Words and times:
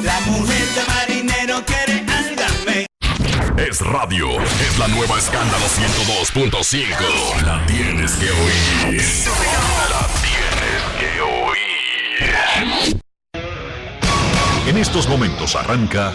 La 0.00 0.20
mujer 0.20 0.66
de 0.74 0.82
marinero 0.86 1.62
quiere 1.66 2.04
álgame. 2.10 2.86
Es 3.58 3.80
radio, 3.80 4.40
es 4.40 4.78
la 4.78 4.88
nueva 4.88 5.18
escándalo 5.18 5.66
102.5. 5.66 7.42
La 7.44 7.66
tienes 7.66 8.12
que 8.12 8.30
oír. 8.30 9.02
La 9.90 10.08
tienes 10.22 10.82
que 10.98 11.20
oír. 11.20 11.42
En 14.66 14.78
estos 14.78 15.08
momentos 15.08 15.54
arranca 15.56 16.14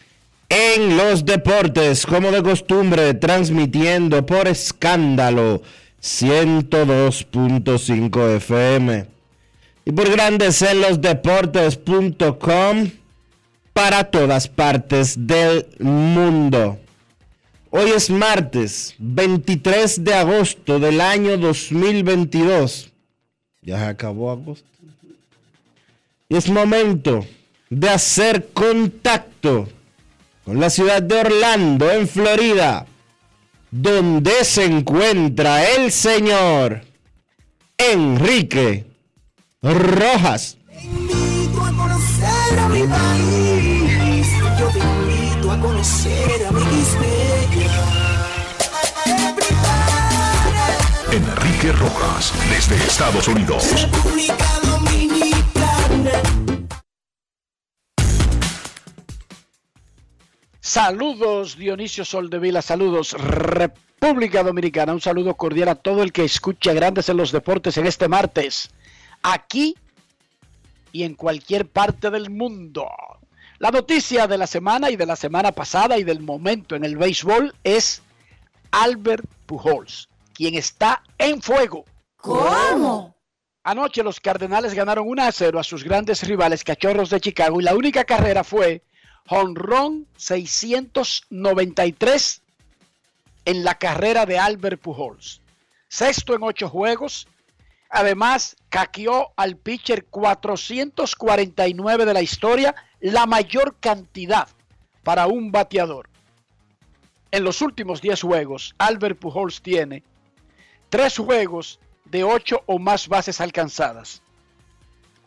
en 0.49 0.97
los 0.97 1.23
Deportes, 1.23 2.05
como 2.05 2.31
de 2.31 2.43
costumbre, 2.43 3.13
transmitiendo 3.13 4.25
por 4.25 4.49
escándalo 4.49 5.61
102.5 6.03 8.35
FM 8.35 9.05
y 9.85 9.91
por 9.93 10.11
Grandes 10.11 10.61
en 10.61 10.81
los 10.81 10.99
Deportes.com 10.99 12.89
para 13.71 14.03
todas 14.03 14.49
partes 14.49 15.15
del 15.17 15.65
mundo. 15.79 16.77
Hoy 17.69 17.91
es 17.91 18.09
martes 18.09 18.95
23 18.97 20.03
de 20.03 20.13
agosto 20.13 20.77
del 20.77 20.99
año 20.99 21.37
2022. 21.37 22.91
Ya 23.67 23.79
se 23.79 23.83
acabó 23.83 24.31
agosto. 24.31 24.65
Y 26.29 26.37
es 26.37 26.49
momento 26.49 27.25
de 27.69 27.89
hacer 27.89 28.47
contacto 28.53 29.67
con 30.45 30.61
la 30.61 30.69
ciudad 30.69 31.01
de 31.01 31.15
Orlando, 31.15 31.91
en 31.91 32.07
Florida, 32.07 32.85
donde 33.69 34.45
se 34.45 34.63
encuentra 34.63 35.69
el 35.71 35.91
señor 35.91 36.85
Enrique 37.77 38.85
Rojas. 39.61 40.57
invito 40.81 41.61
a 41.61 41.71
conocer 41.73 42.59
a 42.59 42.69
mi 42.69 42.83
país. 42.83 44.27
Yo 44.57 44.69
te 44.69 44.79
invito 44.79 45.51
a 45.51 45.59
conocer 45.59 46.45
a 46.47 46.51
mi 46.53 47.16
Enrique 51.17 51.71
Rojas, 51.71 52.31
desde 52.47 52.75
Estados 52.75 53.27
Unidos. 53.27 53.63
República 53.81 54.37
Dominicana. 54.63 56.11
Saludos 60.59 61.57
Dionisio 61.57 62.05
Soldevila, 62.05 62.61
saludos 62.61 63.13
República 63.13 64.43
Dominicana, 64.43 64.93
un 64.93 65.01
saludo 65.01 65.33
cordial 65.33 65.69
a 65.69 65.75
todo 65.75 66.03
el 66.03 66.11
que 66.11 66.23
escucha 66.23 66.73
Grandes 66.73 67.09
en 67.09 67.17
los 67.17 67.31
Deportes 67.31 67.79
en 67.79 67.87
este 67.87 68.07
martes, 68.07 68.69
aquí 69.23 69.73
y 70.91 71.01
en 71.01 71.15
cualquier 71.15 71.67
parte 71.67 72.11
del 72.11 72.29
mundo. 72.29 72.87
La 73.57 73.71
noticia 73.71 74.27
de 74.27 74.37
la 74.37 74.45
semana 74.45 74.91
y 74.91 74.95
de 74.95 75.07
la 75.07 75.15
semana 75.15 75.51
pasada 75.51 75.97
y 75.97 76.03
del 76.03 76.19
momento 76.19 76.75
en 76.75 76.83
el 76.83 76.95
béisbol 76.95 77.55
es 77.63 78.03
Albert 78.69 79.25
Pujols, 79.47 80.09
quien 80.37 80.53
está 80.53 81.01
en 81.17 81.41
fuego. 81.41 81.83
¿Cómo? 82.17 83.15
Anoche 83.63 84.03
los 84.03 84.19
Cardenales 84.19 84.75
ganaron 84.75 85.07
1 85.07 85.23
a 85.23 85.31
0 85.31 85.59
a 85.59 85.63
sus 85.63 85.83
grandes 85.83 86.21
rivales 86.27 86.63
Cachorros 86.63 87.09
de 87.09 87.19
Chicago 87.19 87.59
y 87.59 87.63
la 87.63 87.73
única 87.73 88.03
carrera 88.03 88.43
fue 88.43 88.83
honrón 89.29 90.05
693 90.15 92.43
en 93.45 93.63
la 93.63 93.79
carrera 93.79 94.27
de 94.27 94.37
Albert 94.37 94.79
Pujols. 94.79 95.41
Sexto 95.89 96.35
en 96.35 96.43
ocho 96.43 96.69
juegos. 96.69 97.27
Además, 97.89 98.57
caqueó 98.69 99.33
al 99.37 99.57
pitcher 99.57 100.05
449 100.05 102.05
de 102.05 102.13
la 102.13 102.21
historia, 102.21 102.75
la 102.99 103.25
mayor 103.25 103.77
cantidad 103.79 104.47
para 105.01 105.25
un 105.25 105.51
bateador. 105.51 106.07
En 107.31 107.43
los 107.43 107.63
últimos 107.63 108.01
10 108.01 108.21
juegos, 108.21 108.75
Albert 108.77 109.17
Pujols 109.17 109.63
tiene 109.63 110.03
tres 110.89 111.17
juegos 111.17 111.79
de 112.05 112.23
ocho 112.23 112.63
o 112.65 112.79
más 112.79 113.07
bases 113.07 113.41
alcanzadas. 113.41 114.21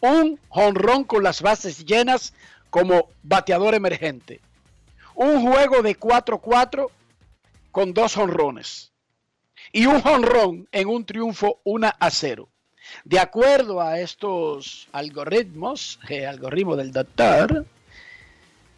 Un 0.01 0.39
jonrón 0.49 1.05
con 1.05 1.23
las 1.23 1.43
bases 1.43 1.85
llenas 1.85 2.33
como 2.71 3.09
bateador 3.23 3.75
emergente. 3.75 4.41
Un 5.15 5.43
juego 5.43 5.83
de 5.83 5.99
4-4 5.99 6.89
con 7.71 7.93
dos 7.93 8.15
jonrones. 8.15 8.93
Y 9.73 9.87
un 9.87 10.01
jonrón 10.01 10.69
en 10.73 10.89
un 10.89 11.05
triunfo 11.05 11.61
1 11.65 11.93
a 11.99 12.11
0. 12.11 12.49
De 13.05 13.21
acuerdo 13.21 13.81
a 13.81 14.01
estos 14.01 14.89
algoritmos, 14.93 16.01
el 16.09 16.27
algoritmo 16.27 16.77
del 16.77 16.93
doctor, 16.93 17.67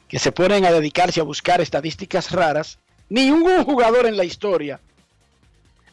que 0.09 0.19
se 0.19 0.33
ponen 0.33 0.67
a 0.67 0.73
dedicarse 0.73 1.21
a 1.21 1.25
buscar 1.25 1.61
estadísticas 1.61 2.33
raras, 2.33 2.79
ningún 3.09 3.65
jugador 3.65 4.07
en 4.07 4.17
la 4.17 4.25
historia 4.25 4.81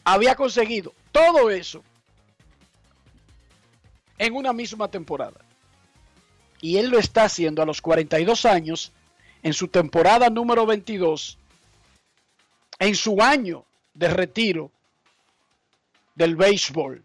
había 0.04 0.34
conseguido 0.34 0.94
todo 1.12 1.50
eso 1.50 1.82
en 4.18 4.34
una 4.34 4.52
misma 4.52 4.88
temporada. 4.88 5.40
Y 6.60 6.76
él 6.76 6.90
lo 6.90 6.98
está 6.98 7.24
haciendo 7.24 7.62
a 7.62 7.66
los 7.66 7.80
42 7.80 8.44
años, 8.44 8.92
en 9.42 9.54
su 9.54 9.68
temporada 9.68 10.28
número 10.28 10.66
22, 10.66 11.38
en 12.78 12.94
su 12.94 13.22
año 13.22 13.64
de 13.94 14.08
retiro 14.08 14.70
del 16.14 16.36
béisbol. 16.36 17.02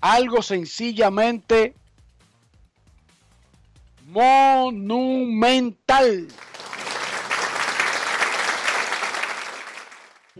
Algo 0.00 0.40
sencillamente 0.42 1.74
monumental. 4.06 5.76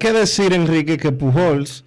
Que 0.02 0.12
decir, 0.12 0.52
Enrique, 0.52 0.96
que 0.96 1.12
Pujols, 1.12 1.84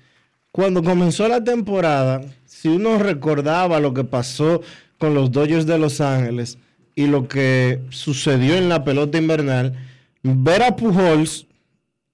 cuando 0.53 0.81
comenzó 0.81 1.27
la 1.27 1.44
temporada, 1.44 2.21
si 2.45 2.69
uno 2.69 2.97
recordaba 2.97 3.81
lo 3.81 3.94
que 3.94 4.06
pasó 4.06 4.62
con 4.97 5.13
los 5.13 5.33
Dodgers 5.33 5.65
de 5.65 5.77
Los 5.77 6.00
Ángeles 6.00 6.57
y 6.95 7.07
lo 7.07 7.27
que 7.27 7.81
sucedió 7.89 8.56
en 8.56 8.69
la 8.69 8.85
pelota 8.85 9.17
invernal, 9.17 9.73
ver 10.23 10.63
a 10.63 10.77
Pujols 10.77 11.45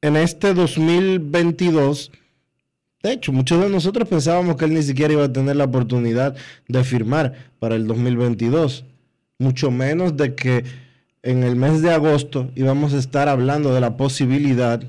en 0.02 0.16
este 0.16 0.56
2022, 0.56 2.12
de 3.04 3.12
hecho, 3.12 3.32
muchos 3.32 3.62
de 3.62 3.70
nosotros 3.70 4.10
pensábamos 4.10 4.56
que 4.56 4.66
él 4.66 4.74
ni 4.74 4.82
siquiera 4.82 5.14
iba 5.14 5.26
a 5.26 5.32
tener 5.32 5.56
la 5.56 5.66
oportunidad 5.66 6.36
de 6.68 6.84
firmar 6.84 7.52
para 7.60 7.76
el 7.76 7.86
2022, 7.86 8.86
mucho 9.38 9.70
menos 9.70 10.18
de 10.18 10.34
que 10.34 10.64
en 11.22 11.44
el 11.44 11.56
mes 11.56 11.84
de 11.84 11.92
agosto 11.92 12.50
íbamos 12.56 12.96
a 12.96 12.98
estar 12.98 13.30
hablando 13.30 13.72
de 13.72 13.82
la 13.82 13.98
posibilidad 13.98 14.82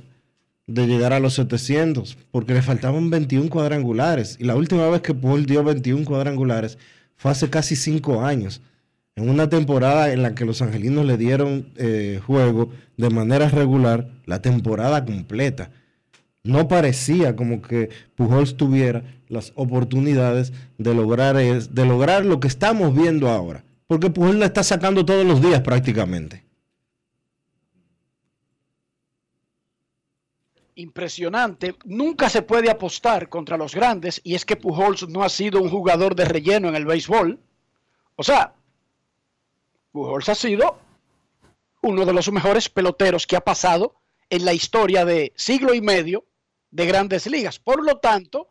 de 0.66 0.86
llegar 0.86 1.12
a 1.12 1.20
los 1.20 1.34
700, 1.34 2.16
porque 2.30 2.54
le 2.54 2.62
faltaban 2.62 3.10
21 3.10 3.50
cuadrangulares. 3.50 4.36
Y 4.38 4.44
la 4.44 4.56
última 4.56 4.88
vez 4.88 5.02
que 5.02 5.14
Paul 5.14 5.46
dio 5.46 5.64
21 5.64 6.04
cuadrangulares 6.04 6.78
fue 7.16 7.30
hace 7.30 7.50
casi 7.50 7.76
5 7.76 8.24
años, 8.24 8.62
en 9.16 9.28
una 9.28 9.48
temporada 9.48 10.12
en 10.12 10.22
la 10.22 10.34
que 10.34 10.44
los 10.44 10.62
angelinos 10.62 11.04
le 11.04 11.16
dieron 11.16 11.68
eh, 11.76 12.20
juego 12.24 12.70
de 12.96 13.10
manera 13.10 13.48
regular 13.48 14.08
la 14.24 14.40
temporada 14.40 15.04
completa. 15.04 15.70
No 16.44 16.66
parecía 16.66 17.36
como 17.36 17.62
que 17.62 17.90
Pujols 18.16 18.56
tuviera 18.56 19.04
las 19.28 19.52
oportunidades 19.54 20.52
de 20.78 20.94
lograr, 20.94 21.36
es, 21.36 21.74
de 21.74 21.86
lograr 21.86 22.24
lo 22.24 22.40
que 22.40 22.48
estamos 22.48 22.94
viendo 22.96 23.28
ahora, 23.28 23.64
porque 23.86 24.10
Pujols 24.10 24.38
la 24.38 24.46
está 24.46 24.62
sacando 24.62 25.04
todos 25.04 25.24
los 25.24 25.40
días 25.40 25.60
prácticamente. 25.60 26.44
Impresionante. 30.82 31.76
Nunca 31.84 32.28
se 32.28 32.42
puede 32.42 32.70
apostar 32.70 33.28
contra 33.28 33.56
los 33.56 33.74
grandes 33.74 34.20
y 34.24 34.34
es 34.34 34.44
que 34.44 34.56
Pujols 34.56 35.08
no 35.08 35.22
ha 35.22 35.28
sido 35.28 35.62
un 35.62 35.70
jugador 35.70 36.14
de 36.14 36.24
relleno 36.24 36.68
en 36.68 36.74
el 36.74 36.84
béisbol. 36.84 37.38
O 38.16 38.22
sea, 38.22 38.54
Pujols 39.92 40.28
ha 40.28 40.34
sido 40.34 40.78
uno 41.82 42.04
de 42.04 42.12
los 42.12 42.30
mejores 42.30 42.68
peloteros 42.68 43.26
que 43.26 43.36
ha 43.36 43.40
pasado 43.40 43.94
en 44.30 44.44
la 44.44 44.52
historia 44.52 45.04
de 45.04 45.32
siglo 45.36 45.74
y 45.74 45.80
medio 45.80 46.24
de 46.70 46.86
grandes 46.86 47.26
ligas. 47.26 47.58
Por 47.58 47.84
lo 47.84 47.98
tanto, 47.98 48.48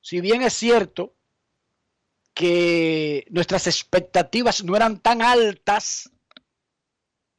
si 0.00 0.20
bien 0.20 0.42
es 0.42 0.54
cierto 0.54 1.14
que 2.32 3.26
nuestras 3.30 3.66
expectativas 3.66 4.64
no 4.64 4.76
eran 4.76 4.98
tan 4.98 5.22
altas, 5.22 6.10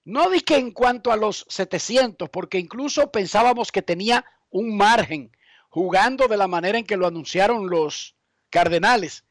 no 0.05 0.29
dije 0.29 0.57
en 0.57 0.71
cuanto 0.71 1.11
a 1.11 1.17
los 1.17 1.45
700, 1.49 2.29
porque 2.29 2.59
incluso 2.59 3.11
pensábamos 3.11 3.71
que 3.71 3.81
tenía 3.81 4.23
un 4.51 4.77
margen 4.77 5.35
jugando 5.69 6.27
de 6.27 6.37
la 6.37 6.47
manera 6.47 6.77
en 6.77 6.85
que 6.85 6.95
lo 6.95 7.07
anunciaron 7.07 7.69
los 7.69 8.15
Cardenales, 8.51 9.25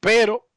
pero 0.00 0.48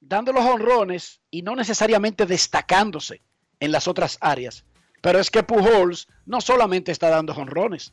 dando 0.00 0.32
los 0.32 0.44
honrones 0.44 1.20
y 1.30 1.42
no 1.42 1.54
necesariamente 1.54 2.26
destacándose 2.26 3.20
en 3.60 3.70
las 3.70 3.86
otras 3.86 4.18
áreas. 4.20 4.64
Pero 5.00 5.20
es 5.20 5.30
que 5.30 5.42
Pujols 5.42 6.08
no 6.26 6.40
solamente 6.40 6.90
está 6.90 7.10
dando 7.10 7.34
honrones, 7.34 7.92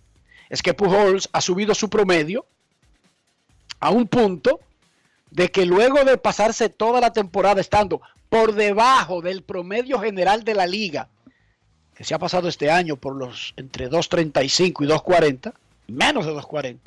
es 0.49 0.63
que 0.63 0.73
Pujols 0.73 1.29
ha 1.33 1.41
subido 1.41 1.75
su 1.75 1.89
promedio 1.89 2.47
a 3.79 3.91
un 3.91 4.07
punto 4.07 4.61
de 5.31 5.51
que 5.51 5.65
luego 5.65 6.03
de 6.03 6.17
pasarse 6.17 6.69
toda 6.69 6.99
la 6.99 7.13
temporada 7.13 7.61
estando 7.61 8.01
por 8.29 8.53
debajo 8.53 9.21
del 9.21 9.43
promedio 9.43 9.99
general 9.99 10.43
de 10.43 10.55
la 10.55 10.67
liga, 10.67 11.09
que 11.95 12.03
se 12.03 12.13
ha 12.13 12.19
pasado 12.19 12.47
este 12.47 12.71
año 12.71 12.95
por 12.95 13.15
los 13.15 13.53
entre 13.57 13.89
2.35 13.89 14.85
y 14.85 14.87
2.40, 14.87 15.53
menos 15.87 16.25
de 16.25 16.33
2.40. 16.33 16.79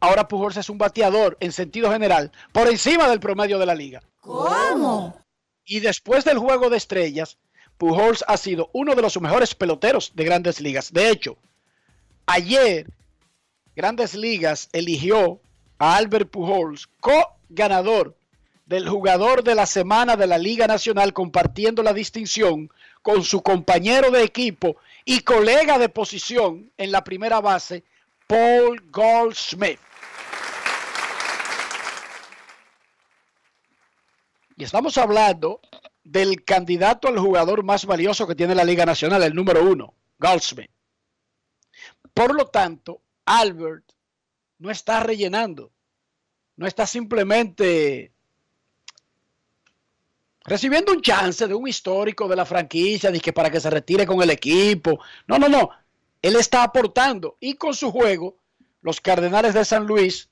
Ahora 0.00 0.28
Pujols 0.28 0.56
es 0.56 0.70
un 0.70 0.78
bateador 0.78 1.36
en 1.40 1.52
sentido 1.52 1.90
general 1.90 2.30
por 2.52 2.68
encima 2.68 3.08
del 3.08 3.20
promedio 3.20 3.58
de 3.58 3.66
la 3.66 3.74
liga. 3.74 4.02
¿Cómo? 4.20 5.16
Y 5.64 5.80
después 5.80 6.24
del 6.24 6.38
juego 6.38 6.70
de 6.70 6.76
estrellas, 6.76 7.38
Pujols 7.78 8.24
ha 8.28 8.36
sido 8.36 8.70
uno 8.72 8.94
de 8.94 9.02
los 9.02 9.20
mejores 9.20 9.54
peloteros 9.54 10.12
de 10.14 10.24
grandes 10.24 10.60
ligas. 10.60 10.92
De 10.92 11.10
hecho, 11.10 11.36
ayer 12.26 12.86
Grandes 13.78 14.14
Ligas 14.14 14.68
eligió 14.72 15.40
a 15.78 15.96
Albert 15.96 16.30
Pujols 16.30 16.88
co-ganador 17.00 18.16
del 18.66 18.88
jugador 18.88 19.42
de 19.42 19.54
la 19.54 19.64
semana 19.64 20.16
de 20.16 20.26
la 20.26 20.36
Liga 20.36 20.66
Nacional, 20.66 21.14
compartiendo 21.14 21.82
la 21.82 21.94
distinción 21.94 22.70
con 23.00 23.22
su 23.22 23.42
compañero 23.42 24.10
de 24.10 24.22
equipo 24.22 24.76
y 25.04 25.20
colega 25.20 25.78
de 25.78 25.88
posición 25.88 26.70
en 26.76 26.92
la 26.92 27.02
primera 27.02 27.40
base, 27.40 27.84
Paul 28.26 28.82
Goldschmidt. 28.90 29.80
Y 34.56 34.64
estamos 34.64 34.98
hablando 34.98 35.60
del 36.04 36.44
candidato 36.44 37.08
al 37.08 37.18
jugador 37.18 37.62
más 37.62 37.86
valioso 37.86 38.26
que 38.26 38.34
tiene 38.34 38.54
la 38.54 38.64
Liga 38.64 38.84
Nacional, 38.84 39.22
el 39.22 39.34
número 39.34 39.62
uno, 39.64 39.94
Goldschmidt. 40.18 40.70
Por 42.12 42.34
lo 42.34 42.46
tanto, 42.46 43.00
Albert 43.24 43.84
no 44.58 44.70
está 44.70 45.00
rellenando, 45.00 45.72
no 46.56 46.66
está 46.66 46.86
simplemente 46.86 48.12
recibiendo 50.44 50.92
un 50.92 51.02
chance 51.02 51.46
de 51.46 51.54
un 51.54 51.68
histórico 51.68 52.26
de 52.26 52.36
la 52.36 52.46
franquicia, 52.46 53.12
que 53.12 53.32
para 53.32 53.50
que 53.50 53.60
se 53.60 53.70
retire 53.70 54.06
con 54.06 54.22
el 54.22 54.30
equipo. 54.30 55.00
No, 55.26 55.38
no, 55.38 55.48
no. 55.48 55.70
Él 56.22 56.36
está 56.36 56.62
aportando 56.62 57.36
y 57.38 57.54
con 57.54 57.74
su 57.74 57.92
juego, 57.92 58.36
los 58.80 59.00
Cardenales 59.00 59.54
de 59.54 59.64
San 59.64 59.86
Luis 59.86 60.30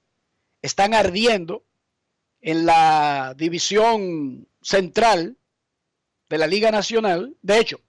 están 0.62 0.94
ardiendo 0.94 1.64
en 2.40 2.66
la 2.66 3.34
división 3.36 4.48
central 4.62 5.36
de 6.28 6.38
la 6.38 6.46
Liga 6.46 6.70
Nacional. 6.70 7.36
De 7.42 7.58
hecho, 7.58 7.80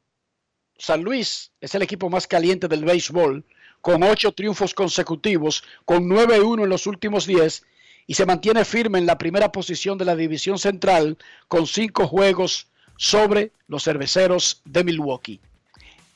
San 0.77 1.03
Luis 1.03 1.51
es 1.59 1.73
el 1.73 1.81
equipo 1.81 2.09
más 2.09 2.27
caliente 2.27 2.67
del 2.67 2.85
béisbol, 2.85 3.45
con 3.81 4.03
ocho 4.03 4.31
triunfos 4.31 4.73
consecutivos, 4.73 5.63
con 5.85 6.09
9-1 6.09 6.63
en 6.63 6.69
los 6.69 6.87
últimos 6.87 7.25
10 7.25 7.63
y 8.07 8.13
se 8.13 8.25
mantiene 8.25 8.65
firme 8.65 8.99
en 8.99 9.05
la 9.05 9.17
primera 9.17 9.51
posición 9.51 9.97
de 9.97 10.05
la 10.05 10.15
división 10.15 10.57
central 10.57 11.17
con 11.47 11.67
cinco 11.67 12.07
juegos 12.07 12.67
sobre 12.97 13.51
los 13.67 13.83
cerveceros 13.83 14.61
de 14.65 14.83
Milwaukee. 14.83 15.39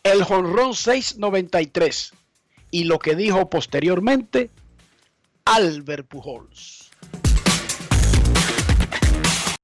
El 0.04 0.24
jonrón 0.24 0.74
693 0.74 2.14
y 2.72 2.86
lo 2.86 2.98
que 2.98 3.16
dijo 3.16 3.50
posteriormente 3.50 4.50
Albert 5.46 6.08
Pujols. 6.08 6.90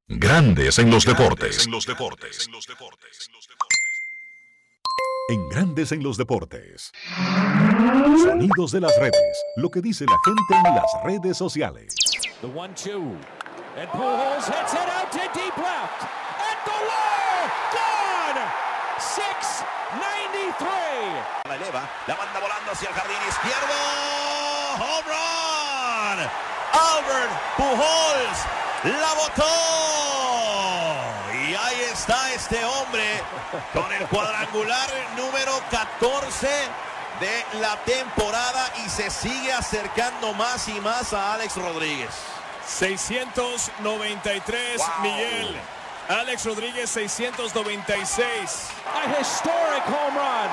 Grandes 0.10 0.80
en 0.80 0.90
los 0.90 1.06
deportes. 1.06 1.66
En 1.66 1.72
los 1.72 1.86
deportes. 1.86 2.50
En 5.30 5.50
Grandes 5.50 5.92
en 5.92 6.02
los 6.02 6.16
deportes. 6.16 6.94
Sonidos 8.24 8.72
de 8.72 8.80
las 8.80 8.98
redes. 8.98 9.44
Lo 9.58 9.70
que 9.70 9.82
dice 9.82 10.06
la 10.06 10.16
gente 10.24 10.56
en 10.56 10.64
las 10.74 10.86
redes 11.04 11.36
sociales. 11.38 11.94
The 12.40 12.48
one 12.48 12.74
two. 12.76 13.12
And 13.76 13.90
Pujols 13.90 14.48
hits 14.48 14.72
it 14.72 14.88
out 14.88 15.12
to 15.12 15.20
deep 15.34 15.58
left. 15.58 16.04
At 16.40 16.64
the 16.64 16.72
wall. 16.88 17.52
Gone. 17.76 18.40
693. 19.00 21.44
La 21.46 21.56
eleva, 21.56 21.90
la 22.08 22.16
manda 22.16 22.40
volando 22.40 22.72
hacia 22.72 22.88
el 22.88 22.96
jardín 22.96 23.18
izquierdo. 23.28 23.76
Home 24.80 25.08
run. 25.12 26.20
Albert 26.72 27.32
Pujols 27.58 28.46
la 28.86 29.14
botó. 29.14 29.97
Está 31.98 32.32
este 32.34 32.64
hombre 32.64 33.04
con 33.74 33.92
el 33.92 34.06
cuadrangular 34.08 34.88
número 35.18 35.60
14 35.72 36.48
de 37.20 37.46
la 37.60 37.76
temporada 37.86 38.72
y 38.86 38.90
se 38.90 39.10
sigue 39.10 39.52
acercando 39.52 40.32
más 40.34 40.68
y 40.68 40.80
más 40.80 41.12
a 41.14 41.34
Alex 41.34 41.56
Rodríguez. 41.58 42.12
693, 42.68 44.78
Wow. 44.78 44.88
Miguel. 45.02 45.60
Alex 46.08 46.46
Rodríguez, 46.46 46.88
696. 46.92 48.70
A 48.94 49.08
historic 49.20 49.84
home 49.88 50.16
run. 50.16 50.50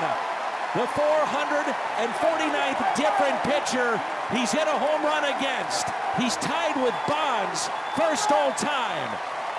The 0.73 0.87
449th 0.87 2.95
different 2.97 3.39
pitcher 3.43 4.01
he's 4.33 4.51
hit 4.51 4.67
a 4.67 4.77
home 4.77 5.03
run 5.05 5.23
against. 5.25 5.85
He's 6.17 6.35
tied 6.37 6.75
with 6.83 6.95
Bonds, 7.07 7.69
first 7.95 8.31
all 8.31 8.51
time. 8.53 9.09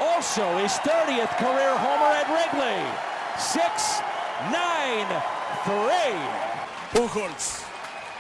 Also 0.01 0.43
his 0.59 0.73
30th 0.85 1.37
career 1.39 1.73
homer 1.77 2.13
at 2.15 2.29
Wrigley. 2.29 2.83
6 3.39 4.03
9 4.51 5.07
3. 5.65 6.15
Pujols. 6.93 7.63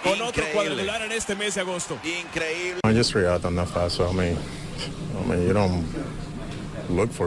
Con 0.02 0.22
otro 0.22 0.44
cuadrangular 0.52 1.02
en 1.02 1.12
este 1.12 1.34
mes 1.34 1.54
de 1.54 1.60
agosto. 1.62 1.98
Increíble. 2.04 2.80
I 2.84 2.92
just 2.92 3.14
react 3.14 3.44
on 3.44 3.56
that 3.56 3.68
fast, 3.68 3.96
so 3.96 4.08
I 4.08 4.12
mean, 4.12 4.38
I 5.18 5.26
mean, 5.26 5.46
you 5.46 5.52
don't 5.52 5.84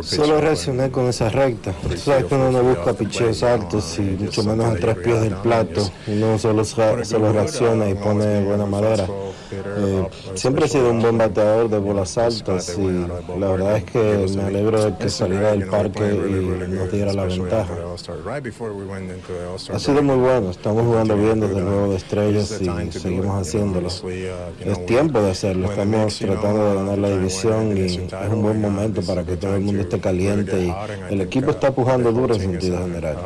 Solo 0.03 0.39
reaccioné 0.39 0.89
con 0.89 1.07
esa 1.07 1.29
recta. 1.29 1.73
Sabes 1.97 2.25
que 2.25 2.35
uno 2.35 2.51
no 2.51 2.63
busca 2.63 2.93
picheos 2.93 3.43
altos 3.43 3.97
y 3.99 4.01
mucho 4.01 4.43
menos 4.43 4.65
a 4.65 4.75
tres 4.75 4.97
pies 4.97 5.21
del 5.21 5.35
plato. 5.35 5.89
Uno 6.07 6.37
solo, 6.39 6.63
solo 6.63 7.33
reacciona 7.33 7.89
y 7.89 7.93
pone 7.95 8.43
buena 8.43 8.65
madera. 8.65 9.05
Eh, 9.51 10.07
siempre 10.35 10.65
he 10.65 10.69
sido 10.69 10.91
un 10.91 11.01
buen 11.01 11.17
bateador 11.17 11.69
de 11.69 11.79
bolas 11.79 12.17
altas 12.17 12.77
y 12.77 13.39
la 13.39 13.51
verdad 13.51 13.77
es 13.77 13.83
que 13.85 14.25
me 14.35 14.43
alegro 14.43 14.85
de 14.85 14.97
que 14.97 15.09
saliera 15.09 15.51
del 15.51 15.67
parque 15.67 16.03
y 16.03 16.69
nos 16.69 16.91
diera 16.91 17.13
la 17.13 17.25
ventaja. 17.25 17.73
Ha 19.73 19.79
sido 19.79 20.03
muy 20.03 20.17
bueno, 20.17 20.51
estamos 20.51 20.83
jugando 20.85 21.17
bien 21.17 21.39
desde 21.39 21.61
luego 21.61 21.89
de 21.89 21.97
estrellas 21.97 22.59
y 22.61 22.91
seguimos 22.91 23.41
haciéndolo. 23.41 23.87
Es 23.87 24.85
tiempo 24.85 25.21
de 25.21 25.31
hacerlo, 25.31 25.69
estamos 25.69 26.19
tratando 26.19 26.69
de 26.69 26.75
ganar 26.75 26.97
la 26.97 27.09
división 27.09 27.77
y 27.77 27.81
es 27.81 27.99
un 28.31 28.41
buen 28.41 28.61
momento 28.61 29.01
para 29.01 29.23
que 29.23 29.37
todo 29.37 29.55
el 29.55 29.61
mundo 29.61 29.81
esté 29.81 29.99
caliente 29.99 30.65
y 30.65 30.73
el 31.13 31.21
equipo 31.21 31.51
está 31.51 31.71
pujando 31.71 32.11
duro 32.11 32.35
en 32.35 32.41
sentido 32.41 32.77
general. 32.79 33.17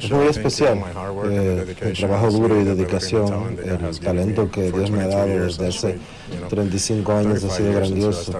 Es 0.00 0.10
muy 0.10 0.26
especial 0.26 0.82
eh, 1.30 1.76
el 1.80 1.92
trabajo 1.96 2.30
duro 2.30 2.60
y 2.60 2.64
dedicación, 2.64 3.56
el 3.64 4.00
talento 4.00 4.50
que 4.50 4.72
Dios 4.72 4.90
me 4.90 5.02
ha 5.02 5.06
dado 5.06 5.28
desde 5.28 5.68
hace 5.68 5.98
35 6.48 7.12
años 7.12 7.44
ha 7.44 7.50
sido 7.50 7.72
grandioso. 7.72 8.32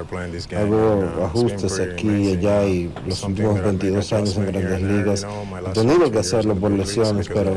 Hago 0.56 1.24
ajustes 1.24 1.78
aquí 1.78 2.08
y 2.08 2.36
allá 2.36 2.64
y 2.64 2.92
los 3.06 3.22
últimos 3.22 3.62
22 3.62 4.12
años 4.12 4.36
en 4.36 4.46
grandes 4.46 4.82
ligas 4.82 5.26
he 5.68 5.72
tenido 5.72 6.10
que 6.10 6.18
hacerlo 6.18 6.56
por 6.56 6.72
lesiones, 6.72 7.28
pero 7.28 7.56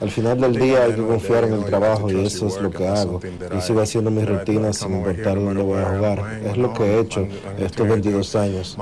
al 0.00 0.10
final 0.10 0.40
del 0.40 0.56
día 0.56 0.84
hay 0.84 0.94
que 0.94 1.02
confiar 1.02 1.44
en 1.44 1.54
el 1.54 1.64
trabajo 1.64 2.10
y 2.10 2.26
eso 2.26 2.48
es 2.48 2.60
lo 2.60 2.70
que 2.70 2.88
hago. 2.88 3.20
Y 3.56 3.60
sigo 3.60 3.80
haciendo 3.80 4.10
mis 4.10 4.28
rutinas 4.28 4.78
sin 4.78 4.94
importar 4.94 5.36
dónde 5.36 5.62
voy 5.62 5.78
a 5.78 5.84
jugar. 5.84 6.40
Es 6.44 6.56
lo 6.56 6.72
que 6.72 6.82
he 6.84 7.00
hecho 7.00 7.28
estos 7.58 7.88
22 7.88 8.36
años. 8.36 8.76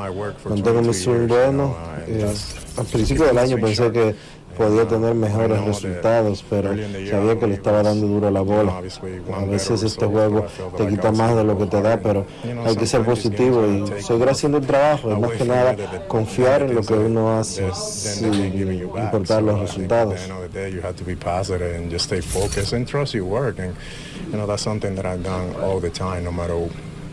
Mantengo 0.48 0.80
mi 0.80 0.94
swing 0.94 1.26
bueno. 1.26 1.76
Eh, 2.06 2.34
al 2.76 2.86
principio 2.86 3.24
del 3.24 3.38
año 3.38 3.56
pensé 3.58 3.90
que 3.92 4.14
podía 4.56 4.86
tener 4.86 5.14
mejores 5.14 5.64
resultados, 5.64 6.44
pero 6.48 6.70
sabía 7.08 7.38
que 7.38 7.46
le 7.46 7.54
estaba 7.54 7.82
dando 7.82 8.06
duro 8.06 8.28
a 8.28 8.30
la 8.30 8.40
bola. 8.40 8.78
A 9.34 9.44
veces 9.44 9.82
este 9.82 10.06
juego 10.06 10.46
te 10.76 10.86
quita 10.86 11.12
más 11.12 11.34
de 11.36 11.44
lo 11.44 11.56
que 11.56 11.66
te 11.66 11.80
da, 11.80 11.98
pero 11.98 12.26
hay 12.64 12.76
que 12.76 12.86
ser 12.86 13.02
positivo 13.02 13.66
y 13.66 14.02
seguir 14.02 14.28
haciendo 14.28 14.58
el 14.58 14.66
trabajo. 14.66 15.12
Es 15.12 15.18
más 15.18 15.30
que 15.32 15.44
nada 15.44 15.76
confiar 16.08 16.62
en 16.62 16.74
lo 16.74 16.82
que 16.82 16.94
uno 16.94 17.38
hace 17.38 17.70
sin 17.74 18.34
importar 18.34 19.42
los 19.42 19.60
resultados. 19.60 20.20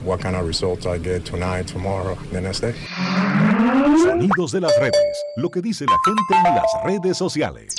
what 0.08 0.22
kind 0.22 0.38
of 0.38 0.48
results 0.48 0.86
I 0.86 0.98
get 1.00 1.26
tonight, 1.26 1.68
tomorrow, 1.68 2.18
the 2.32 2.40
next 2.40 2.62
day. 2.62 3.57
Sonidos 3.96 4.52
de 4.52 4.62
las 4.62 4.78
redes. 4.80 5.24
Lo 5.38 5.50
que 5.50 5.62
dice 5.62 5.86
la 5.86 5.98
gente 6.04 6.50
en 6.50 6.56
las 6.56 6.84
redes 6.84 7.18
sociales. 7.18 7.74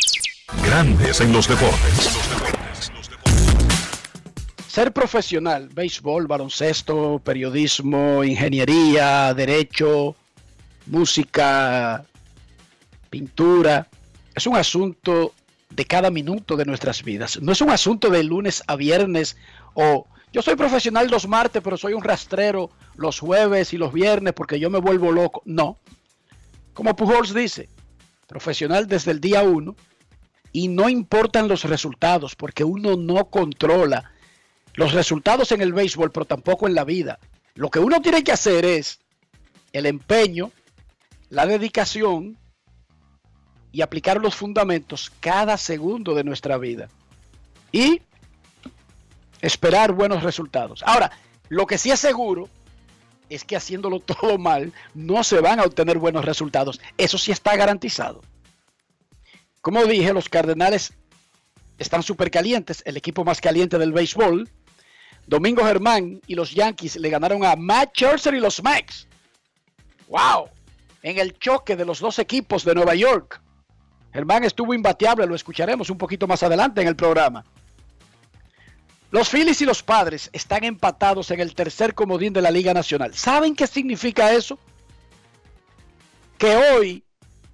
Grandes 0.65 1.21
en 1.21 1.33
los 1.33 1.47
deportes. 1.47 2.19
Ser 4.67 4.93
profesional, 4.93 5.69
béisbol, 5.69 6.27
baloncesto, 6.27 7.21
periodismo, 7.23 8.25
ingeniería, 8.25 9.35
derecho, 9.35 10.15
música, 10.87 12.05
pintura, 13.11 13.87
es 14.35 14.47
un 14.47 14.57
asunto 14.57 15.35
de 15.71 15.85
cada 15.85 16.11
minuto 16.11 16.57
de 16.57 16.65
nuestras 16.65 17.03
vidas. 17.03 17.41
No 17.43 17.53
es 17.53 17.61
un 17.61 17.71
asunto 17.71 18.09
de 18.09 18.23
lunes 18.23 18.63
a 18.67 18.77
viernes 18.77 19.37
o 19.75 20.07
yo 20.33 20.43
soy 20.43 20.57
profesional 20.57 21.09
los 21.11 21.27
martes, 21.27 21.63
pero 21.63 21.77
soy 21.77 21.95
un 21.95 22.03
rastrero 22.03 22.71
los 22.97 23.19
jueves 23.21 23.73
y 23.73 23.79
los 23.79 23.93
viernes 23.93 24.35
porque 24.35 24.61
yo 24.61 24.71
me 24.71 24.79
vuelvo 24.79 25.13
loco. 25.13 25.43
No. 25.45 25.79
Como 26.79 26.95
Pujols 26.95 27.35
dice, 27.35 27.69
profesional 28.29 28.87
desde 28.87 29.11
el 29.11 29.21
día 29.21 29.43
uno 29.43 29.75
y 30.53 30.69
no 30.69 30.89
importan 30.89 31.49
los 31.49 31.65
resultados 31.65 32.37
porque 32.37 32.63
uno 32.63 32.97
no 32.97 33.31
controla 33.31 34.13
los 34.75 34.93
resultados 34.93 35.51
en 35.51 35.61
el 35.61 35.73
béisbol, 35.73 36.13
pero 36.13 36.25
tampoco 36.25 36.69
en 36.69 36.77
la 36.77 36.85
vida. 36.85 37.19
Lo 37.57 37.69
que 37.69 37.81
uno 37.81 38.01
tiene 38.01 38.23
que 38.23 38.31
hacer 38.31 38.65
es 38.65 39.01
el 39.73 39.87
empeño, 39.87 40.53
la 41.31 41.47
dedicación 41.47 42.39
y 43.73 43.83
aplicar 43.83 44.21
los 44.21 44.37
fundamentos 44.37 45.11
cada 45.19 45.57
segundo 45.57 46.15
de 46.15 46.23
nuestra 46.23 46.59
vida. 46.59 46.89
Y 47.73 48.03
esperar 49.41 49.91
buenos 49.91 50.23
resultados. 50.23 50.85
Ahora, 50.87 51.11
lo 51.49 51.67
que 51.67 51.77
sí 51.77 51.91
es 51.91 51.99
seguro 51.99 52.49
es 53.29 53.45
que 53.45 53.57
haciéndolo 53.57 54.01
todo 54.01 54.39
mal 54.39 54.73
no 54.95 55.25
se 55.25 55.41
van 55.41 55.61
a 55.61 55.65
obtener 55.65 55.99
buenos 55.99 56.25
resultados. 56.25 56.81
Eso 56.97 57.19
sí 57.19 57.33
está 57.33 57.57
garantizado. 57.57 58.23
Como 59.61 59.85
dije, 59.85 60.13
los 60.13 60.29
Cardenales 60.29 60.93
están 61.79 62.03
súper 62.03 62.31
calientes, 62.31 62.83
el 62.87 62.97
equipo 62.97 63.25
más 63.25 63.41
caliente 63.41 63.79
del 63.79 63.93
béisbol. 63.93 64.49
Domingo 65.27 65.65
Germán 65.65 66.21
y 66.27 66.35
los 66.35 66.53
Yankees 66.53 66.97
le 66.97 67.11
ganaron 67.11 67.45
a 67.45 67.55
Matt 67.55 67.91
Scherzer 67.95 68.35
y 68.35 68.41
los 68.41 68.63
Max. 68.63 69.07
¡Wow! 70.09 70.49
En 71.03 71.19
el 71.19 71.39
choque 71.39 71.77
de 71.77 71.85
los 71.85 72.01
dos 72.01 72.19
equipos 72.19 72.65
de 72.65 72.75
Nueva 72.75 72.95
York. 72.95 73.43
Germán 74.13 74.45
estuvo 74.45 74.73
imbateable, 74.73 75.27
lo 75.27 75.35
escucharemos 75.35 75.91
un 75.91 75.99
poquito 75.99 76.27
más 76.27 76.43
adelante 76.43 76.81
en 76.81 76.89
el 76.89 76.97
programa. 76.97 77.45
Los 79.11 79.31
Phillies 79.31 79.61
y 79.63 79.65
los 79.65 79.83
Padres 79.83 80.29
están 80.33 80.65
empatados 80.65 81.31
en 81.31 81.41
el 81.41 81.55
tercer 81.55 81.95
comodín 81.95 82.33
de 82.33 82.43
la 82.43 82.51
Liga 82.51 82.75
Nacional. 82.75 83.15
¿Saben 83.15 83.57
qué 83.57 83.67
significa 83.67 84.33
eso? 84.33 84.59
Que 86.37 86.55
hoy 86.57 87.05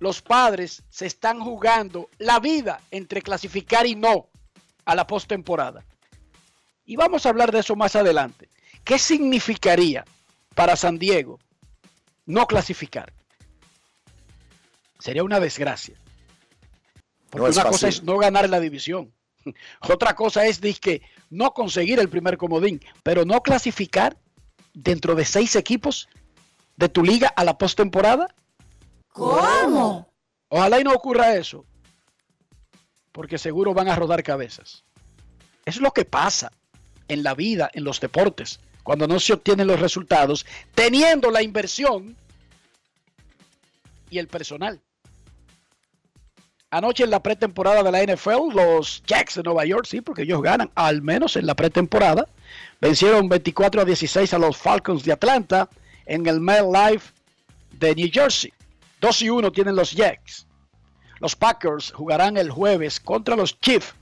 los 0.00 0.20
Padres 0.20 0.82
se 0.90 1.06
están 1.06 1.40
jugando 1.40 2.10
la 2.18 2.40
vida 2.40 2.80
entre 2.90 3.22
clasificar 3.22 3.86
y 3.86 3.94
no 3.94 4.28
a 4.84 4.94
la 4.96 5.06
postemporada. 5.06 5.84
Y 6.84 6.96
vamos 6.96 7.24
a 7.24 7.28
hablar 7.28 7.52
de 7.52 7.60
eso 7.60 7.76
más 7.76 7.94
adelante. 7.94 8.48
¿Qué 8.82 8.98
significaría 8.98 10.04
para 10.54 10.76
San 10.76 10.98
Diego 10.98 11.38
no 12.26 12.46
clasificar? 12.46 13.12
Sería 14.98 15.22
una 15.22 15.38
desgracia. 15.38 15.94
Porque 17.30 17.50
una 17.50 17.64
cosa 17.64 17.88
es 17.88 18.02
no 18.02 18.18
ganar 18.18 18.50
la 18.50 18.60
división. 18.60 19.12
Otra 19.80 20.14
cosa 20.14 20.46
es 20.46 20.60
que 20.80 21.02
no 21.30 21.52
conseguir 21.52 21.98
el 21.98 22.08
primer 22.08 22.36
comodín, 22.36 22.80
pero 23.02 23.24
no 23.24 23.42
clasificar 23.42 24.16
dentro 24.72 25.14
de 25.14 25.24
seis 25.24 25.56
equipos 25.56 26.08
de 26.76 26.88
tu 26.88 27.02
liga 27.02 27.28
a 27.28 27.44
la 27.44 27.56
postemporada. 27.56 28.34
¿Cómo? 29.08 30.12
Ojalá 30.48 30.80
y 30.80 30.84
no 30.84 30.92
ocurra 30.92 31.34
eso, 31.34 31.64
porque 33.12 33.38
seguro 33.38 33.74
van 33.74 33.88
a 33.88 33.96
rodar 33.96 34.22
cabezas. 34.22 34.84
Es 35.64 35.80
lo 35.80 35.92
que 35.92 36.04
pasa 36.04 36.52
en 37.08 37.22
la 37.22 37.34
vida, 37.34 37.70
en 37.72 37.84
los 37.84 38.00
deportes, 38.00 38.60
cuando 38.82 39.06
no 39.06 39.18
se 39.18 39.32
obtienen 39.32 39.66
los 39.66 39.80
resultados, 39.80 40.44
teniendo 40.74 41.30
la 41.30 41.42
inversión 41.42 42.16
y 44.10 44.18
el 44.18 44.28
personal. 44.28 44.80
Anoche 46.74 47.04
en 47.04 47.10
la 47.10 47.22
pretemporada 47.22 47.84
de 47.84 47.92
la 47.92 48.02
NFL, 48.02 48.52
los 48.52 49.00
Jacks 49.06 49.36
de 49.36 49.44
Nueva 49.44 49.64
York, 49.64 49.86
sí, 49.86 50.00
porque 50.00 50.22
ellos 50.22 50.42
ganan, 50.42 50.72
al 50.74 51.02
menos 51.02 51.36
en 51.36 51.46
la 51.46 51.54
pretemporada, 51.54 52.26
vencieron 52.80 53.28
24 53.28 53.82
a 53.82 53.84
16 53.84 54.34
a 54.34 54.38
los 54.38 54.56
Falcons 54.56 55.04
de 55.04 55.12
Atlanta 55.12 55.68
en 56.04 56.26
el 56.26 56.44
Life 56.44 57.12
de 57.78 57.94
New 57.94 58.08
Jersey. 58.12 58.52
2 59.00 59.22
y 59.22 59.30
1 59.30 59.52
tienen 59.52 59.76
los 59.76 59.92
Jacks. 59.92 60.48
Los 61.20 61.36
Packers 61.36 61.92
jugarán 61.92 62.36
el 62.36 62.50
jueves 62.50 62.98
contra 62.98 63.36
los 63.36 63.56
Chiefs. 63.60 63.94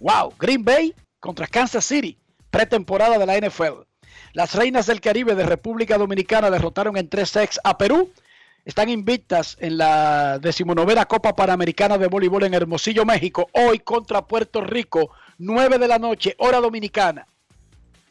Wow, 0.00 0.32
Green 0.38 0.64
Bay 0.64 0.94
contra 1.18 1.46
Kansas 1.46 1.84
City, 1.84 2.16
pretemporada 2.50 3.18
de 3.18 3.26
la 3.26 3.36
NFL. 3.36 3.82
Las 4.32 4.54
Reinas 4.54 4.86
del 4.86 5.02
Caribe 5.02 5.34
de 5.34 5.44
República 5.44 5.98
Dominicana 5.98 6.48
derrotaron 6.48 6.96
en 6.96 7.10
3 7.10 7.28
sets 7.28 7.60
a 7.62 7.76
Perú 7.76 8.10
están 8.70 8.88
invictas 8.88 9.56
en 9.58 9.78
la 9.78 10.38
decimonovena 10.38 11.04
Copa 11.04 11.34
Panamericana 11.34 11.98
de 11.98 12.06
Voleibol 12.06 12.44
en 12.44 12.54
Hermosillo, 12.54 13.04
México, 13.04 13.48
hoy 13.52 13.80
contra 13.80 14.24
Puerto 14.24 14.60
Rico, 14.60 15.10
9 15.38 15.78
de 15.78 15.88
la 15.88 15.98
noche, 15.98 16.36
hora 16.38 16.60
dominicana. 16.60 17.26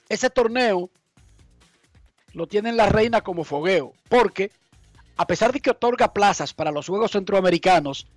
Ese 0.10 0.30
torneo 0.30 0.90
lo 2.34 2.46
tienen 2.48 2.76
la 2.76 2.88
reina 2.88 3.22
como 3.22 3.46
fogueo, 3.46 3.94
porque 4.10 4.52
a 5.16 5.26
pesar 5.26 5.54
de 5.54 5.62
que 5.62 5.70
otorga 5.70 6.12
plazas 6.14 6.54
para 6.54 6.72
los 6.72 6.88
Juegos 6.88 7.12
Centroamericanos 7.12 8.08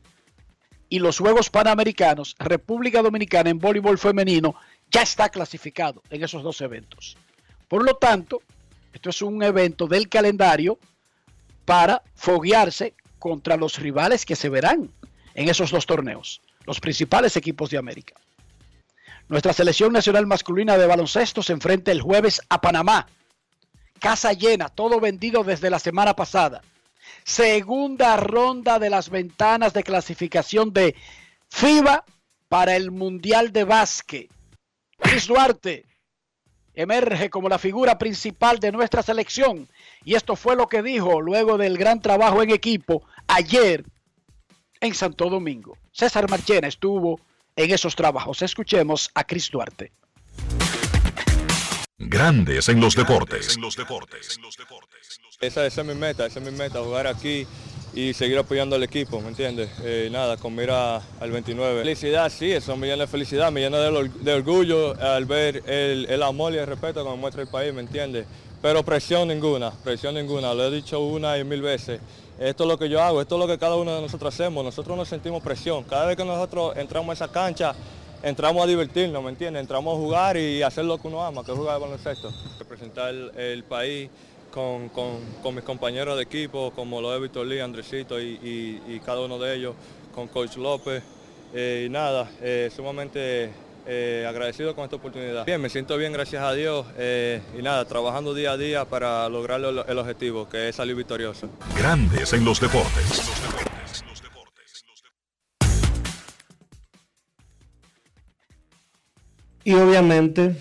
y 0.88 0.98
los 0.98 1.18
Juegos 1.18 1.48
Panamericanos, 1.48 2.34
República 2.40 3.02
Dominicana 3.02 3.50
en 3.50 3.60
voleibol 3.60 3.98
femenino 3.98 4.56
ya 4.90 5.02
está 5.02 5.28
clasificado 5.28 6.02
en 6.10 6.24
esos 6.24 6.42
dos 6.42 6.60
eventos. 6.60 7.16
Por 7.68 7.84
lo 7.84 7.94
tanto, 7.94 8.42
esto 8.92 9.10
es 9.10 9.22
un 9.22 9.44
evento 9.44 9.86
del 9.86 10.08
calendario 10.08 10.80
para 11.64 12.02
foguearse 12.14 12.94
contra 13.18 13.56
los 13.56 13.78
rivales 13.78 14.26
que 14.26 14.36
se 14.36 14.48
verán 14.48 14.90
en 15.34 15.48
esos 15.48 15.70
dos 15.70 15.86
torneos, 15.86 16.40
los 16.66 16.80
principales 16.80 17.36
equipos 17.36 17.70
de 17.70 17.78
América. 17.78 18.14
Nuestra 19.28 19.52
selección 19.52 19.92
nacional 19.92 20.26
masculina 20.26 20.76
de 20.76 20.86
baloncesto 20.86 21.42
se 21.42 21.52
enfrenta 21.52 21.92
el 21.92 22.02
jueves 22.02 22.42
a 22.48 22.60
Panamá, 22.60 23.06
casa 23.98 24.32
llena, 24.32 24.68
todo 24.68 25.00
vendido 25.00 25.44
desde 25.44 25.70
la 25.70 25.78
semana 25.78 26.14
pasada. 26.14 26.62
Segunda 27.24 28.16
ronda 28.16 28.78
de 28.78 28.90
las 28.90 29.08
ventanas 29.08 29.72
de 29.72 29.84
clasificación 29.84 30.72
de 30.72 30.96
FIBA 31.48 32.04
para 32.48 32.74
el 32.76 32.90
Mundial 32.90 33.52
de 33.52 33.64
Básquet. 33.64 34.28
Luis 35.04 35.26
Duarte 35.26 35.86
emerge 36.74 37.30
como 37.30 37.48
la 37.48 37.58
figura 37.58 37.98
principal 37.98 38.58
de 38.58 38.72
nuestra 38.72 39.02
selección. 39.02 39.68
Y 40.04 40.14
esto 40.14 40.36
fue 40.36 40.56
lo 40.56 40.68
que 40.68 40.82
dijo 40.82 41.20
luego 41.20 41.58
del 41.58 41.78
gran 41.78 42.00
trabajo 42.02 42.42
en 42.42 42.50
equipo 42.50 43.02
ayer 43.28 43.84
en 44.80 44.94
Santo 44.94 45.30
Domingo. 45.30 45.76
César 45.92 46.28
Marchena 46.28 46.66
estuvo 46.68 47.20
en 47.54 47.70
esos 47.72 47.94
trabajos. 47.94 48.42
Escuchemos 48.42 49.10
a 49.14 49.24
Cris 49.24 49.50
Duarte. 49.50 49.92
Grandes 51.98 52.68
en 52.68 52.80
los 52.80 52.94
deportes. 52.96 53.54
Esa, 55.40 55.66
esa 55.66 55.80
es 55.82 55.86
mi 55.86 55.94
meta, 55.94 56.26
esa 56.26 56.40
es 56.40 56.44
mi 56.44 56.56
meta, 56.56 56.80
jugar 56.80 57.06
aquí 57.06 57.46
y 57.94 58.12
seguir 58.14 58.38
apoyando 58.38 58.74
al 58.76 58.82
equipo, 58.82 59.20
¿me 59.20 59.28
entiendes? 59.28 59.70
Eh, 59.84 60.08
nada, 60.10 60.36
con 60.36 60.54
mira 60.54 60.96
al 61.20 61.30
29. 61.30 61.82
Felicidad, 61.82 62.30
sí, 62.30 62.50
eso 62.50 62.76
me 62.76 62.86
llena 62.88 63.02
de 63.02 63.06
felicidad, 63.08 63.52
me 63.52 63.60
llena 63.60 63.78
de, 63.78 63.88
or- 63.88 64.10
de 64.10 64.32
orgullo 64.34 65.00
al 65.00 65.26
ver 65.26 65.62
el, 65.68 66.06
el 66.08 66.22
amor 66.22 66.52
y 66.54 66.56
el 66.58 66.66
respeto 66.66 67.04
que 67.04 67.10
me 67.10 67.16
muestra 67.16 67.42
el 67.42 67.48
país, 67.48 67.72
¿me 67.74 67.82
entiendes? 67.82 68.26
Pero 68.62 68.84
presión 68.84 69.26
ninguna, 69.28 69.72
presión 69.72 70.14
ninguna, 70.14 70.54
lo 70.54 70.64
he 70.64 70.70
dicho 70.70 71.00
una 71.00 71.36
y 71.36 71.44
mil 71.44 71.60
veces. 71.62 72.00
Esto 72.38 72.64
es 72.64 72.68
lo 72.68 72.78
que 72.78 72.88
yo 72.88 73.02
hago, 73.02 73.20
esto 73.20 73.34
es 73.34 73.40
lo 73.40 73.46
que 73.48 73.58
cada 73.58 73.76
uno 73.76 73.94
de 73.94 74.00
nosotros 74.00 74.32
hacemos, 74.32 74.64
nosotros 74.64 74.96
no 74.96 75.04
sentimos 75.04 75.42
presión. 75.42 75.82
Cada 75.84 76.06
vez 76.06 76.16
que 76.16 76.24
nosotros 76.24 76.76
entramos 76.76 77.10
a 77.10 77.24
esa 77.24 77.32
cancha, 77.32 77.74
entramos 78.22 78.62
a 78.62 78.66
divertirnos, 78.66 79.22
¿me 79.22 79.30
entiendes? 79.30 79.60
Entramos 79.62 79.94
a 79.94 79.98
jugar 80.00 80.36
y 80.36 80.62
hacer 80.62 80.84
lo 80.84 80.96
que 80.98 81.08
uno 81.08 81.24
ama, 81.24 81.44
que 81.44 81.52
es 81.52 81.58
jugar 81.58 81.80
baloncesto. 81.80 82.32
Representar 82.58 83.10
el, 83.10 83.30
el 83.36 83.64
país 83.64 84.08
con, 84.52 84.88
con- 84.90 85.20
con 85.42 85.54
mis 85.56 85.64
compañeros 85.64 86.16
de 86.16 86.22
equipo, 86.22 86.72
como 86.74 87.00
lo 87.00 87.10
de 87.10 87.18
Víctor 87.20 87.46
Lee, 87.46 87.60
Andresito 87.60 88.20
y, 88.20 88.38
y- 88.42 88.94
y 88.94 89.00
cada 89.00 89.20
uno 89.22 89.38
de 89.40 89.56
ellos, 89.56 89.74
con 90.14 90.28
Coach 90.28 90.56
López. 90.56 91.02
Eh, 91.54 91.84
y 91.86 91.90
nada, 91.90 92.30
eh, 92.40 92.70
sumamente 92.74 93.52
eh, 93.86 94.26
agradecido 94.28 94.74
con 94.74 94.84
esta 94.84 94.96
oportunidad. 94.96 95.44
Bien, 95.46 95.60
me 95.60 95.68
siento 95.68 95.96
bien, 95.96 96.12
gracias 96.12 96.42
a 96.42 96.52
Dios. 96.54 96.86
eh, 96.96 97.40
y 97.58 97.62
nada, 97.62 97.84
trabajando 97.84 98.34
día 98.34 98.52
a 98.52 98.56
día 98.56 98.84
para 98.84 99.28
lograr 99.28 99.60
el, 99.60 99.82
el 99.86 99.98
objetivo, 99.98 100.48
que 100.48 100.68
es 100.68 100.76
salir 100.76 100.94
victorioso. 100.94 101.48
Grandes 101.76 102.32
en 102.32 102.44
los 102.44 102.60
deportes. 102.60 103.22
Y 109.64 109.74
obviamente, 109.74 110.56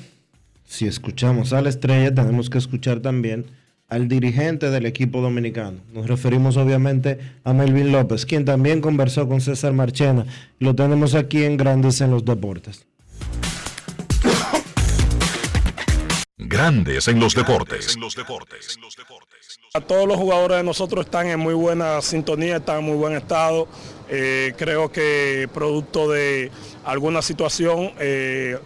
si 0.65 0.85
escuchamos 0.85 1.53
a 1.53 1.61
la 1.61 1.69
estrella, 1.69 2.13
tenemos 2.13 2.51
que 2.51 2.59
escuchar 2.59 2.99
también 2.99 3.47
al 3.87 4.07
dirigente 4.07 4.69
del 4.69 4.85
equipo 4.85 5.21
dominicano. 5.21 5.79
Nos 5.91 6.07
referimos 6.07 6.55
obviamente 6.55 7.19
a 7.43 7.51
Melvin 7.51 7.91
López, 7.91 8.25
quien 8.25 8.45
también 8.45 8.79
conversó 8.79 9.27
con 9.27 9.41
César 9.41 9.73
Marchena. 9.73 10.25
Lo 10.59 10.75
tenemos 10.75 11.13
aquí 11.13 11.43
en 11.43 11.57
Grandes 11.57 11.99
en 11.99 12.11
los 12.11 12.23
Deportes. 12.23 12.85
Grandes 16.51 17.07
en 17.07 17.17
los 17.17 17.33
deportes. 17.33 17.97
A 19.73 19.79
todos 19.79 20.05
los 20.05 20.17
jugadores 20.17 20.57
de 20.57 20.63
nosotros 20.63 21.05
están 21.05 21.27
en 21.27 21.39
muy 21.39 21.53
buena 21.53 22.01
sintonía, 22.01 22.57
están 22.57 22.79
en 22.79 22.83
muy 22.83 22.97
buen 22.97 23.13
estado. 23.13 23.69
Eh, 24.09 24.53
creo 24.57 24.91
que 24.91 25.47
producto 25.53 26.11
de 26.11 26.51
alguna 26.83 27.21
situación, 27.21 27.93
eh, 27.99 28.59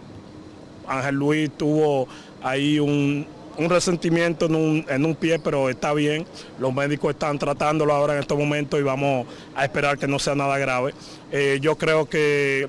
Ángel 0.88 1.14
Luis 1.14 1.48
tuvo 1.56 2.08
ahí 2.42 2.80
un, 2.80 3.24
un 3.56 3.70
resentimiento 3.70 4.46
en 4.46 4.56
un, 4.56 4.86
en 4.88 5.04
un 5.04 5.14
pie, 5.14 5.38
pero 5.38 5.70
está 5.70 5.94
bien. 5.94 6.26
Los 6.58 6.74
médicos 6.74 7.10
están 7.10 7.38
tratándolo 7.38 7.92
ahora 7.92 8.14
en 8.14 8.20
estos 8.20 8.36
momentos 8.36 8.80
y 8.80 8.82
vamos 8.82 9.28
a 9.54 9.64
esperar 9.64 9.96
que 9.96 10.08
no 10.08 10.18
sea 10.18 10.34
nada 10.34 10.58
grave. 10.58 10.92
Eh, 11.30 11.58
yo 11.62 11.76
creo 11.76 12.08
que 12.08 12.68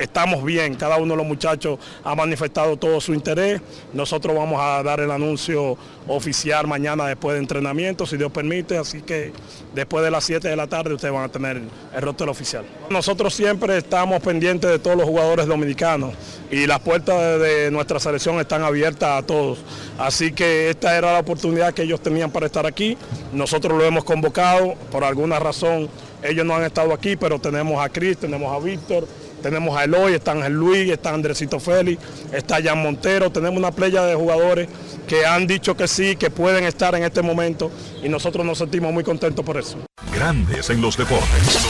estamos 0.00 0.42
bien, 0.42 0.74
cada 0.74 0.96
uno 0.96 1.12
de 1.12 1.18
los 1.18 1.26
muchachos 1.26 1.78
ha 2.02 2.14
manifestado 2.14 2.76
todo 2.76 3.00
su 3.00 3.14
interés. 3.14 3.60
Nosotros 3.92 4.34
vamos 4.34 4.60
a 4.60 4.82
dar 4.82 5.00
el 5.00 5.10
anuncio 5.10 5.76
oficial 6.08 6.66
mañana 6.66 7.06
después 7.06 7.34
de 7.34 7.40
entrenamiento, 7.40 8.06
si 8.06 8.16
Dios 8.16 8.32
permite, 8.32 8.78
así 8.78 9.02
que 9.02 9.32
después 9.74 10.02
de 10.02 10.10
las 10.10 10.24
7 10.24 10.48
de 10.48 10.56
la 10.56 10.66
tarde 10.66 10.94
ustedes 10.94 11.14
van 11.14 11.24
a 11.24 11.28
tener 11.28 11.60
el 11.94 12.02
roster 12.02 12.28
oficial. 12.28 12.64
Nosotros 12.88 13.34
siempre 13.34 13.76
estamos 13.76 14.20
pendientes 14.22 14.70
de 14.70 14.78
todos 14.78 14.96
los 14.96 15.06
jugadores 15.06 15.46
dominicanos 15.46 16.14
y 16.50 16.66
las 16.66 16.80
puertas 16.80 17.40
de, 17.40 17.70
nuestra 17.70 18.00
selección 18.00 18.40
están 18.40 18.62
abiertas 18.62 19.22
a 19.22 19.26
todos. 19.26 19.58
Así 19.98 20.32
que 20.32 20.70
esta 20.70 20.96
era 20.96 21.12
la 21.12 21.20
oportunidad 21.20 21.74
que 21.74 21.82
ellos 21.82 22.00
tenían 22.00 22.30
para 22.30 22.46
estar 22.46 22.66
aquí. 22.66 22.96
Nosotros 23.32 23.76
lo 23.76 23.84
hemos 23.84 24.04
convocado, 24.04 24.74
por 24.90 25.04
alguna 25.04 25.38
razón 25.38 25.88
ellos 26.22 26.44
no 26.44 26.54
han 26.54 26.64
estado 26.64 26.92
aquí, 26.92 27.16
pero 27.16 27.38
tenemos 27.38 27.82
a 27.82 27.88
Cris, 27.88 28.18
tenemos 28.18 28.54
a 28.54 28.62
Víctor, 28.62 29.06
tenemos 29.42 29.76
a 29.76 29.84
Eloy, 29.84 30.14
está 30.14 30.32
Ángel 30.32 30.54
Luis, 30.54 30.90
está 30.90 31.14
Andresito 31.14 31.60
Félix, 31.60 32.02
está 32.32 32.62
Jan 32.62 32.82
Montero, 32.82 33.30
tenemos 33.30 33.58
una 33.58 33.72
playa 33.72 34.04
de 34.04 34.14
jugadores 34.14 34.68
que 35.06 35.26
han 35.26 35.46
dicho 35.46 35.76
que 35.76 35.88
sí, 35.88 36.16
que 36.16 36.30
pueden 36.30 36.64
estar 36.64 36.94
en 36.94 37.02
este 37.02 37.22
momento 37.22 37.70
y 38.02 38.08
nosotros 38.08 38.44
nos 38.46 38.58
sentimos 38.58 38.92
muy 38.92 39.04
contentos 39.04 39.44
por 39.44 39.58
eso. 39.58 39.78
Grandes 40.14 40.70
en 40.70 40.80
los 40.80 40.96
deportes. 40.96 41.60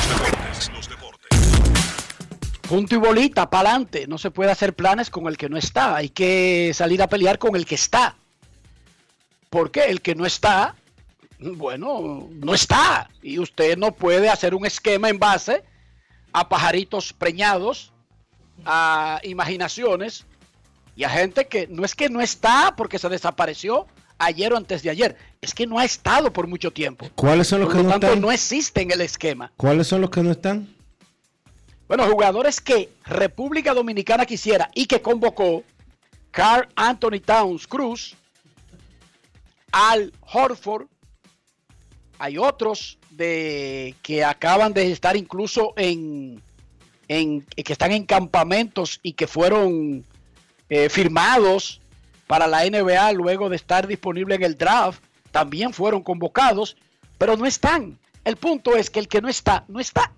Punto 2.68 2.94
y 2.94 2.98
bolita, 2.98 3.50
para 3.50 3.70
adelante. 3.70 4.06
No 4.06 4.16
se 4.16 4.30
puede 4.30 4.52
hacer 4.52 4.74
planes 4.74 5.10
con 5.10 5.26
el 5.26 5.36
que 5.36 5.48
no 5.48 5.56
está. 5.56 5.96
Hay 5.96 6.08
que 6.08 6.70
salir 6.72 7.02
a 7.02 7.08
pelear 7.08 7.38
con 7.38 7.56
el 7.56 7.66
que 7.66 7.74
está. 7.74 8.14
Porque 9.48 9.86
el 9.86 10.00
que 10.00 10.14
no 10.14 10.24
está, 10.24 10.76
bueno, 11.40 12.28
no 12.30 12.54
está. 12.54 13.10
Y 13.22 13.40
usted 13.40 13.76
no 13.76 13.90
puede 13.92 14.28
hacer 14.28 14.54
un 14.54 14.66
esquema 14.66 15.08
en 15.08 15.18
base 15.18 15.64
a 16.32 16.48
pajaritos 16.48 17.12
preñados, 17.12 17.92
a 18.64 19.20
imaginaciones 19.24 20.26
y 20.96 21.04
a 21.04 21.08
gente 21.10 21.46
que 21.46 21.66
no 21.68 21.84
es 21.84 21.94
que 21.94 22.08
no 22.08 22.20
está 22.20 22.74
porque 22.76 22.98
se 22.98 23.08
desapareció 23.08 23.86
ayer 24.18 24.52
o 24.52 24.56
antes 24.56 24.82
de 24.82 24.90
ayer, 24.90 25.16
es 25.40 25.54
que 25.54 25.66
no 25.66 25.78
ha 25.78 25.84
estado 25.84 26.30
por 26.32 26.46
mucho 26.46 26.70
tiempo. 26.72 27.08
¿Cuáles 27.14 27.46
son 27.48 27.60
los 27.60 27.68
Por 27.68 27.76
que 27.76 27.82
lo 27.82 27.84
no 27.84 27.90
tanto, 27.92 28.06
están? 28.08 28.20
no 28.20 28.30
existe 28.30 28.82
en 28.82 28.90
el 28.90 29.00
esquema. 29.00 29.50
¿Cuáles 29.56 29.86
son 29.86 30.02
los 30.02 30.10
que 30.10 30.22
no 30.22 30.30
están? 30.30 30.74
Bueno, 31.88 32.06
jugadores 32.08 32.60
que 32.60 32.90
República 33.06 33.72
Dominicana 33.74 34.26
quisiera 34.26 34.70
y 34.74 34.86
que 34.86 35.00
convocó 35.00 35.64
Carl 36.30 36.68
Anthony 36.76 37.20
Towns 37.24 37.66
Cruz, 37.66 38.14
Al 39.72 40.12
Horford, 40.32 40.86
hay 42.18 42.36
otros 42.38 42.98
de 43.20 43.94
que 44.00 44.24
acaban 44.24 44.72
de 44.72 44.90
estar 44.90 45.14
incluso 45.14 45.74
en, 45.76 46.40
en 47.06 47.42
que 47.42 47.74
están 47.74 47.92
en 47.92 48.06
campamentos 48.06 48.98
y 49.02 49.12
que 49.12 49.26
fueron 49.26 50.06
eh, 50.70 50.88
firmados 50.88 51.82
para 52.26 52.46
la 52.46 52.64
NBA 52.64 53.12
luego 53.12 53.50
de 53.50 53.56
estar 53.56 53.86
disponible 53.86 54.36
en 54.36 54.42
el 54.42 54.56
draft, 54.56 55.02
también 55.32 55.74
fueron 55.74 56.02
convocados, 56.02 56.78
pero 57.18 57.36
no 57.36 57.44
están. 57.44 57.98
El 58.24 58.36
punto 58.36 58.74
es 58.74 58.88
que 58.88 59.00
el 59.00 59.06
que 59.06 59.20
no 59.20 59.28
está, 59.28 59.66
no 59.68 59.80
está. 59.80 60.12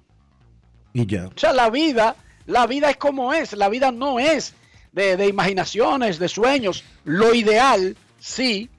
Y 0.93 1.05
ya. 1.05 1.27
O 1.27 1.33
sea, 1.35 1.53
la 1.53 1.71
vida, 1.71 2.15
la 2.47 2.69
vida 2.69 2.89
es 2.89 2.99
como 2.99 3.33
es, 3.33 3.53
la 3.55 3.69
vida 3.69 3.91
no 3.91 4.21
es 4.21 4.55
de, 4.93 5.17
de 5.17 5.27
imaginaciones, 5.27 6.21
de 6.21 6.29
sueños. 6.29 6.85
Lo 7.03 7.35
ideal, 7.35 7.97
sí, 8.21 8.71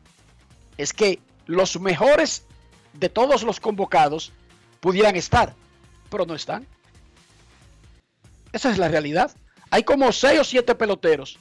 es 0.77 0.93
que 0.93 1.19
los 1.45 1.77
mejores 1.81 2.45
de 2.93 3.09
todos 3.09 3.43
los 3.43 3.59
convocados 3.59 4.31
pudieran 4.79 5.15
estar, 5.15 5.55
pero 6.09 6.25
no 6.25 6.35
están. 6.35 6.67
Esa 8.51 8.71
es 8.71 8.77
la 8.77 8.87
realidad. 8.87 9.31
Hay 9.69 9.83
como 9.83 10.11
seis 10.11 10.39
o 10.39 10.43
siete 10.43 10.75
peloteros 10.75 11.39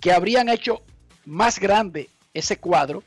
que 0.00 0.12
habrían 0.12 0.48
hecho 0.48 0.82
más 1.24 1.58
grande 1.58 2.10
ese 2.34 2.58
cuadro 2.58 3.02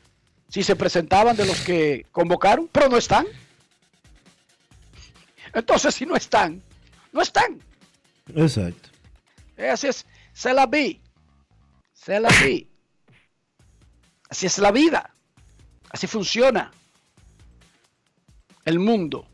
si 0.48 0.62
se 0.62 0.74
presentaban 0.74 1.36
de 1.36 1.46
los 1.46 1.60
que 1.60 2.06
convocaron, 2.10 2.68
pero 2.72 2.88
no 2.88 2.96
están. 2.96 3.26
Entonces, 5.54 5.94
si 5.94 6.06
no 6.06 6.16
están, 6.16 6.62
no 7.12 7.22
están. 7.22 7.60
Exacto. 8.34 8.88
Así 9.56 9.88
es, 9.88 10.06
se 10.32 10.52
la 10.52 10.66
vi. 10.66 11.00
Se 11.92 12.18
la 12.18 12.30
vi. 12.42 12.68
Así 14.28 14.46
es 14.46 14.58
la 14.58 14.72
vida. 14.72 15.09
Así 15.90 16.06
funciona 16.06 16.70
el 18.64 18.78
mundo. 18.78 19.26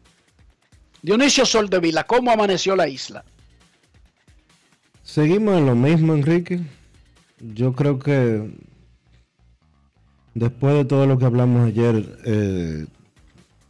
Dionisio 1.02 1.46
Soldevila, 1.46 2.04
¿cómo 2.04 2.30
amaneció 2.30 2.74
la 2.74 2.88
isla? 2.88 3.24
Seguimos 5.02 5.58
en 5.58 5.66
lo 5.66 5.76
mismo, 5.76 6.14
Enrique. 6.14 6.60
Yo 7.38 7.74
creo 7.74 7.98
que 7.98 8.50
después 10.34 10.74
de 10.74 10.84
todo 10.84 11.06
lo 11.06 11.18
que 11.18 11.26
hablamos 11.26 11.68
ayer, 11.68 12.18
eh, 12.24 12.86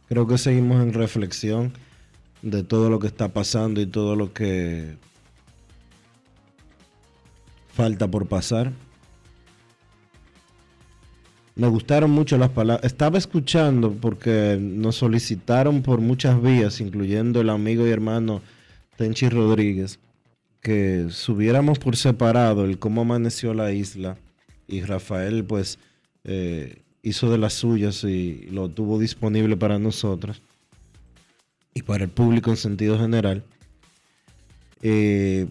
creo 0.07 0.25
que 0.25 0.37
seguimos 0.37 0.81
en 0.81 0.93
reflexión 0.93 1.73
de 2.41 2.63
todo 2.63 2.89
lo 2.89 2.99
que 2.99 3.07
está 3.07 3.29
pasando 3.29 3.81
y 3.81 3.85
todo 3.85 4.15
lo 4.15 4.33
que 4.33 4.97
falta 7.73 8.07
por 8.07 8.27
pasar. 8.27 8.71
Me 11.57 11.67
gustaron 11.67 12.11
mucho 12.11 12.37
las 12.37 12.49
palabras. 12.49 12.85
Estaba 12.85 13.17
escuchando 13.17 13.91
porque 13.93 14.57
nos 14.61 14.97
solicitaron 14.97 15.81
por 15.81 15.99
muchas 15.99 16.41
vías, 16.41 16.79
incluyendo 16.79 17.41
el 17.41 17.49
amigo 17.49 17.87
y 17.87 17.89
hermano 17.89 18.41
Tenchi 18.95 19.27
Rodríguez, 19.27 19.99
que 20.61 21.07
subiéramos 21.09 21.79
por 21.79 21.95
separado 21.95 22.63
el 22.63 22.77
cómo 22.77 23.01
amaneció 23.01 23.55
la 23.55 23.71
isla. 23.71 24.17
Y 24.67 24.81
Rafael, 24.81 25.43
pues, 25.45 25.79
eh, 26.25 26.83
hizo 27.01 27.31
de 27.31 27.39
las 27.39 27.53
suyas 27.53 28.03
y 28.03 28.47
lo 28.51 28.69
tuvo 28.69 28.99
disponible 28.99 29.57
para 29.57 29.79
nosotros 29.79 30.41
y 31.73 31.81
para 31.81 32.03
el 32.03 32.09
público 32.09 32.51
en 32.51 32.57
sentido 32.57 32.99
general. 32.99 33.43
Eh, 34.81 35.47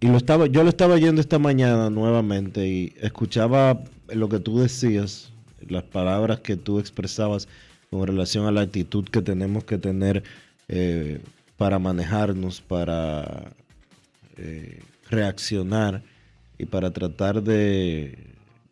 y 0.00 0.06
lo 0.06 0.16
estaba, 0.16 0.46
yo 0.46 0.62
lo 0.62 0.68
estaba 0.68 0.96
yendo 0.98 1.20
esta 1.20 1.38
mañana 1.38 1.90
nuevamente 1.90 2.66
y 2.68 2.94
escuchaba 3.00 3.82
lo 4.08 4.28
que 4.28 4.38
tú 4.38 4.60
decías, 4.60 5.32
las 5.68 5.82
palabras 5.82 6.40
que 6.40 6.56
tú 6.56 6.78
expresabas 6.78 7.48
con 7.90 8.06
relación 8.06 8.46
a 8.46 8.52
la 8.52 8.60
actitud 8.60 9.04
que 9.08 9.22
tenemos 9.22 9.64
que 9.64 9.78
tener 9.78 10.22
eh, 10.68 11.20
para 11.56 11.78
manejarnos, 11.78 12.60
para 12.60 13.50
eh, 14.36 14.80
reaccionar 15.10 16.02
y 16.58 16.66
para 16.66 16.92
tratar 16.92 17.42
de 17.42 18.16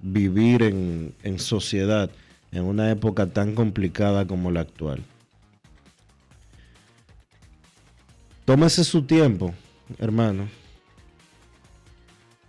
vivir 0.00 0.62
en, 0.62 1.14
en 1.24 1.38
sociedad 1.38 2.10
en 2.52 2.64
una 2.64 2.90
época 2.90 3.26
tan 3.26 3.54
complicada 3.54 4.26
como 4.26 4.50
la 4.50 4.60
actual. 4.60 5.02
Tómese 8.44 8.84
su 8.84 9.02
tiempo, 9.02 9.52
hermano. 9.98 10.48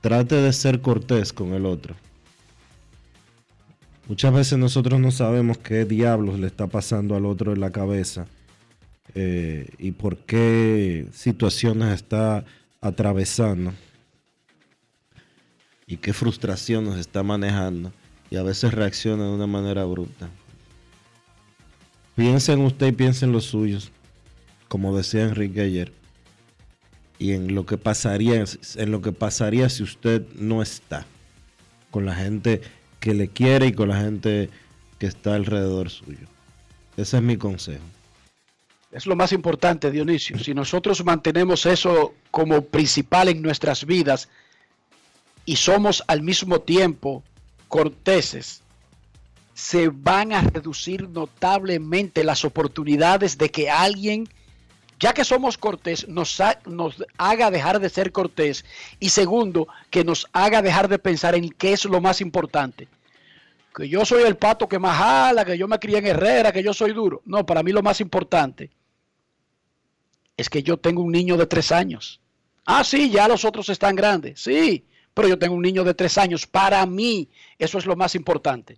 Trate 0.07 0.35
de 0.35 0.53
ser 0.53 0.79
cortés 0.79 1.33
con 1.33 1.53
el 1.53 1.65
otro. 1.65 1.93
Muchas 4.07 4.33
veces 4.33 4.57
nosotros 4.57 5.01
no 5.01 5.11
sabemos 5.11 5.57
qué 5.57 5.83
diablos 5.83 6.39
le 6.39 6.47
está 6.47 6.67
pasando 6.67 7.17
al 7.17 7.25
otro 7.25 7.51
en 7.51 7.59
la 7.59 7.71
cabeza 7.71 8.25
eh, 9.15 9.67
y 9.77 9.91
por 9.91 10.19
qué 10.19 11.07
situaciones 11.11 11.93
está 11.93 12.45
atravesando 12.79 13.73
y 15.85 15.97
qué 15.97 16.13
frustraciones 16.13 16.95
está 16.95 17.21
manejando 17.21 17.91
y 18.29 18.37
a 18.37 18.43
veces 18.43 18.73
reacciona 18.73 19.25
de 19.25 19.31
una 19.31 19.47
manera 19.47 19.81
abrupta. 19.81 20.29
Piensa 22.15 22.53
en 22.53 22.61
usted 22.61 22.87
y 22.87 22.91
piensa 22.93 23.25
en 23.25 23.33
los 23.33 23.43
suyos, 23.43 23.91
como 24.69 24.95
decía 24.95 25.25
Enrique 25.25 25.59
ayer, 25.59 25.96
y 27.19 27.33
en 27.33 27.55
lo 27.55 27.65
que 27.65 27.77
pasaría, 27.77 28.43
en 28.75 28.91
lo 28.91 29.01
que 29.01 29.11
pasaría 29.11 29.69
si 29.69 29.83
usted 29.83 30.25
no 30.35 30.61
está 30.61 31.05
con 31.91 32.05
la 32.05 32.15
gente 32.15 32.61
que 32.99 33.13
le 33.13 33.27
quiere 33.29 33.67
y 33.67 33.73
con 33.73 33.89
la 33.89 33.99
gente 33.99 34.49
que 34.99 35.07
está 35.07 35.35
alrededor 35.35 35.89
suyo. 35.89 36.27
Ese 36.95 37.17
es 37.17 37.23
mi 37.23 37.37
consejo. 37.37 37.83
Es 38.91 39.05
lo 39.05 39.15
más 39.15 39.31
importante, 39.31 39.91
Dionisio. 39.91 40.39
Si 40.39 40.53
nosotros 40.53 41.03
mantenemos 41.03 41.65
eso 41.65 42.15
como 42.31 42.63
principal 42.63 43.27
en 43.29 43.41
nuestras 43.41 43.85
vidas 43.85 44.29
y 45.45 45.57
somos 45.57 46.03
al 46.07 46.23
mismo 46.23 46.61
tiempo 46.61 47.23
corteses, 47.67 48.61
se 49.53 49.89
van 49.89 50.33
a 50.33 50.41
reducir 50.41 51.09
notablemente 51.09 52.23
las 52.23 52.45
oportunidades 52.45 53.37
de 53.37 53.49
que 53.49 53.69
alguien, 53.69 54.29
ya 54.99 55.13
que 55.13 55.23
somos 55.23 55.57
cortés, 55.57 56.07
nos, 56.07 56.39
ha- 56.41 56.59
nos 56.65 56.95
haga 57.17 57.51
dejar 57.51 57.79
de 57.79 57.89
ser 57.89 58.11
cortés 58.11 58.65
y 58.99 59.09
segundo, 59.09 59.67
que 59.89 60.03
nos 60.03 60.27
haga 60.33 60.61
dejar 60.61 60.87
de 60.87 60.99
pensar 60.99 61.35
en 61.35 61.49
qué 61.49 61.73
es 61.73 61.85
lo 61.85 62.01
más 62.01 62.21
importante. 62.21 62.87
Que 63.75 63.87
yo 63.87 64.05
soy 64.05 64.23
el 64.23 64.37
pato 64.37 64.67
que 64.67 64.79
más 64.79 64.97
jala, 64.97 65.45
que 65.45 65.57
yo 65.57 65.67
me 65.67 65.77
crié 65.77 65.99
en 65.99 66.07
Herrera, 66.07 66.51
que 66.51 66.63
yo 66.63 66.73
soy 66.73 66.93
duro. 66.93 67.21
No, 67.25 67.45
para 67.45 67.61
mí 67.61 67.71
lo 67.71 67.83
más 67.83 68.01
importante 68.01 68.71
es 70.35 70.49
que 70.49 70.63
yo 70.63 70.77
tengo 70.77 71.01
un 71.03 71.11
niño 71.11 71.37
de 71.37 71.45
tres 71.47 71.71
años. 71.71 72.19
Ah, 72.65 72.83
sí, 72.83 73.09
ya 73.09 73.27
los 73.27 73.45
otros 73.45 73.69
están 73.69 73.95
grandes. 73.95 74.41
Sí, 74.41 74.83
pero 75.13 75.27
yo 75.27 75.37
tengo 75.39 75.55
un 75.55 75.61
niño 75.61 75.83
de 75.83 75.93
tres 75.93 76.17
años. 76.17 76.45
Para 76.45 76.85
mí, 76.85 77.29
eso 77.57 77.77
es 77.77 77.85
lo 77.85 77.95
más 77.95 78.15
importante. 78.15 78.77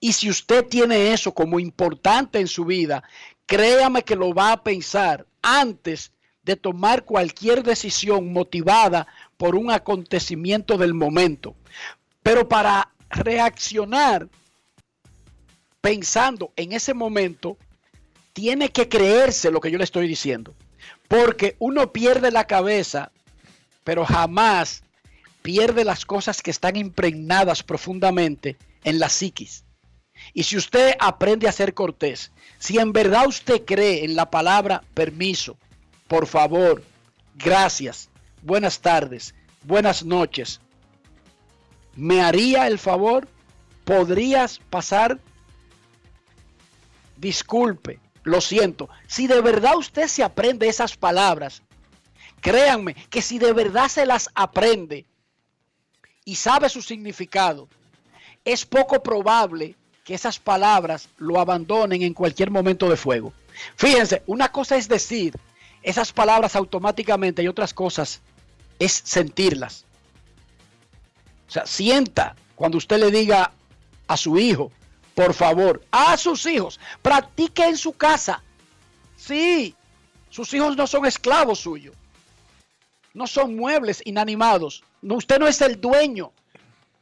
Y 0.00 0.12
si 0.12 0.28
usted 0.28 0.66
tiene 0.66 1.12
eso 1.12 1.32
como 1.32 1.58
importante 1.60 2.38
en 2.40 2.48
su 2.48 2.64
vida, 2.64 3.02
créame 3.46 4.02
que 4.02 4.16
lo 4.16 4.34
va 4.34 4.52
a 4.52 4.62
pensar 4.62 5.24
antes 5.42 6.12
de 6.42 6.56
tomar 6.56 7.04
cualquier 7.04 7.62
decisión 7.62 8.32
motivada 8.32 9.06
por 9.36 9.54
un 9.54 9.70
acontecimiento 9.70 10.78
del 10.78 10.94
momento. 10.94 11.54
Pero 12.22 12.48
para 12.48 12.92
reaccionar 13.10 14.28
pensando 15.80 16.52
en 16.56 16.72
ese 16.72 16.94
momento, 16.94 17.58
tiene 18.32 18.70
que 18.70 18.88
creerse 18.88 19.50
lo 19.50 19.60
que 19.60 19.70
yo 19.70 19.78
le 19.78 19.84
estoy 19.84 20.08
diciendo. 20.08 20.54
Porque 21.08 21.56
uno 21.58 21.92
pierde 21.92 22.30
la 22.30 22.46
cabeza, 22.46 23.12
pero 23.84 24.06
jamás 24.06 24.82
pierde 25.42 25.84
las 25.84 26.06
cosas 26.06 26.40
que 26.40 26.50
están 26.50 26.76
impregnadas 26.76 27.62
profundamente 27.62 28.56
en 28.84 28.98
la 28.98 29.08
psiquis. 29.08 29.64
Y 30.34 30.44
si 30.44 30.56
usted 30.56 30.94
aprende 30.98 31.48
a 31.48 31.52
ser 31.52 31.74
cortés, 31.74 32.32
si 32.58 32.78
en 32.78 32.92
verdad 32.92 33.26
usted 33.26 33.64
cree 33.64 34.04
en 34.04 34.16
la 34.16 34.30
palabra 34.30 34.82
permiso, 34.94 35.56
por 36.08 36.26
favor, 36.26 36.82
gracias, 37.34 38.08
buenas 38.42 38.80
tardes, 38.80 39.34
buenas 39.64 40.04
noches, 40.04 40.60
¿me 41.94 42.22
haría 42.22 42.66
el 42.66 42.78
favor? 42.78 43.28
¿Podrías 43.84 44.58
pasar? 44.70 45.18
Disculpe, 47.16 47.98
lo 48.22 48.40
siento. 48.40 48.88
Si 49.06 49.26
de 49.26 49.40
verdad 49.40 49.76
usted 49.76 50.08
se 50.08 50.22
aprende 50.22 50.68
esas 50.68 50.96
palabras, 50.96 51.62
créanme 52.40 52.94
que 52.94 53.22
si 53.22 53.38
de 53.38 53.52
verdad 53.52 53.88
se 53.88 54.06
las 54.06 54.30
aprende 54.34 55.06
y 56.24 56.36
sabe 56.36 56.68
su 56.68 56.82
significado, 56.82 57.68
es 58.44 58.66
poco 58.66 59.02
probable 59.02 59.76
que 60.04 60.14
esas 60.14 60.38
palabras 60.38 61.08
lo 61.18 61.38
abandonen 61.38 62.02
en 62.02 62.14
cualquier 62.14 62.50
momento 62.50 62.88
de 62.88 62.96
fuego. 62.96 63.32
Fíjense, 63.76 64.22
una 64.26 64.50
cosa 64.50 64.76
es 64.76 64.88
decir 64.88 65.38
esas 65.82 66.12
palabras 66.12 66.56
automáticamente 66.56 67.42
y 67.42 67.48
otras 67.48 67.74
cosas 67.74 68.20
es 68.78 68.92
sentirlas. 69.04 69.84
O 71.48 71.50
sea, 71.52 71.66
sienta 71.66 72.34
cuando 72.54 72.78
usted 72.78 72.98
le 72.98 73.10
diga 73.10 73.52
a 74.06 74.16
su 74.16 74.38
hijo, 74.38 74.72
por 75.14 75.34
favor, 75.34 75.84
a 75.90 76.16
sus 76.16 76.46
hijos, 76.46 76.80
practique 77.02 77.64
en 77.64 77.76
su 77.76 77.92
casa. 77.92 78.42
Sí, 79.16 79.74
sus 80.30 80.52
hijos 80.54 80.76
no 80.76 80.86
son 80.86 81.04
esclavos 81.06 81.60
suyos. 81.60 81.94
No 83.14 83.26
son 83.26 83.56
muebles 83.56 84.00
inanimados. 84.04 84.82
No, 85.02 85.16
usted 85.16 85.38
no 85.38 85.46
es 85.46 85.60
el 85.60 85.80
dueño 85.80 86.32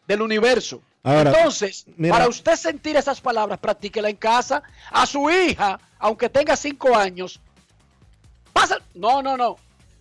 del 0.08 0.22
universo. 0.22 0.82
Ahora, 1.02 1.30
Entonces, 1.30 1.86
mira- 1.96 2.14
para 2.14 2.28
usted 2.28 2.56
sentir 2.56 2.96
esas 2.96 3.20
palabras, 3.20 3.58
practíquela 3.58 4.10
en 4.10 4.16
casa. 4.16 4.62
A 4.90 5.06
su 5.06 5.30
hija, 5.30 5.80
aunque 5.98 6.28
tenga 6.28 6.56
cinco 6.56 6.94
años, 6.96 7.40
pasa. 8.52 8.78
No, 8.94 9.22
no, 9.22 9.36
no. 9.36 9.56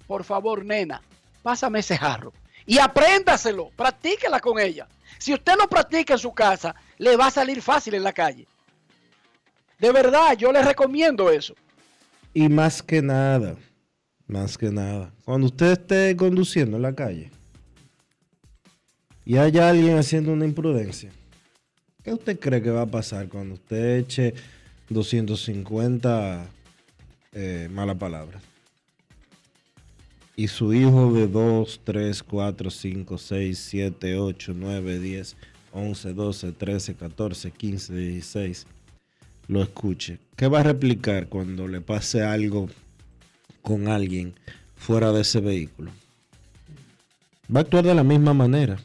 Por 0.08 0.24
favor, 0.24 0.66
nena, 0.66 1.02
pásame 1.42 1.80
ese 1.80 1.98
jarro. 1.98 2.34
Y 2.66 2.80
apréndaselo, 2.80 3.70
practíquela 3.76 4.40
con 4.40 4.60
ella. 4.60 4.88
Si 5.18 5.34
usted 5.34 5.54
lo 5.58 5.68
practica 5.68 6.14
en 6.14 6.20
su 6.20 6.34
casa, 6.34 6.76
le 6.98 7.16
va 7.16 7.28
a 7.28 7.32
salir 7.32 7.62
fácil 7.62 7.94
en 7.94 8.04
la 8.04 8.14
calle. 8.14 8.46
De 9.80 9.92
verdad, 9.92 10.36
yo 10.38 10.52
le 10.52 10.62
recomiendo 10.62 11.30
eso. 11.32 11.56
Y 12.34 12.50
más 12.50 12.84
que 12.84 13.02
nada, 13.02 13.56
más 14.28 14.58
que 14.58 14.70
nada, 14.70 15.12
cuando 15.26 15.48
usted 15.48 15.72
esté 15.72 16.16
conduciendo 16.16 16.76
en 16.78 16.84
la 16.84 16.94
calle 16.94 17.32
y 19.26 19.38
haya 19.38 19.70
alguien 19.70 19.98
haciendo 19.98 20.34
una 20.34 20.46
imprudencia, 20.46 21.12
¿qué 22.04 22.14
usted 22.14 22.40
cree 22.40 22.62
que 22.62 22.72
va 22.72 22.84
a 22.84 22.86
pasar 22.88 23.28
cuando 23.30 23.56
usted 23.56 23.98
eche 23.98 24.34
250 24.90 26.48
eh, 27.34 27.70
malas 27.72 27.98
palabras? 27.98 28.42
Y 30.36 30.48
su 30.48 30.74
hijo 30.74 31.14
de 31.14 31.28
2, 31.28 31.82
3, 31.84 32.24
4, 32.24 32.70
5, 32.72 33.18
6, 33.18 33.60
7, 33.60 34.18
8, 34.18 34.54
9, 34.56 35.00
10, 35.00 35.36
11, 35.74 36.14
12, 36.14 36.52
13, 36.54 36.96
14, 36.96 37.52
15, 37.52 37.94
16 37.94 38.68
lo 39.50 39.64
escuche. 39.64 40.20
¿Qué 40.36 40.48
va 40.48 40.62
a 40.62 40.64
replicar 40.64 41.28
cuando 41.28 41.68
le 41.68 41.82
pase 41.82 42.24
algo 42.24 42.70
con 43.62 43.88
alguien 43.88 44.34
fuera 44.76 45.12
de 45.12 45.22
ese 45.22 45.42
vehículo? 45.42 45.92
Va 47.54 47.62
a 47.62 47.64
actuar 47.64 47.84
de 47.84 47.96
la 47.96 48.04
misma 48.04 48.34
manera. 48.34 48.78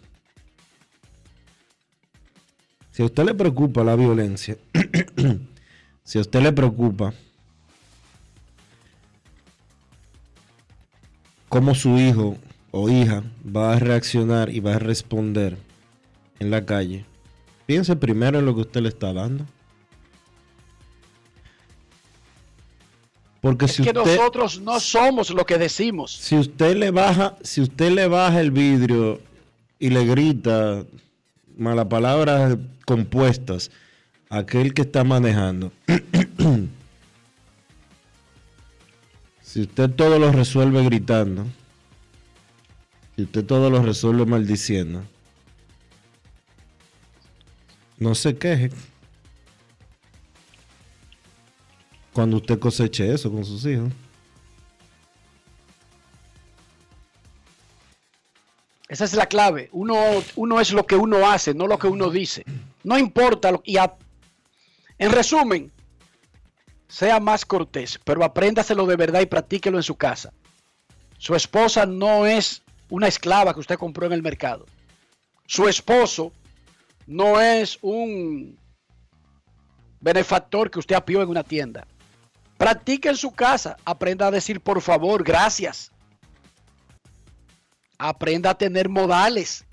Si 2.95 3.03
a 3.03 3.07
usted 3.07 3.25
le 3.25 3.35
preocupa 3.35 3.83
la 3.83 3.97
violencia, 3.97 4.57
si 6.05 6.19
a 6.19 6.21
usted 6.21 6.41
le 6.41 6.53
preocupa 6.53 7.13
cómo 11.49 11.75
su 11.75 11.99
hijo 11.99 12.39
o 12.71 12.89
hija 12.89 13.25
va 13.45 13.73
a 13.73 13.81
reaccionar 13.81 14.49
y 14.51 14.61
va 14.61 14.77
a 14.77 14.79
responder 14.79 15.59
en 16.39 16.53
la 16.53 16.65
calle, 16.65 17.05
Piense 17.67 17.97
primero 17.97 18.39
en 18.39 18.47
lo 18.47 18.55
que 18.55 18.61
usted 18.61 18.81
le 18.83 18.91
está 18.91 19.13
dando. 19.13 19.45
Porque 23.41 23.65
Es 23.65 23.73
si 23.73 23.83
que 23.83 23.89
usted, 23.89 24.17
nosotros 24.17 24.61
no 24.61 24.79
somos 24.79 25.31
lo 25.31 25.45
que 25.45 25.59
decimos. 25.59 26.13
si 26.13 26.37
usted 26.37 26.77
le 26.77 26.93
baja, 26.93 27.37
si 27.43 27.61
usted 27.61 27.91
le 27.91 28.07
baja 28.07 28.41
el 28.41 28.53
vidrio 28.53 29.21
y 29.81 29.89
le 29.91 30.05
grita 30.05 30.85
malas 31.57 31.87
palabras 31.87 32.59
compuestas 32.87 33.71
aquel 34.29 34.75
que 34.75 34.83
está 34.83 35.05
manejando, 35.05 35.73
si 39.43 39.63
usted 39.63 39.91
todo 39.91 40.19
lo 40.19 40.33
resuelve 40.33 40.83
gritando, 40.85 41.47
si 43.17 43.23
usted 43.23 43.45
todo 43.45 43.71
lo 43.71 43.83
resuelve 43.83 44.27
maldiciendo, 44.27 45.05
no 47.99 48.15
se 48.15 48.37
queje 48.37 48.71
cuando 52.13 52.37
usted 52.39 52.59
coseche 52.59 53.13
eso 53.13 53.31
con 53.31 53.45
sus 53.45 53.65
hijos. 53.67 53.93
Esa 58.95 59.05
es 59.07 59.15
la 59.15 59.27
clave. 59.27 59.69
Uno, 59.73 59.97
uno 60.37 60.61
es 60.61 60.73
lo 60.73 60.87
que 60.87 60.95
uno 60.95 61.29
hace, 61.29 61.53
no 61.53 61.67
lo 61.67 61.79
que 61.81 61.89
uno 61.89 62.11
dice. 62.11 62.45
No 62.85 62.97
importa. 62.97 63.51
Lo, 63.51 63.61
y 63.65 63.77
a- 63.77 63.97
en 64.99 65.11
resumen, 65.11 65.73
sea 66.87 67.19
más 67.19 67.45
cortés, 67.45 67.99
pero 68.05 68.23
apréndaselo 68.23 68.87
de 68.87 68.95
verdad 68.95 69.21
y 69.21 69.27
practíquelo 69.27 69.79
en 69.79 69.83
su 69.83 69.97
casa. 69.97 70.33
Su 71.19 71.35
esposa 71.35 71.87
no 71.87 72.25
es 72.25 72.63
una 72.89 73.09
esclava 73.09 73.53
que 73.53 73.59
usted 73.61 73.79
compró 73.79 74.07
en 74.07 74.13
el 74.13 74.23
mercado. 74.23 74.65
Su 75.47 75.67
esposo 75.67 76.33
no 77.09 77.41
es 77.41 77.79
un 77.83 78.57
benefactor 80.01 80.71
que 80.71 80.79
usted 80.79 80.95
apió 80.95 81.21
en 81.21 81.31
una 81.31 81.43
tienda. 81.43 81.85
Practique 82.59 83.09
en 83.09 83.17
su 83.17 83.33
casa. 83.33 83.77
Aprenda 83.85 84.29
a 84.29 84.31
decir 84.31 84.61
por 84.61 84.81
favor, 84.81 85.25
gracias. 85.25 85.91
Aprenda 87.99 88.51
a 88.51 88.59
tener 88.59 88.89
modales. 88.89 89.65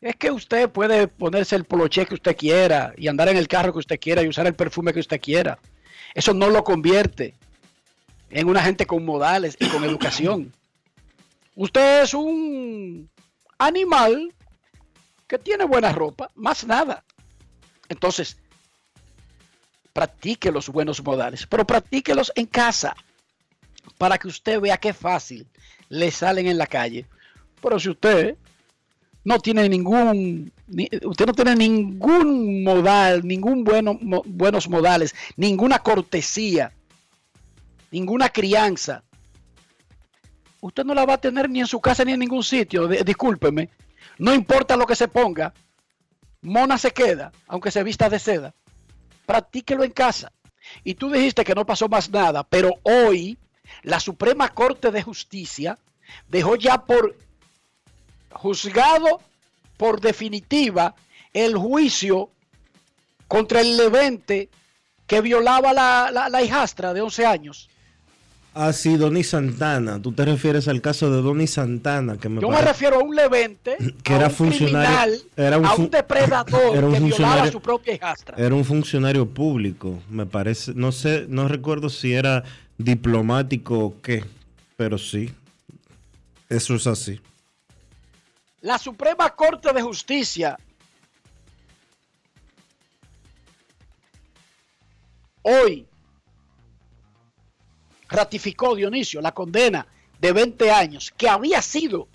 Es 0.00 0.14
que 0.16 0.30
usted 0.30 0.70
puede 0.70 1.08
ponerse 1.08 1.56
el 1.56 1.64
poloché 1.64 2.06
que 2.06 2.14
usted 2.14 2.36
quiera 2.36 2.92
y 2.96 3.08
andar 3.08 3.28
en 3.28 3.36
el 3.36 3.48
carro 3.48 3.72
que 3.72 3.80
usted 3.80 3.98
quiera 3.98 4.22
y 4.22 4.28
usar 4.28 4.46
el 4.46 4.54
perfume 4.54 4.92
que 4.92 5.00
usted 5.00 5.20
quiera. 5.20 5.58
Eso 6.14 6.34
no 6.34 6.48
lo 6.50 6.62
convierte 6.62 7.34
en 8.30 8.48
una 8.48 8.62
gente 8.62 8.86
con 8.86 9.04
modales 9.04 9.56
y 9.58 9.66
con 9.68 9.84
educación. 9.84 10.52
Usted 11.54 12.02
es 12.02 12.14
un 12.14 13.10
animal 13.58 14.32
que 15.26 15.38
tiene 15.38 15.64
buena 15.64 15.90
ropa, 15.92 16.30
más 16.36 16.64
nada. 16.64 17.02
Entonces, 17.88 18.38
practique 19.92 20.52
los 20.52 20.68
buenos 20.68 21.02
modales, 21.02 21.46
pero 21.46 21.66
practíquelos 21.66 22.30
en 22.36 22.46
casa 22.46 22.94
para 23.96 24.18
que 24.18 24.28
usted 24.28 24.60
vea 24.60 24.76
qué 24.76 24.92
fácil 24.92 25.48
le 25.88 26.10
salen 26.10 26.46
en 26.46 26.58
la 26.58 26.66
calle. 26.66 27.06
Pero 27.62 27.78
si 27.80 27.88
usted 27.90 28.36
no 29.24 29.38
tiene 29.38 29.68
ningún, 29.68 30.52
ni- 30.68 30.88
usted 31.04 31.26
no 31.26 31.32
tiene 31.32 31.54
ningún 31.56 32.62
modal, 32.62 33.26
ningún 33.26 33.64
bueno, 33.64 33.98
buenos 34.26 34.68
modales, 34.68 35.14
ninguna 35.36 35.78
cortesía, 35.80 36.72
ninguna 37.90 38.28
crianza, 38.28 39.02
usted 40.60 40.84
no 40.84 40.94
la 40.94 41.04
va 41.06 41.14
a 41.14 41.20
tener 41.20 41.48
ni 41.48 41.60
en 41.60 41.66
su 41.66 41.80
casa 41.80 42.04
ni 42.04 42.12
en 42.12 42.20
ningún 42.20 42.42
sitio. 42.44 42.86
De- 42.88 43.02
discúlpeme, 43.04 43.68
no 44.18 44.34
importa 44.34 44.76
lo 44.76 44.86
que 44.86 44.96
se 44.96 45.08
ponga, 45.08 45.52
mona 46.42 46.78
se 46.78 46.90
queda, 46.92 47.32
aunque 47.46 47.70
se 47.70 47.82
vista 47.82 48.08
de 48.08 48.18
seda. 48.18 48.54
Practíquelo 49.26 49.84
en 49.84 49.90
casa. 49.92 50.32
Y 50.84 50.94
tú 50.94 51.10
dijiste 51.10 51.44
que 51.44 51.54
no 51.54 51.64
pasó 51.66 51.88
más 51.88 52.10
nada, 52.10 52.44
pero 52.44 52.70
hoy 52.82 53.38
la 53.82 54.00
Suprema 54.00 54.48
Corte 54.50 54.90
de 54.90 55.02
Justicia 55.02 55.78
dejó 56.28 56.56
ya 56.56 56.78
por 56.84 57.16
juzgado 58.30 59.20
por 59.76 60.00
definitiva 60.00 60.94
el 61.32 61.56
juicio 61.56 62.30
contra 63.26 63.60
el 63.60 63.76
Levente 63.76 64.48
que 65.06 65.20
violaba 65.20 65.72
la, 65.72 66.10
la- 66.12 66.28
la 66.28 66.42
hijastra 66.42 66.92
de 66.92 67.00
11 67.00 67.26
años. 67.26 67.68
Ah, 68.54 68.72
sí, 68.72 68.96
Donny 68.96 69.22
Santana. 69.22 70.02
Tú 70.02 70.12
te 70.12 70.24
refieres 70.24 70.66
al 70.66 70.80
caso 70.80 71.10
de 71.12 71.22
Donny 71.22 71.46
Santana, 71.46 72.16
que 72.16 72.28
me 72.28 72.40
Yo 72.40 72.48
me 72.48 72.60
refiero 72.60 72.96
a 72.98 73.04
un 73.04 73.14
Levente, 73.14 73.76
Que 74.02 74.14
a 74.14 74.16
era 74.16 74.26
un 74.26 74.32
funcionario- 74.34 74.96
criminal, 75.02 75.22
era 75.36 75.58
un 75.58 75.66
a 75.66 75.74
un 75.74 75.90
depredador 75.90 76.60
era 76.76 76.86
un 76.86 76.94
que 76.94 77.00
violaba 77.00 77.42
a 77.44 77.52
su 77.52 77.60
propia 77.60 77.94
hijastra. 77.94 78.36
Era 78.36 78.54
un 78.54 78.64
funcionario 78.64 79.28
público, 79.28 80.02
me 80.10 80.26
parece. 80.26 80.72
No 80.74 80.90
sé, 80.92 81.26
no 81.28 81.46
recuerdo 81.46 81.88
si 81.88 82.12
era 82.14 82.42
diplomático 82.78 83.78
o 83.78 84.00
qué, 84.00 84.24
pero 84.76 84.96
sí. 84.96 85.34
Eso 86.48 86.76
es 86.76 86.86
así. 86.86 87.20
La 88.62 88.78
Suprema 88.78 89.28
Corte 89.34 89.72
de 89.72 89.82
Justicia 89.82 90.58
hoy 95.42 95.86
ratificó 98.08 98.74
Dionisio 98.74 99.20
la 99.20 99.32
condena 99.32 99.86
de 100.20 100.32
20 100.32 100.70
años 100.70 101.12
que 101.16 101.28
había 101.28 101.60
sido 101.62 102.08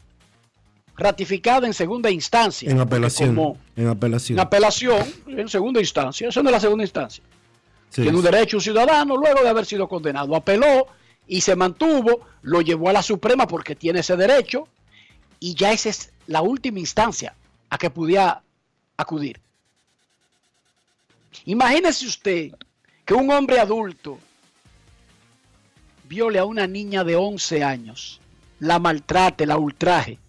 ratificada 0.95 1.67
en 1.67 1.73
segunda 1.73 2.09
instancia. 2.09 2.69
En 2.69 2.79
apelación. 2.79 3.35
Como 3.35 3.57
En 3.75 3.87
apelación. 3.87 4.37
en 4.37 4.45
apelación 4.45 5.13
en 5.27 5.49
segunda 5.49 5.79
instancia. 5.79 6.29
Eso 6.29 6.41
no 6.43 6.49
es 6.49 6.53
la 6.53 6.59
segunda 6.59 6.83
instancia. 6.83 7.23
Tiene 7.93 8.17
un 8.17 8.23
derecho 8.23 8.57
un 8.57 8.61
ciudadano 8.61 9.17
luego 9.17 9.41
de 9.41 9.49
haber 9.49 9.65
sido 9.65 9.87
condenado. 9.87 10.35
Apeló 10.35 10.87
y 11.27 11.41
se 11.41 11.55
mantuvo, 11.55 12.21
lo 12.41 12.61
llevó 12.61 12.89
a 12.89 12.93
la 12.93 13.03
Suprema 13.03 13.47
porque 13.47 13.75
tiene 13.75 13.99
ese 13.99 14.17
derecho 14.17 14.67
y 15.39 15.55
ya 15.55 15.71
esa 15.71 15.89
es 15.89 16.11
la 16.27 16.41
última 16.41 16.79
instancia 16.79 17.35
a 17.69 17.77
que 17.77 17.89
pudiera 17.89 18.41
acudir. 18.97 19.39
Imagínese 21.45 22.07
usted 22.07 22.51
que 23.05 23.13
un 23.13 23.29
hombre 23.31 23.59
adulto 23.59 24.17
viole 26.05 26.39
a 26.39 26.45
una 26.45 26.67
niña 26.67 27.03
de 27.03 27.15
11 27.15 27.63
años, 27.63 28.19
la 28.59 28.79
maltrate, 28.79 29.45
la 29.45 29.57
ultraje. 29.57 30.19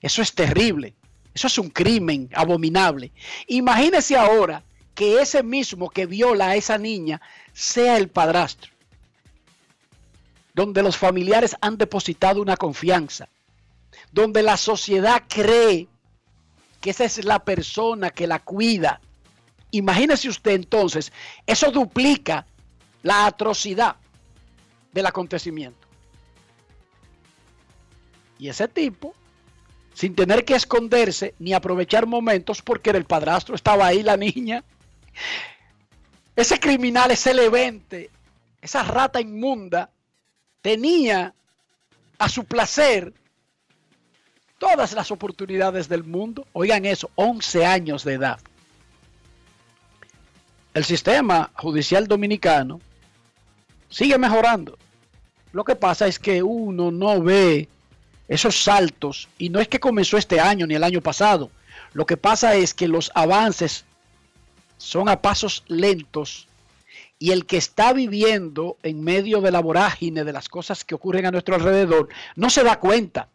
Eso 0.00 0.22
es 0.22 0.34
terrible. 0.34 0.94
Eso 1.34 1.48
es 1.48 1.58
un 1.58 1.70
crimen 1.70 2.30
abominable. 2.34 3.10
Imagínese 3.48 4.16
ahora 4.16 4.62
que 4.94 5.20
ese 5.20 5.42
mismo 5.42 5.90
que 5.90 6.06
viola 6.06 6.48
a 6.48 6.56
esa 6.56 6.78
niña 6.78 7.20
sea 7.52 7.96
el 7.96 8.08
padrastro, 8.08 8.72
donde 10.54 10.82
los 10.82 10.96
familiares 10.96 11.56
han 11.60 11.76
depositado 11.76 12.40
una 12.40 12.56
confianza, 12.56 13.28
donde 14.12 14.42
la 14.42 14.56
sociedad 14.56 15.24
cree 15.28 15.88
que 16.80 16.90
esa 16.90 17.04
es 17.04 17.24
la 17.24 17.44
persona 17.44 18.10
que 18.10 18.26
la 18.26 18.38
cuida. 18.38 19.00
Imagínese 19.70 20.28
usted 20.28 20.52
entonces, 20.52 21.12
eso 21.46 21.70
duplica 21.70 22.46
la 23.02 23.26
atrocidad 23.26 23.96
del 24.92 25.06
acontecimiento. 25.06 25.88
Y 28.38 28.48
ese 28.48 28.68
tipo, 28.68 29.14
sin 29.94 30.14
tener 30.14 30.44
que 30.44 30.54
esconderse 30.54 31.34
ni 31.38 31.52
aprovechar 31.52 32.06
momentos 32.06 32.62
porque 32.62 32.90
era 32.90 32.98
el 32.98 33.04
padrastro, 33.04 33.54
estaba 33.54 33.86
ahí 33.86 34.02
la 34.02 34.16
niña, 34.16 34.62
ese 36.36 36.58
criminal, 36.58 37.10
ese 37.10 37.34
levente, 37.34 38.10
esa 38.60 38.82
rata 38.82 39.20
inmunda, 39.20 39.90
tenía 40.62 41.34
a 42.18 42.28
su 42.28 42.44
placer 42.44 43.12
todas 44.58 44.92
las 44.92 45.10
oportunidades 45.10 45.88
del 45.88 46.04
mundo. 46.04 46.46
Oigan 46.52 46.84
eso, 46.84 47.10
11 47.16 47.66
años 47.66 48.04
de 48.04 48.14
edad. 48.14 48.40
El 50.72 50.84
sistema 50.84 51.50
judicial 51.54 52.08
dominicano 52.08 52.80
sigue 53.88 54.18
mejorando. 54.18 54.76
Lo 55.52 55.62
que 55.62 55.76
pasa 55.76 56.08
es 56.08 56.18
que 56.18 56.42
uno 56.42 56.90
no 56.90 57.22
ve 57.22 57.68
esos 58.26 58.62
saltos 58.62 59.28
y 59.38 59.50
no 59.50 59.60
es 59.60 59.68
que 59.68 59.78
comenzó 59.78 60.16
este 60.16 60.40
año 60.40 60.66
ni 60.66 60.74
el 60.74 60.82
año 60.82 61.00
pasado. 61.00 61.50
Lo 61.92 62.06
que 62.06 62.16
pasa 62.16 62.54
es 62.54 62.74
que 62.74 62.88
los 62.88 63.12
avances 63.14 63.84
son 64.76 65.08
a 65.08 65.20
pasos 65.22 65.64
lentos 65.66 66.48
y 67.18 67.30
el 67.30 67.46
que 67.46 67.56
está 67.56 67.92
viviendo 67.92 68.76
en 68.82 69.02
medio 69.02 69.40
de 69.40 69.50
la 69.50 69.60
vorágine 69.60 70.24
de 70.24 70.32
las 70.32 70.48
cosas 70.48 70.84
que 70.84 70.94
ocurren 70.94 71.26
a 71.26 71.30
nuestro 71.30 71.54
alrededor 71.54 72.08
no 72.36 72.50
se 72.50 72.64
da 72.64 72.78
cuenta. 72.78 73.28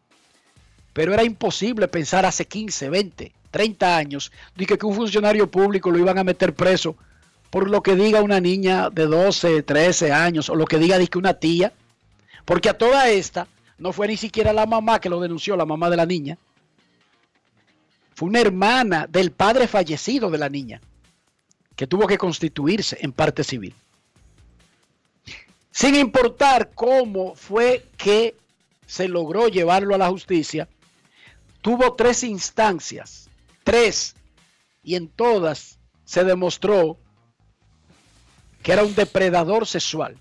Pero 0.94 1.14
era 1.14 1.24
imposible 1.24 1.88
pensar 1.88 2.26
hace 2.26 2.46
15, 2.46 2.90
20, 2.90 3.32
30 3.52 3.98
años 3.98 4.32
de 4.56 4.66
que, 4.66 4.78
que 4.78 4.86
un 4.86 4.96
funcionario 4.96 5.50
público 5.50 5.92
lo 5.92 5.98
iban 5.98 6.18
a 6.18 6.24
meter 6.24 6.54
preso 6.54 6.96
por 7.50 7.70
lo 7.70 7.82
que 7.82 7.96
diga 7.96 8.22
una 8.22 8.40
niña 8.40 8.90
de 8.90 9.06
12, 9.08 9.64
13 9.64 10.12
años 10.12 10.50
o 10.50 10.56
lo 10.56 10.66
que 10.66 10.78
diga 10.78 10.98
una 11.16 11.34
tía. 11.34 11.74
Porque 12.46 12.70
a 12.70 12.78
toda 12.78 13.10
esta 13.10 13.48
no 13.78 13.94
fue 13.94 14.08
ni 14.08 14.18
siquiera 14.18 14.54
la 14.54 14.66
mamá 14.66 15.00
que 15.00 15.10
lo 15.10 15.20
denunció, 15.20 15.56
la 15.56 15.66
mamá 15.66 15.90
de 15.90 15.98
la 15.98 16.06
niña. 16.06 16.38
Fue 18.14 18.28
una 18.28 18.42
hermana 18.42 19.08
del 19.08 19.32
padre 19.32 19.68
fallecido 19.68 20.30
de 20.30 20.38
la 20.38 20.50
niña, 20.50 20.82
que 21.80 21.88
tuvo 21.88 22.08
que 22.08 22.18
constituirse 22.18 22.98
en 23.00 23.14
parte 23.14 23.42
civil. 23.42 23.74
Sin 25.72 25.96
importar 25.96 26.72
cómo 26.76 27.36
fue 27.36 27.88
que 27.96 28.36
se 28.86 29.08
logró 29.08 29.48
llevarlo 29.48 29.96
a 29.96 29.98
la 29.98 30.10
justicia, 30.10 30.68
tuvo 31.62 31.94
tres 31.94 32.26
instancias, 32.26 33.30
tres, 33.64 34.14
y 34.84 34.96
en 34.96 35.08
todas 35.08 35.80
se 36.04 36.26
demostró 36.26 36.98
que 38.62 38.74
era 38.74 38.84
un 38.84 38.94
depredador 38.94 39.66
sexual. 39.66 40.18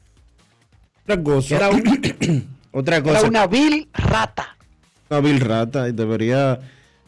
Otra 1.09 1.21
cosa. 1.25 1.57
Era, 1.57 1.71
un- 1.71 2.49
otra 2.71 2.97
era 2.99 3.05
cosa. 3.05 3.27
una 3.27 3.49
vil 3.49 3.89
rata. 3.93 4.57
Una 5.11 5.19
vil 5.19 5.41
rata 5.41 5.89
y 5.89 5.93
debería 5.93 6.61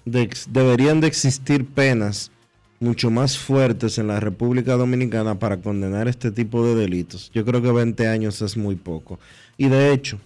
de 0.05 0.29
deberían 0.49 1.01
de 1.01 1.07
existir 1.07 1.69
penas 1.69 2.33
mucho 2.81 3.11
más 3.11 3.39
fuertes 3.39 3.99
en 3.99 4.09
la 4.09 4.19
República 4.19 4.75
Dominicana 4.75 5.39
para 5.39 5.59
condenar 5.59 6.09
este 6.09 6.31
tipo 6.31 6.67
de 6.67 6.75
delitos. 6.75 7.31
Yo 7.33 7.45
creo 7.45 7.63
que 7.63 7.71
20 7.71 8.09
años 8.09 8.43
es 8.43 8.57
muy 8.57 8.75
poco. 8.75 9.21
Y 9.57 9.69
de 9.69 9.93
hecho, 9.93 10.19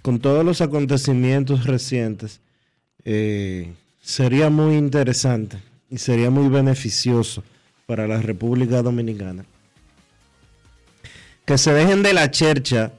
con 0.00 0.18
todos 0.18 0.44
los 0.44 0.60
acontecimientos 0.60 1.66
recientes, 1.66 2.40
eh, 3.04 3.72
sería 4.00 4.50
muy 4.50 4.76
interesante 4.76 5.58
y 5.90 5.98
sería 5.98 6.30
muy 6.30 6.48
beneficioso 6.48 7.44
para 7.86 8.08
la 8.08 8.20
República 8.20 8.82
Dominicana 8.82 9.44
que 11.44 11.58
se 11.58 11.72
dejen 11.72 12.02
de 12.02 12.12
la 12.12 12.30
chercha 12.30 12.92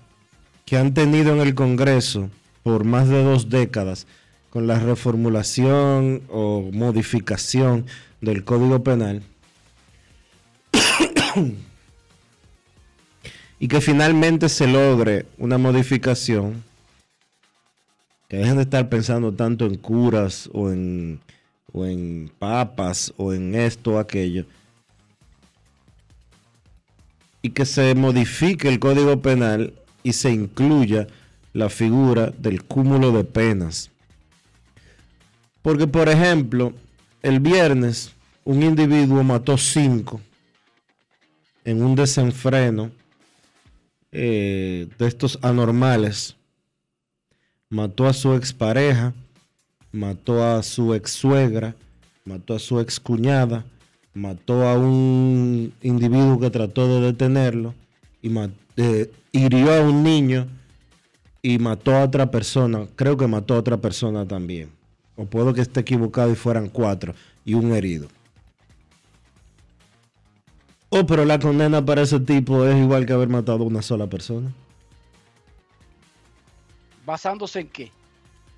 que 0.65 0.77
han 0.77 0.93
tenido 0.93 1.33
en 1.33 1.41
el 1.41 1.55
Congreso 1.55 2.29
por 2.61 2.83
más 2.83 3.09
de 3.09 3.23
dos 3.23 3.49
décadas 3.49 4.07
con 4.53 4.67
la 4.67 4.77
reformulación 4.77 6.21
o 6.29 6.69
modificación 6.71 7.87
del 8.21 8.43
Código 8.43 8.83
Penal 8.83 9.23
y 13.59 13.67
que 13.67 13.81
finalmente 13.81 14.49
se 14.49 14.67
logre 14.67 15.25
una 15.39 15.57
modificación 15.57 16.63
que 18.29 18.37
dejen 18.37 18.57
de 18.57 18.61
estar 18.61 18.89
pensando 18.89 19.33
tanto 19.33 19.65
en 19.65 19.75
curas 19.75 20.47
o 20.53 20.69
en, 20.69 21.19
o 21.71 21.87
en 21.87 22.31
papas 22.37 23.11
o 23.17 23.33
en 23.33 23.55
esto 23.55 23.93
o 23.93 23.97
aquello 23.97 24.45
y 27.41 27.49
que 27.49 27.65
se 27.65 27.95
modifique 27.95 28.69
el 28.69 28.77
Código 28.77 29.19
Penal 29.19 29.73
y 30.03 30.13
se 30.13 30.29
incluya 30.29 31.07
la 31.53 31.69
figura 31.69 32.31
del 32.37 32.63
cúmulo 32.63 33.11
de 33.11 33.23
penas. 33.23 33.89
Porque, 35.63 35.87
por 35.87 36.09
ejemplo, 36.09 36.73
el 37.23 37.39
viernes 37.39 38.13
un 38.43 38.61
individuo 38.61 39.23
mató 39.23 39.57
cinco 39.57 40.19
en 41.63 41.81
un 41.81 41.95
desenfreno 41.95 42.91
eh, 44.11 44.87
de 44.99 45.07
estos 45.07 45.39
anormales. 45.41 46.35
Mató 47.69 48.05
a 48.05 48.13
su 48.13 48.33
expareja, 48.35 49.13
mató 49.91 50.43
a 50.43 50.61
su 50.61 50.93
ex 50.93 51.11
suegra, 51.11 51.75
mató 52.25 52.55
a 52.55 52.59
su 52.59 52.79
ex 52.81 52.99
cuñada, 52.99 53.65
mató 54.13 54.67
a 54.67 54.77
un 54.77 55.73
individuo 55.81 56.39
que 56.39 56.49
trató 56.49 56.87
de 56.87 57.07
detenerlo 57.07 57.73
y 58.21 58.29
eh, 58.75 59.09
hirió 59.31 59.73
a 59.73 59.81
un 59.81 60.03
niño 60.03 60.45
y 61.41 61.57
mató 61.57 61.95
a 61.95 62.03
otra 62.03 62.29
persona. 62.29 62.85
Creo 62.95 63.15
que 63.15 63.27
mató 63.27 63.55
a 63.55 63.59
otra 63.59 63.77
persona 63.77 64.27
también. 64.27 64.82
O 65.15 65.25
puedo 65.25 65.53
que 65.53 65.61
esté 65.61 65.81
equivocado 65.81 66.31
y 66.31 66.35
fueran 66.35 66.69
cuatro 66.69 67.13
y 67.45 67.53
un 67.53 67.71
herido. 67.73 68.07
Oh, 70.89 71.05
pero 71.05 71.25
la 71.25 71.39
condena 71.39 71.83
para 71.83 72.03
ese 72.03 72.19
tipo 72.19 72.65
es 72.65 72.75
igual 72.77 73.05
que 73.05 73.13
haber 73.13 73.27
matado 73.27 73.63
a 73.63 73.67
una 73.67 73.81
sola 73.81 74.07
persona. 74.07 74.53
¿Basándose 77.05 77.61
en 77.61 77.67
qué? 77.67 77.91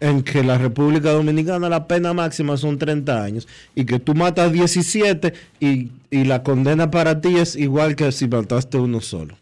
En 0.02 0.22
que 0.22 0.44
la 0.44 0.58
República 0.58 1.12
Dominicana 1.12 1.70
la 1.70 1.88
pena 1.88 2.13
máxima 2.13 2.58
son 2.58 2.78
30 2.78 3.24
años 3.24 3.48
y 3.74 3.86
que 3.86 4.00
tú 4.00 4.13
matas 4.13 4.52
17 4.52 5.34
y, 5.62 5.91
y 6.12 6.26
la 6.26 6.44
condena 6.44 6.91
para 6.91 7.22
ti 7.22 7.38
es 7.38 7.56
igual 7.56 7.96
que 7.96 8.12
si 8.12 8.28
mataste 8.28 8.78
uno 8.78 9.00
solo. 9.00 9.38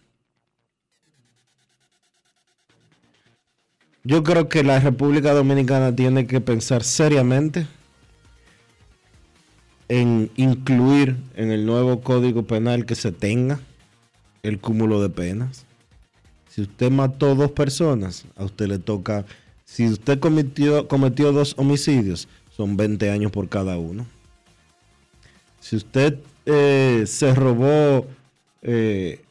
Yo 4.03 4.23
creo 4.23 4.49
que 4.49 4.63
la 4.63 4.79
República 4.79 5.33
Dominicana 5.33 5.95
tiene 5.95 6.27
que 6.27 6.41
pensar 6.41 6.83
seriamente 6.83 7.67
en 9.87 10.29
incluir 10.35 11.15
en 11.35 11.51
el 11.51 11.65
nuevo 11.65 12.01
código 12.01 12.43
penal 12.43 12.85
que 12.85 12.95
se 12.95 13.11
tenga 13.11 13.59
el 14.41 14.59
cúmulo 14.59 15.01
de 15.01 15.09
penas. 15.09 15.65
Si 16.49 16.61
usted 16.61 16.91
mató 16.91 17.33
dos 17.35 17.51
personas, 17.51 18.25
a 18.35 18.43
usted 18.43 18.67
le 18.67 18.79
toca, 18.79 19.25
si 19.65 19.87
usted 19.87 20.19
cometió, 20.19 20.87
cometió 20.87 21.31
dos 21.31 21.53
homicidios, 21.57 22.27
son 22.55 22.75
20 22.77 23.09
años 23.09 23.31
por 23.31 23.47
cada 23.49 23.77
uno. 23.77 24.05
Si 25.59 25.77
usted 25.77 26.19
eh, 26.45 27.05
se 27.07 27.33
robó 27.33 28.05
eh, 28.61 29.21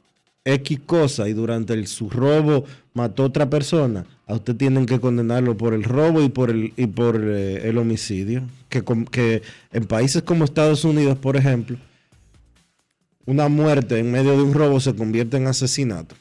X 0.44 0.80
cosa 0.86 1.28
y 1.28 1.34
durante 1.34 1.74
el- 1.74 1.86
su 1.86 2.08
robo 2.08 2.64
mató 2.94 3.24
otra 3.24 3.48
persona, 3.50 4.06
a 4.26 4.34
usted 4.34 4.56
tienen 4.56 4.86
que 4.86 5.00
condenarlo 5.00 5.56
por 5.56 5.74
el 5.74 5.82
robo 5.84 6.22
y 6.22 6.28
por 6.28 6.50
el, 6.50 6.72
y 6.76 6.86
por 6.86 7.20
eh, 7.22 7.68
el 7.68 7.78
homicidio. 7.78 8.42
Que, 8.68 8.82
que 9.10 9.42
en 9.72 9.84
países 9.84 10.22
como 10.22 10.44
Estados 10.44 10.84
Unidos, 10.84 11.18
por 11.18 11.36
ejemplo, 11.36 11.76
una 13.26 13.48
muerte 13.48 13.98
en 13.98 14.10
medio 14.10 14.32
de 14.36 14.42
un 14.42 14.54
robo 14.54 14.80
se 14.80 14.94
convierte 14.94 15.36
en 15.36 15.46
asesinato. 15.46 16.14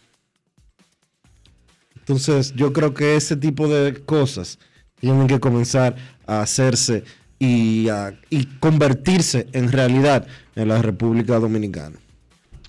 Entonces, 2.00 2.54
yo 2.56 2.74
creo 2.74 2.94
que 2.94 3.16
ese 3.16 3.36
tipo 3.38 3.68
de 3.68 3.94
cosas 4.04 4.60
tienen 5.00 5.28
que 5.28 5.40
comenzar 5.40 5.96
a 6.28 6.42
hacerse 6.42 7.04
y, 7.40 7.90
a- 7.90 8.20
y 8.30 8.46
convertirse 8.60 9.48
en 9.54 9.72
realidad 9.72 10.28
en 10.56 10.68
la 10.68 10.82
República 10.82 11.40
Dominicana. 11.40 11.98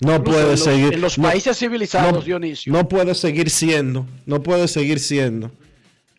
No 0.03 0.15
Incluso 0.15 0.23
puede 0.31 0.43
en 0.43 0.49
los- 0.51 0.59
seguir. 0.63 0.93
en 0.93 1.01
los 1.01 1.17
no- 1.17 1.27
países 1.29 1.57
civilizados, 1.57 2.13
no- 2.13 2.21
Dionisio. 2.21 2.71
No 2.73 2.87
puede 2.87 3.15
seguir 3.15 3.49
siendo, 3.49 4.05
no 4.25 4.41
puede 4.43 4.67
seguir 4.67 4.99
siendo 4.99 5.51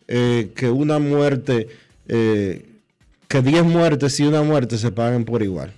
eh, 0.07 0.51
que 0.55 0.69
una 0.69 0.99
muerte, 0.99 1.67
eh, 2.07 2.65
que 3.27 3.41
10 3.41 3.63
muertes 3.63 4.19
y 4.19 4.23
una 4.23 4.43
muerte 4.43 4.77
se 4.77 4.91
paguen 4.91 5.25
por 5.25 5.41
igual. 5.41 5.73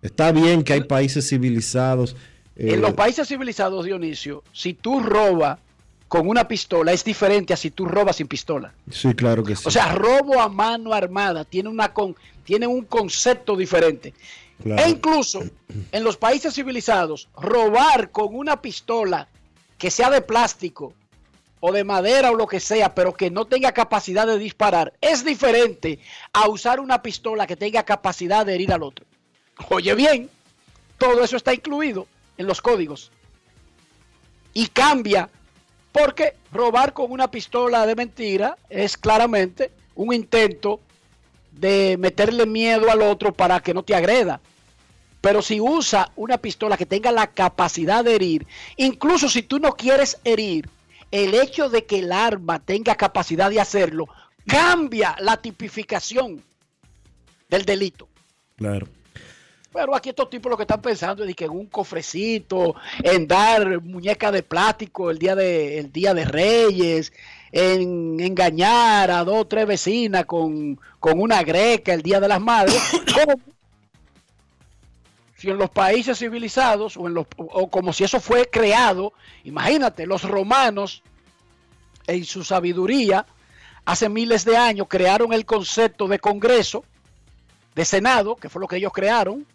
Está 0.00 0.32
bien 0.32 0.62
que 0.62 0.72
hay 0.74 0.82
países 0.84 1.28
civilizados. 1.28 2.14
eh, 2.56 2.74
En 2.74 2.80
los 2.80 2.94
países 2.94 3.28
civilizados, 3.28 3.84
Dionisio, 3.84 4.42
si 4.52 4.74
tú 4.74 5.00
robas 5.00 5.58
con 6.08 6.26
una 6.26 6.48
pistola 6.48 6.92
es 6.92 7.04
diferente 7.04 7.52
a 7.52 7.56
si 7.56 7.70
tú 7.70 7.84
robas 7.84 8.16
sin 8.16 8.26
pistola. 8.28 8.72
sí, 8.90 9.12
claro 9.14 9.44
que 9.44 9.54
sí. 9.54 9.64
O 9.66 9.70
sea, 9.70 9.92
robo 9.94 10.40
a 10.40 10.48
mano 10.48 10.92
armada 10.94 11.44
tiene, 11.44 11.68
una 11.68 11.92
con, 11.92 12.16
tiene 12.44 12.66
un 12.66 12.84
concepto 12.86 13.56
diferente. 13.56 14.14
E 14.64 14.88
incluso 14.88 15.42
en 15.92 16.04
los 16.04 16.16
países 16.16 16.54
civilizados, 16.54 17.28
robar 17.36 18.10
con 18.10 18.34
una 18.34 18.60
pistola 18.60 19.28
que 19.78 19.90
sea 19.90 20.10
de 20.10 20.20
plástico 20.20 20.92
o 21.60 21.72
de 21.72 21.84
madera 21.84 22.30
o 22.30 22.34
lo 22.34 22.46
que 22.46 22.60
sea, 22.60 22.94
pero 22.94 23.14
que 23.14 23.30
no 23.30 23.44
tenga 23.44 23.72
capacidad 23.72 24.26
de 24.26 24.38
disparar, 24.38 24.92
es 25.00 25.24
diferente 25.24 25.98
a 26.32 26.48
usar 26.48 26.80
una 26.80 27.02
pistola 27.02 27.46
que 27.46 27.56
tenga 27.56 27.84
capacidad 27.84 28.44
de 28.44 28.54
herir 28.54 28.72
al 28.72 28.82
otro. 28.82 29.06
Oye 29.70 29.94
bien, 29.94 30.30
todo 30.98 31.22
eso 31.22 31.36
está 31.36 31.54
incluido 31.54 32.06
en 32.36 32.46
los 32.46 32.60
códigos. 32.60 33.10
Y 34.54 34.68
cambia 34.68 35.28
porque 35.92 36.34
robar 36.52 36.92
con 36.92 37.10
una 37.10 37.30
pistola 37.30 37.86
de 37.86 37.94
mentira 37.94 38.56
es 38.68 38.96
claramente 38.96 39.70
un 39.94 40.12
intento 40.12 40.80
de 41.60 41.96
meterle 41.98 42.46
miedo 42.46 42.90
al 42.90 43.02
otro 43.02 43.32
para 43.32 43.60
que 43.60 43.74
no 43.74 43.82
te 43.82 43.94
agreda. 43.94 44.40
Pero 45.20 45.42
si 45.42 45.60
usa 45.60 46.12
una 46.16 46.38
pistola 46.38 46.76
que 46.76 46.86
tenga 46.86 47.10
la 47.10 47.28
capacidad 47.28 48.04
de 48.04 48.14
herir, 48.14 48.46
incluso 48.76 49.28
si 49.28 49.42
tú 49.42 49.58
no 49.58 49.72
quieres 49.72 50.18
herir, 50.24 50.68
el 51.10 51.34
hecho 51.34 51.68
de 51.68 51.84
que 51.84 52.00
el 52.00 52.12
arma 52.12 52.60
tenga 52.60 52.94
capacidad 52.94 53.50
de 53.50 53.60
hacerlo 53.60 54.06
cambia 54.46 55.16
la 55.20 55.38
tipificación 55.38 56.42
del 57.48 57.64
delito. 57.64 58.08
Claro. 58.56 58.86
Pero 59.78 59.94
aquí 59.94 60.08
estos 60.08 60.28
tipos 60.28 60.50
lo 60.50 60.56
que 60.56 60.64
están 60.64 60.82
pensando 60.82 61.22
es 61.22 61.28
de 61.28 61.34
que 61.34 61.44
en 61.44 61.52
un 61.52 61.66
cofrecito, 61.66 62.74
en 63.00 63.28
dar 63.28 63.80
muñeca 63.80 64.32
de 64.32 64.42
plástico 64.42 65.08
el 65.08 65.20
día 65.20 65.36
de, 65.36 65.78
el 65.78 65.92
día 65.92 66.14
de 66.14 66.24
Reyes, 66.24 67.12
en 67.52 68.18
engañar 68.18 69.08
a 69.12 69.22
dos 69.22 69.42
o 69.42 69.46
tres 69.46 69.68
vecinas 69.68 70.24
con, 70.24 70.80
con 70.98 71.20
una 71.20 71.44
greca 71.44 71.94
el 71.94 72.02
día 72.02 72.18
de 72.18 72.26
las 72.26 72.40
madres. 72.40 72.76
¿Cómo? 73.14 73.40
Si 75.36 75.48
en 75.48 75.58
los 75.58 75.70
países 75.70 76.18
civilizados 76.18 76.96
o, 76.96 77.06
en 77.06 77.14
los, 77.14 77.28
o 77.36 77.70
como 77.70 77.92
si 77.92 78.02
eso 78.02 78.18
fue 78.18 78.50
creado, 78.50 79.12
imagínate, 79.44 80.06
los 80.06 80.24
romanos 80.24 81.04
en 82.08 82.24
su 82.24 82.42
sabiduría 82.42 83.24
hace 83.84 84.08
miles 84.08 84.44
de 84.44 84.56
años 84.56 84.88
crearon 84.90 85.32
el 85.32 85.46
concepto 85.46 86.08
de 86.08 86.18
congreso 86.18 86.84
de 87.76 87.84
Senado, 87.84 88.34
que 88.34 88.48
fue 88.48 88.60
lo 88.60 88.66
que 88.66 88.78
ellos 88.78 88.92
crearon, 88.92 89.46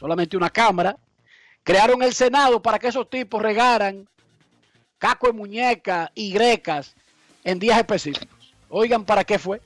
solamente 0.00 0.36
una 0.36 0.50
Cámara. 0.50 0.96
Crearon 1.62 2.02
el 2.02 2.14
Senado 2.14 2.62
para 2.62 2.78
que 2.78 2.88
esos 2.88 3.08
tipos 3.10 3.42
regaran 3.42 4.08
caco 4.98 5.26
de 5.26 5.34
muñeca 5.34 6.10
y 6.14 6.32
grecas 6.32 6.94
en 7.44 7.58
días 7.58 7.78
específicos. 7.78 8.54
Oigan, 8.70 9.04
¿para 9.04 9.24
qué 9.24 9.38
fue? 9.38 9.60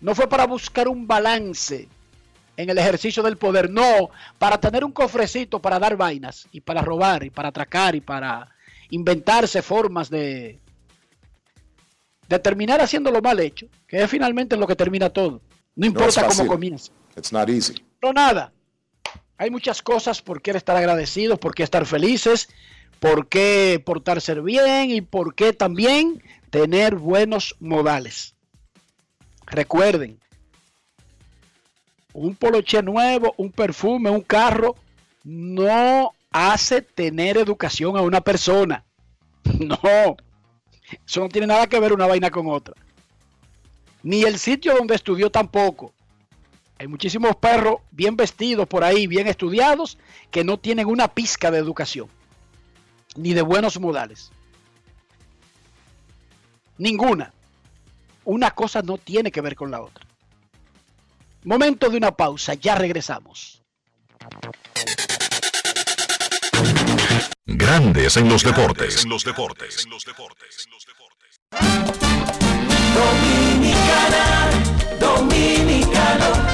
No 0.00 0.14
fue 0.14 0.28
para 0.28 0.46
buscar 0.46 0.86
un 0.86 1.06
balance 1.06 1.88
en 2.56 2.70
el 2.70 2.78
ejercicio 2.78 3.22
del 3.22 3.36
poder, 3.36 3.70
no, 3.70 4.10
para 4.38 4.60
tener 4.60 4.84
un 4.84 4.92
cofrecito 4.92 5.60
para 5.60 5.78
dar 5.78 5.96
vainas 5.96 6.46
y 6.52 6.60
para 6.60 6.82
robar 6.82 7.24
y 7.24 7.30
para 7.30 7.48
atracar 7.48 7.96
y 7.96 8.00
para 8.00 8.48
inventarse 8.90 9.60
formas 9.62 10.08
de, 10.08 10.60
de 12.28 12.38
terminar 12.38 12.80
haciendo 12.80 13.10
lo 13.10 13.20
mal 13.20 13.40
hecho, 13.40 13.66
que 13.88 14.02
es 14.02 14.10
finalmente 14.10 14.56
lo 14.56 14.66
que 14.66 14.76
termina 14.76 15.10
todo. 15.10 15.40
No 15.74 15.86
importa 15.86 16.26
cómo 16.28 16.46
comienza. 16.46 16.92
It's 17.16 17.32
not 17.32 17.48
easy. 17.48 17.74
No 18.02 18.12
nada. 18.12 18.52
Hay 19.38 19.50
muchas 19.50 19.82
cosas 19.82 20.22
por 20.22 20.42
qué 20.42 20.52
estar 20.52 20.76
agradecidos, 20.76 21.38
por 21.38 21.54
qué 21.54 21.62
estar 21.64 21.86
felices, 21.86 22.48
por 23.00 23.28
qué 23.28 23.82
portarse 23.84 24.40
bien 24.40 24.90
y 24.90 25.00
por 25.00 25.34
qué 25.34 25.52
también 25.52 26.22
tener 26.50 26.94
buenos 26.94 27.56
modales. 27.58 28.34
Recuerden, 29.46 30.18
un 32.12 32.36
poloche 32.36 32.82
nuevo, 32.82 33.34
un 33.36 33.50
perfume, 33.50 34.08
un 34.08 34.22
carro, 34.22 34.76
no 35.24 36.12
hace 36.30 36.82
tener 36.82 37.36
educación 37.36 37.96
a 37.96 38.02
una 38.02 38.20
persona. 38.20 38.84
No, 39.58 40.16
eso 41.06 41.20
no 41.20 41.28
tiene 41.28 41.46
nada 41.46 41.66
que 41.66 41.78
ver 41.78 41.92
una 41.92 42.06
vaina 42.06 42.30
con 42.30 42.48
otra. 42.48 42.74
Ni 44.02 44.22
el 44.22 44.38
sitio 44.38 44.74
donde 44.74 44.94
estudió 44.94 45.30
tampoco. 45.30 45.93
Hay 46.78 46.88
muchísimos 46.88 47.36
perros 47.36 47.76
bien 47.90 48.16
vestidos 48.16 48.66
por 48.66 48.84
ahí, 48.84 49.06
bien 49.06 49.26
estudiados, 49.26 49.98
que 50.30 50.44
no 50.44 50.58
tienen 50.58 50.86
una 50.86 51.08
pizca 51.08 51.50
de 51.50 51.58
educación, 51.58 52.08
ni 53.16 53.32
de 53.32 53.42
buenos 53.42 53.78
modales. 53.78 54.30
Ninguna. 56.78 57.32
Una 58.24 58.50
cosa 58.50 58.82
no 58.82 58.98
tiene 58.98 59.30
que 59.30 59.40
ver 59.40 59.54
con 59.54 59.70
la 59.70 59.80
otra. 59.82 60.04
Momento 61.44 61.90
de 61.90 61.98
una 61.98 62.10
pausa, 62.12 62.54
ya 62.54 62.74
regresamos. 62.74 63.62
Grandes 67.46 68.16
en 68.16 68.28
los 68.28 68.42
deportes. 68.42 69.04
En 69.04 69.10
los 69.10 69.24
deportes. 69.24 69.84
En 69.84 69.90
los 69.90 70.04
deportes. 70.04 70.68
Dominicana, 72.94 74.50
dominicano, 74.98 76.53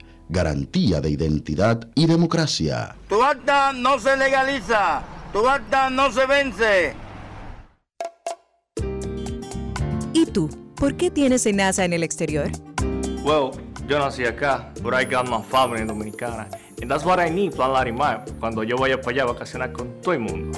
Garantía 0.31 1.01
de 1.01 1.09
identidad 1.09 1.89
y 1.93 2.05
democracia. 2.05 2.95
Tu 3.09 3.21
acta 3.21 3.73
no 3.73 3.99
se 3.99 4.15
legaliza, 4.15 5.03
tu 5.33 5.45
acta 5.45 5.89
no 5.89 6.09
se 6.09 6.25
vence. 6.25 6.95
¿Y 10.13 10.25
tú? 10.27 10.49
¿Por 10.77 10.95
qué 10.95 11.11
tienes 11.11 11.45
enaza 11.45 11.83
en 11.83 11.91
el 11.91 12.03
exterior? 12.03 12.49
Well, 13.25 13.51
yo 13.89 13.99
nací 13.99 14.23
acá, 14.23 14.71
but 14.81 14.93
I 14.93 15.03
got 15.03 15.27
my 15.27 15.41
family 15.43 15.85
dominicana. 15.85 16.47
And 16.81 16.89
that's 16.89 17.03
what 17.03 17.19
I 17.19 17.29
need, 17.29 17.53
Plan 17.53 17.73
Larimar, 17.73 18.23
cuando 18.39 18.63
yo 18.63 18.77
vaya 18.77 19.01
para 19.01 19.11
allá 19.11 19.23
a 19.23 19.33
vacacionar 19.33 19.73
con 19.73 20.01
todo 20.01 20.13
el 20.13 20.21
mundo. 20.21 20.57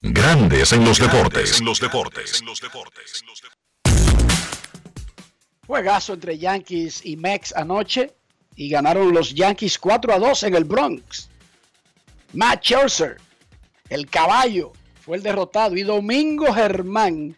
Grandes 0.00 0.72
en 0.72 0.84
los 0.84 1.00
deportes. 1.00 1.58
En 1.58 1.66
los 1.66 1.80
deportes. 1.80 2.40
Juegazo 5.66 6.12
entre 6.14 6.38
Yankees 6.38 7.04
y 7.04 7.16
Mex 7.16 7.52
anoche 7.56 8.14
y 8.54 8.68
ganaron 8.68 9.12
los 9.12 9.34
Yankees 9.34 9.76
4 9.76 10.12
a 10.12 10.18
2 10.20 10.42
en 10.44 10.54
el 10.54 10.64
Bronx. 10.64 11.28
Matt 12.32 12.62
Scherzer, 12.62 13.16
el 13.88 14.08
caballo, 14.08 14.72
fue 15.00 15.16
el 15.16 15.24
derrotado 15.24 15.76
y 15.76 15.82
Domingo 15.82 16.52
Germán 16.52 17.36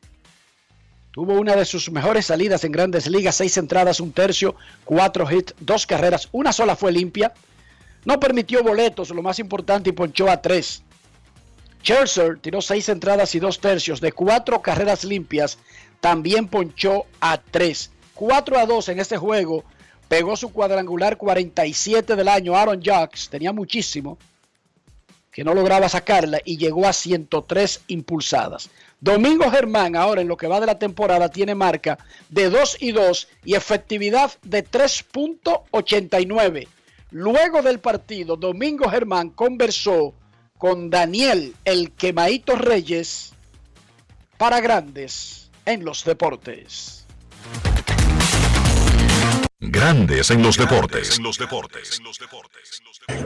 tuvo 1.13 1.41
una 1.41 1.57
de 1.57 1.65
sus 1.65 1.91
mejores 1.91 2.27
salidas 2.27 2.63
en 2.65 2.73
grandes 2.73 3.07
ligas, 3.09 3.37
seis 3.37 3.57
entradas, 3.57 4.01
un 4.01 4.13
tercio, 4.13 4.55
cuatro 4.85 5.27
hits, 5.31 5.55
dos 5.61 5.87
carreras, 5.87 6.29
una 6.33 6.53
sola 6.53 6.77
fue 6.77 6.93
limpia. 6.93 7.33
No 8.05 8.21
permitió 8.21 8.63
boletos, 8.63 9.09
lo 9.11 9.23
más 9.23 9.39
importante, 9.39 9.91
y 9.91 9.93
ponchó 9.95 10.31
a 10.31 10.43
tres. 10.43 10.83
Scherzer 11.83 12.39
tiró 12.39 12.61
seis 12.61 12.89
entradas 12.89 13.35
y 13.35 13.41
dos 13.41 13.61
tercios 13.61 14.01
de 14.01 14.12
cuatro 14.12 14.62
carreras 14.62 15.05
limpias, 15.05 15.59
también 16.01 16.49
ponchó 16.49 17.05
a 17.20 17.39
tres. 17.39 17.91
4 18.20 18.59
a 18.59 18.66
2 18.66 18.91
en 18.91 19.01
este 19.01 19.16
juego, 19.16 19.64
pegó 20.07 20.37
su 20.37 20.53
cuadrangular 20.53 21.16
47 21.16 22.16
del 22.16 22.28
año. 22.28 22.55
Aaron 22.55 22.83
Jacks 22.83 23.31
tenía 23.31 23.51
muchísimo 23.51 24.18
que 25.33 25.43
no 25.43 25.55
lograba 25.55 25.89
sacarla 25.89 26.39
y 26.45 26.59
llegó 26.59 26.87
a 26.87 26.93
103 26.93 27.81
impulsadas. 27.87 28.68
Domingo 29.01 29.51
Germán, 29.51 29.97
ahora 29.97 30.20
en 30.20 30.28
lo 30.28 30.37
que 30.37 30.49
va 30.49 30.61
de 30.61 30.66
la 30.66 30.78
temporada, 30.78 31.31
tiene 31.31 31.55
marca 31.55 31.97
de 32.28 32.51
2 32.51 32.76
y 32.81 32.93
2 32.93 33.28
y 33.47 33.55
efectividad 33.55 34.33
de 34.43 34.66
3.89. 34.66 36.68
Luego 37.12 37.62
del 37.62 37.81
partido, 37.81 38.37
Domingo 38.37 38.91
Germán 38.91 39.31
conversó 39.31 40.12
con 40.61 40.91
Daniel 40.91 41.55
el 41.65 41.91
Quemaito 41.93 42.55
Reyes 42.55 43.33
para 44.37 44.61
grandes 44.61 45.51
en 45.65 45.87
los 45.87 46.05
deportes. 46.05 47.07
Grandes 49.59 50.31
en 50.31 50.43
los 50.43 50.59
deportes. 50.59 51.17
En 51.17 51.25
los 51.25 51.39
deportes. 51.39 52.03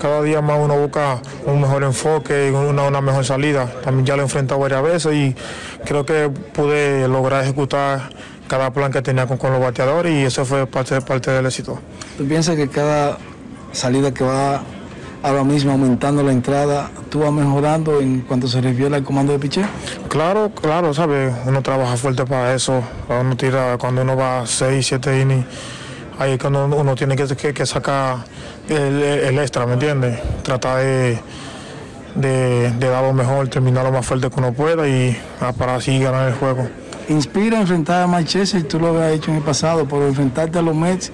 Cada 0.01 0.23
día 0.23 0.41
más 0.43 0.61
uno 0.61 0.79
busca 0.79 1.21
un 1.45 1.61
mejor 1.61 1.83
enfoque 1.83 2.49
y 2.49 2.51
una, 2.51 2.85
una 2.85 3.01
mejor 3.01 3.25
salida. 3.25 3.67
También 3.83 4.07
ya 4.07 4.15
lo 4.15 4.23
he 4.23 4.27
enfrentado 4.27 4.61
varias 4.61 4.83
veces 4.85 5.15
y 5.15 5.35
creo 5.85 6.07
que 6.07 6.29
pude 6.29 7.09
lograr 7.09 7.43
ejecutar 7.43 8.11
cada 8.47 8.73
plan 8.73 8.93
que 8.93 9.03
tenía 9.03 9.27
con, 9.27 9.39
con 9.39 9.51
los 9.53 9.61
bateadores 9.61 10.13
y 10.13 10.23
eso 10.23 10.45
fue 10.45 10.69
parte, 10.69 11.01
parte 11.01 11.33
del 11.33 11.47
éxito. 11.47 11.81
¿Tú 12.17 12.29
piensas 12.29 12.55
que 12.55 12.69
cada 12.69 13.19
salida 13.73 14.15
que 14.15 14.23
va 14.23 14.63
ahora 15.25 15.43
mismo 15.43 15.73
aumentando 15.73 16.23
la 16.23 16.33
entrada, 16.33 16.91
tú 17.09 17.21
vas 17.21 17.33
mejorando 17.33 17.99
en 17.99 18.21
cuanto 18.21 18.47
se 18.47 18.61
refiere 18.61 18.95
al 18.95 19.03
comando 19.03 19.33
de 19.33 19.39
piché? 19.39 19.65
Claro, 20.09 20.51
claro, 20.51 20.93
¿sabes? 20.93 21.35
Uno 21.47 21.63
trabaja 21.63 21.97
fuerte 21.97 22.27
para 22.27 22.55
eso. 22.55 22.83
Uno 23.09 23.35
tira 23.35 23.79
cuando 23.79 24.03
uno 24.03 24.17
va 24.17 24.47
6, 24.47 24.87
7 24.87 25.23
innings. 25.23 25.47
Ahí 26.19 26.33
es 26.33 26.39
cuando 26.39 26.67
uno 26.67 26.95
tiene 26.95 27.17
que, 27.17 27.27
que, 27.37 27.55
que 27.55 27.65
sacar 27.65 28.19
el, 28.69 29.03
el, 29.03 29.39
extra, 29.39 29.67
¿me 29.67 29.73
entiendes? 29.73 30.21
Tratar 30.43 30.83
de, 30.83 31.19
de, 32.17 32.71
de, 32.73 32.89
dar 32.89 33.03
lo 33.03 33.15
mejor, 33.15 33.49
terminar 33.49 33.83
lo 33.83 33.93
más 33.93 34.05
fuerte 34.05 34.29
que 34.29 34.39
uno 34.39 34.53
pueda 34.53 34.87
y 34.87 35.17
ah, 35.41 35.53
para 35.53 35.77
así 35.77 35.99
ganar 35.99 36.29
el 36.29 36.35
juego. 36.35 36.69
¿Inspira 37.09 37.59
enfrentar 37.59 38.03
a 38.03 38.07
Manchester? 38.07 38.63
Tú 38.65 38.79
lo 38.79 38.89
habías 38.89 39.13
hecho 39.13 39.31
en 39.31 39.39
el 39.39 39.43
pasado, 39.43 39.87
pero 39.89 40.07
enfrentarte 40.07 40.59
a 40.59 40.63
los 40.63 40.77
Mets 40.77 41.11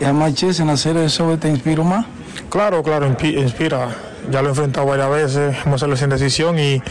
y 0.00 0.04
a 0.04 0.12
Manchester 0.12 0.68
en 0.68 0.96
de 0.96 1.08
sobre 1.08 1.36
te 1.36 1.48
inspira 1.48 1.84
más? 1.84 2.04
Claro, 2.50 2.82
claro, 2.82 3.06
inspira. 3.06 3.88
Ya 4.30 4.40
lo 4.40 4.48
he 4.48 4.50
enfrentado 4.50 4.86
varias 4.86 5.10
veces, 5.10 5.56
hemos 5.66 5.82
hecho 5.82 5.96
sin 5.96 6.08
decisión 6.08 6.58
y 6.58 6.82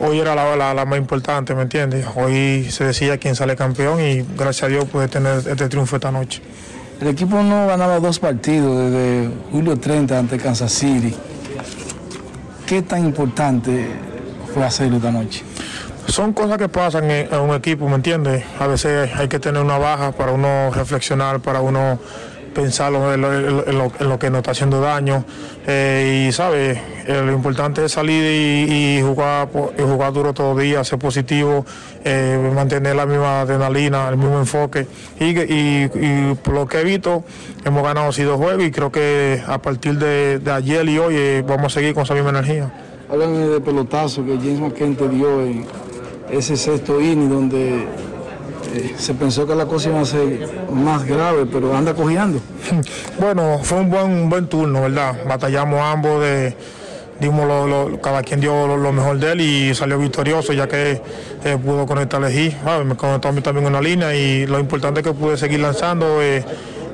hoy 0.00 0.20
era 0.20 0.34
la, 0.34 0.56
la, 0.56 0.74
la, 0.74 0.84
más 0.84 0.98
importante, 0.98 1.54
¿me 1.54 1.62
entiendes? 1.62 2.06
Hoy 2.14 2.66
se 2.70 2.84
decía 2.84 3.18
quién 3.18 3.34
sale 3.34 3.56
campeón 3.56 4.00
y 4.00 4.22
gracias 4.36 4.64
a 4.64 4.68
Dios 4.68 4.84
pude 4.86 5.08
tener 5.08 5.38
este 5.38 5.68
triunfo 5.68 5.96
esta 5.96 6.10
noche. 6.10 6.42
El 7.00 7.08
equipo 7.08 7.42
no 7.42 7.66
ganaba 7.66 8.00
dos 8.00 8.18
partidos 8.18 8.90
desde 8.90 9.30
julio 9.52 9.78
30 9.78 10.18
ante 10.18 10.38
Kansas 10.38 10.72
City. 10.72 11.14
¿Qué 12.66 12.80
tan 12.82 13.04
importante 13.04 13.88
fue 14.52 14.64
hacerlo 14.64 14.96
esta 14.96 15.12
noche? 15.12 15.44
Son 16.08 16.32
cosas 16.32 16.56
que 16.56 16.68
pasan 16.68 17.10
en, 17.10 17.32
en 17.32 17.40
un 17.40 17.54
equipo, 17.54 17.86
¿me 17.88 17.96
entiendes? 17.96 18.44
A 18.58 18.66
veces 18.66 19.10
hay 19.14 19.28
que 19.28 19.38
tener 19.38 19.62
una 19.62 19.76
baja 19.76 20.12
para 20.12 20.32
uno 20.32 20.70
reflexionar, 20.74 21.40
para 21.40 21.60
uno 21.60 21.98
pensar 22.56 22.90
en 22.94 23.20
lo, 23.20 24.18
que 24.18 24.30
nos 24.30 24.38
está 24.38 24.52
haciendo 24.52 24.80
daño. 24.80 25.24
Eh, 25.66 26.26
y, 26.26 26.32
¿sabes? 26.32 26.78
Eh, 27.06 27.22
lo 27.22 27.32
importante 27.32 27.84
es 27.84 27.92
salir 27.92 28.24
y, 28.24 29.02
jugar, 29.02 29.48
jugar 29.52 30.12
duro 30.14 30.32
todo 30.32 30.58
el 30.58 30.66
día, 30.66 30.82
ser 30.82 30.98
positivo, 30.98 31.66
eh, 32.02 32.50
mantener 32.54 32.96
la 32.96 33.04
misma 33.04 33.42
adrenalina, 33.42 34.08
el 34.08 34.16
mismo 34.16 34.38
enfoque. 34.38 34.86
Y, 35.20 35.34
lo 36.50 36.66
que 36.66 36.80
he 36.80 36.84
visto, 36.84 37.24
hemos 37.64 37.82
ganado 37.82 38.08
así 38.08 38.22
dos 38.22 38.38
juegos 38.38 38.64
y 38.64 38.70
creo 38.70 38.90
que 38.90 39.42
a 39.46 39.58
partir 39.58 39.98
de, 39.98 40.40
ayer 40.50 40.88
y 40.88 40.98
hoy 40.98 41.42
vamos 41.42 41.66
a 41.66 41.74
seguir 41.80 41.92
con 41.92 42.04
esa 42.04 42.14
misma 42.14 42.30
energía. 42.30 42.72
Háblame 43.10 43.38
de 43.38 43.60
pelotazo 43.60 44.24
que 44.24 44.36
James 44.36 44.60
McKen 44.60 44.96
te 44.96 45.08
dio 45.08 45.42
en 45.42 45.66
ese 46.30 46.56
sexto 46.56 47.00
inning 47.00 47.28
donde 47.28 47.86
se 48.98 49.14
pensó 49.14 49.46
que 49.46 49.54
la 49.54 49.66
cosa 49.66 49.88
iba 49.88 50.00
a 50.00 50.04
ser 50.04 50.48
más 50.72 51.04
grave, 51.04 51.46
pero 51.50 51.74
anda 51.76 51.94
cojeando. 51.94 52.40
Bueno, 53.20 53.60
fue 53.62 53.80
un 53.80 53.90
buen, 53.90 54.04
un 54.04 54.28
buen 54.28 54.46
turno, 54.46 54.82
¿verdad? 54.82 55.16
Batallamos 55.26 55.80
ambos, 55.80 56.20
de, 56.20 56.54
dimos 57.20 57.46
lo, 57.46 57.66
lo, 57.66 58.00
cada 58.00 58.22
quien 58.22 58.40
dio 58.40 58.66
lo, 58.66 58.76
lo, 58.76 58.92
mejor 58.92 59.18
de 59.18 59.32
él 59.32 59.40
y 59.40 59.74
salió 59.74 59.98
victorioso, 59.98 60.52
ya 60.52 60.68
que 60.68 61.00
eh, 61.44 61.58
pudo 61.62 61.86
conectar 61.86 62.22
a 62.22 62.28
Lejí. 62.28 62.54
Ah, 62.64 62.82
me 62.84 62.96
conectó 62.96 63.28
a 63.28 63.32
mí 63.32 63.40
también 63.40 63.66
una 63.66 63.80
línea 63.80 64.14
y 64.14 64.46
lo 64.46 64.58
importante 64.58 65.00
es 65.00 65.06
que 65.06 65.12
pude 65.12 65.36
seguir 65.36 65.60
lanzando. 65.60 66.22
Eh, 66.22 66.44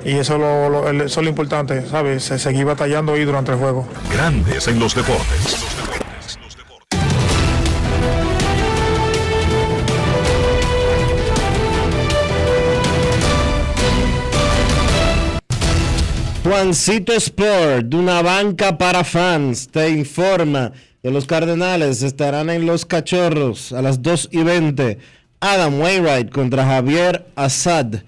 y 0.05 0.17
eso, 0.17 0.37
lo, 0.37 0.89
eso 0.91 1.21
es 1.21 1.25
lo 1.25 1.29
importante, 1.29 1.87
¿sabes? 1.87 2.25
Se 2.25 2.39
seguir 2.39 2.65
batallando 2.65 3.13
ahí 3.15 3.25
durante 3.25 3.53
el 3.53 3.59
juego. 3.59 3.87
Grandes 4.13 4.67
en 4.67 4.81
los 4.81 4.95
deportes. 4.95 5.72
Juancito 16.53 17.15
Sport, 17.15 17.95
una 17.95 18.21
banca 18.21 18.77
para 18.77 19.05
fans, 19.05 19.69
te 19.69 19.89
informa 19.89 20.71
que 21.03 21.11
los 21.11 21.25
Cardenales 21.25 22.03
estarán 22.03 22.51
en 22.51 22.67
Los 22.67 22.85
Cachorros 22.85 23.73
a 23.73 23.81
las 23.81 24.03
2 24.03 24.29
y 24.33 24.43
20. 24.43 24.99
Adam 25.41 25.81
Wainwright 25.81 26.31
contra 26.31 26.67
Javier 26.67 27.25
Assad. 27.37 28.03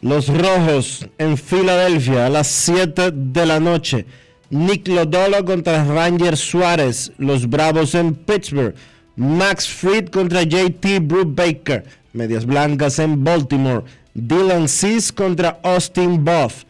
Los 0.00 0.26
Rojos 0.26 1.06
en 1.18 1.38
Filadelfia 1.38 2.26
a 2.26 2.30
las 2.30 2.48
7 2.48 3.12
de 3.14 3.46
la 3.46 3.60
noche. 3.60 4.06
Nick 4.50 4.88
Lodolo 4.88 5.44
contra 5.44 5.84
Ranger 5.84 6.36
Suárez. 6.36 7.12
Los 7.16 7.48
Bravos 7.48 7.94
en 7.94 8.16
Pittsburgh. 8.16 8.74
Max 9.14 9.68
Fried 9.68 10.08
contra 10.08 10.42
JT 10.42 10.98
Brubaker. 11.00 11.84
Medias 12.12 12.44
Blancas 12.44 12.98
en 12.98 13.22
Baltimore. 13.22 13.84
Dylan 14.14 14.66
Cease 14.66 15.12
contra 15.12 15.60
Austin 15.62 16.24
Buff 16.24 16.64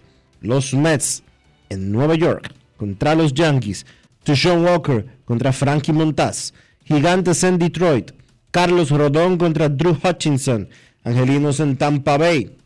los 0.45 0.75
Mets 0.75 1.23
en 1.71 1.91
Nueva 1.91 2.15
York 2.15 2.53
contra 2.77 3.15
los 3.15 3.33
Yankees, 3.33 3.87
Tushon 4.23 4.65
Walker 4.65 5.07
contra 5.25 5.53
Frankie 5.53 5.93
Montaz, 5.93 6.53
Gigantes 6.85 7.43
en 7.45 7.59
Detroit, 7.59 8.13
Carlos 8.51 8.91
Rodón 8.91 9.39
contra 9.39 9.69
Drew 9.69 9.99
Hutchinson, 10.03 10.69
Angelinos 11.03 11.61
en 11.61 11.77
Tampa 11.77 12.17
Bay. 12.19 12.57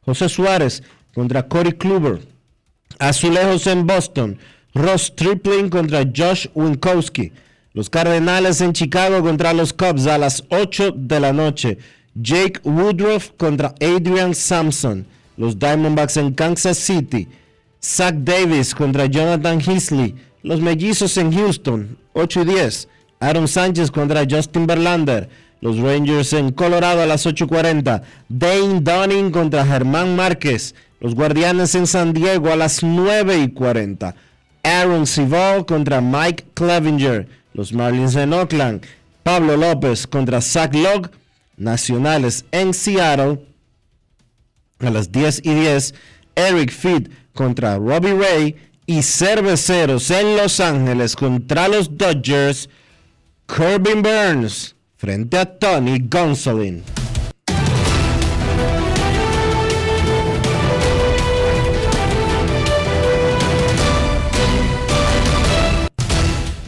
José 0.00 0.28
Suárez 0.28 0.82
contra 1.14 1.46
Corey 1.46 1.72
Kluber. 1.72 2.20
Azulejos 2.98 3.66
en 3.66 3.86
Boston. 3.86 4.38
Ross 4.74 5.14
Tripling 5.14 5.68
contra 5.68 6.04
Josh 6.14 6.46
Winkowski. 6.54 7.32
Los 7.72 7.90
Cardenales 7.90 8.60
en 8.60 8.72
Chicago 8.72 9.22
contra 9.22 9.52
los 9.52 9.72
Cubs 9.72 10.06
a 10.06 10.18
las 10.18 10.44
8 10.50 10.92
de 10.96 11.20
la 11.20 11.32
noche. 11.32 11.78
Jake 12.14 12.60
Woodruff 12.64 13.32
contra 13.36 13.74
Adrian 13.80 14.34
Sampson. 14.34 15.06
Los 15.38 15.58
Diamondbacks 15.58 16.16
en 16.16 16.34
Kansas 16.34 16.76
City. 16.76 17.28
Zach 17.80 18.14
Davis 18.16 18.74
contra 18.74 19.06
Jonathan 19.06 19.60
Heasley. 19.60 20.14
Los 20.42 20.60
Mellizos 20.60 21.16
en 21.16 21.32
Houston, 21.32 21.96
8 22.12 22.42
y 22.42 22.44
10. 22.44 22.88
Aaron 23.20 23.46
Sánchez 23.46 23.90
contra 23.90 24.26
Justin 24.28 24.66
Verlander. 24.66 25.28
Los 25.60 25.78
Rangers 25.78 26.32
en 26.32 26.50
Colorado 26.50 27.02
a 27.02 27.06
las 27.06 27.24
8.40. 27.24 28.02
Dane 28.28 28.80
Dunning 28.80 29.30
contra 29.30 29.64
Germán 29.64 30.16
Márquez. 30.16 30.74
Los 31.00 31.14
Guardianes 31.14 31.74
en 31.76 31.86
San 31.86 32.12
Diego 32.12 32.50
a 32.50 32.56
las 32.56 32.82
9 32.82 33.38
y 33.38 33.48
40. 33.50 34.14
Aaron 34.64 35.06
Civil 35.06 35.64
contra 35.66 36.00
Mike 36.00 36.46
Clevinger. 36.54 37.28
Los 37.54 37.72
Marlins 37.72 38.16
en 38.16 38.32
Oakland. 38.32 38.84
Pablo 39.22 39.56
López 39.56 40.08
contra 40.08 40.40
Zach 40.40 40.74
Logg. 40.74 41.10
Nacionales 41.56 42.44
en 42.50 42.74
Seattle 42.74 43.40
a 44.80 44.90
las 44.90 45.10
10 45.12 45.40
y 45.44 45.54
10. 45.54 45.94
Eric 46.34 46.70
Feed 46.70 47.08
contra 47.34 47.76
Robbie 47.76 48.14
Ray. 48.14 48.56
Y 48.86 49.02
Cerveceros 49.02 50.10
en 50.10 50.36
Los 50.36 50.60
Ángeles 50.60 51.14
contra 51.14 51.68
los 51.68 51.98
Dodgers. 51.98 52.70
Corbin 53.44 54.02
Burns 54.02 54.74
frente 54.96 55.38
a 55.38 55.44
Tony 55.44 55.98
Gonsolin. 56.08 56.82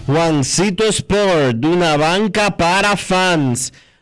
Juancito 0.07 0.85
Sport, 0.89 1.65
una 1.65 1.97
banca 1.97 2.57
para 2.57 2.97
fans, 2.97 3.73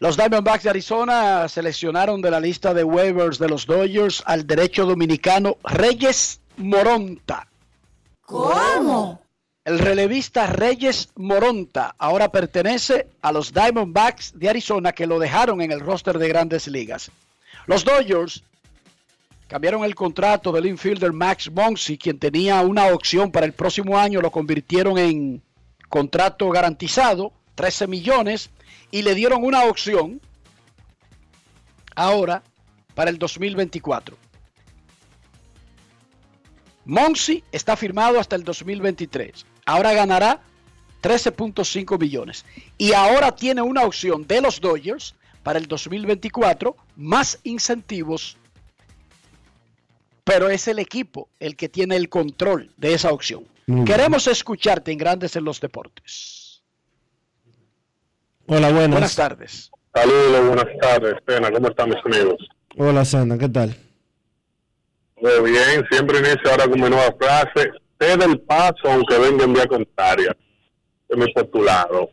Los 0.00 0.16
Diamondbacks 0.16 0.64
de 0.64 0.70
Arizona 0.70 1.48
seleccionaron 1.48 2.20
de 2.20 2.30
la 2.30 2.40
lista 2.40 2.74
de 2.74 2.84
waivers 2.84 3.38
de 3.38 3.48
los 3.48 3.66
Dodgers 3.66 4.22
al 4.26 4.46
derecho 4.46 4.86
dominicano 4.86 5.56
Reyes 5.62 6.40
Moronta. 6.56 7.46
¿Cómo? 8.22 9.22
El 9.64 9.78
relevista 9.78 10.46
Reyes 10.46 11.10
Moronta 11.16 11.94
ahora 11.96 12.30
pertenece 12.30 13.06
a 13.22 13.32
los 13.32 13.52
Diamondbacks 13.54 14.38
de 14.38 14.50
Arizona 14.50 14.92
que 14.92 15.06
lo 15.06 15.18
dejaron 15.18 15.60
en 15.60 15.72
el 15.72 15.80
roster 15.80 16.18
de 16.18 16.28
grandes 16.28 16.66
ligas. 16.66 17.10
Los 17.66 17.84
Dodgers 17.84 18.42
cambiaron 19.46 19.84
el 19.84 19.94
contrato 19.94 20.52
del 20.52 20.66
infielder 20.66 21.12
Max 21.12 21.50
Monsi, 21.50 21.96
quien 21.96 22.18
tenía 22.18 22.60
una 22.60 22.88
opción 22.88 23.30
para 23.30 23.46
el 23.46 23.52
próximo 23.52 23.96
año, 23.96 24.20
lo 24.20 24.30
convirtieron 24.30 24.98
en 24.98 25.40
contrato 25.88 26.50
garantizado, 26.50 27.32
13 27.54 27.86
millones, 27.86 28.50
y 28.94 29.02
le 29.02 29.16
dieron 29.16 29.42
una 29.42 29.64
opción 29.64 30.20
ahora 31.96 32.44
para 32.94 33.10
el 33.10 33.18
2024. 33.18 34.16
Monsi 36.84 37.42
está 37.50 37.76
firmado 37.76 38.20
hasta 38.20 38.36
el 38.36 38.44
2023. 38.44 39.46
Ahora 39.66 39.92
ganará 39.94 40.42
13.5 41.02 41.98
millones. 41.98 42.44
Y 42.78 42.92
ahora 42.92 43.34
tiene 43.34 43.62
una 43.62 43.82
opción 43.82 44.28
de 44.28 44.40
los 44.40 44.60
Dodgers 44.60 45.16
para 45.42 45.58
el 45.58 45.66
2024, 45.66 46.76
más 46.94 47.40
incentivos. 47.42 48.36
Pero 50.22 50.50
es 50.50 50.68
el 50.68 50.78
equipo 50.78 51.28
el 51.40 51.56
que 51.56 51.68
tiene 51.68 51.96
el 51.96 52.08
control 52.08 52.70
de 52.76 52.94
esa 52.94 53.10
opción. 53.10 53.44
Queremos 53.84 54.28
escucharte 54.28 54.92
en 54.92 54.98
Grandes 54.98 55.34
en 55.34 55.42
los 55.42 55.60
Deportes. 55.60 56.43
Hola, 58.46 58.70
buenas. 58.70 58.90
Buenas 58.90 59.16
tardes. 59.16 59.70
Saludos, 59.94 60.46
buenas 60.46 60.78
tardes, 60.80 61.14
Pena. 61.24 61.50
¿Cómo 61.50 61.68
están 61.68 61.88
mis 61.90 62.04
amigos? 62.04 62.36
Hola, 62.76 63.04
Sena, 63.04 63.38
¿qué 63.38 63.48
tal? 63.48 63.74
Muy 65.20 65.50
bien, 65.50 65.86
siempre 65.90 66.18
inicio 66.18 66.50
ahora 66.50 66.64
con 66.64 66.80
mi 66.80 66.90
nueva 66.90 67.14
frase. 67.18 67.70
Cede 67.98 68.24
el 68.24 68.40
paso 68.40 68.90
aunque 68.90 69.16
venga 69.18 69.44
en 69.44 69.52
vía 69.54 69.66
contraria. 69.66 70.36
De 71.08 71.16
mi 71.16 71.32
postulado. 71.32 72.10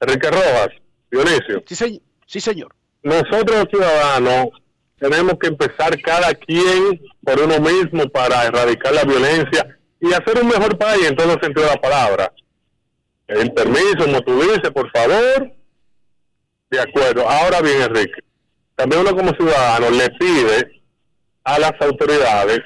Enrique 0.00 0.30
Rojas, 0.30 0.68
Dionisio. 1.10 1.62
Sí, 1.66 1.74
señor. 1.74 2.00
Sí, 2.26 2.40
señor. 2.40 2.74
Nosotros 3.02 3.58
los 3.58 3.68
ciudadanos 3.70 4.48
tenemos 4.98 5.34
que 5.40 5.48
empezar 5.48 6.00
cada 6.02 6.34
quien 6.34 7.00
por 7.22 7.40
uno 7.40 7.60
mismo 7.60 8.08
para 8.08 8.46
erradicar 8.46 8.94
la 8.94 9.04
violencia 9.04 9.78
y 10.00 10.12
hacer 10.12 10.40
un 10.42 10.48
mejor 10.48 10.76
país 10.78 11.06
en 11.06 11.16
todo 11.16 11.34
el 11.34 11.40
sentido 11.40 11.66
de 11.66 11.74
la 11.74 11.80
palabra. 11.80 12.32
El 13.26 13.52
permiso, 13.52 14.06
como 14.06 14.20
tú 14.22 14.40
dices, 14.40 14.70
por 14.74 14.90
favor. 14.90 15.52
De 16.70 16.80
acuerdo. 16.80 17.28
Ahora 17.28 17.60
bien, 17.60 17.82
Enrique, 17.82 18.22
también 18.76 19.02
uno 19.02 19.16
como 19.16 19.32
ciudadano 19.32 19.90
le 19.90 20.08
pide 20.10 20.82
a 21.44 21.58
las 21.58 21.72
autoridades 21.80 22.60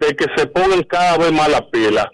de 0.00 0.16
que 0.16 0.26
se 0.36 0.46
pongan 0.48 0.82
cada 0.82 1.18
vez 1.18 1.32
más 1.32 1.48
las 1.48 1.62
pilas. 1.72 2.06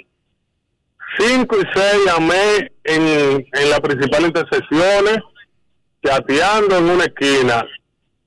Cinco 1.18 1.56
y 1.56 1.64
seis 1.74 2.02
llamé 2.04 2.70
en, 2.84 3.46
en 3.52 3.70
las 3.70 3.80
principales 3.80 4.28
intersecciones, 4.28 5.18
chateando 6.04 6.76
en 6.76 6.90
una 6.90 7.04
esquina 7.04 7.64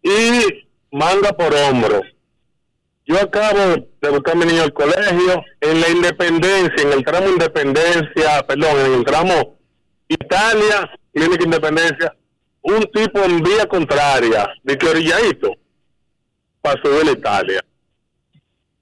y 0.01 0.67
manga 0.91 1.32
por 1.34 1.53
hombro. 1.53 2.01
Yo 3.05 3.19
acabo 3.19 3.88
de 4.01 4.09
buscar 4.09 4.36
a 4.36 4.39
mi 4.39 4.45
niño 4.45 4.63
al 4.63 4.73
colegio 4.73 5.43
en 5.59 5.82
la 5.82 5.89
Independencia, 5.89 6.84
en 6.84 6.93
el 6.93 7.05
tramo 7.05 7.29
Independencia, 7.29 8.45
perdón, 8.47 8.79
en 8.86 8.93
el 8.93 9.05
tramo 9.05 9.59
Italia, 10.07 10.89
Clínica 11.13 11.43
Independencia, 11.43 12.15
un 12.62 12.82
tipo 12.91 13.20
en 13.24 13.41
vía 13.41 13.66
contraria, 13.68 14.47
de 14.64 14.78
que 14.78 14.88
orilladito, 14.88 15.55
para 16.62 16.82
subir 16.82 17.09
a 17.09 17.12
Italia. 17.12 17.62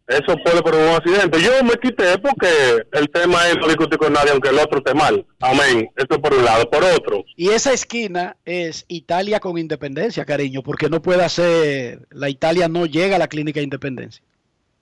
Eso 0.07 0.35
puede 0.43 0.59
por 0.63 0.73
un 0.73 0.87
accidente. 0.95 1.39
Yo 1.39 1.63
me 1.63 1.73
quité 1.73 2.17
porque 2.17 2.47
el 2.93 3.09
tema 3.11 3.47
es 3.47 3.57
no 3.57 3.67
discutir 3.67 3.99
con 3.99 4.11
nadie, 4.11 4.31
aunque 4.31 4.49
el 4.49 4.57
otro 4.57 4.79
esté 4.79 4.95
mal. 4.95 5.23
Amén. 5.39 5.87
Esto 5.95 6.19
por 6.19 6.33
un 6.33 6.43
lado. 6.43 6.67
Por 6.67 6.83
otro, 6.83 7.23
Y 7.35 7.49
esa 7.49 7.73
esquina 7.73 8.35
es 8.43 8.85
Italia 8.87 9.39
con 9.39 9.55
independencia, 9.59 10.25
cariño, 10.25 10.63
porque 10.63 10.89
no 10.89 10.99
puede 10.99 11.23
hacer, 11.23 12.07
la 12.09 12.27
Italia 12.27 12.67
no 12.67 12.87
llega 12.87 13.17
a 13.17 13.19
la 13.19 13.27
clínica 13.27 13.59
de 13.59 13.65
independencia. 13.65 14.23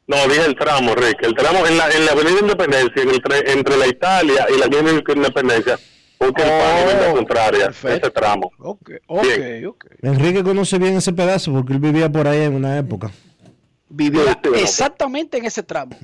no, 0.07 0.15
dije 0.29 0.45
el 0.45 0.55
tramo, 0.55 0.95
Rick. 0.95 1.21
El 1.23 1.35
tramo 1.35 1.67
en 1.67 1.77
la, 1.77 1.89
en 1.91 2.05
la 2.05 2.13
Avenida 2.13 2.39
Independencia, 2.39 3.03
en 3.03 3.09
el 3.09 3.21
tre- 3.21 3.49
entre 3.51 3.75
la 3.75 3.87
Italia 3.87 4.47
y 4.55 4.57
la 4.57 4.67
Clínica 4.69 5.11
Independencia, 5.11 5.77
porque 6.17 6.41
el 6.43 6.49
pan 6.49 6.87
es 6.89 7.01
la 7.07 7.13
contraria, 7.13 7.67
ese 7.69 8.09
tramo. 8.11 8.51
Ok, 8.59 8.91
Bien. 9.21 9.65
ok. 9.67 9.85
Enrique 10.01 10.43
conoce 10.43 10.77
bien 10.79 10.97
ese 10.97 11.13
pedazo 11.13 11.51
porque 11.53 11.73
él 11.73 11.79
vivía 11.79 12.11
por 12.11 12.27
ahí 12.27 12.41
en 12.41 12.55
una 12.55 12.77
época. 12.77 13.11
Vivía 13.89 14.39
exactamente 14.55 15.37
en 15.37 15.45
ese 15.45 15.63
tramo. 15.63 15.97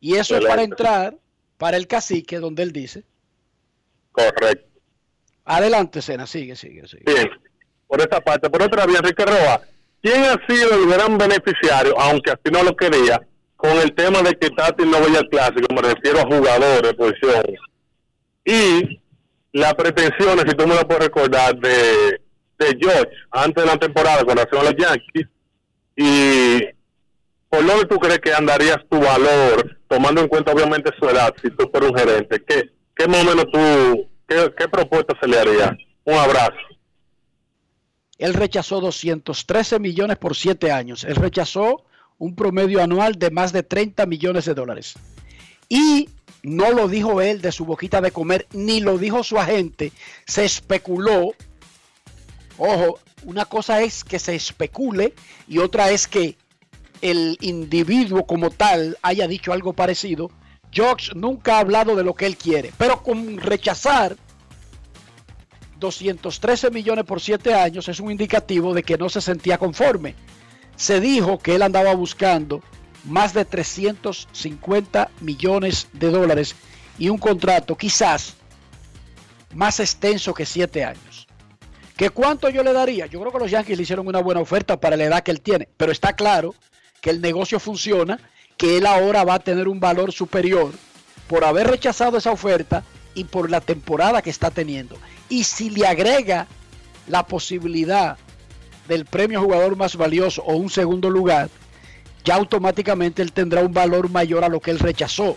Y 0.00 0.14
eso 0.16 0.36
es 0.36 0.44
para 0.46 0.62
entrar 0.62 1.16
para 1.58 1.76
el 1.76 1.86
cacique, 1.86 2.38
donde 2.38 2.62
él 2.62 2.72
dice. 2.72 3.04
Correcto. 4.12 4.66
Adelante, 5.44 6.00
Sena, 6.00 6.26
sigue, 6.26 6.56
sigue, 6.56 6.86
sigue. 6.86 7.02
Bien, 7.06 7.28
por 7.86 8.00
esa 8.00 8.20
parte. 8.20 8.48
Por 8.48 8.62
otra 8.62 8.86
vía, 8.86 8.98
Enrique 8.98 9.24
Roa, 9.24 9.60
¿quién 10.00 10.22
ha 10.24 10.40
sido 10.48 10.74
el 10.74 10.88
gran 10.88 11.18
beneficiario, 11.18 11.98
aunque 12.00 12.30
así 12.30 12.50
no 12.52 12.62
lo 12.62 12.74
quería, 12.76 13.20
con 13.56 13.72
el 13.72 13.92
tema 13.94 14.22
de 14.22 14.32
que 14.34 14.48
Tati 14.50 14.84
no 14.84 15.00
vaya 15.00 15.18
al 15.18 15.28
clásico? 15.28 15.66
Me 15.74 15.82
refiero 15.82 16.20
a 16.20 16.24
jugadores 16.24 16.82
de 16.82 16.94
posición. 16.94 17.44
Y 18.44 19.00
las 19.52 19.74
pretensiones, 19.74 20.44
si 20.48 20.56
tú 20.56 20.66
me 20.66 20.74
lo 20.74 20.86
puedes 20.86 21.04
recordar, 21.04 21.58
de, 21.58 22.20
de 22.58 22.78
George 22.78 23.08
antes 23.30 23.64
de 23.64 23.70
la 23.70 23.76
temporada 23.76 24.24
con 24.24 24.36
relación 24.36 24.60
a 24.60 24.70
los 24.70 24.76
Yankees. 24.76 25.28
Y 25.96 26.60
por 27.48 27.64
lo 27.64 27.80
que 27.80 27.86
tú 27.86 27.96
crees 27.96 28.20
que 28.20 28.32
andarías 28.32 28.78
tu 28.88 29.00
valor, 29.00 29.78
tomando 29.88 30.20
en 30.20 30.28
cuenta 30.28 30.52
obviamente 30.52 30.90
su 30.98 31.08
edad, 31.08 31.34
si 31.42 31.50
tú 31.50 31.68
fueras 31.70 31.90
un 31.90 31.98
gerente, 31.98 32.42
¿qué, 32.46 32.70
qué 32.94 33.08
más 33.08 33.26
o 33.26 33.44
tú, 33.46 34.08
qué, 34.28 34.52
qué 34.56 34.68
propuesta 34.68 35.16
se 35.20 35.28
le 35.28 35.38
haría? 35.38 35.76
Un 36.04 36.14
abrazo. 36.14 36.56
Él 38.18 38.34
rechazó 38.34 38.80
213 38.80 39.78
millones 39.80 40.18
por 40.18 40.36
7 40.36 40.70
años. 40.70 41.04
Él 41.04 41.16
rechazó 41.16 41.84
un 42.18 42.36
promedio 42.36 42.82
anual 42.82 43.18
de 43.18 43.30
más 43.30 43.52
de 43.52 43.62
30 43.62 44.04
millones 44.06 44.44
de 44.44 44.54
dólares. 44.54 44.94
Y 45.68 46.08
no 46.42 46.72
lo 46.72 46.88
dijo 46.88 47.20
él 47.20 47.40
de 47.40 47.52
su 47.52 47.64
boquita 47.64 48.00
de 48.00 48.12
comer, 48.12 48.46
ni 48.52 48.80
lo 48.80 48.98
dijo 48.98 49.22
su 49.22 49.38
agente. 49.38 49.92
Se 50.26 50.44
especuló. 50.44 51.32
Ojo, 52.56 52.98
una 53.24 53.44
cosa 53.44 53.82
es 53.82 54.04
que 54.04 54.18
se 54.18 54.34
especule 54.34 55.14
y 55.46 55.58
otra 55.58 55.90
es 55.90 56.06
que 56.06 56.36
el 57.02 57.36
individuo 57.40 58.26
como 58.26 58.50
tal 58.50 58.98
haya 59.02 59.26
dicho 59.26 59.52
algo 59.52 59.72
parecido. 59.72 60.30
George 60.70 61.12
nunca 61.14 61.56
ha 61.56 61.60
hablado 61.60 61.96
de 61.96 62.04
lo 62.04 62.14
que 62.14 62.26
él 62.26 62.36
quiere, 62.36 62.72
pero 62.78 63.02
con 63.02 63.38
rechazar 63.38 64.16
213 65.78 66.70
millones 66.70 67.04
por 67.04 67.20
7 67.20 67.54
años 67.54 67.88
es 67.88 67.98
un 67.98 68.10
indicativo 68.10 68.72
de 68.72 68.82
que 68.82 68.98
no 68.98 69.08
se 69.08 69.20
sentía 69.20 69.58
conforme. 69.58 70.14
Se 70.76 71.00
dijo 71.00 71.38
que 71.38 71.56
él 71.56 71.62
andaba 71.62 71.94
buscando 71.94 72.62
más 73.04 73.32
de 73.34 73.44
350 73.44 75.10
millones 75.20 75.88
de 75.92 76.10
dólares 76.10 76.54
y 76.98 77.08
un 77.08 77.18
contrato 77.18 77.76
quizás 77.76 78.34
más 79.54 79.80
extenso 79.80 80.34
que 80.34 80.46
7 80.46 80.84
años. 80.84 81.26
¿Que 81.96 82.10
cuánto 82.10 82.48
yo 82.48 82.62
le 82.62 82.72
daría? 82.72 83.06
Yo 83.06 83.20
creo 83.20 83.32
que 83.32 83.38
los 83.38 83.50
Yankees 83.50 83.76
le 83.76 83.82
hicieron 83.82 84.06
una 84.06 84.20
buena 84.20 84.40
oferta 84.40 84.80
para 84.80 84.96
la 84.96 85.04
edad 85.04 85.22
que 85.22 85.30
él 85.30 85.40
tiene, 85.40 85.68
pero 85.76 85.92
está 85.92 86.14
claro 86.14 86.54
que 87.00 87.10
el 87.10 87.20
negocio 87.20 87.60
funciona, 87.60 88.20
que 88.56 88.78
él 88.78 88.86
ahora 88.86 89.24
va 89.24 89.34
a 89.34 89.38
tener 89.40 89.68
un 89.68 89.80
valor 89.80 90.12
superior 90.12 90.72
por 91.28 91.44
haber 91.44 91.68
rechazado 91.68 92.18
esa 92.18 92.32
oferta 92.32 92.84
y 93.14 93.24
por 93.24 93.50
la 93.50 93.60
temporada 93.60 94.22
que 94.22 94.30
está 94.30 94.50
teniendo. 94.50 94.96
Y 95.28 95.44
si 95.44 95.70
le 95.70 95.86
agrega 95.86 96.46
la 97.06 97.26
posibilidad 97.26 98.16
del 98.88 99.04
premio 99.04 99.40
jugador 99.40 99.76
más 99.76 99.96
valioso 99.96 100.42
o 100.42 100.56
un 100.56 100.70
segundo 100.70 101.10
lugar, 101.10 101.50
ya 102.24 102.34
automáticamente 102.34 103.22
él 103.22 103.32
tendrá 103.32 103.62
un 103.62 103.72
valor 103.72 104.10
mayor 104.10 104.44
a 104.44 104.48
lo 104.48 104.60
que 104.60 104.70
él 104.70 104.78
rechazó. 104.78 105.36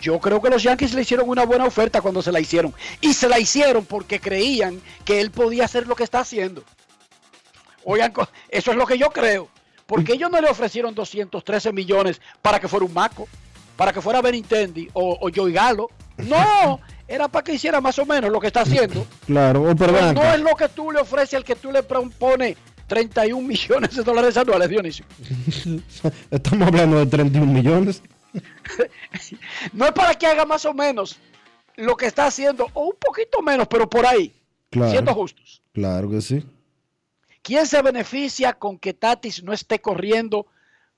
Yo 0.00 0.18
creo 0.18 0.40
que 0.40 0.48
los 0.48 0.62
Yankees 0.62 0.94
le 0.94 1.02
hicieron 1.02 1.28
una 1.28 1.44
buena 1.44 1.66
oferta 1.66 2.00
cuando 2.00 2.22
se 2.22 2.32
la 2.32 2.40
hicieron. 2.40 2.72
Y 3.00 3.12
se 3.12 3.28
la 3.28 3.38
hicieron 3.38 3.84
porque 3.84 4.18
creían 4.18 4.80
que 5.04 5.20
él 5.20 5.30
podía 5.30 5.66
hacer 5.66 5.86
lo 5.86 5.94
que 5.94 6.04
está 6.04 6.20
haciendo. 6.20 6.64
Oigan, 7.84 8.12
eso 8.48 8.70
es 8.70 8.76
lo 8.76 8.86
que 8.86 8.96
yo 8.98 9.10
creo. 9.10 9.48
Porque 9.86 10.14
ellos 10.14 10.30
no 10.30 10.40
le 10.40 10.48
ofrecieron 10.48 10.94
213 10.94 11.72
millones 11.72 12.20
para 12.40 12.60
que 12.60 12.68
fuera 12.68 12.86
un 12.86 12.94
Maco, 12.94 13.28
para 13.76 13.92
que 13.92 14.00
fuera 14.00 14.22
Benintendi 14.22 14.88
o, 14.94 15.18
o 15.20 15.30
Joey 15.34 15.52
Galo. 15.52 15.90
No, 16.16 16.80
era 17.08 17.26
para 17.26 17.42
que 17.42 17.54
hiciera 17.54 17.80
más 17.80 17.98
o 17.98 18.06
menos 18.06 18.30
lo 18.30 18.40
que 18.40 18.46
está 18.46 18.60
haciendo. 18.60 19.04
Claro, 19.26 19.64
oh, 19.64 19.74
pero 19.74 20.12
no 20.12 20.32
es 20.32 20.40
lo 20.40 20.54
que 20.54 20.68
tú 20.68 20.92
le 20.92 21.00
ofreces 21.00 21.34
al 21.34 21.44
que 21.44 21.56
tú 21.56 21.72
le 21.72 21.82
propones 21.82 22.56
31 22.90 23.46
millones 23.46 23.94
de 23.94 24.02
dólares 24.02 24.36
anuales, 24.36 24.68
Dionisio. 24.68 25.04
Estamos 26.30 26.66
hablando 26.66 26.98
de 26.98 27.06
31 27.06 27.46
millones. 27.46 28.02
no 29.72 29.86
es 29.86 29.92
para 29.92 30.14
que 30.16 30.26
haga 30.26 30.44
más 30.44 30.64
o 30.64 30.74
menos 30.74 31.16
lo 31.76 31.96
que 31.96 32.06
está 32.06 32.26
haciendo, 32.26 32.66
o 32.74 32.86
un 32.86 32.96
poquito 32.98 33.42
menos, 33.42 33.68
pero 33.68 33.88
por 33.88 34.04
ahí, 34.04 34.34
claro, 34.70 34.90
siendo 34.90 35.14
justos. 35.14 35.62
Claro 35.72 36.10
que 36.10 36.20
sí. 36.20 36.44
¿Quién 37.42 37.64
se 37.68 37.80
beneficia 37.80 38.54
con 38.54 38.76
que 38.76 38.92
Tatis 38.92 39.44
no 39.44 39.52
esté 39.52 39.80
corriendo 39.80 40.48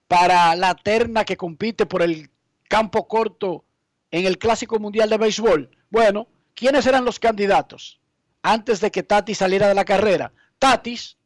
para 0.09 0.57
la 0.57 0.75
terna 0.75 1.27
que 1.27 1.37
compite 1.37 1.85
por 1.85 2.01
el 2.01 2.31
campo 2.69 3.07
corto 3.07 3.65
en 4.11 4.25
el 4.25 4.39
Clásico 4.39 4.79
Mundial 4.79 5.11
de 5.11 5.19
Béisbol? 5.19 5.71
Bueno, 5.91 6.27
¿quiénes 6.55 6.87
eran 6.87 7.05
los 7.05 7.19
candidatos 7.19 8.01
antes 8.41 8.81
de 8.81 8.91
que 8.91 9.03
Tatis 9.03 9.39
saliera 9.39 9.69
de 9.69 9.75
la 9.75 9.85
carrera? 9.85 10.33
Tatis, 10.59 11.19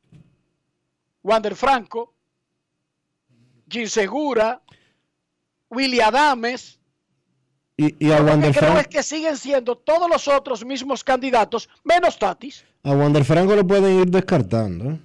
Wander 1.27 1.57
Franco, 1.57 2.15
Jim 3.69 3.89
Segura, 3.89 4.63
Willy 5.69 6.01
Adames. 6.01 6.79
Y, 7.77 8.07
y 8.07 8.13
a 8.13 8.23
Wander 8.23 8.53
que 8.53 8.59
creo 8.59 8.73
Franco, 8.73 8.81
es 8.81 8.89
que 8.89 9.03
siguen 9.03 9.37
siendo 9.37 9.77
todos 9.77 10.09
los 10.09 10.29
otros 10.29 10.65
mismos 10.65 11.03
candidatos, 11.03 11.69
menos 11.83 12.19
Tatis. 12.19 12.65
a 12.85 12.93
Wander 12.93 13.25
Franco 13.25 13.57
lo 13.57 13.67
pueden 13.67 14.01
ir 14.01 14.07
descartando. 14.07 14.93
¿eh? 14.93 15.01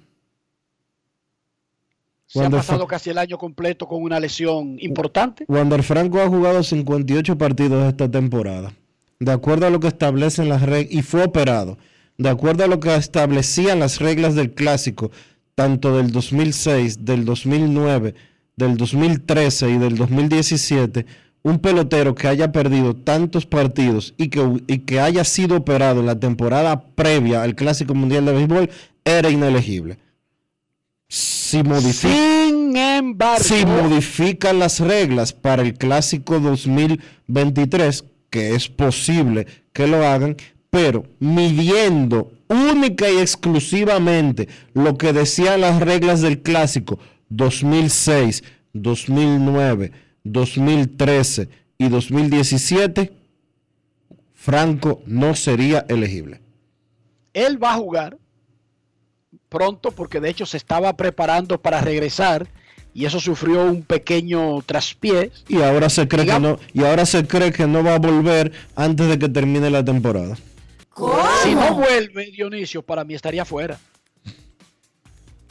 Se 2.28 2.42
ha 2.42 2.48
pasado 2.48 2.86
casi 2.86 3.10
el 3.10 3.18
año 3.18 3.36
completo 3.36 3.86
con 3.86 4.00
una 4.02 4.18
lesión 4.18 4.76
importante. 4.78 5.44
Wander 5.48 5.82
Franco 5.82 6.20
ha 6.20 6.28
jugado 6.28 6.62
58 6.62 7.36
partidos 7.36 7.88
esta 7.88 8.10
temporada. 8.10 8.72
De 9.18 9.32
acuerdo 9.32 9.66
a 9.66 9.70
lo 9.70 9.80
que 9.80 9.88
establecen 9.88 10.48
las 10.48 10.62
reglas, 10.62 10.94
y 10.94 11.02
fue 11.02 11.24
operado. 11.24 11.76
De 12.16 12.28
acuerdo 12.30 12.64
a 12.64 12.68
lo 12.68 12.80
que 12.80 12.94
establecían 12.94 13.80
las 13.80 13.98
reglas 13.98 14.34
del 14.34 14.54
clásico, 14.54 15.10
tanto 15.54 15.96
del 15.96 16.10
2006, 16.12 17.04
del 17.04 17.24
2009, 17.24 18.14
del 18.56 18.76
2013 18.76 19.70
y 19.70 19.78
del 19.78 19.96
2017, 19.96 21.06
un 21.42 21.58
pelotero 21.58 22.14
que 22.14 22.28
haya 22.28 22.52
perdido 22.52 22.94
tantos 22.94 23.46
partidos 23.46 24.14
y 24.16 24.28
que, 24.28 24.62
y 24.66 24.78
que 24.80 25.00
haya 25.00 25.24
sido 25.24 25.56
operado 25.56 26.00
en 26.00 26.06
la 26.06 26.18
temporada 26.18 26.80
previa 26.94 27.42
al 27.42 27.54
Clásico 27.54 27.94
Mundial 27.94 28.24
de 28.24 28.32
Béisbol 28.32 28.70
era 29.04 29.28
inelegible. 29.28 29.98
Si 31.08 31.62
modifica, 31.62 32.14
Sin 32.14 32.76
embargo, 32.76 33.44
si 33.44 33.66
modifican 33.66 34.58
las 34.58 34.80
reglas 34.80 35.34
para 35.34 35.62
el 35.62 35.74
clásico 35.74 36.40
2023, 36.40 38.04
que 38.30 38.54
es 38.54 38.68
posible 38.70 39.46
que 39.74 39.86
lo 39.86 40.06
hagan, 40.06 40.36
pero 40.70 41.04
midiendo 41.18 42.32
única 42.52 43.10
y 43.10 43.18
exclusivamente 43.18 44.48
lo 44.74 44.96
que 44.96 45.12
decían 45.12 45.60
las 45.60 45.80
reglas 45.80 46.20
del 46.20 46.42
clásico 46.42 46.98
2006, 47.28 48.44
2009, 48.72 49.92
2013 50.24 51.48
y 51.78 51.88
2017, 51.88 53.12
Franco 54.34 55.02
no 55.06 55.34
sería 55.34 55.84
elegible. 55.88 56.40
él 57.32 57.62
va 57.62 57.74
a 57.74 57.76
jugar 57.76 58.18
pronto 59.48 59.90
porque 59.90 60.20
de 60.20 60.30
hecho 60.30 60.46
se 60.46 60.56
estaba 60.56 60.96
preparando 60.96 61.60
para 61.60 61.80
regresar 61.80 62.48
y 62.94 63.06
eso 63.06 63.20
sufrió 63.20 63.64
un 63.64 63.82
pequeño 63.82 64.60
traspié. 64.62 65.30
Y 65.48 65.62
ahora 65.62 65.88
se 65.88 66.08
cree 66.08 66.26
que 66.26 66.38
no, 66.38 66.58
y 66.74 66.84
ahora 66.84 67.06
se 67.06 67.26
cree 67.26 67.52
que 67.52 67.66
no 67.66 67.82
va 67.82 67.94
a 67.94 67.98
volver 67.98 68.52
antes 68.76 69.08
de 69.08 69.18
que 69.18 69.28
termine 69.28 69.70
la 69.70 69.84
temporada. 69.84 70.36
Si 71.42 71.54
no 71.54 71.74
vuelve 71.74 72.30
Dionisio, 72.30 72.82
para 72.82 73.04
mí 73.04 73.14
estaría 73.14 73.44
fuera. 73.44 73.78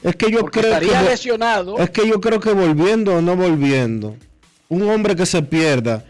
Es 0.04 0.16
que 0.16 0.32
yo 0.32 0.40
Porque 0.42 0.62
creo 0.62 0.74
estaría 0.74 1.00
que 1.04 1.10
lesionado. 1.10 1.78
Es 1.78 1.90
que 1.92 2.08
yo 2.08 2.20
creo 2.20 2.40
que 2.40 2.52
volviendo 2.54 3.16
o 3.16 3.22
no 3.22 3.36
volviendo, 3.36 4.16
un 4.70 4.90
hombre 4.90 5.16
que 5.16 5.26
se 5.26 5.42
pierda 5.44 6.04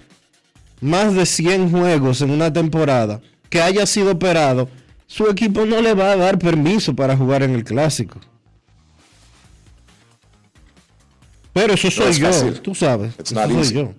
más 0.79 1.13
de 1.13 1.25
100 1.25 1.71
juegos 1.71 2.21
en 2.21 2.31
una 2.31 2.51
temporada, 2.51 3.21
que 3.49 3.61
haya 3.61 3.85
sido 3.85 4.11
operado, 4.11 4.69
su 5.07 5.27
equipo 5.27 5.65
no 5.65 5.81
le 5.81 5.93
va 5.93 6.11
a 6.11 6.15
dar 6.15 6.39
permiso 6.39 6.95
para 6.95 7.17
jugar 7.17 7.43
en 7.43 7.53
el 7.53 7.63
clásico. 7.63 8.19
Pero 11.53 11.73
eso 11.73 11.91
soy 11.91 12.11
es 12.11 12.17
yo, 12.17 12.27
fácil. 12.27 12.61
tú 12.61 12.73
sabes. 12.73 13.13
It's 13.19 13.31
Eso 13.31 13.43
soy 13.43 13.55
easy. 13.57 13.73
yo. 13.75 13.93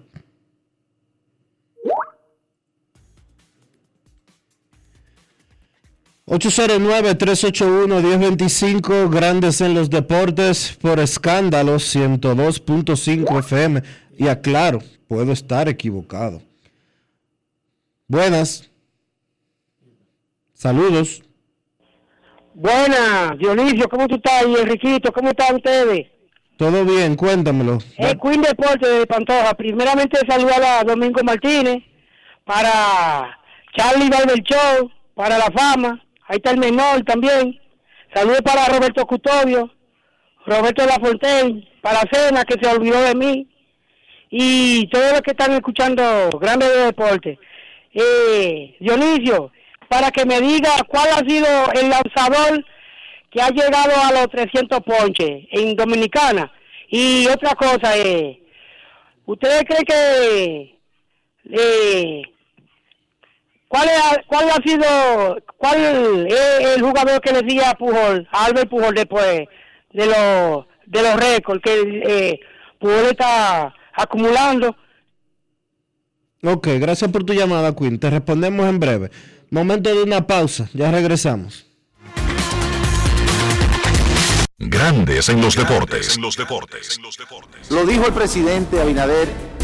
$809-381-1025, 6.32 9.10
Grandes 9.10 9.60
en 9.60 9.74
los 9.74 9.90
Deportes, 9.90 10.78
por 10.80 10.98
escándalo 10.98 11.74
102.5 11.74 13.38
FM. 13.40 13.82
Y 14.16 14.28
aclaro, 14.28 14.78
puedo 15.08 15.30
estar 15.32 15.68
equivocado. 15.68 16.40
Buenas. 18.08 18.70
Saludos. 20.54 21.22
Buena, 22.54 23.36
Dionisio, 23.38 23.86
¿cómo 23.90 24.08
tú 24.08 24.14
estás? 24.14 24.46
Y 24.46 24.54
Enriquito, 24.54 25.12
¿cómo 25.12 25.28
están 25.30 25.56
ustedes? 25.56 26.06
Todo 26.56 26.82
bien, 26.86 27.14
cuéntamelo. 27.14 27.76
El 27.98 28.18
Queen 28.18 28.40
Deporte 28.40 28.88
de 28.88 29.06
Pantoja. 29.06 29.52
Primeramente 29.52 30.18
saludar 30.26 30.62
a 30.62 30.82
Domingo 30.82 31.20
Martínez, 31.24 31.82
para 32.44 33.38
Charlie 33.76 34.08
Barber 34.08 34.42
Show, 34.42 34.90
para 35.14 35.36
la 35.36 35.50
fama. 35.50 36.02
Ahí 36.28 36.36
está 36.36 36.50
el 36.50 36.58
menor 36.58 37.02
también. 37.04 37.60
Saludos 38.14 38.42
para 38.42 38.66
Roberto 38.66 39.06
Custodio, 39.06 39.70
Roberto 40.46 40.84
Lafontaine, 40.84 41.68
para 41.80 42.00
Cena, 42.10 42.44
que 42.44 42.56
se 42.60 42.74
olvidó 42.74 43.00
de 43.02 43.14
mí. 43.14 43.48
Y 44.30 44.88
todos 44.88 45.12
los 45.12 45.20
que 45.22 45.32
están 45.32 45.52
escuchando 45.52 46.30
Grandes 46.40 46.68
de 46.68 46.84
Deporte. 46.86 47.38
Eh, 47.94 48.76
Dionisio, 48.80 49.52
para 49.88 50.10
que 50.10 50.24
me 50.24 50.40
diga 50.40 50.70
cuál 50.88 51.08
ha 51.10 51.28
sido 51.28 51.46
el 51.74 51.90
lanzador 51.90 52.64
que 53.30 53.40
ha 53.40 53.48
llegado 53.48 53.92
a 54.04 54.12
los 54.12 54.28
300 54.30 54.80
ponches 54.80 55.46
en 55.50 55.74
Dominicana. 55.74 56.52
Y 56.88 57.26
otra 57.28 57.54
cosa, 57.54 57.96
eh, 57.96 58.40
¿ustedes 59.26 59.64
creen 59.64 59.84
que 59.84 60.78
eh, 61.50 62.22
cuál, 63.72 63.88
es- 63.88 64.26
cuál 64.26 64.50
ha 64.50 64.56
sido, 64.62 65.42
cuál 65.56 66.26
es 66.28 66.76
el 66.76 66.82
jugador 66.82 67.20
que 67.22 67.32
le 67.32 67.40
sigue 67.48 67.64
a 67.64 67.72
Pujol, 67.74 68.28
a 68.30 68.44
Albert 68.44 68.68
Pujol 68.68 68.94
después 68.94 69.46
de 69.92 70.06
los 70.06 70.66
de 70.86 71.02
los 71.02 71.14
récords 71.16 71.62
que 71.64 72.02
eh, 72.04 72.40
Pujol 72.78 73.06
está 73.10 73.74
acumulando? 73.94 74.76
Ok, 76.44 76.68
gracias 76.80 77.10
por 77.10 77.24
tu 77.24 77.32
llamada, 77.32 77.74
Quinn. 77.74 77.98
Te 77.98 78.10
respondemos 78.10 78.66
en 78.68 78.78
breve. 78.80 79.10
Momento 79.50 79.88
de 79.94 80.02
una 80.02 80.26
pausa, 80.26 80.68
ya 80.74 80.90
regresamos. 80.90 81.64
Grandes 84.58 85.28
en 85.28 85.40
los 85.40 85.56
deportes. 85.56 86.18
Lo 87.70 87.86
dijo 87.86 88.06
el 88.06 88.12
presidente 88.12 88.80
Abinader 88.80 89.28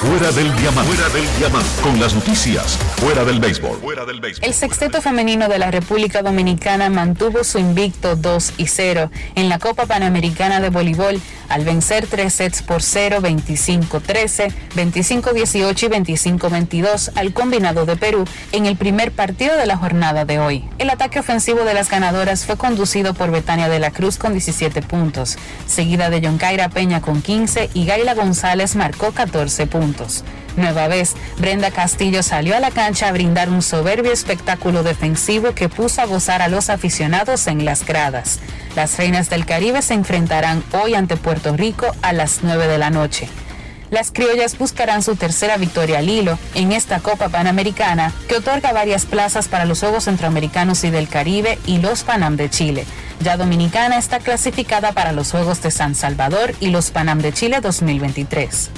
Fuera 0.00 0.32
del 0.32 0.54
diamante. 0.56 0.92
Fuera 0.92 1.08
del 1.14 1.38
diamante. 1.38 1.68
Con 1.82 2.00
las 2.00 2.14
noticias. 2.14 2.76
Fuera 2.96 3.24
del 3.24 3.38
béisbol. 3.38 3.78
Fuera 3.78 4.04
del 4.04 4.20
béisbol. 4.20 4.44
El 4.44 4.52
sexteto 4.52 5.00
femenino 5.00 5.48
de 5.48 5.58
la 5.58 5.70
República 5.70 6.20
Dominicana 6.22 6.90
mantuvo 6.90 7.44
su 7.44 7.58
invicto 7.58 8.16
2 8.16 8.54
y 8.56 8.66
0 8.66 9.10
en 9.36 9.48
la 9.48 9.60
Copa 9.60 9.86
Panamericana 9.86 10.60
de 10.60 10.70
Voleibol 10.70 11.20
al 11.48 11.64
vencer 11.64 12.06
tres 12.06 12.34
sets 12.34 12.62
por 12.62 12.82
0, 12.82 13.18
25-13, 13.20 14.52
25-18 14.74 15.82
y 15.82 16.14
25-22 16.38 17.12
al 17.14 17.32
combinado 17.32 17.86
de 17.86 17.96
Perú 17.96 18.24
en 18.52 18.66
el 18.66 18.76
primer 18.76 19.12
partido 19.12 19.56
de 19.56 19.66
la 19.66 19.76
jornada 19.76 20.24
de 20.24 20.40
hoy. 20.40 20.64
El 20.78 20.90
ataque 20.90 21.20
ofensivo 21.20 21.64
de 21.64 21.74
las 21.74 21.90
ganadoras 21.90 22.44
fue 22.44 22.56
conducido 22.56 23.14
por 23.14 23.30
Betania 23.30 23.68
de 23.68 23.78
la 23.78 23.90
Cruz 23.90 24.18
con 24.18 24.32
17 24.32 24.82
puntos, 24.82 25.38
seguida 25.66 26.10
de 26.10 26.20
Yonkaira 26.20 26.68
Peña 26.68 27.00
con 27.00 27.22
15 27.22 27.70
y 27.74 27.86
Gaila 27.86 28.14
González 28.14 28.74
marcó 28.74 29.12
14 29.12 29.66
puntos. 29.66 29.83
Nueva 30.56 30.88
vez, 30.88 31.14
Brenda 31.38 31.70
Castillo 31.70 32.22
salió 32.22 32.56
a 32.56 32.60
la 32.60 32.70
cancha 32.70 33.08
a 33.08 33.12
brindar 33.12 33.48
un 33.48 33.60
soberbio 33.60 34.12
espectáculo 34.12 34.82
defensivo 34.82 35.52
que 35.54 35.68
puso 35.68 36.00
a 36.00 36.06
gozar 36.06 36.42
a 36.42 36.48
los 36.48 36.70
aficionados 36.70 37.46
en 37.48 37.64
las 37.64 37.84
gradas. 37.84 38.38
Las 38.76 38.96
Reinas 38.96 39.30
del 39.30 39.46
Caribe 39.46 39.82
se 39.82 39.94
enfrentarán 39.94 40.62
hoy 40.72 40.94
ante 40.94 41.16
Puerto 41.16 41.56
Rico 41.56 41.94
a 42.02 42.12
las 42.12 42.40
9 42.42 42.66
de 42.68 42.78
la 42.78 42.90
noche. 42.90 43.28
Las 43.90 44.10
criollas 44.10 44.58
buscarán 44.58 45.02
su 45.02 45.14
tercera 45.14 45.56
victoria 45.56 45.98
al 45.98 46.08
hilo 46.08 46.38
en 46.54 46.72
esta 46.72 47.00
Copa 47.00 47.28
Panamericana 47.28 48.12
que 48.28 48.36
otorga 48.36 48.72
varias 48.72 49.06
plazas 49.06 49.46
para 49.48 49.66
los 49.66 49.80
Juegos 49.80 50.04
Centroamericanos 50.04 50.82
y 50.84 50.90
del 50.90 51.08
Caribe 51.08 51.58
y 51.66 51.78
los 51.78 52.02
Panam 52.02 52.36
de 52.36 52.50
Chile. 52.50 52.86
Ya 53.20 53.36
Dominicana 53.36 53.98
está 53.98 54.18
clasificada 54.18 54.92
para 54.92 55.12
los 55.12 55.30
Juegos 55.30 55.62
de 55.62 55.70
San 55.70 55.94
Salvador 55.94 56.54
y 56.60 56.70
los 56.70 56.90
Panam 56.90 57.20
de 57.20 57.32
Chile 57.32 57.60
2023. 57.60 58.70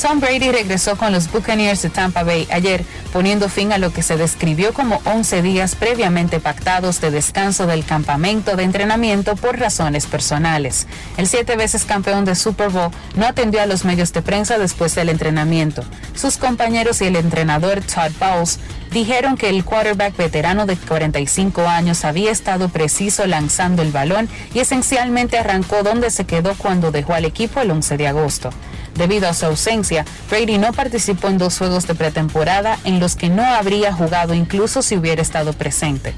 Tom 0.00 0.18
Brady 0.18 0.50
regresó 0.50 0.96
con 0.96 1.12
los 1.12 1.30
Buccaneers 1.30 1.82
de 1.82 1.90
Tampa 1.90 2.22
Bay 2.22 2.48
ayer, 2.50 2.84
poniendo 3.12 3.50
fin 3.50 3.70
a 3.70 3.78
lo 3.78 3.92
que 3.92 4.02
se 4.02 4.16
describió 4.16 4.72
como 4.72 5.02
11 5.04 5.42
días 5.42 5.74
previamente 5.74 6.40
pactados 6.40 7.02
de 7.02 7.10
descanso 7.10 7.66
del 7.66 7.84
campamento 7.84 8.56
de 8.56 8.62
entrenamiento 8.62 9.36
por 9.36 9.58
razones 9.58 10.06
personales. 10.06 10.86
El 11.18 11.26
siete 11.26 11.54
veces 11.54 11.84
campeón 11.84 12.24
de 12.24 12.34
Super 12.34 12.70
Bowl 12.70 12.90
no 13.14 13.26
atendió 13.26 13.60
a 13.60 13.66
los 13.66 13.84
medios 13.84 14.12
de 14.14 14.22
prensa 14.22 14.58
después 14.58 14.94
del 14.94 15.10
entrenamiento. 15.10 15.84
Sus 16.14 16.38
compañeros 16.38 17.02
y 17.02 17.04
el 17.04 17.16
entrenador 17.16 17.82
Todd 17.82 18.12
Bowles 18.18 18.58
dijeron 18.90 19.36
que 19.36 19.50
el 19.50 19.64
quarterback 19.64 20.16
veterano 20.16 20.64
de 20.64 20.76
45 20.76 21.68
años 21.68 22.06
había 22.06 22.30
estado 22.30 22.70
preciso 22.70 23.26
lanzando 23.26 23.82
el 23.82 23.92
balón 23.92 24.30
y 24.54 24.60
esencialmente 24.60 25.38
arrancó 25.38 25.82
donde 25.82 26.10
se 26.10 26.24
quedó 26.24 26.54
cuando 26.54 26.90
dejó 26.90 27.12
al 27.12 27.26
equipo 27.26 27.60
el 27.60 27.70
11 27.70 27.98
de 27.98 28.08
agosto. 28.08 28.50
Debido 28.94 29.28
a 29.28 29.34
su 29.34 29.46
ausencia, 29.46 30.04
Brady 30.30 30.58
no 30.58 30.72
participó 30.72 31.28
en 31.28 31.38
dos 31.38 31.58
juegos 31.58 31.86
de 31.86 31.94
pretemporada 31.94 32.78
en 32.84 33.00
los 33.00 33.16
que 33.16 33.28
no 33.28 33.44
habría 33.44 33.92
jugado 33.92 34.34
incluso 34.34 34.82
si 34.82 34.96
hubiera 34.96 35.22
estado 35.22 35.52
presente. 35.52 36.14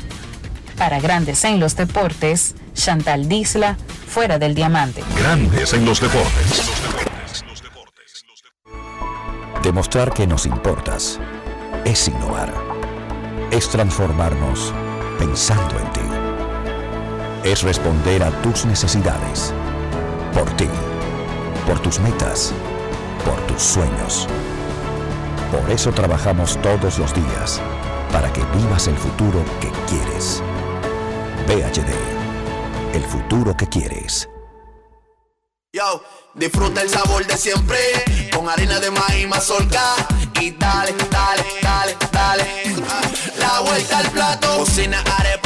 Para 0.76 1.00
Grandes 1.00 1.44
en 1.44 1.60
los 1.60 1.76
Deportes, 1.76 2.54
Chantal 2.74 3.28
Disla, 3.28 3.76
fuera 4.08 4.38
del 4.38 4.54
diamante. 4.54 5.02
Grandes 5.16 5.72
en 5.74 5.84
los 5.84 6.00
deportes. 6.00 6.62
Demostrar 9.62 10.12
que 10.12 10.26
nos 10.26 10.44
importas 10.44 11.20
es 11.84 12.08
innovar. 12.08 12.52
Es 13.52 13.68
transformarnos 13.68 14.72
pensando 15.18 15.78
en 15.78 15.92
ti. 15.92 17.48
Es 17.48 17.62
responder 17.62 18.22
a 18.24 18.30
tus 18.42 18.64
necesidades. 18.64 19.52
Por 20.34 20.50
ti. 20.56 20.68
Por 21.66 21.80
tus 21.80 22.00
metas. 22.00 22.52
Por 23.24 23.40
tus 23.46 23.62
sueños. 23.62 24.26
Por 25.50 25.70
eso 25.70 25.92
trabajamos 25.92 26.60
todos 26.60 26.98
los 26.98 27.14
días. 27.14 27.60
Para 28.10 28.32
que 28.32 28.42
vivas 28.56 28.88
el 28.88 28.96
futuro 28.96 29.44
que 29.60 29.70
quieres. 29.88 30.42
PHD. 31.46 31.92
El 32.94 33.04
futuro 33.04 33.56
que 33.56 33.66
quieres. 33.68 34.28
Yo, 35.74 36.04
disfruta 36.34 36.82
el 36.82 36.90
sabor 36.90 37.26
de 37.26 37.34
siempre 37.38 37.78
con 38.30 38.46
harina 38.46 38.78
de 38.78 38.90
maíz 38.90 39.26
mazorca 39.26 39.94
y 40.38 40.50
dale, 40.50 40.94
dale, 41.10 41.44
dale, 41.62 41.96
dale. 42.12 42.44
La 43.38 43.60
vuelta 43.60 43.98
al 43.98 44.10
plato, 44.10 44.58
cocina 44.58 45.02
arepa, 45.18 45.41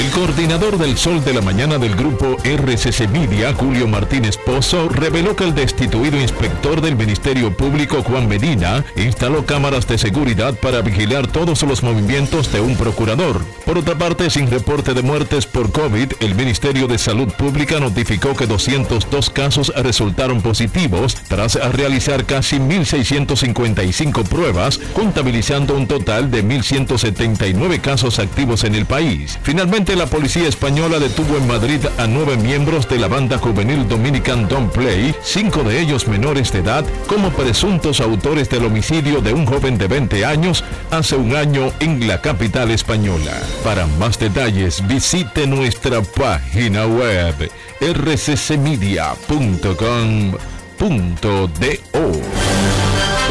El 0.00 0.10
coordinador 0.12 0.78
del 0.78 0.96
Sol 0.96 1.22
de 1.22 1.34
la 1.34 1.42
Mañana 1.42 1.76
del 1.76 1.94
grupo 1.94 2.38
RCC 2.42 3.06
Media, 3.10 3.52
Julio 3.52 3.86
Martínez 3.86 4.38
Pozo, 4.38 4.88
reveló 4.88 5.36
que 5.36 5.44
el 5.44 5.54
destituido 5.54 6.18
inspector 6.18 6.80
del 6.80 6.96
Ministerio 6.96 7.54
Público, 7.54 8.02
Juan 8.02 8.26
Medina, 8.26 8.82
instaló 8.96 9.44
cámaras 9.44 9.86
de 9.86 9.98
seguridad 9.98 10.54
para 10.54 10.80
vigilar 10.80 11.26
todos 11.26 11.62
los 11.64 11.82
movimientos 11.82 12.50
de 12.50 12.62
un 12.62 12.76
procurador. 12.76 13.44
Por 13.66 13.76
otra 13.76 13.94
parte, 13.98 14.30
sin 14.30 14.50
reporte 14.50 14.94
de 14.94 15.02
muertes 15.02 15.44
por 15.44 15.70
COVID, 15.70 16.14
el 16.20 16.34
Ministerio 16.34 16.86
de 16.86 16.96
Salud 16.96 17.28
Pública 17.34 17.78
notificó 17.78 18.34
que 18.34 18.46
202 18.46 19.28
casos 19.28 19.70
resultaron 19.76 20.40
positivos 20.40 21.14
tras 21.28 21.56
realizar 21.74 22.24
casi 22.24 22.56
1.655 22.56 24.26
pruebas, 24.26 24.78
contabilizando 24.94 25.74
un 25.74 25.86
total 25.86 26.30
de 26.30 26.42
1.179 26.42 27.82
casos 27.82 28.18
activos 28.18 28.64
en 28.64 28.74
el 28.74 28.86
país. 28.86 29.38
Finalmente, 29.42 29.89
la 29.96 30.06
policía 30.06 30.48
española 30.48 30.98
detuvo 30.98 31.36
en 31.36 31.46
Madrid 31.46 31.80
a 31.98 32.06
nueve 32.06 32.36
miembros 32.36 32.88
de 32.88 32.98
la 32.98 33.08
banda 33.08 33.38
juvenil 33.38 33.88
Dominican 33.88 34.46
Don't 34.48 34.72
Play, 34.72 35.14
cinco 35.22 35.62
de 35.64 35.80
ellos 35.80 36.06
menores 36.06 36.52
de 36.52 36.60
edad, 36.60 36.84
como 37.06 37.30
presuntos 37.30 38.00
autores 38.00 38.48
del 38.48 38.64
homicidio 38.66 39.20
de 39.20 39.32
un 39.32 39.46
joven 39.46 39.78
de 39.78 39.88
20 39.88 40.24
años 40.24 40.62
hace 40.90 41.16
un 41.16 41.34
año 41.34 41.72
en 41.80 42.06
la 42.06 42.20
capital 42.20 42.70
española. 42.70 43.32
Para 43.64 43.86
más 43.98 44.18
detalles, 44.18 44.86
visite 44.86 45.46
nuestra 45.46 46.02
página 46.02 46.86
web 46.86 47.50
rccmedia.com.do. 47.80 49.00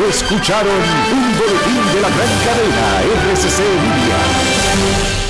Escucharon 0.10 0.82
un 1.12 1.38
boletín 1.38 1.94
de 1.94 2.02
la 2.02 2.10
gran 2.10 2.34
cadena 2.44 3.02
RCC 3.32 3.60
Media. 3.60 5.29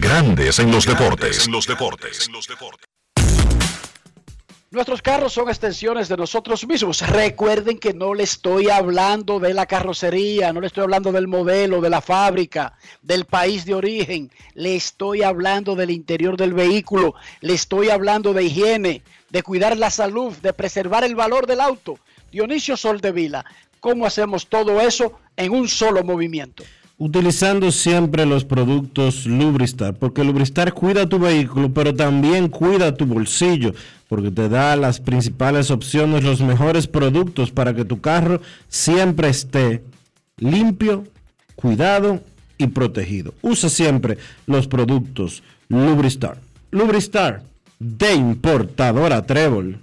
Grandes 0.00 0.58
en 0.58 0.70
los 0.70 0.86
deportes. 0.86 1.48
los 1.48 1.66
deportes. 1.66 2.28
Nuestros 4.70 5.02
carros 5.02 5.32
son 5.32 5.48
extensiones 5.48 6.08
de 6.08 6.16
nosotros 6.16 6.66
mismos. 6.66 7.00
Recuerden 7.08 7.78
que 7.78 7.94
no 7.94 8.12
le 8.12 8.24
estoy 8.24 8.70
hablando 8.70 9.38
de 9.38 9.54
la 9.54 9.66
carrocería, 9.66 10.52
no 10.52 10.60
le 10.60 10.66
estoy 10.66 10.82
hablando 10.82 11.12
del 11.12 11.28
modelo, 11.28 11.80
de 11.80 11.90
la 11.90 12.00
fábrica, 12.00 12.76
del 13.02 13.24
país 13.24 13.64
de 13.66 13.74
origen. 13.74 14.32
Le 14.54 14.74
estoy 14.74 15.22
hablando 15.22 15.76
del 15.76 15.90
interior 15.90 16.36
del 16.36 16.54
vehículo. 16.54 17.14
Le 17.40 17.54
estoy 17.54 17.90
hablando 17.90 18.32
de 18.32 18.42
higiene, 18.42 19.02
de 19.30 19.42
cuidar 19.44 19.76
la 19.76 19.90
salud, 19.90 20.36
de 20.38 20.52
preservar 20.52 21.04
el 21.04 21.14
valor 21.14 21.46
del 21.46 21.60
auto. 21.60 22.00
Dionisio 22.32 22.76
Soldevila, 22.76 23.44
¿cómo 23.78 24.06
hacemos 24.06 24.48
todo 24.48 24.80
eso 24.80 25.20
en 25.36 25.52
un 25.52 25.68
solo 25.68 26.02
movimiento? 26.02 26.64
Utilizando 26.96 27.72
siempre 27.72 28.24
los 28.24 28.44
productos 28.44 29.26
Lubristar, 29.26 29.94
porque 29.94 30.22
Lubristar 30.22 30.72
cuida 30.72 31.08
tu 31.08 31.18
vehículo, 31.18 31.72
pero 31.72 31.92
también 31.92 32.48
cuida 32.48 32.94
tu 32.94 33.04
bolsillo, 33.04 33.74
porque 34.08 34.30
te 34.30 34.48
da 34.48 34.76
las 34.76 35.00
principales 35.00 35.72
opciones, 35.72 36.22
los 36.22 36.40
mejores 36.40 36.86
productos 36.86 37.50
para 37.50 37.74
que 37.74 37.84
tu 37.84 38.00
carro 38.00 38.40
siempre 38.68 39.28
esté 39.28 39.82
limpio, 40.36 41.02
cuidado 41.56 42.20
y 42.58 42.68
protegido. 42.68 43.34
Usa 43.42 43.68
siempre 43.68 44.16
los 44.46 44.68
productos 44.68 45.42
Lubristar. 45.68 46.40
Lubristar 46.70 47.42
de 47.80 48.14
importadora 48.14 49.26
Trébol. 49.26 49.80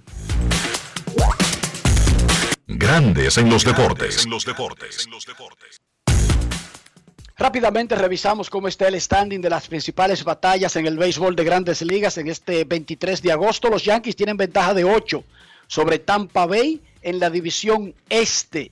Grandes 2.66 3.36
en 3.36 3.50
los 3.50 3.64
deportes. 3.66 4.26
Rápidamente 7.36 7.94
revisamos 7.94 8.50
cómo 8.50 8.68
está 8.68 8.88
el 8.88 9.00
standing 9.00 9.40
de 9.40 9.50
las 9.50 9.66
principales 9.66 10.22
batallas 10.22 10.76
en 10.76 10.86
el 10.86 10.98
béisbol 10.98 11.34
de 11.34 11.44
grandes 11.44 11.80
ligas 11.82 12.18
en 12.18 12.28
este 12.28 12.64
23 12.64 13.22
de 13.22 13.32
agosto. 13.32 13.68
Los 13.68 13.84
Yankees 13.84 14.16
tienen 14.16 14.36
ventaja 14.36 14.74
de 14.74 14.84
8 14.84 15.24
sobre 15.66 15.98
Tampa 15.98 16.46
Bay 16.46 16.80
en 17.00 17.18
la 17.18 17.30
división 17.30 17.94
este. 18.10 18.70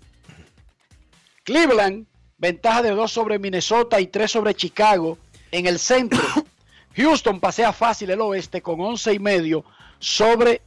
Cleveland, 1.42 2.06
ventaja 2.36 2.82
de 2.82 2.90
2 2.90 3.10
sobre 3.10 3.38
Minnesota 3.38 4.00
y 4.00 4.06
3 4.06 4.30
sobre 4.30 4.54
Chicago 4.54 5.16
en 5.50 5.66
el 5.66 5.78
centro. 5.78 6.20
Houston 6.96 7.40
pasea 7.40 7.72
fácil 7.72 8.10
el 8.10 8.20
oeste 8.20 8.60
con 8.60 8.80
11 8.80 9.14
y 9.14 9.18
medio 9.18 9.64
sobre 9.98 10.60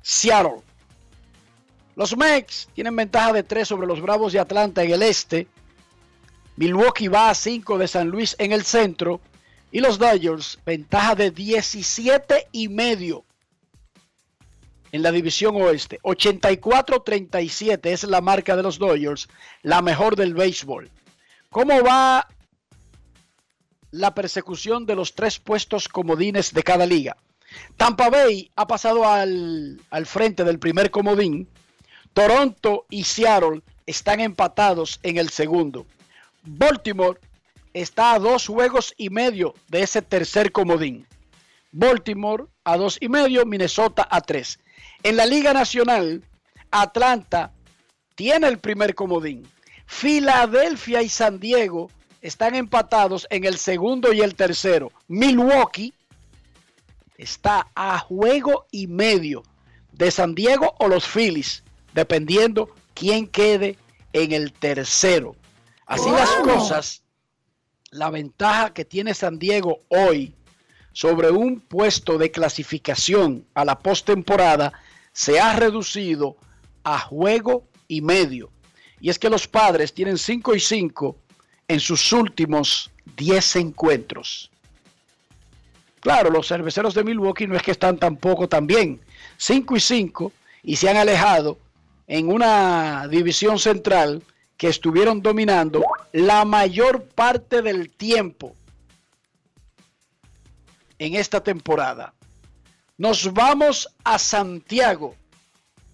Seattle. 0.00 0.60
Los 1.96 2.16
Mets 2.16 2.68
tienen 2.74 2.94
ventaja 2.94 3.32
de 3.32 3.42
3 3.42 3.66
sobre 3.66 3.86
los 3.86 4.00
Bravos 4.00 4.32
de 4.32 4.38
Atlanta 4.38 4.84
en 4.84 4.92
el 4.92 5.02
este. 5.02 5.48
Milwaukee 6.56 7.08
va 7.08 7.30
a 7.30 7.34
5 7.34 7.78
de 7.78 7.86
San 7.86 8.08
Luis 8.08 8.34
en 8.38 8.52
el 8.52 8.64
centro. 8.64 9.20
Y 9.70 9.80
los 9.80 9.98
Dodgers, 9.98 10.58
ventaja 10.64 11.14
de 11.14 11.30
17 11.30 12.48
y 12.52 12.68
medio 12.68 13.24
en 14.92 15.02
la 15.02 15.12
división 15.12 15.60
oeste. 15.60 15.98
84-37 16.02 17.86
es 17.86 18.04
la 18.04 18.20
marca 18.22 18.56
de 18.56 18.62
los 18.62 18.78
Dodgers, 18.78 19.28
la 19.62 19.82
mejor 19.82 20.16
del 20.16 20.32
béisbol. 20.32 20.90
¿Cómo 21.50 21.82
va 21.82 22.26
la 23.90 24.14
persecución 24.14 24.86
de 24.86 24.94
los 24.94 25.14
tres 25.14 25.38
puestos 25.38 25.88
comodines 25.88 26.54
de 26.54 26.62
cada 26.62 26.86
liga? 26.86 27.16
Tampa 27.76 28.08
Bay 28.08 28.50
ha 28.56 28.66
pasado 28.66 29.06
al, 29.06 29.80
al 29.90 30.06
frente 30.06 30.44
del 30.44 30.58
primer 30.58 30.90
comodín. 30.90 31.48
Toronto 32.14 32.86
y 32.88 33.04
Seattle 33.04 33.62
están 33.84 34.20
empatados 34.20 35.00
en 35.02 35.18
el 35.18 35.28
segundo. 35.28 35.86
Baltimore 36.46 37.18
está 37.74 38.12
a 38.12 38.18
dos 38.18 38.46
juegos 38.46 38.94
y 38.96 39.10
medio 39.10 39.54
de 39.68 39.82
ese 39.82 40.00
tercer 40.00 40.52
comodín. 40.52 41.06
Baltimore 41.72 42.44
a 42.64 42.76
dos 42.76 42.96
y 43.00 43.08
medio, 43.08 43.44
Minnesota 43.44 44.06
a 44.10 44.20
tres. 44.20 44.58
En 45.02 45.16
la 45.16 45.26
Liga 45.26 45.52
Nacional, 45.52 46.24
Atlanta 46.70 47.52
tiene 48.14 48.46
el 48.48 48.58
primer 48.58 48.94
comodín. 48.94 49.46
Filadelfia 49.86 51.02
y 51.02 51.08
San 51.08 51.38
Diego 51.38 51.90
están 52.22 52.54
empatados 52.54 53.26
en 53.30 53.44
el 53.44 53.58
segundo 53.58 54.12
y 54.12 54.20
el 54.20 54.34
tercero. 54.34 54.90
Milwaukee 55.08 55.92
está 57.18 57.68
a 57.74 57.98
juego 57.98 58.66
y 58.70 58.86
medio 58.86 59.42
de 59.92 60.10
San 60.10 60.34
Diego 60.34 60.74
o 60.78 60.88
los 60.88 61.06
Phillies, 61.06 61.62
dependiendo 61.92 62.70
quién 62.94 63.26
quede 63.26 63.76
en 64.12 64.32
el 64.32 64.52
tercero. 64.52 65.36
Así 65.86 66.10
las 66.10 66.30
cosas, 66.42 67.02
la 67.90 68.10
ventaja 68.10 68.74
que 68.74 68.84
tiene 68.84 69.14
San 69.14 69.38
Diego 69.38 69.82
hoy 69.88 70.34
sobre 70.92 71.30
un 71.30 71.60
puesto 71.60 72.18
de 72.18 72.32
clasificación 72.32 73.46
a 73.54 73.64
la 73.64 73.78
postemporada 73.78 74.72
se 75.12 75.38
ha 75.38 75.54
reducido 75.54 76.36
a 76.82 76.98
juego 76.98 77.68
y 77.86 78.00
medio. 78.00 78.50
Y 79.00 79.10
es 79.10 79.18
que 79.18 79.30
los 79.30 79.46
padres 79.46 79.92
tienen 79.94 80.18
5 80.18 80.56
y 80.56 80.60
5 80.60 81.16
en 81.68 81.80
sus 81.80 82.12
últimos 82.12 82.90
10 83.16 83.56
encuentros. 83.56 84.50
Claro, 86.00 86.30
los 86.30 86.48
cerveceros 86.48 86.94
de 86.94 87.04
Milwaukee 87.04 87.46
no 87.46 87.56
es 87.56 87.62
que 87.62 87.70
están 87.70 87.98
tampoco 87.98 88.48
tan 88.48 88.66
bien. 88.66 89.00
5 89.36 89.76
y 89.76 89.80
5 89.80 90.32
y 90.64 90.76
se 90.76 90.88
han 90.88 90.96
alejado 90.96 91.58
en 92.08 92.32
una 92.32 93.06
división 93.08 93.58
central 93.58 94.22
que 94.56 94.68
estuvieron 94.68 95.22
dominando 95.22 95.84
la 96.12 96.44
mayor 96.44 97.04
parte 97.04 97.62
del 97.62 97.90
tiempo 97.90 98.54
en 100.98 101.14
esta 101.14 101.42
temporada. 101.42 102.14
Nos 102.96 103.32
vamos 103.32 103.88
a 104.04 104.18
Santiago 104.18 105.14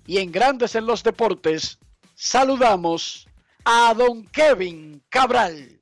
y 0.06 0.18
en 0.18 0.30
Grandes 0.30 0.74
en 0.74 0.86
los 0.86 1.02
Deportes 1.02 1.78
saludamos 2.14 3.26
a 3.64 3.92
don 3.94 4.24
Kevin 4.26 5.02
Cabral. 5.08 5.80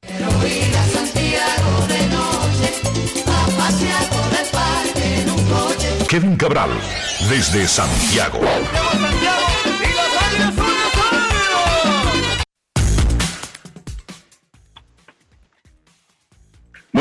Kevin 6.08 6.36
Cabral, 6.36 6.70
desde 7.28 7.68
Santiago. 7.68 8.40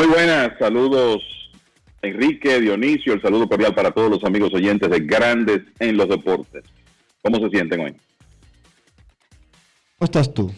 Muy 0.00 0.08
buenas, 0.08 0.52
saludos 0.58 1.22
Enrique, 2.00 2.58
Dionisio, 2.58 3.12
el 3.12 3.20
saludo 3.20 3.46
cordial 3.46 3.74
para 3.74 3.90
todos 3.90 4.10
los 4.10 4.24
amigos 4.24 4.50
oyentes 4.54 4.88
de 4.88 5.00
Grandes 5.00 5.60
en 5.78 5.98
los 5.98 6.08
Deportes. 6.08 6.64
¿Cómo 7.20 7.36
se 7.36 7.50
sienten 7.50 7.80
hoy? 7.80 7.90
¿Cómo 9.98 10.06
estás 10.06 10.32
tú? 10.32 10.50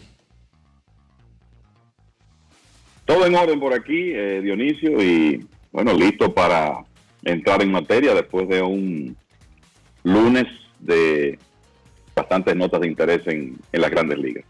Todo 3.03 3.25
en 3.25 3.35
orden 3.35 3.59
por 3.59 3.73
aquí, 3.73 4.13
eh, 4.13 4.39
Dionisio, 4.41 5.03
y 5.03 5.45
bueno, 5.73 5.91
listo 5.91 6.33
para 6.33 6.85
entrar 7.25 7.61
en 7.61 7.73
materia 7.73 8.13
después 8.13 8.47
de 8.47 8.61
un 8.61 9.17
lunes 10.03 10.45
de 10.79 11.37
bastantes 12.15 12.55
notas 12.55 12.79
de 12.79 12.87
interés 12.87 13.27
en, 13.27 13.59
en 13.73 13.81
las 13.81 13.91
grandes 13.91 14.19
ligas. 14.19 14.45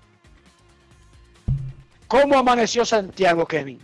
¿Cómo 2.08 2.38
amaneció 2.38 2.86
Santiago, 2.86 3.48
Kevin? 3.48 3.80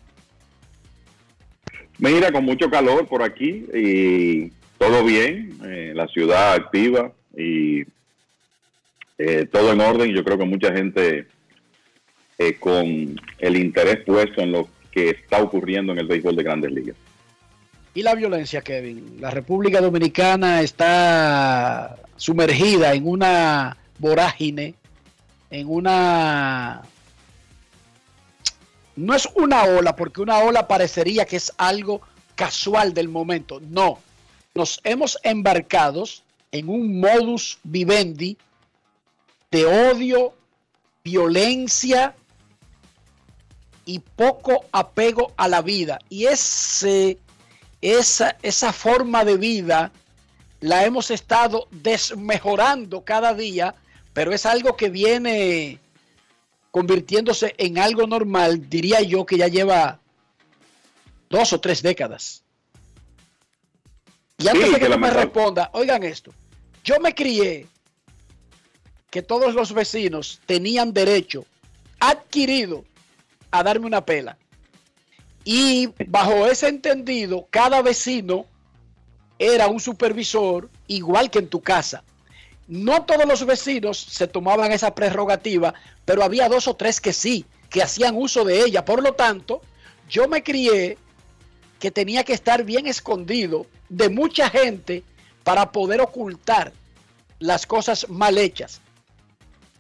Mira, 2.00 2.32
con 2.32 2.45
mucho 2.45 2.70
calor 2.70 3.08
por 3.08 3.22
aquí 3.22 3.66
y 3.74 4.52
todo 4.78 5.04
bien, 5.04 5.60
eh, 5.66 5.91
la 5.93 6.08
ciudad 6.08 6.54
activa 6.54 7.12
y 7.36 7.84
eh, 9.18 9.45
todo 9.52 9.74
en 9.74 9.82
orden. 9.82 10.12
Yo 10.12 10.24
creo 10.24 10.38
que 10.38 10.45
mucha 10.45 10.74
gente 10.74 11.28
eh, 12.38 12.54
con 12.58 13.20
el 13.38 13.58
interés 13.58 13.97
puesto 14.06 14.41
en 14.41 14.54
lo 14.54 14.70
que 14.91 15.10
está 15.10 15.43
ocurriendo 15.43 15.91
en 15.91 16.00
el 16.00 16.08
béisbol 16.08 16.38
de 16.38 16.43
grandes 16.43 16.72
ligas. 16.72 16.95
¿Y 17.93 18.02
la 18.02 18.16
violencia, 18.16 18.62
Kevin? 18.62 19.18
La 19.20 19.30
República 19.30 19.82
Dominicana 19.82 20.62
está 20.62 21.97
sumergida 22.16 22.93
en 22.93 23.06
una 23.06 23.76
vorágine, 23.97 24.76
en 25.50 25.68
una... 25.68 26.82
No 28.95 29.13
es 29.15 29.27
una 29.35 29.63
ola, 29.63 29.95
porque 29.95 30.21
una 30.21 30.39
ola 30.39 30.67
parecería 30.67 31.25
que 31.25 31.37
es 31.37 31.53
algo 31.57 32.01
casual 32.35 32.93
del 32.93 33.09
momento. 33.09 33.59
No, 33.61 33.99
nos 34.53 34.79
hemos 34.83 35.19
embarcado 35.23 36.03
en 36.51 36.69
un 36.69 36.99
modus 36.99 37.59
vivendi 37.63 38.37
de 39.51 39.65
odio, 39.65 40.33
violencia 41.03 42.15
y 43.85 43.99
poco 43.99 44.65
apego 44.71 45.33
a 45.37 45.47
la 45.47 45.61
vida. 45.61 45.99
Y 46.09 46.25
ese, 46.25 47.17
esa, 47.81 48.37
esa 48.41 48.73
forma 48.73 49.25
de 49.25 49.37
vida 49.37 49.91
la 50.59 50.85
hemos 50.85 51.09
estado 51.09 51.67
desmejorando 51.71 53.01
cada 53.01 53.33
día, 53.33 53.75
pero 54.13 54.33
es 54.33 54.45
algo 54.45 54.75
que 54.75 54.89
viene 54.89 55.79
convirtiéndose 56.72 57.55
en 57.57 57.80
algo 57.80 58.07
normal, 58.07 58.70
diría 58.70 59.01
yo 59.01 59.26
que 59.26 59.38
ya 59.38 59.47
lleva 59.47 59.99
dos 61.30 61.53
o 61.53 61.59
tres 61.59 61.82
décadas. 61.82 62.43
Y 64.38 64.47
antes 64.47 64.65
Sí, 64.65 64.74
de 64.74 64.80
que 64.80 64.86
que 64.86 64.93
tú 64.93 64.99
me 64.99 65.09
responda, 65.09 65.70
oigan 65.74 66.03
esto, 66.03 66.32
yo 66.84 66.99
me 66.99 67.13
crié 67.13 67.67
que 69.09 69.22
todos 69.22 69.53
los 69.53 69.74
vecinos 69.74 70.39
tenían 70.45 70.93
derecho 70.93 71.45
adquirido 71.99 72.86
a 73.51 73.63
darme 73.63 73.88
una 73.88 74.05
pela. 74.05 74.38
Y 75.43 75.89
bajo 76.07 76.45
ese 76.45 76.67
entendido, 76.67 77.47
cada 77.49 77.82
vecino 77.82 78.45
era 79.39 79.67
un 79.67 79.80
supervisor 79.80 80.70
igual 80.88 81.30
que 81.32 81.39
en 81.39 81.47
tu 81.47 81.61
casa. 81.61 82.03
No 82.70 83.03
todos 83.03 83.26
los 83.26 83.43
vecinos 83.47 83.97
se 83.97 84.28
tomaban 84.28 84.72
esa 84.72 84.93
prerrogativa, 84.93 85.74
pero 86.05 86.24
había 86.24 86.47
dos 86.47 86.67
o 86.67 86.76
tres 86.76 87.01
que 87.01 87.13
sí, 87.13 87.43
que 87.67 87.82
hacían 87.82 88.15
uso 88.15 88.45
de 88.45 88.63
ella. 88.63 88.86
Por 88.86 89.01
lo 89.01 89.13
tanto, 89.13 89.61
yo 90.07 90.28
me 90.28 90.43
crié 90.43 90.95
que 91.80 91.89
tenía 91.89 92.24
que 92.24 92.34
estar 92.34 92.63
bien 92.63 92.86
escondido 92.86 93.65
de 93.89 94.09
mucha 94.09 94.51
gente 94.51 95.03
para 95.43 95.72
poder 95.72 95.99
ocultar 95.99 96.72
las 97.39 97.65
cosas 97.65 98.07
mal 98.07 98.38
hechas. 98.38 98.82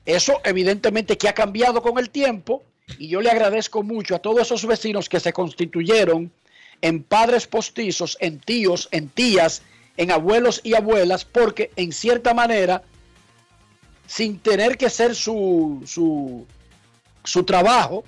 Eso 0.07 0.41
evidentemente 0.43 1.15
que 1.15 1.29
ha 1.29 1.33
cambiado 1.33 1.83
con 1.83 1.99
el 1.99 2.09
tiempo 2.09 2.63
y 2.97 3.07
yo 3.07 3.21
le 3.21 3.29
agradezco 3.29 3.83
mucho 3.83 4.15
a 4.15 4.19
todos 4.19 4.41
esos 4.41 4.65
vecinos 4.65 5.09
que 5.09 5.19
se 5.19 5.31
constituyeron 5.31 6.31
en 6.81 7.03
padres 7.03 7.45
postizos, 7.45 8.17
en 8.19 8.39
tíos, 8.39 8.87
en 8.91 9.09
tías, 9.09 9.61
en 9.99 10.11
abuelos 10.11 10.61
y 10.63 10.75
abuelas, 10.75 11.25
porque 11.25 11.71
en 11.75 11.91
cierta 11.91 12.33
manera, 12.33 12.83
sin 14.07 14.39
tener 14.39 14.77
que 14.77 14.89
ser 14.89 15.13
su, 15.13 15.83
su, 15.85 16.47
su 17.25 17.43
trabajo 17.43 18.05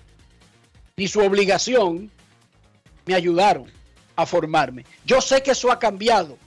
ni 0.96 1.10
su 1.10 1.20
obligación, 1.20 2.10
me 3.06 3.14
ayudaron 3.14 3.66
a 4.16 4.26
formarme. 4.26 4.86
Yo 5.06 5.20
sé 5.20 5.44
que 5.44 5.52
eso 5.52 5.70
ha 5.70 5.80
cambiado, 5.80 6.38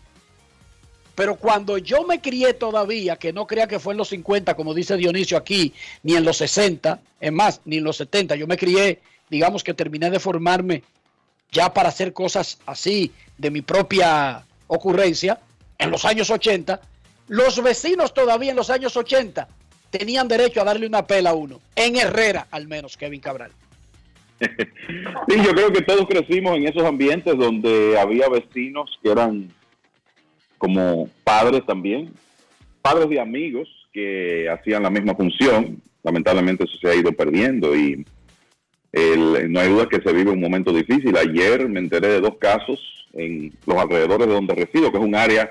pero 1.14 1.36
cuando 1.36 1.76
yo 1.76 2.04
me 2.04 2.22
crié 2.22 2.54
todavía, 2.54 3.16
que 3.16 3.34
no 3.34 3.46
crea 3.46 3.68
que 3.68 3.78
fue 3.78 3.92
en 3.92 3.98
los 3.98 4.08
50, 4.08 4.56
como 4.56 4.72
dice 4.72 4.96
Dionisio 4.96 5.36
aquí, 5.36 5.74
ni 6.02 6.14
en 6.16 6.24
los 6.24 6.38
60, 6.38 7.02
es 7.20 7.32
más, 7.32 7.60
ni 7.66 7.76
en 7.76 7.84
los 7.84 7.98
70, 7.98 8.34
yo 8.36 8.46
me 8.46 8.56
crié, 8.56 9.02
digamos 9.28 9.62
que 9.62 9.74
terminé 9.74 10.08
de 10.08 10.20
formarme 10.20 10.84
ya 11.52 11.74
para 11.74 11.90
hacer 11.90 12.14
cosas 12.14 12.58
así 12.64 13.12
de 13.36 13.50
mi 13.50 13.60
propia 13.60 14.46
ocurrencia, 14.66 15.38
en 15.78 15.90
los 15.90 16.04
años 16.04 16.30
80, 16.30 16.80
los 17.28 17.62
vecinos 17.62 18.14
todavía 18.14 18.50
en 18.50 18.56
los 18.56 18.70
años 18.70 18.96
80 18.96 19.48
tenían 19.90 20.28
derecho 20.28 20.60
a 20.60 20.64
darle 20.64 20.86
una 20.86 21.06
pela 21.06 21.30
a 21.30 21.34
uno, 21.34 21.60
en 21.76 21.96
Herrera 21.96 22.46
al 22.50 22.66
menos, 22.66 22.96
Kevin 22.96 23.20
Cabral. 23.20 23.50
Sí, 25.28 25.36
yo 25.42 25.52
creo 25.52 25.72
que 25.72 25.80
todos 25.80 26.06
crecimos 26.06 26.56
en 26.56 26.68
esos 26.68 26.82
ambientes 26.82 27.36
donde 27.36 27.98
había 27.98 28.28
vecinos 28.28 28.90
que 29.02 29.10
eran 29.10 29.48
como 30.58 31.08
padres 31.24 31.64
también, 31.66 32.12
padres 32.82 33.08
y 33.10 33.18
amigos 33.18 33.68
que 33.92 34.48
hacían 34.50 34.82
la 34.82 34.90
misma 34.90 35.14
función. 35.14 35.80
Lamentablemente 36.02 36.64
eso 36.64 36.76
se 36.80 36.88
ha 36.88 36.94
ido 36.94 37.12
perdiendo 37.12 37.74
y 37.74 38.04
no 39.48 39.60
hay 39.60 39.68
duda 39.68 39.88
que 39.88 40.02
se 40.02 40.12
vive 40.12 40.30
un 40.30 40.40
momento 40.40 40.72
difícil. 40.72 41.16
Ayer 41.16 41.68
me 41.68 41.80
enteré 41.80 42.08
de 42.08 42.20
dos 42.20 42.36
casos 42.38 43.03
en 43.16 43.52
los 43.66 43.76
alrededores 43.76 44.26
de 44.26 44.34
donde 44.34 44.54
resido, 44.54 44.90
que 44.90 44.98
es 44.98 45.04
un 45.04 45.14
área 45.14 45.50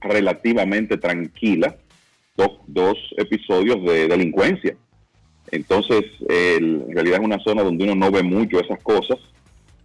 relativamente 0.00 0.96
tranquila, 0.96 1.76
dos, 2.36 2.50
dos 2.66 2.96
episodios 3.16 3.82
de 3.84 4.08
delincuencia. 4.08 4.76
Entonces, 5.50 6.04
el- 6.28 6.82
en 6.88 6.94
realidad 6.94 7.18
es 7.20 7.24
una 7.24 7.38
zona 7.40 7.62
donde 7.62 7.84
uno 7.84 7.94
no 7.94 8.10
ve 8.10 8.22
mucho 8.22 8.60
esas 8.60 8.80
cosas. 8.82 9.18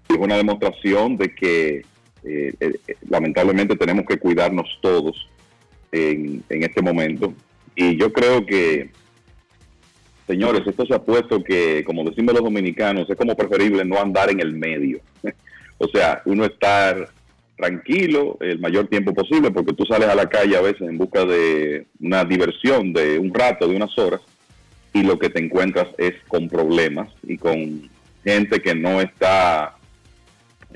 Es 0.10 0.18
una 0.18 0.36
demostración 0.38 1.18
de 1.18 1.34
que 1.34 1.82
eh, 2.26 2.54
eh, 2.60 2.74
lamentablemente 3.10 3.76
tenemos 3.76 4.06
que 4.06 4.18
cuidarnos 4.18 4.66
todos 4.82 5.28
en, 5.92 6.44
en 6.50 6.64
este 6.64 6.82
momento. 6.82 7.34
Y 7.76 7.98
yo 7.98 8.14
creo 8.14 8.46
que, 8.46 8.92
señores, 10.28 10.62
esto 10.66 10.86
se 10.86 10.94
ha 10.94 11.02
puesto 11.02 11.44
que, 11.44 11.84
como 11.84 12.04
decimos 12.04 12.34
los 12.34 12.44
dominicanos, 12.44 13.10
es 13.10 13.16
como 13.18 13.36
preferible 13.36 13.84
no 13.86 14.00
andar 14.00 14.30
en 14.30 14.40
el 14.40 14.54
medio. 14.54 15.00
o 15.78 15.88
sea, 15.88 16.22
uno 16.26 16.46
estar 16.46 17.10
tranquilo 17.56 18.38
el 18.42 18.60
mayor 18.60 18.88
tiempo 18.88 19.14
posible, 19.14 19.52
porque 19.52 19.74
tú 19.74 19.86
sales 19.86 20.10
a 20.10 20.16
la 20.16 20.28
calle 20.28 20.58
a 20.58 20.62
veces 20.62 20.82
en 20.82 20.98
busca 20.98 21.26
de 21.26 21.88
una 22.00 22.26
diversión 22.26 22.94
de 22.94 23.20
un 23.20 23.34
rato, 23.34 23.68
de 23.68 23.76
unas 23.76 23.98
horas, 23.98 24.22
y 24.94 25.04
lo 25.04 25.18
que 25.18 25.30
te 25.30 25.44
encuentras 25.44 25.88
es 25.98 26.14
con 26.28 26.48
problemas 26.48 27.10
y 27.24 27.38
con 27.38 27.90
gente 28.24 28.62
que 28.62 28.76
no 28.76 29.02
está, 29.02 29.78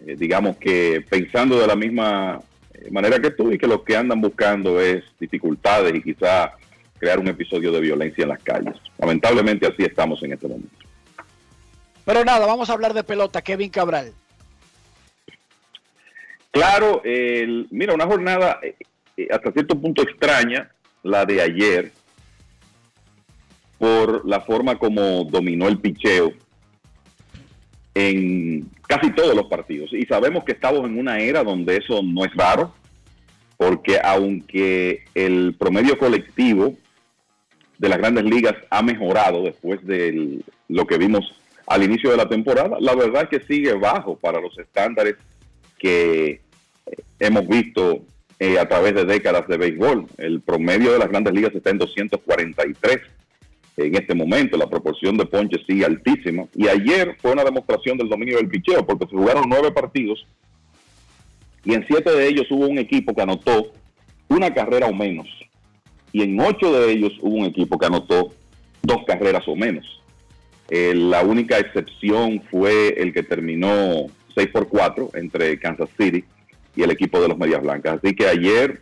eh, 0.06 0.16
digamos 0.18 0.58
que 0.58 1.04
pensando 1.08 1.60
de 1.60 1.68
la 1.68 1.76
misma 1.76 2.42
eh, 2.74 2.90
manera 2.92 3.20
que 3.20 3.32
tú 3.32 3.52
y 3.52 3.58
que 3.58 3.68
lo 3.68 3.84
que 3.84 3.96
andan 3.96 4.22
buscando 4.22 4.82
es 4.82 5.04
dificultades 5.20 5.94
y 5.96 6.02
quizá 6.02 6.54
crear 7.00 7.20
un 7.20 7.28
episodio 7.28 7.72
de 7.72 7.80
violencia 7.80 8.24
en 8.24 8.30
las 8.30 8.42
calles. 8.42 8.74
Lamentablemente 8.98 9.68
así 9.68 9.84
estamos 9.84 10.22
en 10.24 10.34
este 10.34 10.48
momento. 10.48 10.76
Pero 12.06 12.24
nada, 12.26 12.46
vamos 12.46 12.70
a 12.70 12.74
hablar 12.74 12.94
de 12.94 13.04
pelota, 13.04 13.42
Kevin 13.42 13.70
Cabral. 13.70 14.14
Claro, 16.58 17.02
el- 17.04 17.68
mira, 17.70 17.94
una 17.94 18.08
jornada 18.08 18.60
eh, 18.64 18.76
eh, 19.16 19.28
hasta 19.30 19.52
cierto 19.52 19.80
punto 19.80 20.02
extraña, 20.02 20.72
la 21.04 21.24
de 21.24 21.40
ayer, 21.40 21.92
por 23.78 24.28
la 24.28 24.42
forma 24.42 24.76
como 24.80 25.24
dominó 25.26 25.68
el 25.68 25.78
picheo 25.78 26.34
en 27.94 28.68
casi 28.88 29.12
todos 29.12 29.36
los 29.36 29.46
partidos. 29.46 29.94
Y 29.94 30.08
sabemos 30.08 30.44
que 30.46 30.54
estamos 30.54 30.84
en 30.86 30.98
una 30.98 31.20
era 31.20 31.44
donde 31.44 31.78
eso 31.78 32.02
no 32.02 32.26
es 32.26 32.34
raro, 32.34 32.74
porque 33.56 34.00
aunque 34.04 35.04
el 35.14 35.56
promedio 35.60 35.96
colectivo 36.00 36.74
de 37.78 37.90
las 37.90 38.00
grandes 38.00 38.24
ligas 38.24 38.56
ha 38.72 38.82
mejorado 38.82 39.44
después 39.44 39.86
de 39.86 40.40
lo 40.70 40.88
que 40.88 40.98
vimos 40.98 41.40
al 41.68 41.84
inicio 41.84 42.10
de 42.10 42.18
la 42.18 42.28
temporada, 42.28 42.78
la 42.80 42.96
verdad 42.96 43.28
es 43.32 43.40
que 43.40 43.46
sigue 43.46 43.74
bajo 43.74 44.16
para 44.18 44.42
los 44.42 44.58
estándares 44.58 45.18
que 45.78 46.42
hemos 47.20 47.48
visto 47.48 48.02
eh, 48.40 48.60
a 48.60 48.68
través 48.68 48.96
de 48.96 49.06
décadas 49.06 49.48
de 49.48 49.58
béisbol. 49.58 50.08
El 50.18 50.42
promedio 50.42 50.94
de 50.94 51.00
las 51.00 51.10
grandes 51.10 51.34
ligas 51.34 51.56
está 51.56 51.70
en 51.70 51.80
243 51.80 53.00
en 53.78 53.96
este 53.96 54.14
momento. 54.14 54.58
La 54.58 54.70
proporción 54.70 55.18
de 55.18 55.26
ponches 55.26 55.62
sigue 55.68 55.86
altísima. 55.86 56.46
Y 56.56 56.68
ayer 56.68 57.16
fue 57.22 57.32
una 57.32 57.44
demostración 57.44 57.98
del 57.98 58.10
dominio 58.10 58.38
del 58.38 58.50
picheo, 58.50 58.86
porque 58.86 59.06
se 59.06 59.16
jugaron 59.16 59.46
nueve 59.48 59.72
partidos 59.72 60.26
y 61.68 61.74
en 61.74 61.86
siete 61.86 62.12
de 62.12 62.28
ellos 62.28 62.48
hubo 62.50 62.66
un 62.66 62.78
equipo 62.78 63.14
que 63.14 63.22
anotó 63.22 63.74
una 64.30 64.54
carrera 64.54 64.88
o 64.88 64.94
menos. 64.94 65.28
Y 66.14 66.22
en 66.22 66.40
ocho 66.40 66.72
de 66.72 66.94
ellos 66.94 67.12
hubo 67.22 67.36
un 67.36 67.46
equipo 67.46 67.78
que 67.78 67.88
anotó 67.88 68.34
dos 68.82 69.00
carreras 69.06 69.46
o 69.48 69.56
menos. 69.56 69.86
Eh, 70.70 70.94
la 70.96 71.24
única 71.24 71.60
excepción 71.60 72.42
fue 72.50 72.96
el 72.98 73.14
que 73.14 73.22
terminó 73.22 74.06
6 74.36 74.48
por 74.54 74.70
4 74.70 75.10
entre 75.16 75.60
Kansas 75.60 75.90
City 76.00 76.24
y 76.78 76.84
el 76.84 76.92
equipo 76.92 77.20
de 77.20 77.28
los 77.28 77.38
Medias 77.38 77.62
Blancas. 77.62 78.00
Así 78.02 78.16
que 78.16 78.28
ayer 78.28 78.82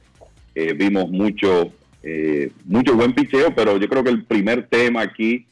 eh, 0.53 0.73
vimos 0.73 1.09
mucho, 1.09 1.71
eh, 2.03 2.51
mucho 2.65 2.93
buen 2.93 3.13
picheo, 3.13 3.55
pero 3.55 3.77
yo 3.77 3.87
creo 3.87 4.03
que 4.03 4.11
el 4.11 4.25
primer 4.25 4.67
tema 4.67 5.01
aquí 5.01 5.47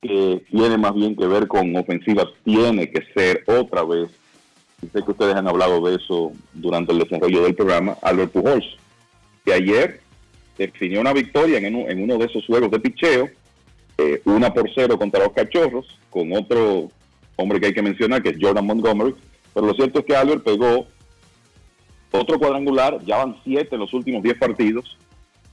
que 0.00 0.42
tiene 0.50 0.78
más 0.78 0.94
bien 0.94 1.14
que 1.14 1.26
ver 1.26 1.46
con 1.46 1.76
ofensivas 1.76 2.26
tiene 2.44 2.90
que 2.90 3.04
ser 3.14 3.44
otra 3.46 3.84
vez, 3.84 4.10
sé 4.80 5.02
que 5.04 5.10
ustedes 5.12 5.36
han 5.36 5.46
hablado 5.46 5.80
de 5.86 5.94
eso 5.94 6.32
durante 6.54 6.92
el 6.92 6.98
desarrollo 6.98 7.44
del 7.44 7.54
programa, 7.54 7.96
Albert 8.02 8.32
Pujols, 8.32 8.66
que 9.44 9.52
ayer 9.52 10.00
definió 10.58 11.00
una 11.00 11.12
victoria 11.12 11.58
en 11.58 11.76
en 11.76 12.02
uno 12.02 12.18
de 12.18 12.24
esos 12.24 12.44
juegos 12.46 12.70
de 12.72 12.80
picheo, 12.80 13.28
eh, 13.98 14.22
una 14.24 14.52
por 14.52 14.68
cero 14.74 14.98
contra 14.98 15.22
los 15.22 15.32
cachorros, 15.34 15.86
con 16.10 16.32
otro 16.32 16.88
hombre 17.36 17.60
que 17.60 17.66
hay 17.66 17.74
que 17.74 17.82
mencionar, 17.82 18.22
que 18.22 18.30
es 18.30 18.38
Jordan 18.40 18.66
Montgomery, 18.66 19.14
pero 19.54 19.66
lo 19.66 19.74
cierto 19.74 20.00
es 20.00 20.06
que 20.06 20.16
Albert 20.16 20.42
pegó 20.42 20.86
otro 22.12 22.38
cuadrangular, 22.38 22.98
ya 23.04 23.18
van 23.18 23.36
siete 23.44 23.70
en 23.72 23.80
los 23.80 23.92
últimos 23.92 24.22
diez 24.22 24.36
partidos, 24.36 24.96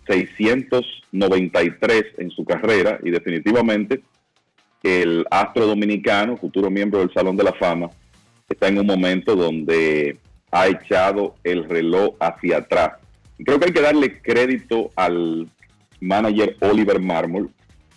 693 0.08 2.04
en 2.18 2.30
su 2.32 2.44
carrera 2.44 3.00
y 3.04 3.10
definitivamente 3.10 4.02
el 4.84 5.26
astro 5.30 5.68
dominicano, 5.68 6.38
futuro 6.38 6.70
miembro 6.70 7.00
del 7.00 7.14
Salón 7.14 7.36
de 7.36 7.44
la 7.44 7.54
Fama, 7.54 7.90
está 8.48 8.68
en 8.68 8.80
un 8.80 8.88
momento 8.88 9.36
donde 9.36 10.18
ha 10.52 10.68
echado 10.68 11.36
el 11.44 11.68
reloj 11.68 12.16
hacia 12.20 12.58
atrás. 12.58 12.94
Creo 13.44 13.60
que 13.60 13.66
hay 13.66 13.74
que 13.74 13.82
darle 13.82 14.22
crédito 14.22 14.90
al 14.96 15.48
manager 16.02 16.58
Oliver 16.62 17.00
Marmol 17.00 17.50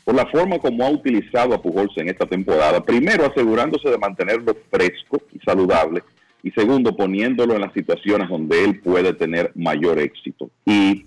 por 0.05 0.15
la 0.15 0.27
forma 0.27 0.59
como 0.59 0.85
ha 0.85 0.91
utilizado 0.91 1.55
a 1.55 1.63
Pujols 1.63 1.97
en 1.97 2.09
esta 2.09 2.27
temporada. 2.27 2.85
Primero, 2.85 3.27
asegurándose 3.27 3.89
de 3.89 3.99
mantenerlo 3.99 4.57
fresco 4.71 5.23
y 5.33 5.39
saludable. 5.39 6.03
Y 6.43 6.51
segundo, 6.51 6.97
poniéndolo 6.97 7.55
en 7.55 7.61
las 7.61 7.73
situaciones 7.73 8.29
donde 8.29 8.65
él 8.65 8.81
puede 8.81 9.13
tener 9.13 9.53
mayor 9.55 9.99
éxito. 9.99 10.51
Y 10.65 11.07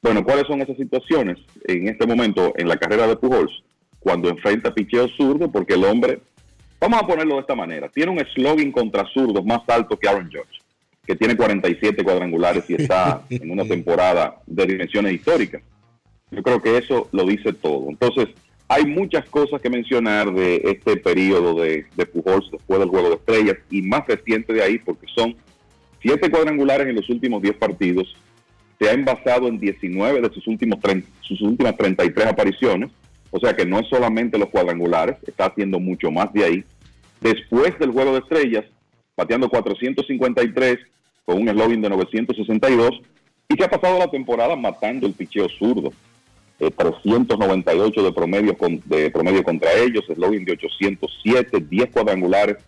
bueno, 0.00 0.24
¿cuáles 0.24 0.46
son 0.46 0.60
esas 0.60 0.76
situaciones 0.76 1.38
en 1.64 1.88
este 1.88 2.06
momento 2.06 2.52
en 2.56 2.68
la 2.68 2.76
carrera 2.76 3.06
de 3.06 3.16
Pujols? 3.16 3.62
Cuando 4.00 4.28
enfrenta 4.28 4.74
picheo 4.74 5.06
zurdo, 5.08 5.52
porque 5.52 5.74
el 5.74 5.84
hombre, 5.84 6.20
vamos 6.80 7.00
a 7.00 7.06
ponerlo 7.06 7.36
de 7.36 7.42
esta 7.42 7.54
manera, 7.54 7.88
tiene 7.88 8.10
un 8.10 8.18
slogan 8.34 8.72
contra 8.72 9.06
zurdos 9.06 9.44
más 9.44 9.60
alto 9.68 9.96
que 9.96 10.08
Aaron 10.08 10.28
George, 10.28 10.58
que 11.06 11.14
tiene 11.14 11.36
47 11.36 12.02
cuadrangulares 12.02 12.68
y 12.68 12.74
está 12.74 13.22
en 13.30 13.50
una 13.50 13.64
temporada 13.64 14.40
de 14.46 14.66
dimensiones 14.66 15.12
históricas. 15.12 15.62
Yo 16.32 16.42
creo 16.42 16.60
que 16.60 16.78
eso 16.78 17.08
lo 17.12 17.24
dice 17.24 17.52
todo. 17.52 17.88
Entonces, 17.88 18.28
hay 18.72 18.86
muchas 18.86 19.28
cosas 19.28 19.60
que 19.60 19.68
mencionar 19.68 20.32
de 20.32 20.62
este 20.64 20.96
periodo 20.96 21.60
de, 21.60 21.84
de 21.94 22.06
Pujols 22.06 22.50
después 22.50 22.80
del 22.80 22.88
Juego 22.88 23.10
de 23.10 23.16
Estrellas 23.16 23.58
y 23.70 23.82
más 23.82 24.06
reciente 24.06 24.54
de 24.54 24.62
ahí, 24.62 24.78
porque 24.78 25.06
son 25.14 25.36
siete 26.00 26.30
cuadrangulares 26.30 26.86
en 26.86 26.96
los 26.96 27.08
últimos 27.10 27.42
10 27.42 27.54
partidos. 27.56 28.16
Se 28.80 28.88
ha 28.88 28.94
envasado 28.94 29.48
en 29.48 29.58
19 29.58 30.22
de 30.22 30.32
sus, 30.32 30.46
últimos 30.46 30.80
30 30.80 31.06
sus 31.20 31.42
últimas 31.42 31.76
33 31.76 32.26
apariciones. 32.28 32.90
O 33.30 33.38
sea 33.38 33.54
que 33.54 33.66
no 33.66 33.78
es 33.78 33.88
solamente 33.88 34.38
los 34.38 34.48
cuadrangulares, 34.48 35.16
está 35.26 35.46
haciendo 35.46 35.78
mucho 35.78 36.10
más 36.10 36.32
de 36.32 36.44
ahí. 36.44 36.64
Después 37.20 37.78
del 37.78 37.90
Juego 37.90 38.12
de 38.12 38.20
Estrellas, 38.20 38.64
bateando 39.14 39.50
453 39.50 40.78
con 41.26 41.42
un 41.42 41.48
eslogan 41.50 41.82
de 41.82 41.90
962 41.90 43.02
y 43.50 43.54
que 43.54 43.64
ha 43.64 43.70
pasado 43.70 43.98
la 43.98 44.10
temporada 44.10 44.56
matando 44.56 45.06
el 45.06 45.12
picheo 45.12 45.46
zurdo. 45.50 45.92
Eh, 46.62 46.70
398 46.70 48.04
de 48.04 48.12
promedio, 48.12 48.56
con, 48.56 48.80
de 48.84 49.10
promedio 49.10 49.42
contra 49.42 49.72
ellos, 49.72 50.08
eslogan 50.08 50.44
de 50.44 50.52
807, 50.52 51.58
10 51.68 51.90
cuadrangulares, 51.90 52.58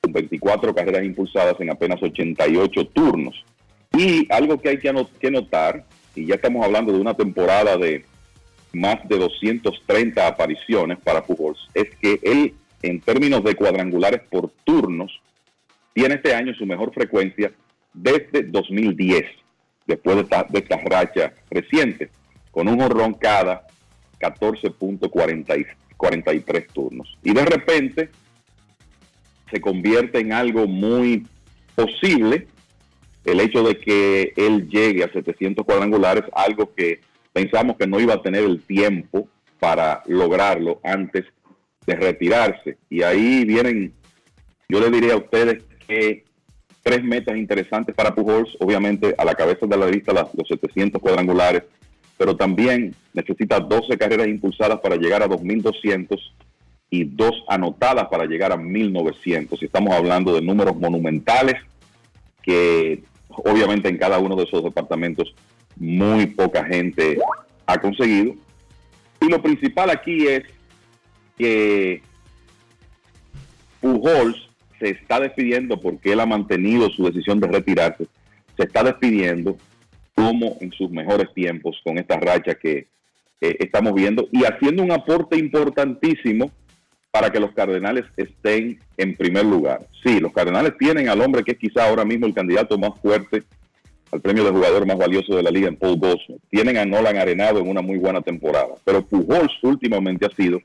con 0.00 0.14
24 0.14 0.74
carreras 0.74 1.04
impulsadas 1.04 1.60
en 1.60 1.68
apenas 1.68 2.02
88 2.02 2.86
turnos. 2.86 3.44
Y 3.94 4.26
algo 4.32 4.58
que 4.58 4.70
hay 4.70 4.78
que, 4.78 5.30
notar, 5.30 5.84
y 6.14 6.24
ya 6.24 6.36
estamos 6.36 6.64
hablando 6.64 6.90
de 6.90 7.00
una 7.00 7.12
temporada 7.12 7.76
de 7.76 8.06
más 8.72 9.06
de 9.06 9.18
230 9.18 10.26
apariciones 10.26 10.96
para 11.04 11.22
Pujols, 11.22 11.68
es 11.74 11.94
que 11.96 12.18
él, 12.22 12.54
en 12.80 12.98
términos 13.02 13.44
de 13.44 13.54
cuadrangulares 13.56 14.22
por 14.30 14.50
turnos, 14.64 15.20
tiene 15.92 16.14
este 16.14 16.34
año 16.34 16.54
su 16.54 16.64
mejor 16.64 16.94
frecuencia 16.94 17.52
desde 17.92 18.44
2010, 18.44 19.26
después 19.86 20.16
de 20.16 20.22
esta, 20.22 20.46
de 20.48 20.60
esta 20.60 20.80
reciente, 21.50 22.08
con 22.58 22.66
un 22.66 22.80
horrón 22.80 23.14
cada 23.14 23.68
14.43 24.18 26.66
turnos. 26.72 27.16
Y 27.22 27.32
de 27.32 27.44
repente 27.44 28.10
se 29.48 29.60
convierte 29.60 30.18
en 30.18 30.32
algo 30.32 30.66
muy 30.66 31.24
posible 31.76 32.48
el 33.24 33.38
hecho 33.38 33.62
de 33.62 33.78
que 33.78 34.32
él 34.36 34.68
llegue 34.68 35.04
a 35.04 35.12
700 35.12 35.64
cuadrangulares, 35.64 36.24
algo 36.32 36.74
que 36.74 37.00
pensamos 37.32 37.76
que 37.76 37.86
no 37.86 38.00
iba 38.00 38.14
a 38.14 38.22
tener 38.22 38.42
el 38.42 38.60
tiempo 38.62 39.28
para 39.60 40.02
lograrlo 40.06 40.80
antes 40.82 41.26
de 41.86 41.94
retirarse. 41.94 42.76
Y 42.90 43.02
ahí 43.02 43.44
vienen, 43.44 43.94
yo 44.68 44.80
le 44.80 44.90
diría 44.90 45.12
a 45.12 45.18
ustedes 45.18 45.62
que 45.86 46.24
tres 46.82 47.04
metas 47.04 47.36
interesantes 47.36 47.94
para 47.94 48.16
Pujols, 48.16 48.56
obviamente 48.58 49.14
a 49.16 49.24
la 49.24 49.36
cabeza 49.36 49.64
de 49.64 49.76
la 49.76 49.86
lista 49.86 50.12
los 50.12 50.48
700 50.48 51.00
cuadrangulares, 51.00 51.62
pero 52.18 52.36
también 52.36 52.94
necesita 53.14 53.60
12 53.60 53.96
carreras 53.96 54.26
impulsadas 54.26 54.80
para 54.80 54.96
llegar 54.96 55.22
a 55.22 55.28
2.200 55.28 56.18
y 56.90 57.04
dos 57.04 57.44
anotadas 57.48 58.08
para 58.08 58.26
llegar 58.26 58.52
a 58.52 58.56
1.900. 58.56 59.56
Y 59.60 59.64
estamos 59.64 59.94
hablando 59.94 60.34
de 60.34 60.42
números 60.42 60.76
monumentales 60.76 61.54
que 62.42 63.02
obviamente 63.28 63.88
en 63.88 63.98
cada 63.98 64.18
uno 64.18 64.34
de 64.34 64.44
esos 64.44 64.64
departamentos 64.64 65.32
muy 65.76 66.26
poca 66.26 66.64
gente 66.64 67.18
ha 67.66 67.78
conseguido. 67.78 68.34
Y 69.20 69.28
lo 69.28 69.40
principal 69.40 69.90
aquí 69.90 70.26
es 70.26 70.42
que 71.36 72.02
Pujols 73.80 74.48
se 74.80 74.90
está 74.90 75.20
despidiendo 75.20 75.80
porque 75.80 76.12
él 76.12 76.20
ha 76.20 76.26
mantenido 76.26 76.88
su 76.90 77.04
decisión 77.04 77.38
de 77.38 77.46
retirarse. 77.46 78.06
Se 78.56 78.64
está 78.64 78.82
despidiendo 78.82 79.56
como 80.18 80.56
en 80.60 80.72
sus 80.72 80.90
mejores 80.90 81.32
tiempos 81.32 81.80
con 81.84 81.96
esta 81.96 82.18
racha 82.18 82.56
que 82.56 82.88
eh, 83.40 83.56
estamos 83.60 83.94
viendo 83.94 84.28
y 84.32 84.42
haciendo 84.42 84.82
un 84.82 84.90
aporte 84.90 85.38
importantísimo 85.38 86.50
para 87.12 87.30
que 87.30 87.38
los 87.38 87.52
Cardenales 87.52 88.04
estén 88.16 88.80
en 88.96 89.14
primer 89.14 89.44
lugar. 89.44 89.86
Sí, 90.02 90.18
los 90.18 90.32
Cardenales 90.32 90.72
tienen 90.76 91.08
al 91.08 91.20
hombre 91.20 91.44
que 91.44 91.52
es 91.52 91.58
quizá 91.58 91.88
ahora 91.88 92.04
mismo 92.04 92.26
el 92.26 92.34
candidato 92.34 92.76
más 92.76 92.98
fuerte 93.00 93.44
al 94.10 94.20
premio 94.20 94.42
de 94.42 94.50
jugador 94.50 94.86
más 94.86 94.98
valioso 94.98 95.36
de 95.36 95.42
la 95.44 95.52
liga 95.52 95.68
en 95.68 95.76
Paul 95.76 96.00
Goldschmidt. 96.00 96.40
Tienen 96.50 96.78
a 96.78 96.84
Nolan 96.84 97.16
Arenado 97.16 97.60
en 97.60 97.68
una 97.68 97.80
muy 97.80 97.98
buena 97.98 98.20
temporada, 98.20 98.74
pero 98.84 99.06
Pujols 99.06 99.52
últimamente 99.62 100.26
ha 100.26 100.34
sido 100.34 100.60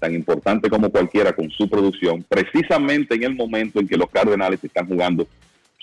tan 0.00 0.14
importante 0.14 0.68
como 0.68 0.90
cualquiera 0.90 1.32
con 1.32 1.48
su 1.50 1.70
producción, 1.70 2.24
precisamente 2.28 3.14
en 3.14 3.22
el 3.22 3.36
momento 3.36 3.78
en 3.78 3.86
que 3.86 3.96
los 3.96 4.10
Cardenales 4.10 4.64
están 4.64 4.88
jugando 4.88 5.28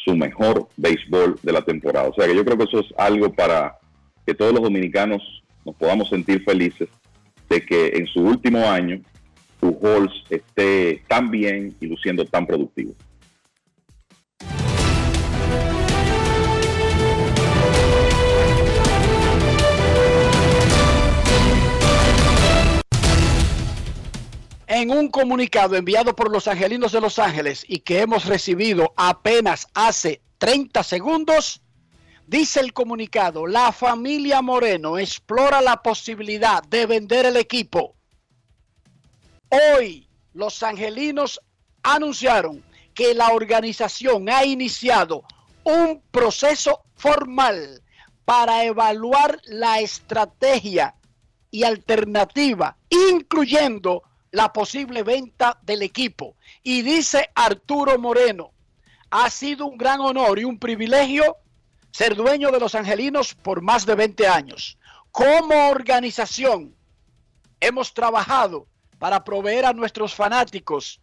su 0.04 0.16
mejor 0.16 0.68
béisbol 0.78 1.40
de 1.42 1.52
la 1.52 1.62
temporada. 1.62 2.10
O 2.10 2.14
sea 2.14 2.28
que 2.28 2.36
yo 2.36 2.44
creo 2.44 2.58
que 2.58 2.64
eso 2.66 2.80
es 2.80 2.88
algo 2.98 3.32
para 3.32 3.78
que 4.26 4.34
todos 4.34 4.54
los 4.54 4.64
dominicanos 4.64 5.22
nos 5.66 5.76
podamos 5.76 6.10
sentir 6.10 6.44
felices 6.44 6.90
de 7.50 7.62
que 7.66 7.88
en 7.96 8.08
su 8.08 8.22
último 8.22 8.60
año 8.70 9.02
Pujols 9.60 10.12
esté 10.30 11.04
tan 11.08 11.30
bien 11.32 11.76
y 11.80 11.88
luciendo 11.88 12.26
tan 12.26 12.46
productivo. 12.46 12.94
En 24.68 24.92
un 24.92 25.10
comunicado 25.10 25.76
enviado 25.76 26.16
por 26.16 26.32
los 26.32 26.48
angelinos 26.48 26.94
de 26.94 27.02
Los 27.02 27.20
Ángeles 27.20 27.66
y 27.68 27.80
que 27.80 28.00
hemos 28.00 28.26
recibido 28.26 28.94
apenas 28.96 29.68
hace 29.74 30.22
30 30.38 30.84
segundos, 30.84 31.62
dice 32.28 32.62
el 32.62 32.72
comunicado, 32.72 33.46
la 33.46 33.74
familia 33.74 34.42
Moreno 34.42 34.98
explora 34.98 35.62
la 35.62 35.82
posibilidad 35.82 36.64
de 36.64 36.86
vender 36.86 37.26
el 37.26 37.38
equipo. 37.38 37.96
Hoy 39.50 40.08
los 40.34 40.64
angelinos 40.64 41.42
anunciaron 41.84 42.64
que 42.94 43.14
la 43.14 43.34
organización 43.34 44.30
ha 44.30 44.46
iniciado 44.46 45.24
un 45.64 46.02
proceso 46.10 46.84
formal 46.96 47.84
para 48.24 48.64
evaluar 48.64 49.42
la 49.44 49.82
estrategia 49.82 50.96
y 51.52 51.64
alternativa, 51.64 52.78
incluyendo 52.90 54.04
la 54.34 54.52
posible 54.52 55.04
venta 55.04 55.60
del 55.62 55.84
equipo. 55.84 56.36
Y 56.64 56.82
dice 56.82 57.30
Arturo 57.36 58.00
Moreno, 58.00 58.52
ha 59.12 59.30
sido 59.30 59.68
un 59.68 59.78
gran 59.78 60.02
honor 60.02 60.40
y 60.40 60.44
un 60.44 60.58
privilegio 60.58 61.38
ser 61.92 62.16
dueño 62.16 62.52
de 62.52 62.60
los 62.60 62.74
Angelinos 62.74 63.36
por 63.36 63.62
más 63.62 63.86
de 63.86 63.94
20 63.94 64.28
años. 64.28 64.80
Como 65.12 65.70
organización, 65.70 66.76
hemos 67.60 67.94
trabajado 67.94 68.66
para 68.98 69.24
proveer 69.24 69.66
a 69.66 69.74
nuestros 69.74 70.16
fanáticos 70.16 71.00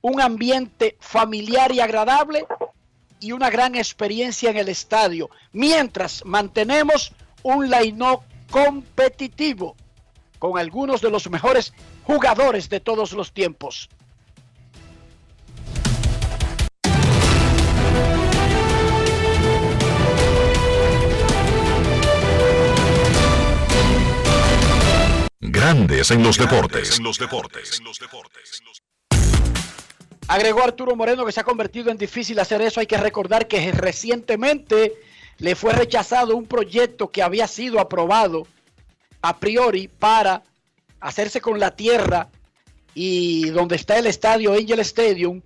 un 0.00 0.20
ambiente 0.20 0.96
familiar 0.98 1.70
y 1.70 1.78
agradable 1.78 2.44
y 3.20 3.30
una 3.30 3.50
gran 3.50 3.76
experiencia 3.76 4.50
en 4.50 4.56
el 4.56 4.68
estadio, 4.68 5.30
mientras 5.52 6.24
mantenemos 6.24 7.12
un 7.44 7.70
line 7.70 8.18
competitivo 8.50 9.76
con 10.40 10.58
algunos 10.58 11.00
de 11.00 11.10
los 11.10 11.30
mejores 11.30 11.72
jugadores 12.08 12.70
de 12.70 12.80
todos 12.80 13.12
los 13.12 13.32
tiempos. 13.32 13.90
Grandes 25.38 26.10
en 26.10 26.22
los 26.22 26.38
deportes. 26.38 26.98
Agregó 30.28 30.62
Arturo 30.62 30.96
Moreno 30.96 31.26
que 31.26 31.32
se 31.32 31.40
ha 31.40 31.44
convertido 31.44 31.90
en 31.90 31.98
difícil 31.98 32.38
hacer 32.38 32.62
eso. 32.62 32.80
Hay 32.80 32.86
que 32.86 32.96
recordar 32.96 33.46
que 33.46 33.70
recientemente 33.72 34.94
le 35.36 35.54
fue 35.54 35.74
rechazado 35.74 36.36
un 36.36 36.46
proyecto 36.46 37.08
que 37.08 37.22
había 37.22 37.46
sido 37.46 37.80
aprobado 37.80 38.46
a 39.20 39.38
priori 39.38 39.88
para 39.88 40.42
hacerse 41.00 41.40
con 41.40 41.58
la 41.58 41.74
tierra 41.76 42.28
y 42.94 43.50
donde 43.50 43.76
está 43.76 43.98
el 43.98 44.06
estadio 44.06 44.52
Angel 44.52 44.80
Stadium, 44.80 45.42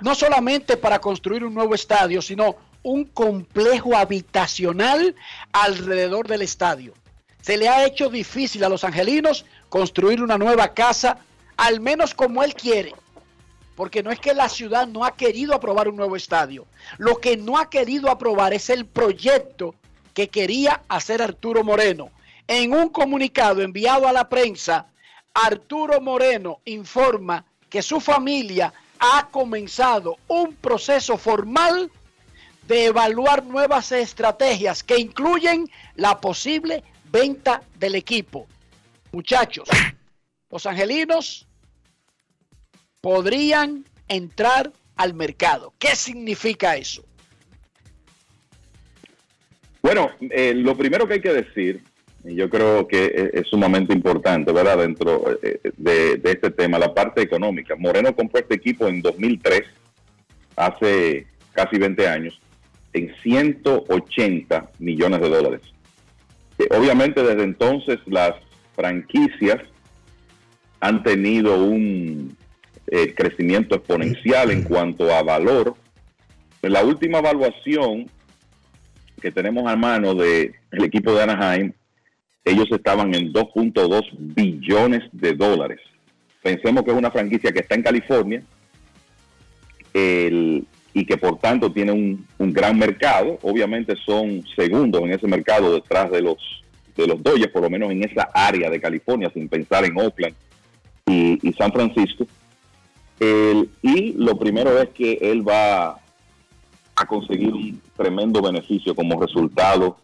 no 0.00 0.14
solamente 0.14 0.76
para 0.76 1.00
construir 1.00 1.44
un 1.44 1.54
nuevo 1.54 1.74
estadio, 1.74 2.22
sino 2.22 2.56
un 2.82 3.04
complejo 3.04 3.96
habitacional 3.96 5.14
alrededor 5.52 6.28
del 6.28 6.42
estadio. 6.42 6.94
Se 7.40 7.56
le 7.56 7.68
ha 7.68 7.84
hecho 7.84 8.08
difícil 8.08 8.64
a 8.64 8.68
los 8.68 8.84
angelinos 8.84 9.44
construir 9.68 10.22
una 10.22 10.38
nueva 10.38 10.72
casa, 10.72 11.18
al 11.56 11.80
menos 11.80 12.14
como 12.14 12.42
él 12.42 12.54
quiere. 12.54 12.94
Porque 13.76 14.02
no 14.02 14.12
es 14.12 14.20
que 14.20 14.34
la 14.34 14.48
ciudad 14.48 14.86
no 14.86 15.04
ha 15.04 15.16
querido 15.16 15.54
aprobar 15.54 15.88
un 15.88 15.96
nuevo 15.96 16.16
estadio. 16.16 16.66
Lo 16.96 17.18
que 17.18 17.36
no 17.36 17.58
ha 17.58 17.68
querido 17.68 18.08
aprobar 18.08 18.54
es 18.54 18.70
el 18.70 18.86
proyecto 18.86 19.74
que 20.14 20.28
quería 20.28 20.82
hacer 20.88 21.20
Arturo 21.20 21.64
Moreno. 21.64 22.10
En 22.46 22.72
un 22.72 22.88
comunicado 22.88 23.62
enviado 23.62 24.06
a 24.06 24.12
la 24.12 24.28
prensa, 24.28 24.86
Arturo 25.34 26.00
Moreno 26.00 26.60
informa 26.64 27.44
que 27.68 27.82
su 27.82 28.00
familia 28.00 28.72
ha 29.00 29.28
comenzado 29.30 30.16
un 30.28 30.54
proceso 30.54 31.18
formal 31.18 31.90
de 32.68 32.86
evaluar 32.86 33.44
nuevas 33.44 33.92
estrategias 33.92 34.82
que 34.82 34.98
incluyen 34.98 35.68
la 35.96 36.20
posible 36.20 36.84
venta 37.10 37.62
del 37.78 37.96
equipo. 37.96 38.46
Muchachos, 39.12 39.68
los 40.50 40.64
angelinos 40.66 41.46
podrían 43.00 43.84
entrar 44.08 44.72
al 44.96 45.14
mercado. 45.14 45.74
¿Qué 45.78 45.94
significa 45.96 46.76
eso? 46.76 47.04
Bueno, 49.82 50.10
eh, 50.20 50.54
lo 50.54 50.76
primero 50.76 51.06
que 51.06 51.14
hay 51.14 51.20
que 51.20 51.32
decir, 51.32 51.84
yo 52.24 52.48
creo 52.48 52.88
que 52.88 53.04
es, 53.04 53.42
es 53.42 53.48
sumamente 53.48 53.92
importante, 53.92 54.52
¿verdad? 54.52 54.78
Dentro 54.78 55.38
eh, 55.42 55.60
de, 55.76 56.16
de, 56.16 56.32
este 56.32 56.50
tema, 56.50 56.78
la 56.78 56.94
parte 56.94 57.22
económica. 57.22 57.74
Moreno 57.76 58.14
compró 58.14 58.40
este 58.40 58.54
equipo 58.54 58.88
en 58.88 59.02
2003, 59.02 59.62
hace 60.56 61.26
casi 61.52 61.78
20 61.78 62.08
años, 62.08 62.40
en 62.92 63.14
180 63.22 64.70
millones 64.78 65.20
de 65.20 65.28
dólares. 65.28 65.60
Eh, 66.58 66.68
obviamente 66.70 67.22
desde 67.22 67.42
entonces 67.42 67.98
las 68.06 68.32
franquicias 68.74 69.60
han 70.80 71.02
tenido 71.02 71.62
un 71.62 72.36
eh, 72.86 73.14
crecimiento 73.14 73.76
exponencial 73.76 74.50
en 74.50 74.62
cuanto 74.62 75.12
a 75.12 75.22
valor. 75.22 75.74
La 76.62 76.84
última 76.84 77.18
evaluación 77.18 78.10
que 79.20 79.30
tenemos 79.30 79.70
a 79.70 79.76
mano 79.76 80.14
del 80.14 80.54
el 80.70 80.84
equipo 80.84 81.14
de 81.14 81.22
Anaheim, 81.22 81.72
ellos 82.44 82.68
estaban 82.70 83.14
en 83.14 83.32
2.2 83.32 84.02
billones 84.18 85.02
de 85.12 85.32
dólares. 85.32 85.80
Pensemos 86.42 86.82
que 86.84 86.90
es 86.90 86.96
una 86.96 87.10
franquicia 87.10 87.52
que 87.52 87.60
está 87.60 87.74
en 87.74 87.82
California 87.82 88.42
y 89.94 91.06
que 91.06 91.16
por 91.16 91.38
tanto 91.38 91.72
tiene 91.72 91.92
un, 91.92 92.52
gran 92.52 92.78
mercado. 92.78 93.38
Obviamente 93.42 93.94
son 94.04 94.44
segundos 94.54 95.02
en 95.02 95.12
ese 95.12 95.26
mercado 95.26 95.74
detrás 95.74 96.10
de 96.10 96.22
los 96.22 96.36
de 96.96 97.08
los 97.08 97.20
Dodgers, 97.22 97.50
por 97.50 97.62
lo 97.62 97.70
menos 97.70 97.90
en 97.90 98.04
esa 98.04 98.30
área 98.32 98.70
de 98.70 98.80
California, 98.80 99.28
sin 99.34 99.48
pensar 99.48 99.84
en 99.84 99.98
Oakland 99.98 100.36
y, 101.06 101.52
San 101.58 101.72
Francisco. 101.72 102.26
Y 103.82 104.12
lo 104.12 104.38
primero 104.38 104.80
es 104.80 104.90
que 104.90 105.18
él 105.20 105.46
va 105.46 105.98
a 106.94 107.06
conseguir 107.06 107.52
un 107.52 107.80
tremendo 107.96 108.40
beneficio 108.40 108.94
como 108.94 109.20
resultado 109.20 109.96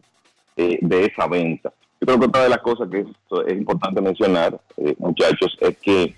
eh, 0.57 0.79
de 0.81 1.05
esa 1.05 1.27
venta. 1.29 1.73
Yo 2.01 2.07
creo 2.07 2.19
que 2.19 2.27
otra 2.27 2.45
de 2.45 2.49
las 2.49 2.61
cosas 2.61 2.89
que 2.91 3.05
es, 3.47 3.53
importante 3.53 4.01
mencionar, 4.01 4.59
eh, 4.79 4.95
muchachos, 4.99 5.57
es 5.61 5.77
que 5.79 6.15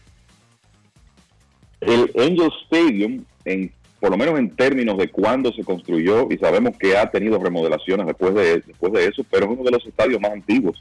el 1.81 2.11
Angel 2.17 2.51
Stadium, 2.65 3.25
en, 3.45 3.73
por 3.99 4.11
lo 4.11 4.17
menos 4.17 4.39
en 4.39 4.55
términos 4.55 4.97
de 4.97 5.11
cuándo 5.11 5.53
se 5.53 5.65
construyó, 5.65 6.29
y 6.31 6.39
sabemos 6.39 6.77
que 6.79 6.97
ha 6.97 7.11
tenido 7.11 7.39
remodelaciones 7.39 8.07
después 8.07 8.35
de, 8.35 8.61
después 8.61 8.93
de 8.93 9.07
eso, 9.07 9.25
pero 9.29 9.47
es 9.47 9.53
uno 9.53 9.65
de 9.65 9.73
los 9.73 9.85
estadios 9.85 10.21
más 10.21 10.31
antiguos 10.31 10.81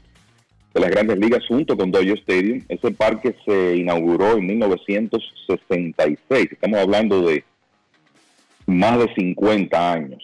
de 0.74 0.80
las 0.80 0.90
grandes 0.90 1.18
ligas 1.18 1.46
junto 1.46 1.76
con 1.76 1.90
Dodger 1.90 2.18
Stadium. 2.18 2.62
Ese 2.68 2.90
parque 2.92 3.34
se 3.44 3.76
inauguró 3.76 4.36
en 4.36 4.46
1966. 4.46 6.52
Estamos 6.52 6.80
hablando 6.80 7.26
de 7.26 7.44
más 8.66 8.98
de 8.98 9.14
50 9.14 9.92
años. 9.92 10.22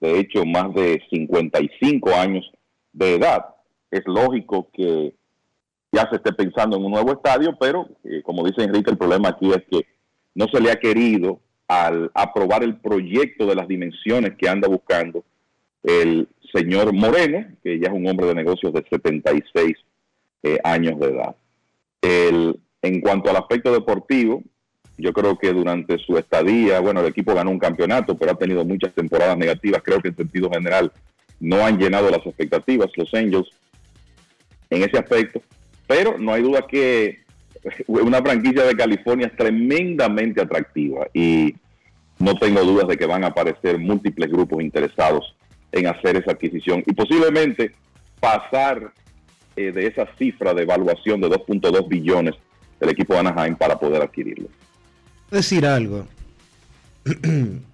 De 0.00 0.20
hecho, 0.20 0.44
más 0.44 0.72
de 0.74 1.02
55 1.10 2.14
años 2.14 2.50
de 2.92 3.14
edad. 3.14 3.46
Es 3.92 4.02
lógico 4.06 4.68
que 4.72 5.14
ya 5.92 6.08
se 6.08 6.16
esté 6.16 6.32
pensando 6.32 6.76
en 6.76 6.84
un 6.84 6.92
nuevo 6.92 7.12
estadio, 7.12 7.56
pero 7.60 7.86
eh, 8.02 8.22
como 8.24 8.44
dice 8.44 8.64
Enrique, 8.64 8.90
el 8.90 8.98
problema 8.98 9.28
aquí 9.28 9.50
es 9.50 9.62
que 9.70 9.86
no 10.34 10.46
se 10.48 10.60
le 10.60 10.72
ha 10.72 10.80
querido 10.80 11.38
al 11.68 12.10
aprobar 12.14 12.64
el 12.64 12.78
proyecto 12.78 13.46
de 13.46 13.54
las 13.54 13.68
dimensiones 13.68 14.34
que 14.36 14.48
anda 14.48 14.66
buscando 14.66 15.22
el 15.82 16.26
señor 16.52 16.92
Moreno, 16.92 17.46
que 17.62 17.78
ya 17.78 17.88
es 17.88 17.94
un 17.94 18.08
hombre 18.08 18.26
de 18.26 18.34
negocios 18.34 18.72
de 18.72 18.84
76 18.88 19.74
eh, 20.42 20.58
años 20.64 20.98
de 20.98 21.06
edad. 21.08 21.36
El, 22.00 22.58
en 22.80 23.00
cuanto 23.00 23.30
al 23.30 23.36
aspecto 23.36 23.72
deportivo, 23.72 24.42
yo 24.98 25.12
creo 25.12 25.36
que 25.38 25.52
durante 25.52 25.98
su 25.98 26.16
estadía, 26.16 26.80
bueno, 26.80 27.00
el 27.00 27.06
equipo 27.06 27.34
ganó 27.34 27.50
un 27.50 27.58
campeonato, 27.58 28.16
pero 28.16 28.32
ha 28.32 28.36
tenido 28.36 28.64
muchas 28.64 28.94
temporadas 28.94 29.36
negativas. 29.36 29.82
Creo 29.82 30.00
que 30.00 30.08
en 30.08 30.16
sentido 30.16 30.50
general 30.50 30.92
no 31.40 31.64
han 31.64 31.78
llenado 31.78 32.08
las 32.10 32.24
expectativas 32.24 32.90
los 32.96 33.12
Angels 33.14 33.48
en 34.72 34.82
ese 34.82 34.98
aspecto. 34.98 35.42
Pero 35.86 36.16
no 36.18 36.32
hay 36.32 36.42
duda 36.42 36.66
que 36.66 37.20
una 37.86 38.22
franquicia 38.22 38.64
de 38.64 38.74
California 38.74 39.26
es 39.26 39.36
tremendamente 39.36 40.40
atractiva 40.40 41.06
y 41.12 41.54
no 42.18 42.34
tengo 42.36 42.62
dudas 42.62 42.88
de 42.88 42.96
que 42.96 43.06
van 43.06 43.24
a 43.24 43.28
aparecer 43.28 43.78
múltiples 43.78 44.30
grupos 44.30 44.62
interesados 44.62 45.36
en 45.70 45.86
hacer 45.86 46.16
esa 46.16 46.32
adquisición 46.32 46.82
y 46.86 46.92
posiblemente 46.92 47.72
pasar 48.18 48.92
eh, 49.56 49.72
de 49.72 49.86
esa 49.86 50.06
cifra 50.18 50.54
de 50.54 50.62
evaluación 50.62 51.20
de 51.20 51.28
2.2 51.28 51.88
billones 51.88 52.34
del 52.80 52.90
equipo 52.90 53.16
Anaheim 53.16 53.54
para 53.54 53.78
poder 53.78 54.02
adquirirlo. 54.02 54.48
Decir 55.30 55.66
algo. 55.66 56.06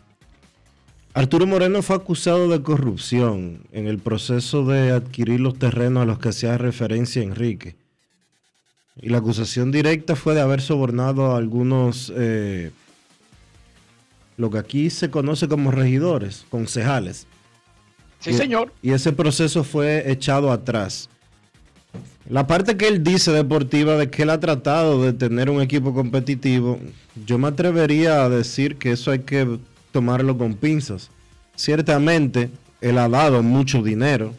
Arturo 1.15 1.47
Moreno 1.47 1.83
fue 1.83 1.97
acusado 1.97 2.49
de 2.49 2.63
corrupción 2.63 3.67
en 3.73 3.87
el 3.87 3.99
proceso 3.99 4.65
de 4.65 4.93
adquirir 4.93 5.41
los 5.41 5.59
terrenos 5.59 6.03
a 6.03 6.07
los 6.07 6.19
que 6.19 6.29
hacía 6.29 6.59
referencia 6.59 7.23
Enrique. 7.23 7.77
Y 9.01 9.09
la 9.09 9.19
acusación 9.19 9.71
directa 9.71 10.17
fue 10.17 10.35
de 10.35 10.41
haber 10.41 10.61
sobornado 10.61 11.33
a 11.33 11.39
algunos, 11.39 12.13
eh, 12.17 12.73
lo 14.37 14.51
que 14.51 14.59
aquí 14.59 14.91
se 14.91 15.11
conoce 15.11 15.49
como 15.49 15.71
regidores, 15.71 16.45
concejales. 16.51 17.27
Sí, 18.21 18.33
señor. 18.33 18.73
Y 18.83 18.91
ese 18.91 19.13
proceso 19.13 19.63
fue 19.63 20.11
echado 20.11 20.51
atrás. 20.51 21.09
La 22.29 22.47
parte 22.47 22.77
que 22.77 22.89
él 22.89 23.03
dice 23.03 23.33
deportiva 23.33 23.97
de 23.97 24.11
que 24.11 24.23
él 24.23 24.31
ha 24.31 24.41
tratado 24.41 25.03
de 25.03 25.13
tener 25.13 25.49
un 25.49 25.63
equipo 25.63 25.95
competitivo, 25.95 26.79
yo 27.25 27.39
me 27.39 27.49
atrevería 27.49 28.25
a 28.25 28.29
decir 28.29 28.77
que 28.77 28.93
eso 28.93 29.13
hay 29.13 29.21
que 29.21 29.59
tomarlo 29.93 30.37
con 30.39 30.55
pinzas. 30.55 31.11
Ciertamente, 31.57 32.51
él 32.81 32.99
ha 32.99 33.09
dado 33.09 33.43
mucho 33.43 33.83
dinero 33.83 34.35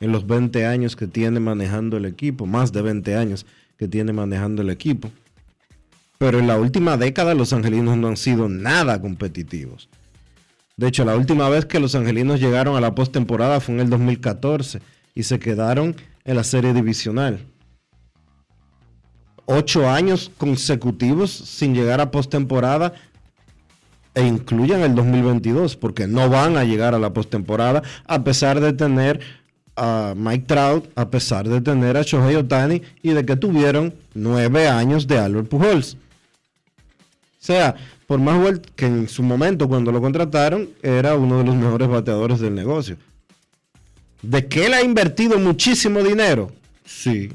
en 0.00 0.12
los 0.12 0.26
20 0.26 0.66
años 0.66 0.96
que 0.96 1.06
tiene 1.06 1.40
manejando 1.40 1.96
el 1.96 2.04
equipo, 2.04 2.46
más 2.46 2.72
de 2.72 2.82
20 2.82 3.16
años 3.16 3.46
que 3.78 3.88
tiene 3.88 4.12
manejando 4.12 4.62
el 4.62 4.70
equipo. 4.70 5.10
Pero 6.18 6.38
en 6.38 6.46
la 6.46 6.58
última 6.58 6.96
década 6.96 7.34
los 7.34 7.52
angelinos 7.52 7.96
no 7.96 8.08
han 8.08 8.16
sido 8.16 8.48
nada 8.48 9.00
competitivos. 9.00 9.88
De 10.76 10.88
hecho, 10.88 11.04
la 11.04 11.16
última 11.16 11.48
vez 11.48 11.64
que 11.64 11.80
los 11.80 11.94
angelinos 11.94 12.40
llegaron 12.40 12.76
a 12.76 12.80
la 12.80 12.94
postemporada 12.94 13.60
fue 13.60 13.74
en 13.74 13.80
el 13.80 13.90
2014 13.90 14.80
y 15.14 15.22
se 15.22 15.38
quedaron 15.38 15.96
en 16.24 16.36
la 16.36 16.44
serie 16.44 16.74
divisional. 16.74 17.40
Ocho 19.46 19.88
años 19.88 20.30
consecutivos 20.36 21.30
sin 21.30 21.74
llegar 21.74 22.00
a 22.00 22.10
postemporada 22.10 22.94
e 24.16 24.26
incluyan 24.26 24.80
el 24.80 24.94
2022 24.94 25.76
porque 25.76 26.06
no 26.06 26.28
van 26.30 26.56
a 26.56 26.64
llegar 26.64 26.94
a 26.94 26.98
la 26.98 27.12
postemporada 27.12 27.82
a 28.06 28.24
pesar 28.24 28.60
de 28.60 28.72
tener 28.72 29.20
a 29.76 30.14
Mike 30.16 30.46
Trout, 30.46 30.88
a 30.96 31.10
pesar 31.10 31.46
de 31.46 31.60
tener 31.60 31.98
a 31.98 32.02
Shohei 32.02 32.34
Otani 32.34 32.80
y 33.02 33.10
de 33.10 33.26
que 33.26 33.36
tuvieron 33.36 33.92
nueve 34.14 34.68
años 34.68 35.06
de 35.06 35.18
Albert 35.18 35.48
Pujols. 35.48 35.94
O 35.94 37.44
sea, 37.46 37.76
por 38.06 38.18
más 38.18 38.58
que 38.74 38.86
en 38.86 39.06
su 39.06 39.22
momento 39.22 39.68
cuando 39.68 39.92
lo 39.92 40.00
contrataron 40.00 40.70
era 40.82 41.14
uno 41.14 41.38
de 41.38 41.44
los 41.44 41.54
mejores 41.54 41.86
bateadores 41.86 42.40
del 42.40 42.54
negocio. 42.54 42.96
¿De 44.22 44.46
que 44.46 44.64
él 44.64 44.72
ha 44.72 44.82
invertido 44.82 45.38
muchísimo 45.38 46.02
dinero? 46.02 46.50
Sí. 46.86 47.32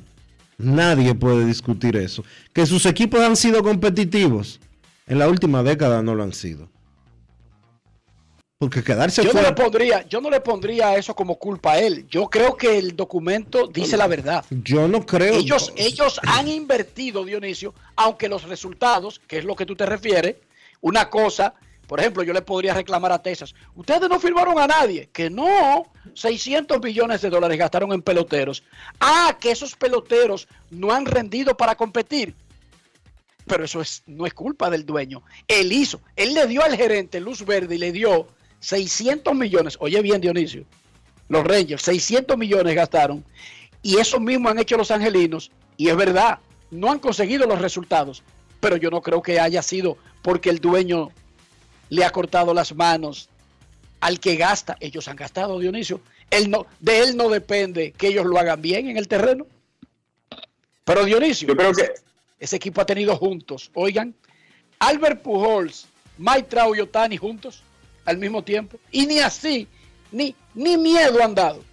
Nadie 0.58 1.14
puede 1.14 1.46
discutir 1.46 1.96
eso. 1.96 2.24
Que 2.54 2.66
sus 2.66 2.88
equipos 2.88 3.22
han 3.22 3.36
sido 3.36 3.62
competitivos. 3.62 4.60
En 5.12 5.20
la 5.20 5.28
última 5.28 5.62
década 5.62 6.02
no 6.02 6.16
lo 6.16 6.24
han 6.24 6.32
sido. 6.32 6.70
Porque 8.58 8.82
quedarse 8.82 9.22
Yo 9.22 9.34
no, 9.34 9.42
le 9.42 9.52
pondría, 9.52 10.08
yo 10.08 10.22
no 10.22 10.30
le 10.30 10.40
pondría 10.40 10.96
eso 10.96 11.14
como 11.14 11.36
culpa 11.36 11.74
a 11.74 11.80
él. 11.80 12.08
Yo 12.08 12.30
creo 12.30 12.56
que 12.56 12.78
el 12.78 12.96
documento 12.96 13.68
dice 13.68 13.98
la 13.98 14.08
verdad. 14.08 14.46
Yo 14.50 14.88
no 14.88 15.06
creo... 15.06 15.34
Ellos, 15.34 15.74
ellos 15.76 16.18
han 16.26 16.48
invertido, 16.48 17.26
Dionisio, 17.26 17.74
aunque 17.98 18.30
los 18.30 18.44
resultados, 18.44 19.20
que 19.28 19.40
es 19.40 19.44
lo 19.44 19.54
que 19.54 19.66
tú 19.66 19.76
te 19.76 19.86
refieres, 19.86 20.38
una 20.80 21.10
cosa, 21.10 21.56
por 21.88 22.00
ejemplo, 22.00 22.24
yo 22.24 22.32
le 22.32 22.42
podría 22.42 22.74
reclamar 22.74 23.12
a 23.12 23.22
Texas, 23.22 23.54
ustedes 23.76 24.08
no 24.08 24.18
firmaron 24.18 24.60
a 24.60 24.68
nadie, 24.68 25.10
que 25.12 25.30
no, 25.30 25.92
600 26.14 26.82
millones 26.82 27.20
de 27.20 27.30
dólares 27.30 27.58
gastaron 27.58 27.92
en 27.92 28.02
peloteros. 28.02 28.64
Ah, 29.02 29.36
que 29.42 29.52
esos 29.52 29.76
peloteros 29.76 30.48
no 30.70 30.94
han 30.94 31.06
rendido 31.06 31.58
para 31.58 31.76
competir. 31.76 32.34
Pero 33.46 33.66
eso 33.66 33.82
es, 33.82 34.04
no 34.06 34.26
es 34.26 34.34
culpa 34.34 34.70
del 34.70 34.86
dueño. 34.86 35.24
Él 35.48 35.72
hizo, 35.72 36.02
él 36.16 36.34
le 36.34 36.48
dio 36.48 36.64
al 36.64 36.76
gerente 36.76 37.20
luz 37.20 37.46
verde 37.46 37.76
y 37.76 37.80
le 37.80 37.92
dio 37.92 38.28
600 38.60 39.36
millones. 39.36 39.78
Oye 39.80 40.02
bien, 40.02 40.22
Dionisio, 40.22 40.66
los 41.28 41.44
Rangers, 41.44 41.82
600 41.82 42.38
millones 42.38 42.76
gastaron. 42.76 43.24
Y 43.82 43.98
eso 43.98 44.20
mismo 44.20 44.50
han 44.50 44.60
hecho 44.60 44.78
los 44.78 44.92
angelinos. 44.92 45.52
Y 45.76 45.90
es 45.90 45.96
verdad, 45.96 46.40
no 46.70 46.92
han 46.92 47.00
conseguido 47.00 47.48
los 47.48 47.60
resultados. 47.62 48.24
Pero 48.60 48.78
yo 48.78 48.92
no 48.92 49.02
creo 49.02 49.22
que 49.22 49.40
haya 49.40 49.62
sido 49.62 49.98
porque 50.22 50.50
el 50.50 50.60
dueño 50.60 51.10
le 51.90 52.06
ha 52.06 52.12
cortado 52.12 52.54
las 52.54 52.76
manos 52.76 53.30
al 54.00 54.20
que 54.20 54.36
gasta. 54.36 54.78
Ellos 54.80 55.08
han 55.08 55.16
gastado, 55.16 55.60
Dionisio. 55.60 56.02
Él 56.30 56.50
no, 56.50 56.68
de 56.80 57.00
él 57.00 57.18
no 57.18 57.30
depende 57.30 57.92
que 57.94 58.08
ellos 58.08 58.26
lo 58.26 58.38
hagan 58.38 58.62
bien 58.62 58.88
en 58.88 58.98
el 58.98 59.08
terreno. 59.08 59.48
Pero 60.84 61.06
Dionisio, 61.06 61.56
ese 62.42 62.56
equipo 62.56 62.82
ha 62.82 62.86
tenido 62.86 63.16
juntos, 63.16 63.70
oigan, 63.76 64.16
Albert 64.80 65.22
Pujols, 65.22 65.88
Mike 66.18 66.48
Trout 66.50 66.76
y 66.76 66.82
Otani 66.82 67.16
juntos 67.16 67.64
al 68.04 68.18
mismo 68.18 68.44
tiempo. 68.44 68.80
Y 68.92 69.06
ni 69.06 69.20
así, 69.20 69.68
ni, 70.12 70.36
ni 70.56 70.76
miedo 70.76 71.24
han 71.24 71.36
dado. 71.36 71.64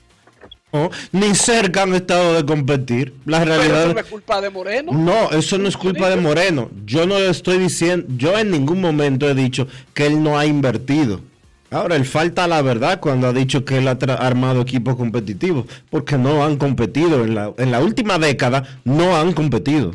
No, 0.71 0.91
ni 1.13 1.35
cerca 1.35 1.85
han 1.85 1.95
estado 1.95 2.35
de 2.35 2.45
competir. 2.45 3.15
La 3.25 3.39
Pero 3.39 3.53
realidad 3.53 3.85
eso 3.85 3.95
no 3.95 4.01
es 4.01 4.07
culpa 4.07 4.41
de 4.43 4.51
Moreno. 4.51 4.93
No, 4.93 5.31
eso 5.31 5.57
no 5.57 5.69
es 5.69 5.77
culpa 5.79 6.11
de 6.11 6.17
Moreno. 6.17 6.71
Yo 6.85 7.07
no 7.07 7.19
le 7.19 7.31
estoy 7.31 7.59
diciendo, 7.59 8.07
yo 8.19 8.39
en 8.39 8.51
ningún 8.51 8.83
momento 8.83 9.27
he 9.27 9.35
dicho 9.35 9.67
que 9.95 10.05
él 10.05 10.23
no 10.23 10.39
ha 10.39 10.45
invertido. 10.45 11.23
Ahora, 11.71 11.97
él 11.97 12.05
falta 12.05 12.47
la 12.47 12.61
verdad 12.61 13.01
cuando 13.01 13.27
ha 13.27 13.33
dicho 13.33 13.65
que 13.65 13.79
él 13.79 13.89
ha 13.89 13.93
armado 13.93 14.61
equipos 14.61 14.97
competitivos, 14.97 15.65
porque 15.89 16.19
no 16.19 16.45
han 16.45 16.57
competido. 16.57 17.25
En 17.25 17.35
la, 17.35 17.55
en 17.57 17.71
la 17.71 17.81
última 17.81 18.19
década 18.19 18.65
no 18.85 19.17
han 19.17 19.33
competido. 19.33 19.95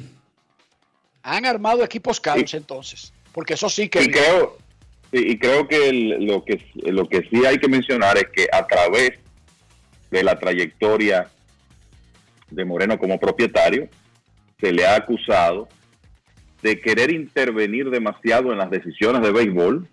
Han 1.24 1.46
armado 1.46 1.84
equipos 1.84 2.20
caros 2.20 2.54
entonces. 2.54 3.14
Porque 3.32 3.54
eso 3.56 3.70
sí 3.70 3.90
que... 3.90 4.04
y 4.04 4.08
creo 4.12 4.58
y 5.12 5.38
creo 5.38 5.68
que 5.68 5.90
el- 5.90 6.26
lo 6.26 6.44
que 6.44 6.64
lo 6.76 7.08
que 7.08 7.22
sí 7.30 7.46
hay 7.46 7.58
que 7.58 7.68
mencionar 7.68 8.18
es 8.18 8.26
que 8.34 8.48
a 8.52 8.66
través 8.68 9.12
de 10.12 10.24
la 10.24 10.38
trayectoria 10.40 11.30
de 12.50 12.66
Moreno 12.66 12.98
como 12.98 13.20
propietario 13.20 13.88
se 14.60 14.72
le 14.72 14.86
ha 14.86 14.96
acusado 14.96 15.68
de 16.62 16.80
querer 16.80 17.12
intervenir 17.12 17.90
demasiado 17.90 18.52
en 18.52 18.58
las 18.58 18.70
decisiones 18.72 19.22
de 19.22 19.32
béisbol 19.32 19.88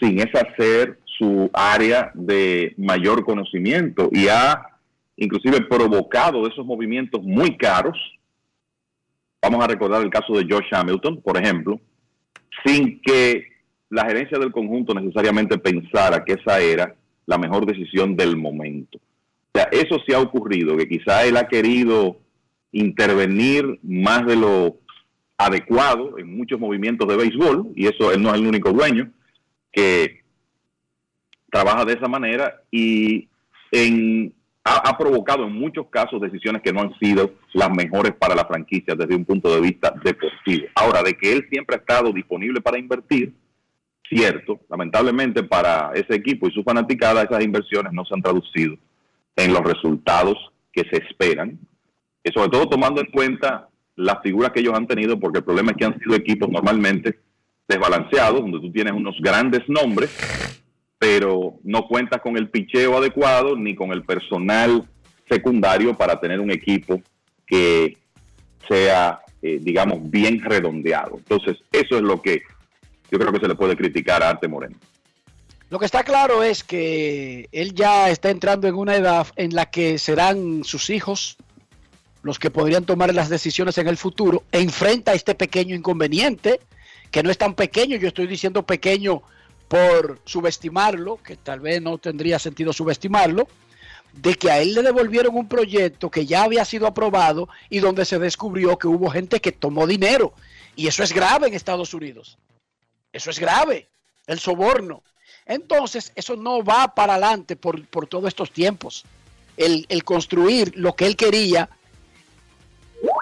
sin 0.00 0.20
esa 0.20 0.46
ser 0.56 0.98
su 1.18 1.50
área 1.54 2.10
de 2.14 2.74
mayor 2.76 3.24
conocimiento 3.24 4.10
y 4.12 4.28
ha 4.28 4.62
inclusive 5.16 5.62
provocado 5.62 6.46
esos 6.46 6.66
movimientos 6.66 7.22
muy 7.22 7.56
caros. 7.56 7.96
Vamos 9.42 9.64
a 9.64 9.68
recordar 9.68 10.02
el 10.02 10.10
caso 10.10 10.34
de 10.34 10.46
Josh 10.48 10.68
Hamilton, 10.72 11.20
por 11.22 11.36
ejemplo, 11.36 11.80
sin 12.64 13.00
que 13.00 13.46
la 13.90 14.04
gerencia 14.06 14.38
del 14.38 14.52
conjunto 14.52 14.94
necesariamente 14.94 15.58
pensara 15.58 16.24
que 16.24 16.34
esa 16.34 16.60
era 16.60 16.94
la 17.26 17.38
mejor 17.38 17.66
decisión 17.66 18.16
del 18.16 18.36
momento. 18.36 18.98
O 18.98 19.58
sea, 19.58 19.68
eso 19.70 19.98
sí 20.06 20.12
ha 20.12 20.20
ocurrido, 20.20 20.76
que 20.76 20.88
quizá 20.88 21.24
él 21.24 21.36
ha 21.36 21.48
querido 21.48 22.18
intervenir 22.72 23.78
más 23.82 24.26
de 24.26 24.36
lo 24.36 24.78
adecuado 25.38 26.18
en 26.18 26.36
muchos 26.36 26.58
movimientos 26.58 27.08
de 27.08 27.16
béisbol, 27.16 27.72
y 27.74 27.86
eso 27.86 28.12
él 28.12 28.22
no 28.22 28.30
es 28.30 28.40
el 28.40 28.46
único 28.46 28.72
dueño 28.72 29.10
que 29.72 30.22
trabaja 31.50 31.84
de 31.84 31.92
esa 31.94 32.08
manera 32.08 32.62
y 32.70 33.28
en, 33.70 34.34
ha, 34.66 34.98
provocado 34.98 35.44
en 35.44 35.52
muchos 35.52 35.86
casos 35.88 36.20
decisiones 36.20 36.60
que 36.60 36.72
no 36.72 36.80
han 36.80 36.98
sido 36.98 37.34
las 37.52 37.70
mejores 37.70 38.12
para 38.14 38.34
la 38.34 38.46
franquicia 38.46 38.94
desde 38.96 39.14
un 39.14 39.24
punto 39.24 39.54
de 39.54 39.60
vista 39.60 39.94
deportivo. 40.02 40.66
Ahora, 40.74 41.02
de 41.02 41.14
que 41.14 41.32
él 41.32 41.46
siempre 41.50 41.76
ha 41.76 41.78
estado 41.78 42.12
disponible 42.12 42.60
para 42.60 42.78
invertir, 42.78 43.32
cierto, 44.08 44.60
lamentablemente 44.68 45.44
para 45.44 45.92
ese 45.94 46.16
equipo 46.16 46.48
y 46.48 46.52
su 46.52 46.64
fanaticada 46.64 47.22
esas 47.22 47.44
inversiones 47.44 47.92
no 47.92 48.04
se 48.04 48.14
han 48.14 48.22
traducido 48.22 48.76
en 49.36 49.52
los 49.52 49.62
resultados 49.62 50.36
que 50.72 50.82
se 50.90 51.02
esperan, 51.04 51.58
y 52.24 52.32
sobre 52.32 52.50
todo 52.50 52.68
tomando 52.68 53.00
en 53.00 53.06
cuenta 53.06 53.68
las 53.94 54.20
figuras 54.22 54.50
que 54.50 54.60
ellos 54.60 54.74
han 54.74 54.86
tenido, 54.86 55.18
porque 55.18 55.38
el 55.38 55.44
problema 55.44 55.70
es 55.70 55.76
que 55.76 55.84
han 55.84 55.98
sido 55.98 56.16
equipos 56.16 56.48
normalmente 56.48 57.20
desbalanceados, 57.68 58.40
donde 58.40 58.60
tú 58.60 58.72
tienes 58.72 58.92
unos 58.92 59.16
grandes 59.20 59.62
nombres, 59.68 60.10
pero 60.98 61.54
no 61.62 61.86
cuentas 61.86 62.20
con 62.20 62.36
el 62.36 62.48
picheo 62.48 62.96
adecuado 62.96 63.56
ni 63.56 63.74
con 63.74 63.92
el 63.92 64.02
personal 64.02 64.84
secundario 65.28 65.94
para 65.94 66.18
tener 66.20 66.40
un 66.40 66.50
equipo 66.50 67.00
que 67.46 67.98
sea, 68.68 69.20
eh, 69.42 69.58
digamos, 69.60 70.10
bien 70.10 70.40
redondeado. 70.40 71.18
Entonces, 71.18 71.58
eso 71.72 71.96
es 71.96 72.02
lo 72.02 72.20
que 72.22 72.42
yo 73.10 73.18
creo 73.18 73.32
que 73.32 73.40
se 73.40 73.48
le 73.48 73.54
puede 73.54 73.76
criticar 73.76 74.22
a 74.22 74.30
Arte 74.30 74.48
Moreno. 74.48 74.76
Lo 75.68 75.78
que 75.78 75.84
está 75.84 76.04
claro 76.04 76.42
es 76.42 76.62
que 76.62 77.48
él 77.50 77.74
ya 77.74 78.08
está 78.10 78.30
entrando 78.30 78.68
en 78.68 78.76
una 78.76 78.96
edad 78.96 79.26
en 79.36 79.54
la 79.54 79.66
que 79.66 79.98
serán 79.98 80.62
sus 80.64 80.90
hijos 80.90 81.36
los 82.22 82.38
que 82.38 82.50
podrían 82.50 82.84
tomar 82.84 83.14
las 83.14 83.28
decisiones 83.28 83.78
en 83.78 83.86
el 83.86 83.96
futuro 83.96 84.42
e 84.50 84.60
enfrenta 84.60 85.14
este 85.14 85.36
pequeño 85.36 85.76
inconveniente, 85.76 86.60
que 87.12 87.22
no 87.22 87.30
es 87.30 87.38
tan 87.38 87.54
pequeño, 87.54 87.96
yo 87.96 88.08
estoy 88.08 88.26
diciendo 88.26 88.66
pequeño 88.66 89.22
por 89.68 90.20
subestimarlo, 90.24 91.18
que 91.22 91.36
tal 91.36 91.60
vez 91.60 91.82
no 91.82 91.98
tendría 91.98 92.38
sentido 92.38 92.72
subestimarlo, 92.72 93.48
de 94.12 94.34
que 94.34 94.50
a 94.50 94.60
él 94.60 94.74
le 94.74 94.82
devolvieron 94.82 95.36
un 95.36 95.48
proyecto 95.48 96.10
que 96.10 96.26
ya 96.26 96.44
había 96.44 96.64
sido 96.64 96.86
aprobado 96.86 97.48
y 97.68 97.80
donde 97.80 98.04
se 98.04 98.18
descubrió 98.18 98.78
que 98.78 98.88
hubo 98.88 99.10
gente 99.10 99.40
que 99.40 99.52
tomó 99.52 99.86
dinero. 99.86 100.32
Y 100.74 100.86
eso 100.86 101.02
es 101.02 101.12
grave 101.12 101.48
en 101.48 101.54
Estados 101.54 101.92
Unidos. 101.94 102.38
Eso 103.12 103.30
es 103.30 103.38
grave, 103.38 103.88
el 104.26 104.38
soborno. 104.38 105.02
Entonces, 105.44 106.12
eso 106.14 106.36
no 106.36 106.62
va 106.62 106.94
para 106.94 107.14
adelante 107.14 107.56
por, 107.56 107.86
por 107.86 108.06
todos 108.06 108.28
estos 108.28 108.50
tiempos. 108.50 109.04
El, 109.56 109.86
el 109.88 110.04
construir 110.04 110.72
lo 110.76 110.94
que 110.94 111.06
él 111.06 111.16
quería, 111.16 111.68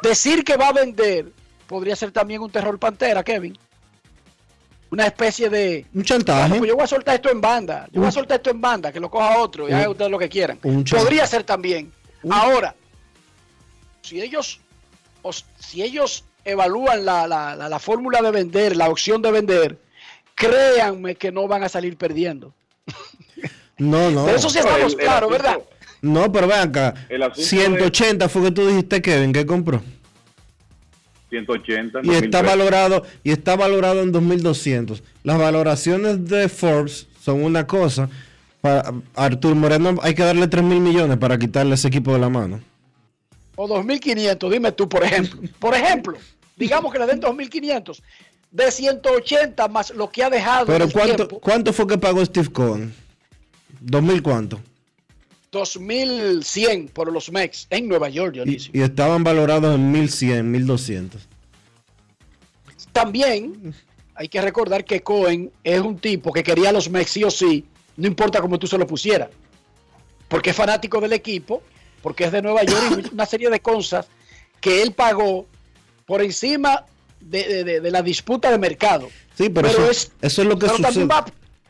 decir 0.03 0.45
que 0.45 0.57
va 0.57 0.69
a 0.69 0.73
vender, 0.73 1.33
podría 1.67 1.97
ser 1.97 2.13
también 2.13 2.43
un 2.43 2.51
terror 2.51 2.79
pantera, 2.79 3.23
Kevin. 3.23 3.59
Una 4.95 5.07
especie 5.07 5.51
de... 5.51 5.87
Un 5.95 6.03
chantaje. 6.05 6.41
Bueno, 6.49 6.57
pues 6.59 6.69
yo 6.69 6.75
voy 6.77 6.85
a 6.85 6.87
soltar 6.87 7.15
esto 7.17 7.31
en 7.31 7.41
banda. 7.41 7.87
Yo 7.93 8.01
voy 8.01 8.09
a 8.09 8.13
soltar 8.13 8.37
esto 8.39 8.51
en 8.51 8.61
banda, 8.61 8.93
que 8.93 9.01
lo 9.01 9.11
coja 9.11 9.39
otro 9.39 9.69
y 9.69 9.73
Un- 9.73 9.79
haga 9.79 9.91
ustedes 9.91 10.11
lo 10.11 10.19
que 10.19 10.29
quieran. 10.29 10.57
Podría 10.59 11.27
ser 11.27 11.43
también. 11.45 11.93
Ahora, 12.31 12.75
si 14.03 14.21
ellos, 14.21 14.61
os- 15.23 15.45
si 15.59 15.83
ellos 15.83 16.25
evalúan 16.45 17.05
la, 17.05 17.27
la- 17.27 17.55
la- 17.57 17.69
la 17.69 17.79
fórmula 17.79 18.23
de 18.23 18.31
vender, 18.31 18.77
la 18.77 18.89
opción 18.89 19.21
de 19.23 19.31
vender, 19.33 19.79
créanme 20.35 21.15
que 21.17 21.33
no 21.33 21.47
van 21.49 21.63
a 21.65 21.69
salir 21.69 21.97
perdiendo. 21.97 22.53
No, 23.77 24.09
no. 24.09 24.25
De 24.27 24.37
eso 24.37 24.49
sí 24.49 24.59
estamos 24.59 24.79
El- 24.95 25.01
el 25.01 25.05
claros, 25.05 25.31
asunto- 25.31 25.31
¿verdad? 25.31 25.59
No, 26.01 26.31
pero 26.31 26.47
ve 26.47 26.55
acá. 26.55 26.95
El 27.09 27.25
asunto 27.25 27.43
180 27.43 28.29
fue 28.29 28.43
que 28.43 28.51
tú 28.53 28.67
dijiste, 28.69 29.03
Kevin, 29.03 29.33
que 29.33 29.45
compró. 29.45 29.83
180. 31.35 32.01
en 32.01 32.07
Y 32.07 32.11
está 32.11 32.43
2003. 32.43 32.43
valorado 32.43 33.03
y 33.23 33.31
está 33.33 33.57
valorado 33.57 34.03
en 34.03 34.13
2200. 34.13 35.03
Las 35.23 35.39
valoraciones 35.39 36.29
de 36.29 36.49
Forbes 36.49 37.07
son 37.23 37.43
una 37.43 37.67
cosa. 37.67 38.09
Para 38.61 38.95
Artur 39.15 39.55
Moreno 39.55 39.97
hay 40.03 40.15
que 40.15 40.23
darle 40.23 40.49
3 40.49 40.63
mil 40.65 40.81
millones 40.81 41.19
para 41.19 41.39
quitarle 41.39 41.75
ese 41.75 41.89
equipo 41.89 42.13
de 42.13 42.19
la 42.19 42.29
mano. 42.29 42.61
O 43.57 43.69
2.500, 43.69 44.51
dime 44.51 44.73
tú, 44.73 44.89
por 44.89 45.05
ejemplo. 45.05 45.41
Por 45.59 45.75
ejemplo, 45.75 46.17
digamos 46.57 46.93
que 46.93 46.99
le 46.99 47.07
den 47.07 47.21
2.500. 47.21 48.01
De 48.51 48.71
180 48.71 49.69
más 49.69 49.91
lo 49.91 50.09
que 50.11 50.23
ha 50.23 50.31
dejado 50.31 50.67
Pero 50.67 50.89
¿cuánto, 50.89 51.17
tiempo, 51.17 51.41
¿cuánto 51.41 51.73
fue 51.73 51.87
que 51.89 51.99
pagó 51.99 52.25
Steve 52.25 52.49
Cohen? 52.53 52.95
¿2000 53.85 54.23
cuánto? 54.23 54.61
2.100 55.55 56.91
por 56.91 57.13
los 57.13 57.31
MEX 57.31 57.67
en 57.71 57.89
Nueva 57.89 58.09
York, 58.09 58.35
Dionisio. 58.35 58.71
Y 58.75 58.83
estaban 58.83 59.23
valorados 59.25 59.75
en 59.75 59.93
1100, 59.93 60.51
1200. 60.51 61.29
También 62.93 63.75
hay 64.15 64.29
que 64.29 64.41
recordar 64.41 64.85
que 64.85 65.01
Cohen 65.03 65.51
es 65.63 65.81
un 65.81 65.99
tipo 65.99 66.33
que 66.33 66.43
quería 66.43 66.71
a 66.71 66.73
los 66.73 66.89
Mex 66.91 67.11
sí 67.11 67.25
o 67.25 67.31
sí, 67.31 67.65
no 67.97 68.07
importa 68.07 68.41
cómo 68.41 68.59
tú 68.59 68.67
se 68.67 68.79
lo 68.79 68.87
pusieras. 68.87 69.31
Porque 70.29 70.51
es 70.51 70.57
fanático 70.57 71.01
del 71.01 71.13
equipo, 71.13 71.63
porque 72.03 72.25
es 72.25 72.33
de 72.33 72.43
Nueva 72.43 72.63
York 72.65 73.03
y 73.09 73.09
una 73.15 73.27
serie 73.27 73.51
de 73.51 73.61
cosas 73.61 74.07
que 74.61 74.83
él 74.83 74.93
pagó 74.93 75.47
por 76.07 76.23
encima 76.23 76.85
de, 77.21 77.45
de- 77.45 77.65
de- 77.65 77.81
de 77.81 77.91
la 77.91 78.03
disputa 78.03 78.51
de 78.51 78.59
mercado. 78.59 79.09
Sí, 79.37 79.49
pero, 79.49 79.69
Pero 79.69 79.83
eso, 79.85 79.91
es- 79.91 80.13
eso 80.21 80.43
es 80.43 80.49
lo 80.49 80.59
que 80.59 80.69
sucede. 80.69 81.05
va- 81.07 81.25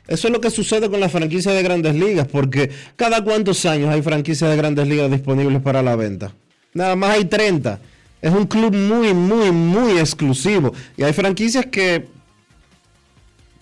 Eso 0.06 0.28
es 0.28 0.32
lo 0.32 0.40
que 0.40 0.50
sucede 0.50 0.90
con 0.90 1.00
la 1.00 1.08
franquicia 1.08 1.52
de 1.52 1.62
grandes 1.62 1.94
ligas, 1.94 2.28
porque 2.28 2.70
cada 2.96 3.24
cuántos 3.24 3.64
años 3.64 3.88
hay 3.88 4.02
franquicias 4.02 4.50
de 4.50 4.56
grandes 4.56 4.86
ligas 4.86 5.10
disponibles 5.10 5.62
para 5.62 5.82
la 5.82 5.96
venta. 5.96 6.32
Nada 6.74 6.94
más 6.94 7.16
hay 7.16 7.24
30. 7.24 7.80
Es 8.20 8.32
un 8.32 8.46
club 8.46 8.74
muy, 8.74 9.14
muy, 9.14 9.50
muy 9.50 9.98
exclusivo. 9.98 10.74
Y 10.96 11.04
hay 11.04 11.12
franquicias 11.12 11.66
que 11.66 12.06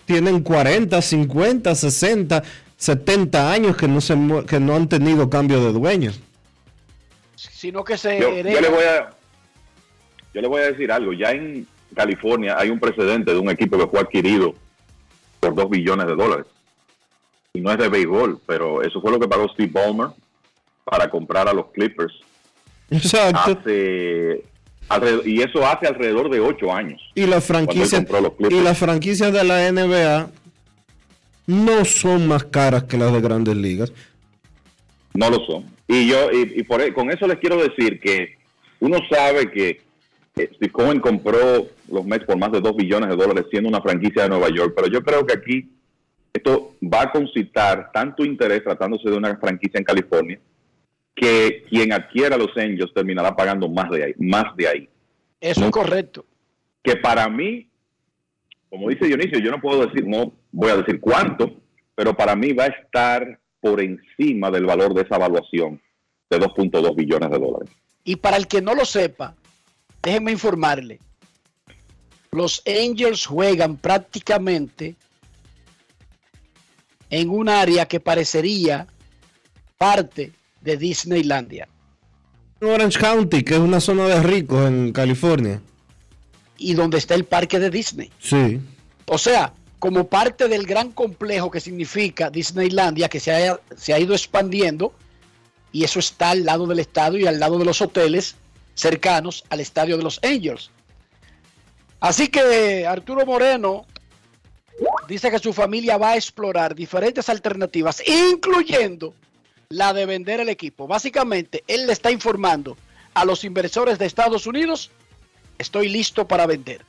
tienen 0.05 0.41
40, 0.41 1.01
50, 1.01 1.75
60, 1.75 2.43
70 2.75 3.51
años 3.51 3.77
que 3.77 3.87
no, 3.87 4.01
se, 4.01 4.17
que 4.47 4.59
no 4.59 4.75
han 4.75 4.89
tenido 4.89 5.29
cambio 5.29 5.63
de 5.63 5.71
dueños. 5.71 6.19
sino 7.35 7.83
que 7.83 7.97
se 7.97 8.19
yo 8.19 8.31
le 8.43 8.69
voy 8.69 8.83
a 8.83 9.09
yo 10.33 10.41
le 10.41 10.47
voy 10.47 10.61
a 10.61 10.71
decir 10.71 10.91
algo. 10.91 11.13
Ya 11.13 11.31
en 11.31 11.65
California 11.95 12.57
hay 12.57 12.69
un 12.69 12.79
precedente 12.79 13.31
de 13.31 13.37
un 13.37 13.49
equipo 13.49 13.77
que 13.77 13.87
fue 13.87 13.99
adquirido 14.01 14.55
por 15.43 15.55
2 15.55 15.69
billones 15.69 16.07
de 16.07 16.15
dólares. 16.15 16.45
Y 17.53 17.59
no 17.61 17.71
es 17.71 17.77
de 17.77 17.89
béisbol, 17.89 18.39
pero 18.47 18.81
eso 18.81 19.01
fue 19.01 19.11
lo 19.11 19.19
que 19.19 19.27
pagó 19.27 19.47
Steve 19.49 19.69
Ballmer 19.71 20.07
para 20.85 21.09
comprar 21.09 21.47
a 21.47 21.53
los 21.53 21.67
Clippers. 21.71 22.13
Exacto. 22.89 23.59
Hace, 23.59 24.43
alrededor- 24.89 25.27
y 25.27 25.41
eso 25.41 25.65
hace 25.65 25.87
alrededor 25.87 26.29
de 26.29 26.39
8 26.39 26.73
años. 26.73 27.01
Y 27.15 27.25
las 27.25 27.43
franquicias, 27.43 28.05
y 28.49 28.61
las 28.61 28.77
franquicias 28.77 29.33
de 29.33 29.43
la 29.43 29.67
NBA 29.71 30.29
no 31.47 31.85
son 31.85 32.27
más 32.27 32.45
caras 32.45 32.83
que 32.85 32.97
las 32.97 33.11
de 33.13 33.21
grandes 33.21 33.55
ligas. 33.55 33.91
No 35.13 35.29
lo 35.29 35.45
son. 35.45 35.65
Y 35.87 36.07
yo, 36.07 36.31
y, 36.31 36.59
y 36.59 36.63
por, 36.63 36.81
e- 36.81 36.93
con 36.93 37.11
eso 37.11 37.27
les 37.27 37.37
quiero 37.37 37.57
decir 37.57 37.99
que 37.99 38.37
uno 38.79 38.97
sabe 39.09 39.51
que 39.51 39.81
Steve 40.35 40.71
Cohen 40.71 40.99
compró 40.99 41.67
los 41.91 42.05
Mets 42.05 42.25
por 42.25 42.37
más 42.37 42.51
de 42.51 42.59
2 42.59 42.75
billones 42.75 43.09
de 43.09 43.15
dólares 43.15 43.45
siendo 43.51 43.69
una 43.69 43.81
franquicia 43.81 44.23
de 44.23 44.29
Nueva 44.29 44.49
York, 44.49 44.73
pero 44.75 44.87
yo 44.87 45.03
creo 45.03 45.25
que 45.25 45.33
aquí 45.33 45.69
esto 46.33 46.75
va 46.81 47.03
a 47.03 47.11
concitar 47.11 47.91
tanto 47.91 48.25
interés 48.25 48.63
tratándose 48.63 49.09
de 49.09 49.15
una 49.15 49.37
franquicia 49.37 49.77
en 49.77 49.83
California 49.83 50.39
que 51.15 51.63
quien 51.69 51.93
adquiera 51.93 52.37
los 52.37 52.57
Angels 52.57 52.93
terminará 52.93 53.35
pagando 53.35 53.69
más 53.69 53.89
de 53.91 54.03
ahí, 54.03 54.13
más 54.17 54.55
de 54.55 54.67
ahí. 54.67 54.89
Eso 55.39 55.65
es 55.65 55.71
correcto. 55.71 56.25
Que 56.81 56.95
para 56.95 57.29
mí, 57.29 57.67
como 58.69 58.89
dice 58.89 59.05
Dionisio, 59.05 59.39
yo 59.39 59.51
no 59.51 59.61
puedo 59.61 59.85
decir, 59.85 60.07
no 60.07 60.33
voy 60.51 60.71
a 60.71 60.77
decir 60.77 60.99
cuánto, 60.99 61.53
pero 61.93 62.15
para 62.15 62.35
mí 62.35 62.53
va 62.53 62.63
a 62.63 62.67
estar 62.67 63.39
por 63.61 63.79
encima 63.79 64.49
del 64.49 64.65
valor 64.65 64.95
de 64.95 65.03
esa 65.03 65.17
evaluación 65.17 65.79
de 66.29 66.39
2.2 66.39 66.95
billones 66.95 67.29
de 67.29 67.37
dólares. 67.37 67.69
Y 68.03 68.15
para 68.15 68.37
el 68.37 68.47
que 68.47 68.61
no 68.61 68.73
lo 68.73 68.83
sepa, 68.83 69.35
déjenme 70.03 70.31
informarle. 70.31 70.99
Los 72.31 72.61
Angels 72.67 73.25
juegan 73.25 73.77
prácticamente 73.77 74.95
en 77.09 77.29
un 77.29 77.47
área 77.47 77.85
que 77.85 77.99
parecería 77.99 78.87
parte 79.77 80.31
de 80.61 80.77
Disneylandia. 80.77 81.67
Orange 82.61 82.99
County, 82.99 83.43
que 83.43 83.55
es 83.55 83.59
una 83.59 83.79
zona 83.79 84.07
de 84.07 84.23
ricos 84.23 84.67
en 84.67 84.93
California. 84.93 85.61
Y 86.57 86.73
donde 86.73 86.97
está 86.97 87.15
el 87.15 87.25
parque 87.25 87.59
de 87.59 87.69
Disney. 87.69 88.11
Sí. 88.19 88.59
O 89.05 89.17
sea, 89.17 89.53
como 89.79 90.07
parte 90.07 90.47
del 90.47 90.65
gran 90.65 90.91
complejo 90.91 91.51
que 91.51 91.59
significa 91.59 92.29
Disneylandia, 92.29 93.09
que 93.09 93.19
se 93.19 93.31
ha, 93.31 93.59
se 93.75 93.93
ha 93.93 93.99
ido 93.99 94.13
expandiendo, 94.13 94.93
y 95.71 95.83
eso 95.83 95.99
está 95.99 96.31
al 96.31 96.45
lado 96.45 96.65
del 96.67 96.79
estadio 96.79 97.19
y 97.19 97.27
al 97.27 97.39
lado 97.39 97.59
de 97.59 97.65
los 97.65 97.81
hoteles 97.81 98.37
cercanos 98.75 99.43
al 99.49 99.59
estadio 99.59 99.97
de 99.97 100.03
los 100.03 100.19
Angels. 100.23 100.71
Así 101.99 102.27
que 102.27 102.85
Arturo 102.85 103.25
Moreno 103.25 103.85
dice 105.07 105.31
que 105.31 105.39
su 105.39 105.53
familia 105.53 105.97
va 105.97 106.11
a 106.11 106.15
explorar 106.15 106.75
diferentes 106.75 107.29
alternativas, 107.29 108.03
incluyendo 108.07 109.13
la 109.69 109.93
de 109.93 110.05
vender 110.05 110.39
el 110.39 110.49
equipo. 110.49 110.87
Básicamente, 110.87 111.63
él 111.67 111.87
le 111.87 111.93
está 111.93 112.11
informando 112.11 112.77
a 113.13 113.25
los 113.25 113.43
inversores 113.43 113.99
de 113.99 114.05
Estados 114.05 114.47
Unidos, 114.47 114.91
estoy 115.57 115.89
listo 115.89 116.27
para 116.27 116.45
vender. 116.45 116.85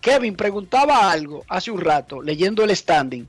Kevin 0.00 0.36
preguntaba 0.36 1.10
algo 1.10 1.44
hace 1.48 1.70
un 1.70 1.80
rato, 1.80 2.20
leyendo 2.20 2.62
el 2.64 2.76
standing, 2.76 3.26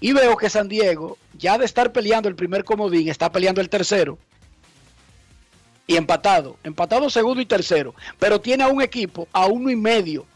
y 0.00 0.12
veo 0.12 0.36
que 0.36 0.50
San 0.50 0.68
Diego, 0.68 1.16
ya 1.34 1.56
de 1.56 1.64
estar 1.64 1.92
peleando 1.92 2.28
el 2.28 2.34
primer 2.34 2.64
comodín, 2.64 3.08
está 3.08 3.30
peleando 3.30 3.60
el 3.60 3.68
tercero. 3.68 4.18
Y 5.86 5.96
empatado, 5.96 6.56
empatado 6.64 7.10
segundo 7.10 7.42
y 7.42 7.46
tercero, 7.46 7.94
pero 8.18 8.40
tiene 8.40 8.64
a 8.64 8.68
un 8.68 8.80
equipo 8.80 9.28
a 9.32 9.46
uno 9.46 9.70
y 9.70 9.76
medio. 9.76 10.26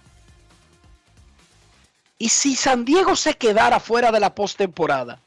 Y 2.18 2.28
si 2.28 2.54
San 2.54 2.84
Diego 2.84 3.16
se 3.16 3.34
quedara 3.34 3.80
fuera 3.80 4.10
de 4.10 4.20
la 4.20 4.34
postemporada, 4.34 5.20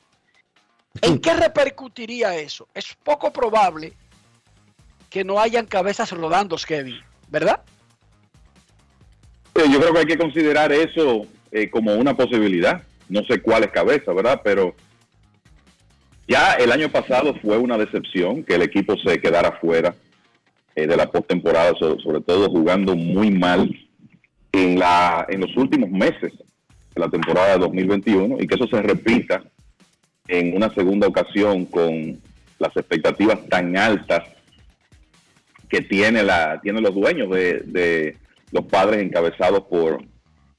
¿en 1.02 1.20
qué 1.20 1.34
repercutiría 1.34 2.36
eso? 2.36 2.68
Es 2.74 2.96
poco 3.04 3.32
probable 3.32 3.94
que 5.10 5.24
no 5.24 5.40
hayan 5.40 5.66
cabezas 5.66 6.12
rodando, 6.12 6.56
Kevin, 6.58 7.00
¿verdad? 7.30 7.62
Eh, 9.56 9.66
Yo 9.72 9.80
creo 9.80 9.94
que 9.94 10.00
hay 10.00 10.06
que 10.06 10.18
considerar 10.18 10.72
eso 10.72 11.26
eh, 11.52 11.70
como 11.70 11.96
una 11.96 12.16
posibilidad. 12.16 12.84
No 13.10 13.24
sé 13.24 13.42
cuál 13.42 13.64
es 13.64 13.72
cabeza, 13.72 14.14
¿verdad? 14.14 14.42
Pero 14.44 14.76
ya 16.28 16.54
el 16.54 16.72
año 16.72 16.90
pasado 16.90 17.36
fue 17.42 17.58
una 17.58 17.78
decepción 17.78 18.44
que 18.44 18.56
el 18.56 18.62
equipo 18.62 18.96
se 18.98 19.20
quedara 19.20 19.54
fuera 19.60 19.96
eh, 20.76 20.88
de 20.88 20.98
la 20.98 21.10
postemporada, 21.10 21.74
so- 21.80 22.00
sobre 22.00 22.22
todo 22.22 22.50
jugando 22.50 22.96
muy 22.96 23.32
mal 23.32 23.70
en, 24.52 24.80
la, 24.80 25.26
en 25.30 25.42
los 25.42 25.56
últimos 25.58 25.90
meses 25.90 26.34
de 26.96 27.00
la 27.00 27.10
temporada 27.10 27.54
de 27.54 27.60
2021 27.60 28.38
y 28.40 28.48
que 28.48 28.56
eso 28.56 28.68
se 28.68 28.82
repita 28.82 29.44
en 30.28 30.56
una 30.56 30.74
segunda 30.74 31.08
ocasión 31.08 31.66
con 31.66 32.20
las 32.60 32.76
expectativas 32.76 33.40
tan 33.50 33.76
altas 33.78 34.24
que 35.70 35.82
tiene 35.82 36.24
la 36.24 36.60
tienen 36.62 36.84
los 36.84 36.94
dueños 36.94 37.30
de, 37.30 37.60
de 37.66 38.18
los 38.52 38.66
padres 38.66 39.02
encabezados 39.02 39.62
por 39.64 40.04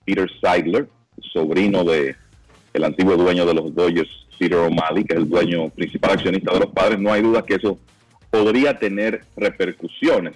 Peter 0.05 0.29
Seidler, 0.43 0.89
sobrino 1.33 1.85
de 1.85 2.17
el 2.73 2.85
antiguo 2.85 3.17
dueño 3.17 3.45
de 3.45 3.55
los 3.55 3.75
Dodgers, 3.75 4.09
Peter 4.39 4.57
O'Malley, 4.59 5.05
que 5.05 5.13
es 5.15 5.21
el 5.21 5.29
dueño 5.29 5.69
principal 5.69 6.13
accionista 6.13 6.53
de 6.55 6.61
los 6.61 6.71
padres. 6.73 6.99
No 6.99 7.13
hay 7.13 7.21
duda 7.23 7.43
que 7.45 7.55
eso 7.57 7.79
podría 8.33 8.79
tener 8.79 9.21
repercusiones. 9.37 10.35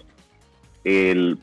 El, 0.84 1.38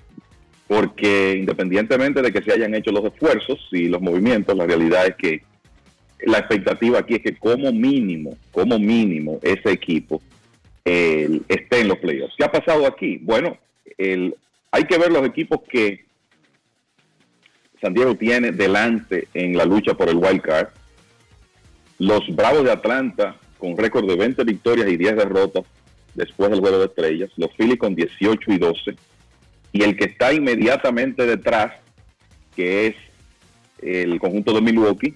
porque 0.67 1.35
independientemente 1.37 2.21
de 2.21 2.31
que 2.31 2.43
se 2.43 2.53
hayan 2.53 2.75
hecho 2.75 2.91
los 2.91 3.03
esfuerzos 3.03 3.59
y 3.71 3.87
los 3.87 4.01
movimientos, 4.01 4.55
la 4.55 4.67
realidad 4.67 5.07
es 5.07 5.15
que 5.15 5.41
la 6.25 6.37
expectativa 6.37 6.99
aquí 6.99 7.15
es 7.15 7.21
que 7.21 7.35
como 7.35 7.73
mínimo, 7.73 8.37
como 8.51 8.77
mínimo, 8.77 9.39
ese 9.41 9.71
equipo 9.71 10.21
eh, 10.85 11.41
esté 11.47 11.81
en 11.81 11.87
los 11.87 11.97
playoffs. 11.97 12.35
¿Qué 12.37 12.45
ha 12.45 12.51
pasado 12.51 12.85
aquí? 12.85 13.17
Bueno, 13.21 13.57
hay 13.97 14.83
que 14.87 14.97
ver 14.97 15.11
los 15.11 15.25
equipos 15.25 15.61
que 15.67 16.05
San 17.81 17.95
Diego 17.95 18.15
tiene 18.15 18.51
delante 18.51 19.27
en 19.33 19.57
la 19.57 19.65
lucha 19.65 19.95
por 19.95 20.07
el 20.07 20.17
wild 20.17 20.41
card. 20.41 20.67
Los 21.97 22.23
Bravos 22.35 22.63
de 22.63 22.71
Atlanta 22.71 23.37
con 23.57 23.75
récord 23.75 24.07
de 24.07 24.15
20 24.15 24.43
victorias 24.43 24.87
y 24.87 24.97
10 24.97 25.15
derrotas 25.15 25.63
después 26.15 26.49
del 26.49 26.59
juego 26.59 26.79
de 26.79 26.85
estrellas. 26.85 27.29
Los 27.37 27.51
Phillies 27.55 27.77
con 27.77 27.95
18 27.95 28.51
y 28.51 28.57
12. 28.57 28.95
Y 29.71 29.83
el 29.83 29.95
que 29.97 30.05
está 30.05 30.33
inmediatamente 30.33 31.25
detrás, 31.25 31.73
que 32.55 32.87
es 32.87 32.95
el 33.81 34.19
conjunto 34.19 34.53
de 34.53 34.61
Milwaukee, 34.61 35.15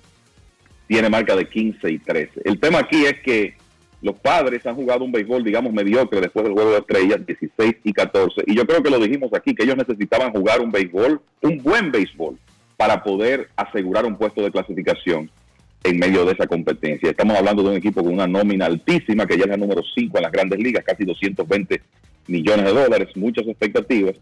tiene 0.88 1.10
marca 1.10 1.36
de 1.36 1.48
15 1.48 1.92
y 1.92 2.00
13. 2.00 2.42
El 2.46 2.60
tema 2.60 2.80
aquí 2.80 3.06
es 3.06 3.20
que 3.22 3.56
los 4.02 4.16
padres 4.16 4.66
han 4.66 4.76
jugado 4.76 5.04
un 5.04 5.12
béisbol, 5.12 5.44
digamos, 5.44 5.74
mediocre 5.74 6.22
después 6.22 6.46
del 6.46 6.54
juego 6.54 6.72
de 6.72 6.80
estrellas, 6.80 7.26
16 7.26 7.76
y 7.84 7.94
14. 7.94 8.44
Y 8.46 8.56
yo 8.56 8.66
creo 8.66 8.82
que 8.82 8.90
lo 8.90 9.00
dijimos 9.00 9.32
aquí, 9.34 9.54
que 9.56 9.64
ellos 9.64 9.78
necesitaban 9.78 10.32
jugar 10.32 10.62
un 10.62 10.72
béisbol, 10.72 11.22
un 11.42 11.58
buen 11.64 11.92
béisbol, 11.92 12.38
para 12.78 13.04
poder 13.04 13.50
asegurar 13.56 14.06
un 14.06 14.16
puesto 14.16 14.42
de 14.44 14.52
clasificación 14.52 15.32
en 15.88 16.00
medio 16.00 16.26
de 16.26 16.34
esa 16.34 16.48
competencia. 16.48 17.10
Estamos 17.10 17.38
hablando 17.38 17.64
de 17.64 17.70
un 17.70 17.76
equipo 17.78 18.04
con 18.04 18.14
una 18.14 18.28
nómina 18.28 18.66
altísima, 18.66 19.26
que 19.26 19.38
ya 19.38 19.44
es 19.44 19.50
la 19.50 19.58
número 19.58 19.82
5 19.96 20.18
en 20.18 20.24
las 20.24 20.32
grandes 20.32 20.60
ligas, 20.60 20.84
casi 20.86 21.06
220 21.06 21.82
millones 22.28 22.66
de 22.66 22.74
dólares, 22.74 23.10
muchas 23.16 23.48
expectativas. 23.48 24.16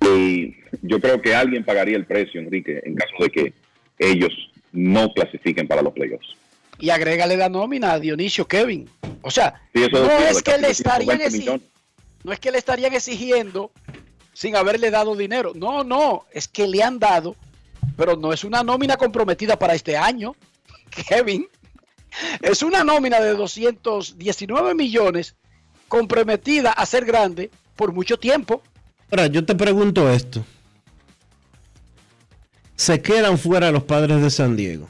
Y 0.00 0.54
yo 0.82 1.00
creo 1.00 1.20
que 1.20 1.34
alguien 1.34 1.64
pagaría 1.64 1.96
el 1.96 2.06
precio, 2.06 2.40
Enrique, 2.40 2.80
en 2.84 2.94
caso 2.94 3.14
de 3.20 3.30
que 3.30 3.52
ellos 3.98 4.30
no 4.72 5.12
clasifiquen 5.12 5.66
para 5.68 5.82
los 5.82 5.92
playoffs. 5.92 6.36
Y 6.78 6.90
agrégale 6.90 7.36
la 7.36 7.48
nómina 7.48 7.92
a 7.92 8.00
Dionisio 8.00 8.46
Kevin. 8.46 8.88
O 9.22 9.30
sea, 9.30 9.60
Sí, 9.74 9.86
no 9.92 10.08
es 10.18 10.42
que 10.42 10.58
le 10.58 10.70
estarían 10.70 11.18
120 11.18 11.28
exi- 11.28 11.38
millones. 11.38 11.62
no 12.24 12.32
es 12.32 12.40
que 12.40 12.50
le 12.50 12.58
estarían 12.58 12.92
exigiendo 12.94 13.70
sin 14.32 14.56
haberle 14.56 14.90
dado 14.90 15.14
dinero. 15.14 15.52
No, 15.54 15.84
no, 15.84 16.24
es 16.32 16.48
que 16.48 16.66
le 16.66 16.82
han 16.82 16.98
dado, 16.98 17.36
pero 17.96 18.16
no 18.16 18.32
es 18.32 18.42
una 18.44 18.64
nómina 18.64 18.96
comprometida 18.96 19.58
para 19.58 19.74
este 19.74 19.96
año. 19.96 20.34
Kevin, 21.08 21.48
es 22.40 22.62
una 22.62 22.84
nómina 22.84 23.20
de 23.20 23.34
219 23.34 24.74
millones 24.74 25.36
comprometida 25.88 26.72
a 26.72 26.86
ser 26.86 27.04
grande 27.04 27.50
por 27.76 27.92
mucho 27.92 28.18
tiempo. 28.18 28.62
Ahora, 29.10 29.26
yo 29.26 29.44
te 29.44 29.54
pregunto 29.54 30.10
esto. 30.10 30.44
Se 32.76 33.00
quedan 33.00 33.38
fuera 33.38 33.70
los 33.70 33.84
padres 33.84 34.22
de 34.22 34.30
San 34.30 34.56
Diego. 34.56 34.88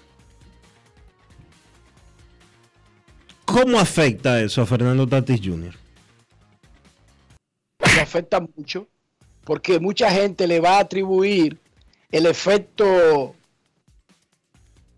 ¿Cómo 3.45 3.79
afecta 3.79 4.41
eso 4.41 4.63
a 4.63 4.67
Fernando 4.67 5.07
Tatis 5.07 5.41
Jr.? 5.43 5.83
afecta 8.01 8.41
mucho 8.41 8.89
porque 9.45 9.81
mucha 9.81 10.11
gente 10.11 10.47
le 10.47 10.61
va 10.61 10.77
a 10.77 10.81
atribuir 10.81 11.59
el 12.11 12.27
efecto 12.27 13.35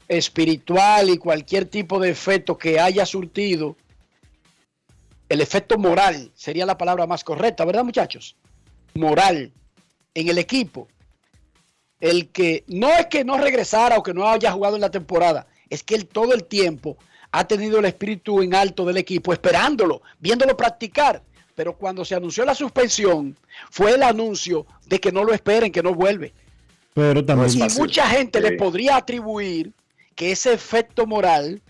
espiritual 0.08 1.10
y 1.10 1.18
cualquier 1.18 1.66
tipo 1.66 1.98
de 1.98 2.10
efecto 2.10 2.58
que 2.58 2.78
haya 2.78 3.06
surtido, 3.06 3.76
el 5.28 5.40
efecto 5.40 5.78
moral 5.78 6.30
sería 6.34 6.66
la 6.66 6.78
palabra 6.78 7.06
más 7.06 7.24
correcta, 7.24 7.64
¿verdad 7.64 7.84
muchachos? 7.84 8.36
Moral 8.94 9.52
en 10.14 10.28
el 10.28 10.38
equipo. 10.38 10.88
El 12.00 12.28
que 12.28 12.64
no 12.68 12.90
es 12.92 13.06
que 13.06 13.24
no 13.24 13.38
regresara 13.38 13.96
o 13.96 14.02
que 14.02 14.14
no 14.14 14.28
haya 14.28 14.52
jugado 14.52 14.74
en 14.76 14.82
la 14.82 14.90
temporada, 14.90 15.46
es 15.70 15.82
que 15.82 15.94
él 15.94 16.06
todo 16.06 16.34
el 16.34 16.44
tiempo 16.44 16.96
ha 17.32 17.46
tenido 17.46 17.78
el 17.78 17.86
espíritu 17.86 18.42
en 18.42 18.54
alto 18.54 18.84
del 18.84 18.98
equipo, 18.98 19.32
esperándolo, 19.32 20.02
viéndolo 20.20 20.56
practicar. 20.56 21.22
Pero 21.54 21.76
cuando 21.76 22.04
se 22.04 22.14
anunció 22.14 22.44
la 22.44 22.54
suspensión, 22.54 23.36
fue 23.70 23.92
el 23.92 24.02
anuncio 24.02 24.66
de 24.86 25.00
que 25.00 25.12
no 25.12 25.24
lo 25.24 25.32
esperen, 25.32 25.72
que 25.72 25.82
no 25.82 25.94
vuelve. 25.94 26.32
Pero 26.92 27.24
también 27.24 27.50
y 27.58 27.78
mucha 27.78 28.06
gente 28.06 28.40
le 28.40 28.52
podría 28.52 28.96
atribuir 28.96 29.72
que 30.14 30.32
ese 30.32 30.52
efecto 30.52 31.06
moral 31.06 31.60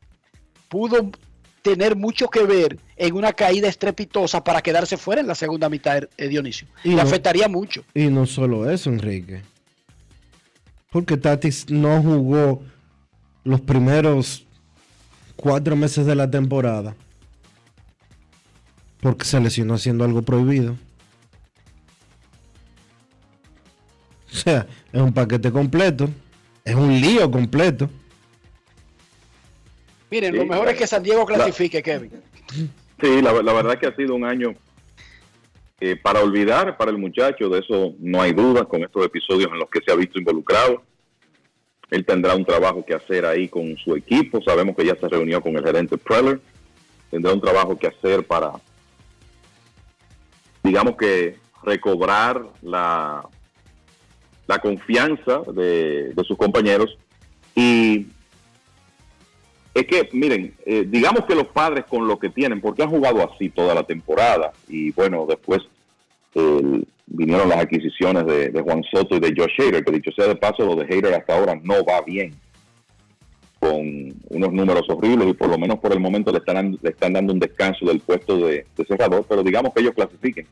pudo 0.68 1.10
tener 1.62 1.96
mucho 1.96 2.28
que 2.28 2.44
ver 2.44 2.78
en 2.96 3.14
una 3.14 3.32
caída 3.32 3.68
estrepitosa 3.68 4.44
para 4.44 4.60
quedarse 4.60 4.96
fuera 4.98 5.20
en 5.22 5.26
la 5.26 5.34
segunda 5.34 5.68
mitad, 5.70 6.02
eh, 6.18 6.28
Dionisio. 6.28 6.68
Y 6.84 6.90
le 6.90 6.96
no- 6.96 7.02
afectaría 7.02 7.48
mucho. 7.48 7.84
Y 7.94 8.06
no 8.08 8.26
solo 8.26 8.68
eso, 8.70 8.90
Enrique. 8.90 9.42
Porque 10.90 11.16
Tatis 11.16 11.70
no 11.70 12.02
jugó 12.02 12.62
los 13.44 13.60
primeros 13.62 14.46
cuatro 15.36 15.74
meses 15.74 16.04
de 16.06 16.14
la 16.14 16.30
temporada. 16.30 16.94
Porque 19.00 19.24
se 19.24 19.40
lesionó 19.40 19.74
haciendo 19.74 20.04
algo 20.04 20.22
prohibido. 20.22 20.76
O 24.32 24.36
sea, 24.36 24.66
es 24.92 25.00
un 25.00 25.12
paquete 25.12 25.50
completo. 25.52 26.08
Es 26.64 26.74
un 26.74 27.00
lío 27.00 27.30
completo. 27.30 27.90
Miren, 30.14 30.30
Sí, 30.32 30.38
lo 30.38 30.46
mejor 30.46 30.66
la- 30.66 30.70
es 30.70 30.78
que 30.78 30.86
San 30.86 31.02
Diego 31.02 31.20
la- 31.28 31.34
clasifique, 31.34 31.82
Kevin. 31.82 32.12
Sí, 33.00 33.20
la, 33.20 33.32
la 33.42 33.52
verdad 33.52 33.76
que 33.76 33.88
ha 33.88 33.96
sido 33.96 34.14
un 34.14 34.24
año 34.24 34.54
eh, 35.80 35.96
para 35.96 36.20
olvidar 36.22 36.76
para 36.76 36.92
el 36.92 36.98
muchacho, 36.98 37.48
de 37.48 37.58
eso 37.58 37.94
no 37.98 38.22
hay 38.22 38.32
duda, 38.32 38.64
con 38.64 38.84
estos 38.84 39.04
episodios 39.04 39.50
en 39.50 39.58
los 39.58 39.68
que 39.68 39.80
se 39.84 39.90
ha 39.90 39.96
visto 39.96 40.16
involucrado. 40.20 40.84
Él 41.90 42.06
tendrá 42.06 42.36
un 42.36 42.44
trabajo 42.44 42.84
que 42.86 42.94
hacer 42.94 43.26
ahí 43.26 43.48
con 43.48 43.76
su 43.76 43.96
equipo. 43.96 44.40
Sabemos 44.40 44.76
que 44.76 44.86
ya 44.86 44.94
se 44.94 45.08
reunió 45.08 45.40
con 45.40 45.56
el 45.56 45.64
gerente 45.64 45.98
Preller. 45.98 46.40
Tendrá 47.10 47.32
un 47.32 47.40
trabajo 47.40 47.76
que 47.76 47.88
hacer 47.88 48.24
para, 48.24 48.52
digamos 50.62 50.96
que, 50.96 51.36
recobrar 51.64 52.40
la, 52.62 53.26
la 54.46 54.58
confianza 54.60 55.40
de, 55.52 56.12
de 56.14 56.24
sus 56.24 56.36
compañeros. 56.38 56.96
Y 57.56 58.06
es 59.74 59.86
que, 59.86 60.08
miren, 60.12 60.54
eh, 60.64 60.84
digamos 60.88 61.24
que 61.24 61.34
los 61.34 61.48
padres 61.48 61.84
con 61.86 62.06
lo 62.06 62.18
que 62.18 62.28
tienen, 62.28 62.60
porque 62.60 62.84
han 62.84 62.90
jugado 62.90 63.28
así 63.28 63.50
toda 63.50 63.74
la 63.74 63.82
temporada, 63.82 64.52
y 64.68 64.92
bueno, 64.92 65.26
después 65.28 65.62
eh, 66.36 66.84
vinieron 67.06 67.48
las 67.48 67.58
adquisiciones 67.58 68.24
de, 68.24 68.50
de 68.50 68.62
Juan 68.62 68.84
Soto 68.84 69.16
y 69.16 69.20
de 69.20 69.34
Josh 69.36 69.60
Hader, 69.60 69.84
que 69.84 69.92
dicho 69.92 70.12
sea 70.12 70.28
de 70.28 70.36
paso, 70.36 70.64
lo 70.64 70.76
de 70.76 70.84
Hader 70.84 71.14
hasta 71.14 71.36
ahora 71.36 71.58
no 71.60 71.84
va 71.84 72.00
bien, 72.02 72.32
con 73.58 74.14
unos 74.28 74.52
números 74.52 74.88
horribles, 74.88 75.28
y 75.28 75.32
por 75.34 75.48
lo 75.48 75.58
menos 75.58 75.80
por 75.80 75.92
el 75.92 75.98
momento 75.98 76.30
le 76.30 76.38
están, 76.38 76.78
le 76.80 76.90
están 76.90 77.12
dando 77.12 77.32
un 77.32 77.40
descanso 77.40 77.84
del 77.84 77.98
puesto 77.98 78.36
de, 78.36 78.66
de 78.76 78.84
cerrador, 78.86 79.26
pero 79.28 79.42
digamos 79.42 79.72
que 79.74 79.80
ellos 79.80 79.94
clasifiquen. 79.94 80.46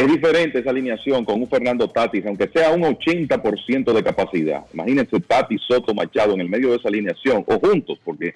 Es 0.00 0.06
diferente 0.06 0.60
esa 0.60 0.70
alineación 0.70 1.26
con 1.26 1.42
un 1.42 1.46
Fernando 1.46 1.86
Tatis, 1.86 2.24
aunque 2.24 2.48
sea 2.48 2.70
un 2.70 2.80
80% 2.80 3.92
de 3.92 4.02
capacidad. 4.02 4.64
Imagínense 4.72 5.20
Tatis, 5.20 5.60
Soto, 5.68 5.92
Machado 5.92 6.32
en 6.32 6.40
el 6.40 6.48
medio 6.48 6.70
de 6.70 6.76
esa 6.76 6.88
alineación, 6.88 7.44
o 7.46 7.58
juntos, 7.58 8.00
porque 8.02 8.32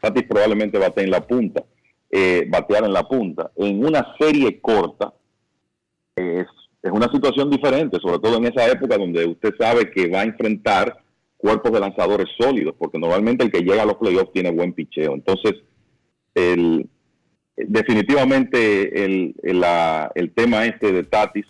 Tatis 0.00 0.22
probablemente 0.22 0.78
bate 0.78 1.02
en 1.02 1.10
la 1.10 1.20
punta, 1.26 1.64
eh, 2.08 2.46
batear 2.48 2.84
en 2.84 2.92
la 2.92 3.08
punta. 3.08 3.50
En 3.56 3.84
una 3.84 4.14
serie 4.20 4.60
corta 4.60 5.12
es, 6.14 6.46
es 6.80 6.92
una 6.92 7.10
situación 7.10 7.50
diferente, 7.50 7.98
sobre 7.98 8.20
todo 8.20 8.36
en 8.36 8.44
esa 8.44 8.70
época 8.70 8.96
donde 8.96 9.26
usted 9.26 9.52
sabe 9.58 9.90
que 9.90 10.06
va 10.06 10.20
a 10.20 10.26
enfrentar 10.26 10.96
cuerpos 11.36 11.72
de 11.72 11.80
lanzadores 11.80 12.28
sólidos, 12.38 12.76
porque 12.78 13.00
normalmente 13.00 13.42
el 13.42 13.50
que 13.50 13.62
llega 13.62 13.82
a 13.82 13.86
los 13.86 13.96
playoffs 13.96 14.32
tiene 14.32 14.52
buen 14.52 14.74
picheo. 14.74 15.14
Entonces, 15.14 15.54
el, 16.36 16.88
definitivamente 17.56 19.04
el, 19.04 19.34
el, 19.42 19.60
la- 19.60 20.10
el 20.14 20.30
tema 20.32 20.64
este 20.66 20.92
de 20.92 21.04
Tatis 21.04 21.46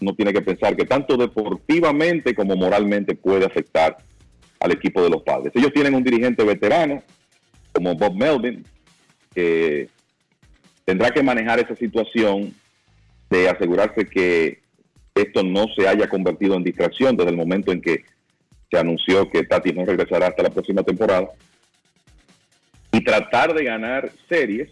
no 0.00 0.14
tiene 0.14 0.32
que 0.32 0.42
pensar 0.42 0.76
que 0.76 0.84
tanto 0.84 1.16
deportivamente 1.16 2.34
como 2.34 2.56
moralmente 2.56 3.14
puede 3.14 3.46
afectar 3.46 3.96
al 4.60 4.72
equipo 4.72 5.02
de 5.02 5.10
los 5.10 5.22
padres. 5.22 5.52
Ellos 5.54 5.72
tienen 5.72 5.94
un 5.94 6.02
dirigente 6.02 6.42
veterano 6.44 7.02
como 7.72 7.94
Bob 7.94 8.14
Melvin 8.14 8.64
que 9.34 9.88
tendrá 10.84 11.10
que 11.10 11.22
manejar 11.22 11.58
esa 11.60 11.74
situación 11.76 12.54
de 13.30 13.48
asegurarse 13.48 14.06
que 14.06 14.60
esto 15.14 15.42
no 15.42 15.66
se 15.76 15.86
haya 15.88 16.08
convertido 16.08 16.56
en 16.56 16.64
distracción 16.64 17.16
desde 17.16 17.30
el 17.30 17.36
momento 17.36 17.72
en 17.72 17.80
que 17.80 18.04
se 18.70 18.78
anunció 18.78 19.30
que 19.30 19.44
Tatis 19.44 19.74
no 19.74 19.84
regresará 19.84 20.28
hasta 20.28 20.42
la 20.42 20.50
próxima 20.50 20.82
temporada 20.82 21.28
y 22.92 23.02
tratar 23.04 23.54
de 23.54 23.64
ganar 23.64 24.10
series 24.28 24.70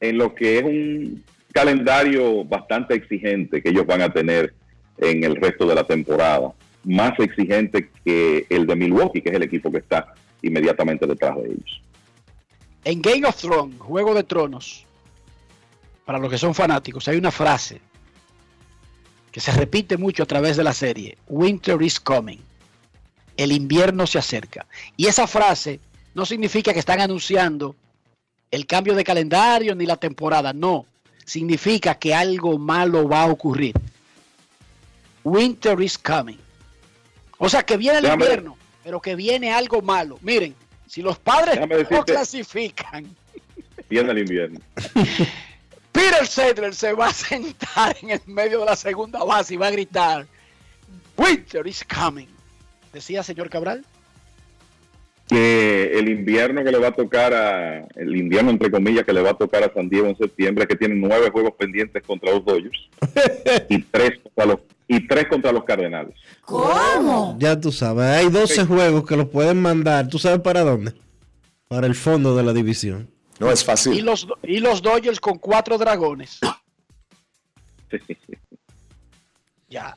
en 0.00 0.18
lo 0.18 0.34
que 0.34 0.58
es 0.58 0.64
un 0.64 1.24
calendario 1.52 2.44
bastante 2.44 2.94
exigente 2.94 3.62
que 3.62 3.70
ellos 3.70 3.86
van 3.86 4.02
a 4.02 4.12
tener 4.12 4.54
en 4.98 5.24
el 5.24 5.36
resto 5.36 5.66
de 5.66 5.74
la 5.74 5.84
temporada, 5.84 6.52
más 6.84 7.18
exigente 7.18 7.90
que 8.04 8.46
el 8.48 8.66
de 8.66 8.76
Milwaukee, 8.76 9.20
que 9.20 9.30
es 9.30 9.34
el 9.34 9.42
equipo 9.42 9.70
que 9.70 9.78
está 9.78 10.14
inmediatamente 10.42 11.06
detrás 11.06 11.36
de 11.36 11.46
ellos. 11.46 11.82
En 12.84 13.02
Game 13.02 13.26
of 13.26 13.36
Thrones, 13.36 13.78
Juego 13.78 14.14
de 14.14 14.24
Tronos, 14.24 14.86
para 16.04 16.18
los 16.18 16.30
que 16.30 16.38
son 16.38 16.54
fanáticos, 16.54 17.06
hay 17.08 17.16
una 17.16 17.30
frase 17.30 17.80
que 19.30 19.40
se 19.40 19.52
repite 19.52 19.96
mucho 19.96 20.22
a 20.22 20.26
través 20.26 20.56
de 20.56 20.64
la 20.64 20.72
serie. 20.72 21.18
Winter 21.28 21.80
is 21.82 22.00
coming. 22.00 22.38
El 23.36 23.52
invierno 23.52 24.06
se 24.06 24.18
acerca. 24.18 24.66
Y 24.96 25.06
esa 25.06 25.26
frase 25.26 25.80
no 26.14 26.24
significa 26.24 26.72
que 26.72 26.78
están 26.78 27.00
anunciando 27.00 27.76
el 28.50 28.66
cambio 28.66 28.94
de 28.94 29.04
calendario 29.04 29.74
ni 29.74 29.86
la 29.86 29.96
temporada. 29.96 30.52
No. 30.52 30.86
Significa 31.24 31.94
que 31.96 32.14
algo 32.14 32.58
malo 32.58 33.06
va 33.08 33.22
a 33.22 33.26
ocurrir. 33.26 33.74
Winter 35.24 35.80
is 35.80 35.98
coming. 35.98 36.38
O 37.38 37.48
sea 37.48 37.62
que 37.64 37.76
viene 37.76 37.98
el 37.98 38.04
Déjame- 38.04 38.24
invierno, 38.24 38.56
pero 38.82 39.00
que 39.00 39.14
viene 39.14 39.52
algo 39.52 39.82
malo. 39.82 40.18
Miren, 40.22 40.54
si 40.86 41.02
los 41.02 41.18
padres 41.18 41.58
no 41.90 42.04
clasifican, 42.04 43.14
Viene 43.90 44.10
el 44.12 44.18
invierno. 44.18 44.60
Peter 45.92 46.26
Sedler 46.26 46.74
se 46.74 46.92
va 46.92 47.08
a 47.08 47.12
sentar 47.12 47.96
en 48.02 48.10
el 48.10 48.20
medio 48.26 48.60
de 48.60 48.66
la 48.66 48.76
segunda 48.76 49.24
base 49.24 49.54
y 49.54 49.56
va 49.56 49.68
a 49.68 49.70
gritar, 49.70 50.26
Winter 51.16 51.66
is 51.66 51.82
coming. 51.84 52.26
Decía 52.92 53.22
señor 53.22 53.48
Cabral. 53.48 53.84
Que 55.28 55.98
el 55.98 56.08
invierno 56.08 56.64
que 56.64 56.72
le 56.72 56.78
va 56.78 56.88
a 56.88 56.92
tocar 56.92 57.34
a, 57.34 57.86
el 57.96 58.16
invierno 58.16 58.50
entre 58.50 58.70
comillas 58.70 59.04
que 59.04 59.12
le 59.12 59.20
va 59.20 59.30
a 59.30 59.34
tocar 59.34 59.62
a 59.62 59.72
San 59.72 59.88
Diego 59.88 60.06
en 60.06 60.16
septiembre, 60.16 60.66
que 60.66 60.76
tiene 60.76 60.94
nueve 60.94 61.30
juegos 61.30 61.52
pendientes 61.58 62.02
contra 62.06 62.32
los 62.32 62.44
Dodgers 62.44 62.88
y 63.68 63.82
tres 63.82 64.18
contra 64.22 64.46
los 64.46 64.60
y 64.88 65.06
tres 65.06 65.26
contra 65.28 65.52
los 65.52 65.64
Cardenales. 65.64 66.14
¿Cómo? 66.42 67.36
Ya 67.38 67.60
tú 67.60 67.70
sabes, 67.70 68.06
hay 68.06 68.30
12 68.30 68.64
juegos 68.64 69.06
que 69.06 69.16
los 69.16 69.28
pueden 69.28 69.60
mandar. 69.60 70.08
¿Tú 70.08 70.18
sabes 70.18 70.40
para 70.40 70.62
dónde? 70.62 70.94
Para 71.68 71.86
el 71.86 71.94
fondo 71.94 72.34
de 72.34 72.42
la 72.42 72.54
división. 72.54 73.10
No 73.38 73.50
es 73.52 73.62
fácil. 73.62 73.92
Y 73.92 74.00
los, 74.00 74.26
y 74.42 74.60
los 74.60 74.80
Dodgers 74.80 75.20
con 75.20 75.38
cuatro 75.38 75.76
dragones. 75.76 76.40
ya. 79.68 79.96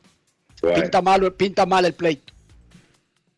Pinta 0.61 1.01
mal, 1.01 1.33
pinta 1.33 1.65
mal 1.65 1.85
el 1.85 1.93
pleito. 1.93 2.33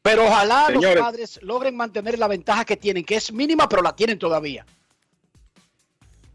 Pero 0.04 0.26
ojalá 0.26 0.68
Señores. 0.68 0.96
los 0.96 1.04
padres 1.06 1.40
logren 1.42 1.76
mantener 1.78 2.20
la 2.20 2.28
ventaja 2.28 2.66
que 2.66 2.76
tienen, 2.78 3.04
que 3.06 3.16
es 3.16 3.32
mínima, 3.32 3.68
pero 3.70 3.82
la 3.82 3.96
tienen 3.96 4.20
todavía. 4.20 4.66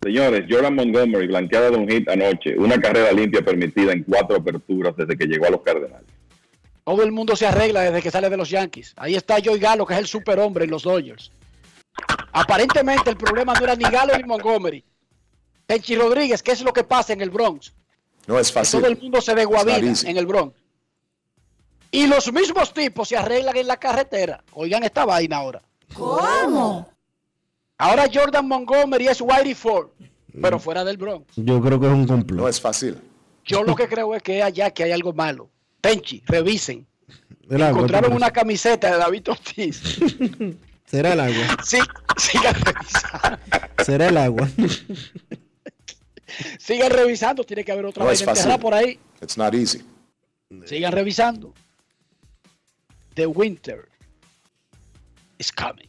Señores, 0.03 0.47
Jordan 0.49 0.75
Montgomery 0.75 1.27
blanqueada 1.27 1.71
de 1.71 1.77
un 1.77 1.89
hit 1.89 2.09
anoche, 2.09 2.57
una 2.57 2.81
carrera 2.81 3.13
limpia 3.13 3.45
permitida 3.45 3.93
en 3.93 4.05
cuatro 4.05 4.37
aperturas 4.37 4.97
desde 4.97 5.17
que 5.19 5.27
llegó 5.27 5.47
a 5.47 5.51
los 5.51 5.61
Cardenales. 5.63 6.07
Todo 6.85 7.03
el 7.03 7.13
mundo 7.13 7.37
se 7.37 7.47
arregla 7.47 7.83
desde 7.83 8.01
que 8.01 8.11
sale 8.11 8.31
de 8.31 8.37
los 8.39 8.49
Yankees. 8.49 8.95
Ahí 8.97 9.15
está 9.17 9.37
Joey 9.45 9.59
Galo, 9.61 9.85
que 9.85 9.93
es 9.93 10.01
el 10.01 10.07
superhombre 10.07 10.65
en 10.65 10.71
los 10.71 10.85
Dodgers. 10.85 11.31
Aparentemente 12.33 13.11
el 13.11 13.17
problema 13.19 13.53
no 13.53 13.65
era 13.65 13.75
ni 13.77 13.85
Galo 13.85 14.17
ni 14.17 14.23
Montgomery. 14.25 14.83
Tenchi 15.67 15.95
Rodríguez, 15.97 16.43
¿qué 16.43 16.53
es 16.53 16.63
lo 16.63 16.73
que 16.73 16.85
pasa 16.85 17.13
en 17.13 17.21
el 17.21 17.29
Bronx? 17.29 17.75
No 18.27 18.39
es 18.39 18.49
Que 18.49 18.55
fácil. 18.55 18.81
todo 18.81 18.91
el 18.91 18.97
mundo 18.99 19.21
se 19.21 19.35
not 19.35 19.69
easy. 19.83 20.09
en 20.09 20.17
el 20.17 20.25
Bronx. 20.27 20.55
Y 21.91 22.07
los 22.07 22.33
mismos 22.33 22.73
tipos 22.75 23.09
se 23.09 23.17
arreglan 23.17 23.57
en 23.57 23.67
la 23.67 23.77
carretera. 23.77 24.43
Oigan 24.53 24.85
esta 24.85 25.05
vaina 25.05 25.39
ahora. 25.39 25.63
¿Cómo? 25.95 26.89
Ahora 27.79 28.07
Jordan 28.13 28.47
Montgomery 28.47 29.09
es 29.09 29.21
Whitey 29.21 29.55
Ford, 29.55 29.89
pero 30.41 30.59
fuera 30.59 30.85
del 30.85 30.97
Bronx. 30.97 31.33
Yo 31.37 31.61
creo 31.61 31.81
que 31.81 31.87
es 31.87 31.93
un 31.93 32.07
complot. 32.07 32.41
No 32.41 32.49
es 32.49 32.61
fácil. 32.61 32.99
Yo 33.45 33.63
lo 33.63 33.75
que 33.75 33.89
creo 33.89 34.15
es 34.15 34.23
que 34.23 34.43
allá 34.43 34.71
que 34.71 34.85
hay 34.85 34.93
algo 34.93 35.13
malo. 35.13 35.49
Tenchi, 35.81 36.23
revisen. 36.27 36.87
El 37.49 37.63
agua, 37.63 37.79
Encontraron 37.79 38.11
¿tú 38.11 38.17
una 38.17 38.31
camiseta 38.31 38.93
de 38.93 38.99
David 38.99 39.31
Ortiz. 39.31 39.81
Será 40.85 41.13
el 41.13 41.21
agua. 41.21 41.57
Sí, 41.65 41.79
sigan 42.17 42.55
revisando. 42.55 43.39
Será 43.85 44.09
el 44.09 44.17
agua. 44.17 44.49
Sigan 46.59 46.91
revisando. 46.91 47.45
Tiene 47.45 47.65
que 47.65 47.73
haber 47.73 47.87
otra 47.87 48.05
No 48.05 48.11
es 48.11 48.25
vaina 48.25 48.59
por 48.59 48.75
ahí. 48.75 48.99
It's 49.23 49.39
not 49.39 49.55
easy. 49.55 49.83
Sigan 50.67 50.93
revisando. 50.93 51.55
The 53.19 53.27
winter 53.27 53.89
is 55.41 55.51
coming. 55.51 55.89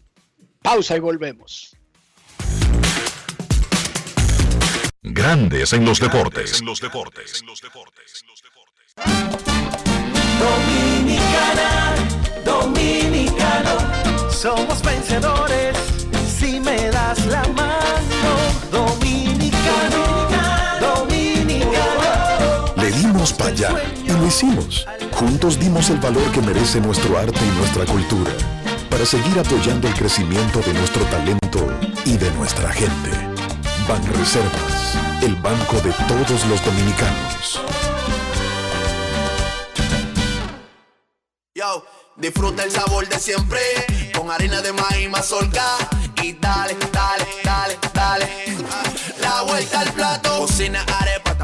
Pausa 0.63 0.95
y 0.95 0.99
volvemos. 0.99 1.75
Grandes 5.03 5.73
en 5.73 5.85
los 5.85 5.99
deportes. 5.99 6.59
Dominicana, 10.39 11.93
dominicano, 12.43 14.31
somos 14.31 14.81
vencedores 14.81 15.77
si 16.25 16.59
me 16.59 16.89
das 16.89 17.23
la 17.27 17.43
mano. 17.49 18.31
Dominicano, 18.71 20.18
dimos 23.19 23.33
para 23.33 23.49
allá 23.49 23.83
y 24.05 24.11
lo 24.11 24.25
hicimos. 24.25 24.87
Juntos 25.11 25.59
dimos 25.59 25.89
el 25.89 25.97
valor 25.97 26.31
que 26.31 26.41
merece 26.41 26.79
nuestro 26.79 27.17
arte 27.17 27.39
y 27.45 27.57
nuestra 27.57 27.85
cultura 27.85 28.31
para 28.89 29.05
seguir 29.05 29.37
apoyando 29.37 29.89
el 29.89 29.93
crecimiento 29.93 30.59
de 30.59 30.73
nuestro 30.73 31.03
talento 31.05 31.67
y 32.05 32.15
de 32.15 32.31
nuestra 32.31 32.71
gente. 32.71 33.09
Banreservas, 33.89 34.95
el 35.21 35.35
banco 35.35 35.75
de 35.81 35.91
todos 36.07 36.45
los 36.45 36.63
dominicanos. 36.63 37.61
Yo, 41.53 41.83
disfruta 42.15 42.63
el 42.63 42.71
sabor 42.71 43.05
de 43.09 43.19
siempre 43.19 43.59
con 44.15 44.31
harina 44.31 44.61
de 44.61 44.71
maíz 44.71 45.09
mazorca 45.09 45.65
y 46.23 46.33
dale, 46.33 46.77
dale, 46.93 47.25
dale, 47.43 47.77
dale. 47.93 48.29
La 49.19 49.41
vuelta 49.41 49.81
al 49.81 49.91
plato, 49.91 50.39
cocina 50.39 50.85
arepa, 51.01 51.18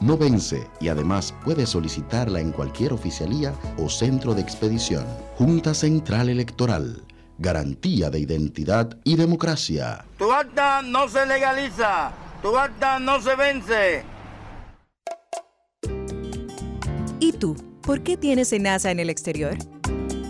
no 0.00 0.16
vence 0.16 0.66
y 0.80 0.88
además 0.88 1.34
puedes 1.44 1.70
solicitarla 1.70 2.40
en 2.40 2.52
cualquier 2.52 2.92
oficialía 2.92 3.54
o 3.78 3.88
centro 3.88 4.34
de 4.34 4.42
expedición. 4.42 5.04
Junta 5.36 5.74
Central 5.74 6.28
Electoral. 6.28 7.02
Garantía 7.38 8.10
de 8.10 8.20
identidad 8.20 8.96
y 9.04 9.16
democracia. 9.16 10.04
Tu 10.18 10.32
acta 10.32 10.82
no 10.82 11.08
se 11.08 11.26
legaliza, 11.26 12.12
tu 12.42 12.56
acta 12.56 12.98
no 12.98 13.20
se 13.20 13.36
vence. 13.36 14.04
¿Y 17.20 17.32
tú? 17.32 17.56
¿Por 17.82 18.02
qué 18.02 18.16
tienes 18.16 18.52
NASA 18.58 18.90
en 18.90 19.00
el 19.00 19.10
exterior? 19.10 19.56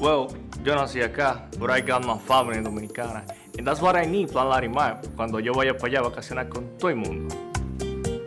Well, 0.01 0.29
yo 0.65 0.75
nací 0.75 1.01
acá, 1.01 1.49
but 1.59 1.71
I 1.71 1.81
got 1.81 2.05
my 2.05 2.19
family 2.19 2.61
dominicana. 2.61 3.25
And 3.57 3.67
that's 3.67 3.81
what 3.81 3.97
I 3.97 4.07
need, 4.07 4.31
Plan 4.31 4.49
Larimar, 4.49 5.01
cuando 5.17 5.41
yo 5.41 5.55
vaya 5.55 5.75
para 5.75 5.87
allá 5.87 5.99
a 6.01 6.03
vacacionar 6.11 6.49
con 6.49 6.77
todo 6.77 6.91
el 6.91 6.97
mundo. 6.97 7.46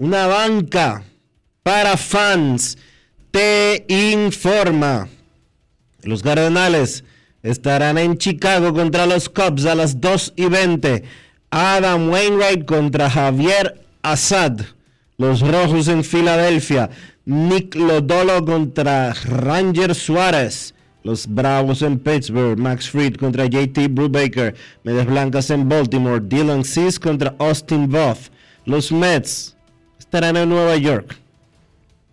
una 0.00 0.26
banca 0.26 1.04
para 1.62 1.98
fans, 1.98 2.78
te 3.30 3.84
informa. 3.86 5.08
Los 6.02 6.22
Cardenales 6.22 7.04
estarán 7.42 7.98
en 7.98 8.16
Chicago 8.16 8.72
contra 8.72 9.06
los 9.06 9.28
Cubs 9.28 9.66
a 9.66 9.74
las 9.74 10.00
2 10.00 10.32
y 10.36 10.46
20. 10.46 11.04
Adam 11.50 12.08
Wainwright 12.08 12.64
contra 12.64 13.10
Javier 13.10 13.84
Assad. 14.02 14.62
Los 15.18 15.42
Rojos 15.42 15.86
en 15.88 16.02
Filadelfia. 16.02 16.88
Nick 17.26 17.74
Lodolo 17.74 18.42
contra 18.46 19.12
Ranger 19.12 19.94
Suárez. 19.94 20.74
Los 21.02 21.26
Bravos 21.26 21.82
en 21.82 21.98
Pittsburgh. 21.98 22.58
Max 22.58 22.88
Fried 22.88 23.16
contra 23.16 23.44
JT 23.44 23.88
Brubaker. 23.90 24.54
Medias 24.82 25.06
Blancas 25.06 25.50
en 25.50 25.68
Baltimore. 25.68 26.22
Dylan 26.26 26.64
Cease 26.64 26.98
contra 26.98 27.34
Austin 27.38 27.86
Voth. 27.86 28.30
Los 28.64 28.90
Mets 28.90 29.56
estarán 30.10 30.36
en 30.36 30.48
Nueva 30.48 30.76
York. 30.76 31.16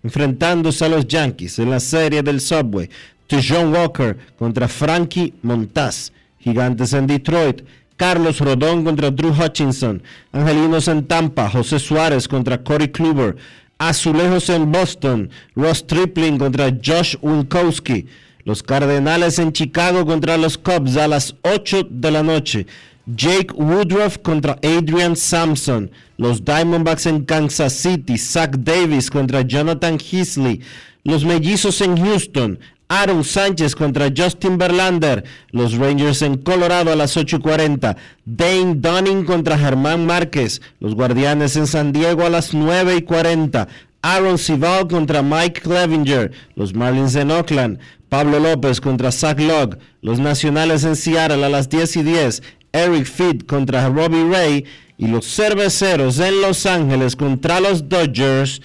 Enfrentándose 0.03 0.85
a 0.85 0.89
los 0.89 1.07
Yankees 1.07 1.57
en 1.57 1.71
la 1.71 1.79
serie 1.79 2.21
del 2.21 2.39
Subway. 2.39 2.87
John 3.27 3.73
Walker 3.73 4.15
contra 4.37 4.67
Frankie 4.67 5.33
Montaz. 5.41 6.11
Gigantes 6.39 6.93
en 6.93 7.07
Detroit. 7.07 7.63
Carlos 7.95 8.39
Rodón 8.39 8.83
contra 8.83 9.09
Drew 9.09 9.33
Hutchinson. 9.33 10.03
Angelinos 10.31 10.87
en 10.87 11.07
Tampa. 11.07 11.49
José 11.49 11.79
Suárez 11.79 12.27
contra 12.27 12.63
Corey 12.63 12.89
Kluber. 12.89 13.35
Azulejos 13.79 14.51
en 14.51 14.71
Boston. 14.71 15.31
Ross 15.55 15.87
Tripling 15.87 16.37
contra 16.37 16.69
Josh 16.69 17.15
Winkowski. 17.23 18.05
Los 18.43 18.61
Cardenales 18.61 19.39
en 19.39 19.53
Chicago 19.53 20.05
contra 20.05 20.37
los 20.37 20.59
Cubs 20.59 20.97
a 20.97 21.07
las 21.07 21.33
8 21.41 21.87
de 21.89 22.11
la 22.11 22.21
noche. 22.21 22.67
Jake 23.15 23.53
Woodruff 23.55 24.17
contra 24.17 24.59
Adrian 24.63 25.15
Sampson. 25.15 25.89
Los 26.17 26.43
Diamondbacks 26.43 27.05
en 27.05 27.23
Kansas 27.23 27.73
City. 27.73 28.17
Zach 28.17 28.51
Davis 28.57 29.09
contra 29.09 29.41
Jonathan 29.43 29.97
Heasley. 29.97 30.61
Los 31.03 31.23
Mellizos 31.23 31.79
en 31.79 31.97
Houston. 31.97 32.59
Aaron 32.89 33.23
Sánchez 33.23 33.75
contra 33.75 34.11
Justin 34.15 34.57
Verlander. 34.57 35.23
Los 35.51 35.77
Rangers 35.77 36.21
en 36.21 36.37
Colorado 36.37 36.91
a 36.91 36.97
las 36.97 37.15
8.40. 37.15 37.95
Dane 38.25 38.75
Dunning 38.75 39.23
contra 39.23 39.57
Germán 39.57 40.05
Márquez. 40.05 40.61
Los 40.81 40.93
Guardianes 40.93 41.55
en 41.55 41.67
San 41.67 41.93
Diego 41.93 42.25
a 42.25 42.29
las 42.29 42.53
9.40. 42.53 43.67
Aaron 44.01 44.37
Sival 44.37 44.87
contra 44.87 45.21
Mike 45.21 45.61
Clevinger. 45.61 46.31
Los 46.55 46.73
Marlins 46.73 47.15
en 47.15 47.31
Oakland. 47.31 47.79
Pablo 48.09 48.39
López 48.39 48.79
contra 48.79 49.11
Zach 49.11 49.39
Logg. 49.39 49.77
Los 50.01 50.19
Nacionales 50.19 50.83
en 50.83 50.95
Seattle 50.95 51.43
a 51.43 51.49
las 51.49 51.69
10 51.69 51.97
y 51.97 52.03
10. 52.03 52.43
Eric 52.77 53.05
Fitt 53.05 53.45
contra 53.45 53.89
Robbie 53.89 54.29
Ray. 54.29 54.65
Y 54.97 55.07
los 55.07 55.25
Cerveceros 55.25 56.19
en 56.19 56.41
Los 56.41 56.65
Ángeles 56.65 57.15
contra 57.15 57.59
los 57.59 57.87
Dodgers. 57.87 58.61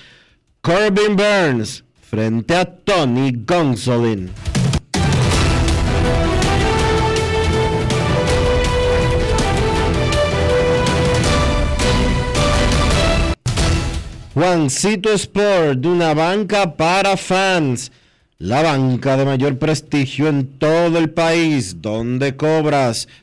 Corbin 0.60 1.16
Burns 1.16 1.84
frente 2.00 2.54
a 2.54 2.64
Tony 2.64 3.32
Gonsolin. 3.46 4.30
Juancito 14.34 15.12
Sport, 15.12 15.80
de 15.80 15.88
una 15.88 16.14
banca 16.14 16.74
para 16.74 17.16
fans. 17.18 17.92
La 18.38 18.62
banca 18.62 19.16
de 19.16 19.24
mayor 19.24 19.58
prestigio 19.58 20.26
en 20.28 20.58
todo 20.58 20.98
el 20.98 21.10
país, 21.10 21.82
donde 21.82 22.34
cobras 22.34 23.08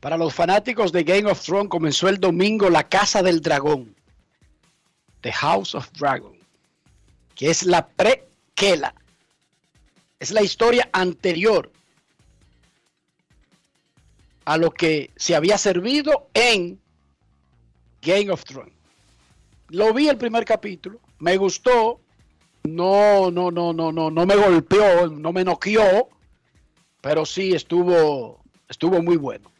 Para 0.00 0.16
los 0.16 0.32
fanáticos 0.32 0.92
de 0.92 1.02
Game 1.02 1.30
of 1.30 1.42
Thrones 1.42 1.68
comenzó 1.68 2.08
el 2.08 2.18
domingo 2.18 2.70
La 2.70 2.88
Casa 2.88 3.22
del 3.22 3.40
Dragón. 3.40 3.94
The 5.22 5.32
House 5.32 5.74
of 5.74 5.90
Dragon. 5.92 6.36
Que 7.34 7.50
es 7.50 7.64
la 7.64 7.86
prequela. 7.88 8.94
Es 10.20 10.30
la 10.30 10.42
historia 10.42 10.88
anterior 10.92 11.72
a 14.44 14.56
lo 14.56 14.70
que 14.70 15.10
se 15.16 15.34
había 15.34 15.58
servido 15.58 16.30
en 16.32 16.80
Game 18.00 18.30
of 18.30 18.44
Thrones. 18.44 18.74
Lo 19.68 19.92
vi 19.92 20.08
el 20.08 20.16
primer 20.16 20.46
capítulo, 20.46 21.00
me 21.18 21.36
gustó, 21.36 22.00
no, 22.64 23.30
no, 23.30 23.50
no, 23.50 23.72
no, 23.74 23.92
no, 23.92 24.10
no 24.10 24.26
me 24.26 24.36
golpeó, 24.36 25.08
no 25.08 25.32
me 25.32 25.44
noqueó, 25.44 26.08
pero 27.02 27.26
sí 27.26 27.52
estuvo, 27.52 28.42
estuvo 28.68 29.02
muy 29.02 29.18
bueno. 29.18 29.50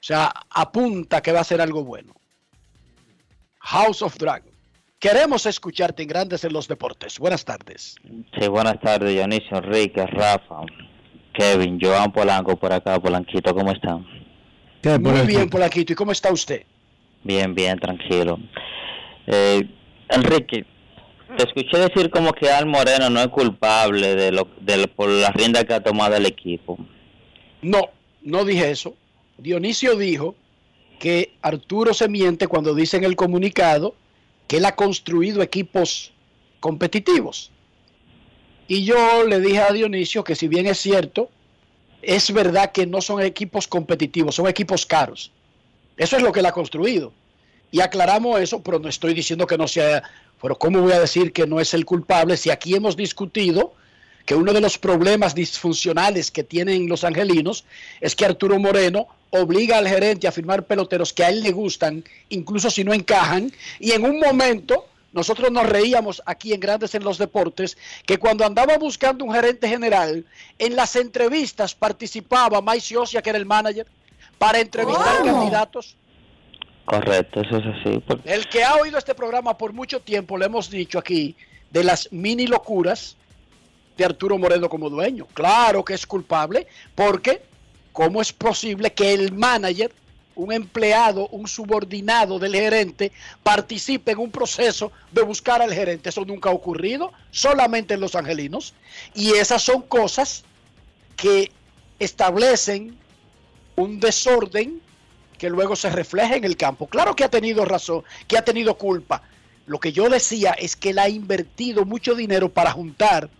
O 0.00 0.04
sea, 0.06 0.32
apunta 0.50 1.20
que 1.20 1.32
va 1.32 1.40
a 1.40 1.44
ser 1.44 1.60
algo 1.60 1.84
bueno. 1.84 2.14
House 3.60 4.02
of 4.02 4.16
Dragon. 4.16 4.52
Queremos 4.98 5.44
escucharte 5.46 6.02
en 6.02 6.08
Grandes 6.08 6.44
en 6.44 6.52
los 6.52 6.68
Deportes. 6.68 7.18
Buenas 7.18 7.44
tardes. 7.44 7.96
Sí, 8.38 8.48
buenas 8.48 8.80
tardes, 8.80 9.12
Dionisio, 9.12 9.58
Enrique, 9.58 10.06
Rafa, 10.06 10.60
Kevin, 11.34 11.78
Joan 11.80 12.12
Polanco 12.12 12.56
por 12.56 12.72
acá, 12.72 12.98
Polanquito, 12.98 13.54
¿cómo 13.54 13.72
están? 13.72 14.06
Muy 15.00 15.26
bien, 15.26 15.50
Polanquito. 15.50 15.92
¿Y 15.92 15.96
cómo 15.96 16.12
está 16.12 16.32
usted? 16.32 16.62
Bien, 17.24 17.54
bien, 17.54 17.78
tranquilo. 17.78 18.38
Eh, 19.26 19.68
Enrique, 20.08 20.64
te 21.36 21.44
escuché 21.44 21.78
decir 21.78 22.08
como 22.10 22.32
que 22.32 22.48
Al 22.48 22.66
Moreno 22.66 23.10
no 23.10 23.20
es 23.20 23.28
culpable 23.28 24.14
de 24.14 24.32
lo, 24.32 24.48
de, 24.60 24.86
por 24.88 25.08
la 25.08 25.30
rienda 25.30 25.64
que 25.64 25.74
ha 25.74 25.82
tomado 25.82 26.14
el 26.16 26.26
equipo. 26.26 26.78
No, 27.62 27.90
no 28.22 28.44
dije 28.44 28.70
eso. 28.70 28.94
Dionisio 29.38 29.96
dijo 29.96 30.34
que 30.98 31.34
Arturo 31.42 31.92
se 31.92 32.08
miente 32.08 32.46
cuando 32.46 32.74
dice 32.74 32.96
en 32.96 33.04
el 33.04 33.16
comunicado 33.16 33.94
que 34.46 34.58
él 34.58 34.64
ha 34.64 34.76
construido 34.76 35.42
equipos 35.42 36.12
competitivos. 36.60 37.50
Y 38.68 38.84
yo 38.84 39.24
le 39.24 39.40
dije 39.40 39.60
a 39.60 39.72
Dionisio 39.72 40.24
que 40.24 40.34
si 40.34 40.48
bien 40.48 40.66
es 40.66 40.78
cierto, 40.78 41.30
es 42.02 42.32
verdad 42.32 42.72
que 42.72 42.86
no 42.86 43.00
son 43.00 43.20
equipos 43.20 43.68
competitivos, 43.68 44.34
son 44.34 44.46
equipos 44.48 44.86
caros. 44.86 45.32
Eso 45.96 46.16
es 46.16 46.22
lo 46.22 46.32
que 46.32 46.40
él 46.40 46.46
ha 46.46 46.52
construido. 46.52 47.12
Y 47.70 47.80
aclaramos 47.80 48.40
eso, 48.40 48.62
pero 48.62 48.78
no 48.78 48.88
estoy 48.88 49.12
diciendo 49.12 49.46
que 49.46 49.58
no 49.58 49.68
sea, 49.68 50.02
pero 50.40 50.56
¿cómo 50.56 50.80
voy 50.80 50.92
a 50.92 51.00
decir 51.00 51.32
que 51.32 51.46
no 51.46 51.60
es 51.60 51.74
el 51.74 51.84
culpable 51.84 52.36
si 52.36 52.50
aquí 52.50 52.74
hemos 52.74 52.96
discutido 52.96 53.74
que 54.24 54.34
uno 54.34 54.52
de 54.52 54.60
los 54.60 54.78
problemas 54.78 55.34
disfuncionales 55.34 56.30
que 56.30 56.42
tienen 56.42 56.88
los 56.88 57.04
angelinos 57.04 57.64
es 58.00 58.16
que 58.16 58.24
Arturo 58.24 58.58
Moreno 58.58 59.06
obliga 59.30 59.78
al 59.78 59.88
gerente 59.88 60.28
a 60.28 60.32
firmar 60.32 60.64
peloteros 60.64 61.12
que 61.12 61.24
a 61.24 61.30
él 61.30 61.42
le 61.42 61.52
gustan, 61.52 62.04
incluso 62.28 62.70
si 62.70 62.84
no 62.84 62.94
encajan, 62.94 63.52
y 63.80 63.92
en 63.92 64.04
un 64.04 64.18
momento 64.18 64.86
nosotros 65.12 65.50
nos 65.50 65.66
reíamos 65.66 66.22
aquí 66.26 66.52
en 66.52 66.60
Grandes 66.60 66.94
en 66.94 67.02
los 67.02 67.18
Deportes 67.18 67.78
que 68.04 68.18
cuando 68.18 68.44
andaba 68.44 68.76
buscando 68.76 69.24
un 69.24 69.32
gerente 69.32 69.68
general, 69.68 70.24
en 70.58 70.76
las 70.76 70.94
entrevistas 70.96 71.74
participaba 71.74 72.60
Mike 72.60 72.96
Osia, 72.98 73.22
que 73.22 73.30
era 73.30 73.38
el 73.38 73.46
manager, 73.46 73.86
para 74.38 74.60
entrevistar 74.60 75.24
candidatos. 75.24 75.96
Correcto, 76.84 77.40
eso 77.40 77.56
es 77.56 77.64
así. 77.66 78.02
El 78.24 78.46
que 78.48 78.62
ha 78.62 78.76
oído 78.76 78.98
este 78.98 79.14
programa 79.14 79.56
por 79.56 79.72
mucho 79.72 80.00
tiempo, 80.00 80.36
le 80.38 80.46
hemos 80.46 80.70
dicho 80.70 80.98
aquí, 80.98 81.34
de 81.70 81.82
las 81.82 82.12
mini 82.12 82.46
locuras, 82.46 83.16
de 83.96 84.04
Arturo 84.04 84.38
Moreno 84.38 84.68
como 84.68 84.90
dueño. 84.90 85.26
Claro 85.32 85.84
que 85.84 85.94
es 85.94 86.06
culpable 86.06 86.66
porque 86.94 87.42
¿cómo 87.96 88.20
es 88.20 88.30
posible 88.30 88.92
que 88.92 89.14
el 89.14 89.32
manager, 89.32 89.90
un 90.34 90.52
empleado, 90.52 91.28
un 91.28 91.48
subordinado 91.48 92.38
del 92.38 92.52
gerente, 92.52 93.10
participe 93.42 94.12
en 94.12 94.18
un 94.18 94.30
proceso 94.30 94.92
de 95.12 95.22
buscar 95.22 95.62
al 95.62 95.72
gerente? 95.72 96.10
Eso 96.10 96.22
nunca 96.26 96.50
ha 96.50 96.52
ocurrido, 96.52 97.10
solamente 97.30 97.94
en 97.94 98.00
los 98.00 98.14
angelinos. 98.14 98.74
Y 99.14 99.30
esas 99.30 99.62
son 99.62 99.80
cosas 99.80 100.44
que 101.16 101.50
establecen 101.98 102.98
un 103.76 103.98
desorden 103.98 104.82
que 105.38 105.48
luego 105.48 105.74
se 105.74 105.88
refleja 105.88 106.36
en 106.36 106.44
el 106.44 106.58
campo. 106.58 106.88
Claro 106.88 107.16
que 107.16 107.24
ha 107.24 107.30
tenido 107.30 107.64
razón, 107.64 108.04
que 108.28 108.36
ha 108.36 108.44
tenido 108.44 108.76
culpa. 108.76 109.22
Lo 109.64 109.80
que 109.80 109.92
yo 109.92 110.10
decía 110.10 110.52
es 110.52 110.76
que 110.76 110.90
él 110.90 110.98
ha 110.98 111.08
invertido 111.08 111.86
mucho 111.86 112.14
dinero 112.14 112.50
para 112.50 112.72
juntar 112.72 113.30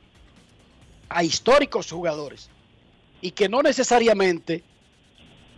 a 1.10 1.22
históricos 1.22 1.90
jugadores 1.90 2.48
y 3.26 3.32
que 3.32 3.48
no 3.48 3.60
necesariamente 3.60 4.62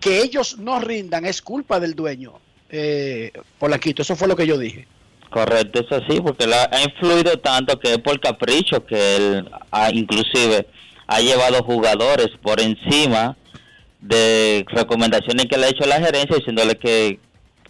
que 0.00 0.22
ellos 0.22 0.56
no 0.56 0.80
rindan 0.80 1.26
es 1.26 1.42
culpa 1.42 1.78
del 1.78 1.94
dueño. 1.94 2.32
Eh, 2.70 3.30
Polanquito, 3.58 4.00
eso 4.00 4.16
fue 4.16 4.26
lo 4.26 4.36
que 4.36 4.46
yo 4.46 4.56
dije. 4.56 4.88
Correcto, 5.28 5.80
es 5.80 5.92
así, 5.92 6.18
porque 6.22 6.46
la, 6.46 6.62
ha 6.72 6.82
influido 6.82 7.38
tanto 7.40 7.78
que 7.78 7.92
es 7.92 7.98
por 7.98 8.18
capricho 8.20 8.86
que 8.86 9.16
él 9.16 9.50
ha, 9.70 9.90
inclusive 9.90 10.66
ha 11.06 11.20
llevado 11.20 11.62
jugadores 11.62 12.28
por 12.42 12.58
encima 12.58 13.36
de 14.00 14.64
recomendaciones 14.68 15.44
que 15.44 15.58
le 15.58 15.66
ha 15.66 15.68
hecho 15.68 15.84
la 15.86 16.00
gerencia 16.00 16.36
diciéndole 16.36 16.78
que 16.78 17.20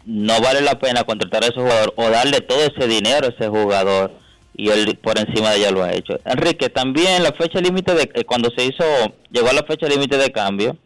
no 0.05 0.41
vale 0.41 0.61
la 0.61 0.79
pena 0.79 1.03
contratar 1.03 1.43
a 1.43 1.47
ese 1.49 1.61
jugador 1.61 1.93
o 1.97 2.09
darle 2.09 2.41
todo 2.41 2.61
ese 2.61 2.87
dinero 2.87 3.27
a 3.27 3.31
ese 3.31 3.49
jugador 3.49 4.13
y 4.59 4.69
él 4.71 4.99
por 5.01 5.17
encima 5.19 5.51
de 5.53 5.59
ella 5.59 5.71
lo 5.71 5.83
ha 5.85 5.93
hecho. 5.95 6.19
Enrique, 6.27 6.69
también 6.69 7.23
la 7.23 7.33
fecha 7.33 7.61
límite 7.61 7.95
de 7.95 8.11
eh, 8.13 8.25
cuando 8.25 8.51
se 8.51 8.65
hizo, 8.67 8.85
llegó 9.31 9.49
a 9.49 9.53
la 9.55 9.63
fecha 9.63 9.87
límite 9.89 10.19
de 10.19 10.31
cambio, 10.33 10.77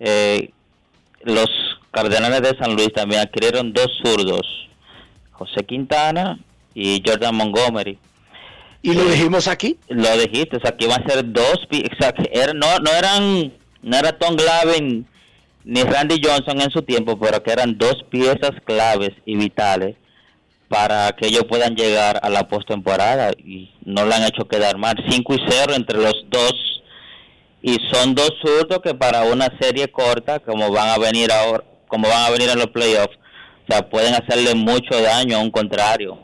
eh, 0.00 0.50
los 1.22 1.46
Cardenales 1.90 2.42
de 2.42 2.56
San 2.58 2.74
Luis 2.74 2.92
también 2.92 3.20
adquirieron 3.22 3.72
dos 3.72 3.88
zurdos, 4.02 4.68
José 5.32 5.64
Quintana 5.64 6.38
y 6.74 7.02
Jordan 7.06 7.34
Montgomery. 7.36 7.98
¿Y 8.82 8.94
lo 8.94 9.04
dijimos 9.04 9.48
aquí? 9.48 9.76
Lo 9.88 10.16
dijiste, 10.16 10.56
o 10.56 10.60
sea, 10.60 10.76
que 10.76 10.84
iban 10.86 11.02
a 11.02 11.08
ser 11.08 11.30
dos, 11.32 11.66
o 11.70 11.96
sea, 12.00 12.12
que 12.12 12.30
era- 12.32 12.52
no, 12.54 12.78
no 12.78 12.90
eran, 12.92 13.52
no 13.82 13.96
era 13.96 14.12
Tom 14.18 14.36
Glavin 14.36 15.06
ni 15.64 15.82
Randy 15.82 16.20
Johnson 16.24 16.60
en 16.60 16.70
su 16.70 16.82
tiempo, 16.82 17.18
pero 17.18 17.42
que 17.42 17.52
eran 17.52 17.76
dos 17.76 17.96
piezas 18.08 18.52
claves 18.64 19.10
y 19.26 19.36
vitales 19.36 19.96
para 20.68 21.12
que 21.12 21.26
ellos 21.26 21.44
puedan 21.48 21.74
llegar 21.74 22.20
a 22.22 22.28
la 22.28 22.46
postemporada 22.46 23.32
y 23.32 23.70
no 23.84 24.04
le 24.04 24.14
han 24.14 24.24
hecho 24.24 24.46
quedar 24.46 24.76
mal. 24.76 24.96
5 25.08 25.34
y 25.34 25.38
0 25.48 25.74
entre 25.74 25.98
los 25.98 26.14
dos 26.28 26.82
y 27.62 27.76
son 27.90 28.14
dos 28.14 28.32
zurdos 28.40 28.80
que 28.82 28.94
para 28.94 29.24
una 29.24 29.48
serie 29.60 29.88
corta, 29.88 30.38
como 30.40 30.70
van 30.70 30.90
a 30.90 30.98
venir 30.98 31.32
ahora, 31.32 31.64
como 31.88 32.08
van 32.08 32.26
a 32.26 32.30
venir 32.30 32.50
en 32.50 32.58
los 32.58 32.68
playoffs, 32.68 33.16
o 33.68 33.72
sea, 33.72 33.88
pueden 33.88 34.14
hacerle 34.14 34.54
mucho 34.54 35.00
daño 35.00 35.36
a 35.36 35.40
un 35.40 35.50
contrario. 35.50 36.18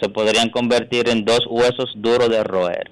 Se 0.00 0.08
podrían 0.08 0.50
convertir 0.50 1.08
en 1.08 1.24
dos 1.24 1.40
huesos 1.48 1.92
duros 1.96 2.30
de 2.30 2.42
roer. 2.44 2.90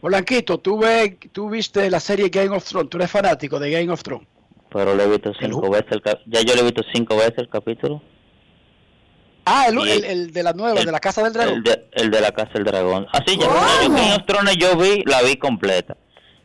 Polanquito, 0.00 0.58
tú, 0.58 0.78
ve, 0.78 1.18
tú 1.32 1.48
viste 1.48 1.88
la 1.88 2.00
serie 2.00 2.28
Game 2.28 2.54
of 2.54 2.64
Thrones, 2.64 2.90
tú 2.90 2.98
eres 2.98 3.10
fanático 3.10 3.58
de 3.58 3.70
Game 3.70 3.90
of 3.92 4.02
Thrones. 4.02 4.26
Pero 4.74 4.94
le 4.96 5.04
he 5.04 5.06
visto 5.08 5.32
cinco 5.40 5.70
veces 5.70 5.86
el 5.92 6.02
cap- 6.02 6.20
ya 6.26 6.42
yo 6.42 6.54
le 6.54 6.60
he 6.60 6.64
visto 6.64 6.82
cinco 6.92 7.16
veces 7.16 7.38
el 7.38 7.48
capítulo. 7.48 8.02
Ah, 9.46 9.66
el, 9.68 9.78
el- 9.78 10.04
el 10.04 10.32
de 10.32 10.42
la 10.42 10.52
nueva, 10.52 10.80
el 10.80 10.86
de 10.86 10.92
la 10.92 11.00
Casa 11.00 11.22
del 11.22 11.32
Dragón. 11.32 11.54
El 11.58 11.62
de, 11.62 11.86
el 11.92 12.10
de 12.10 12.20
la 12.20 12.32
Casa 12.32 12.50
del 12.54 12.64
Dragón. 12.64 13.06
Así 13.12 13.38
ya, 13.38 13.46
yo 13.46 14.16
of 14.16 14.26
Thrones 14.26 14.56
yo 14.56 14.76
vi, 14.76 15.02
la 15.06 15.22
vi 15.22 15.36
completa. 15.36 15.96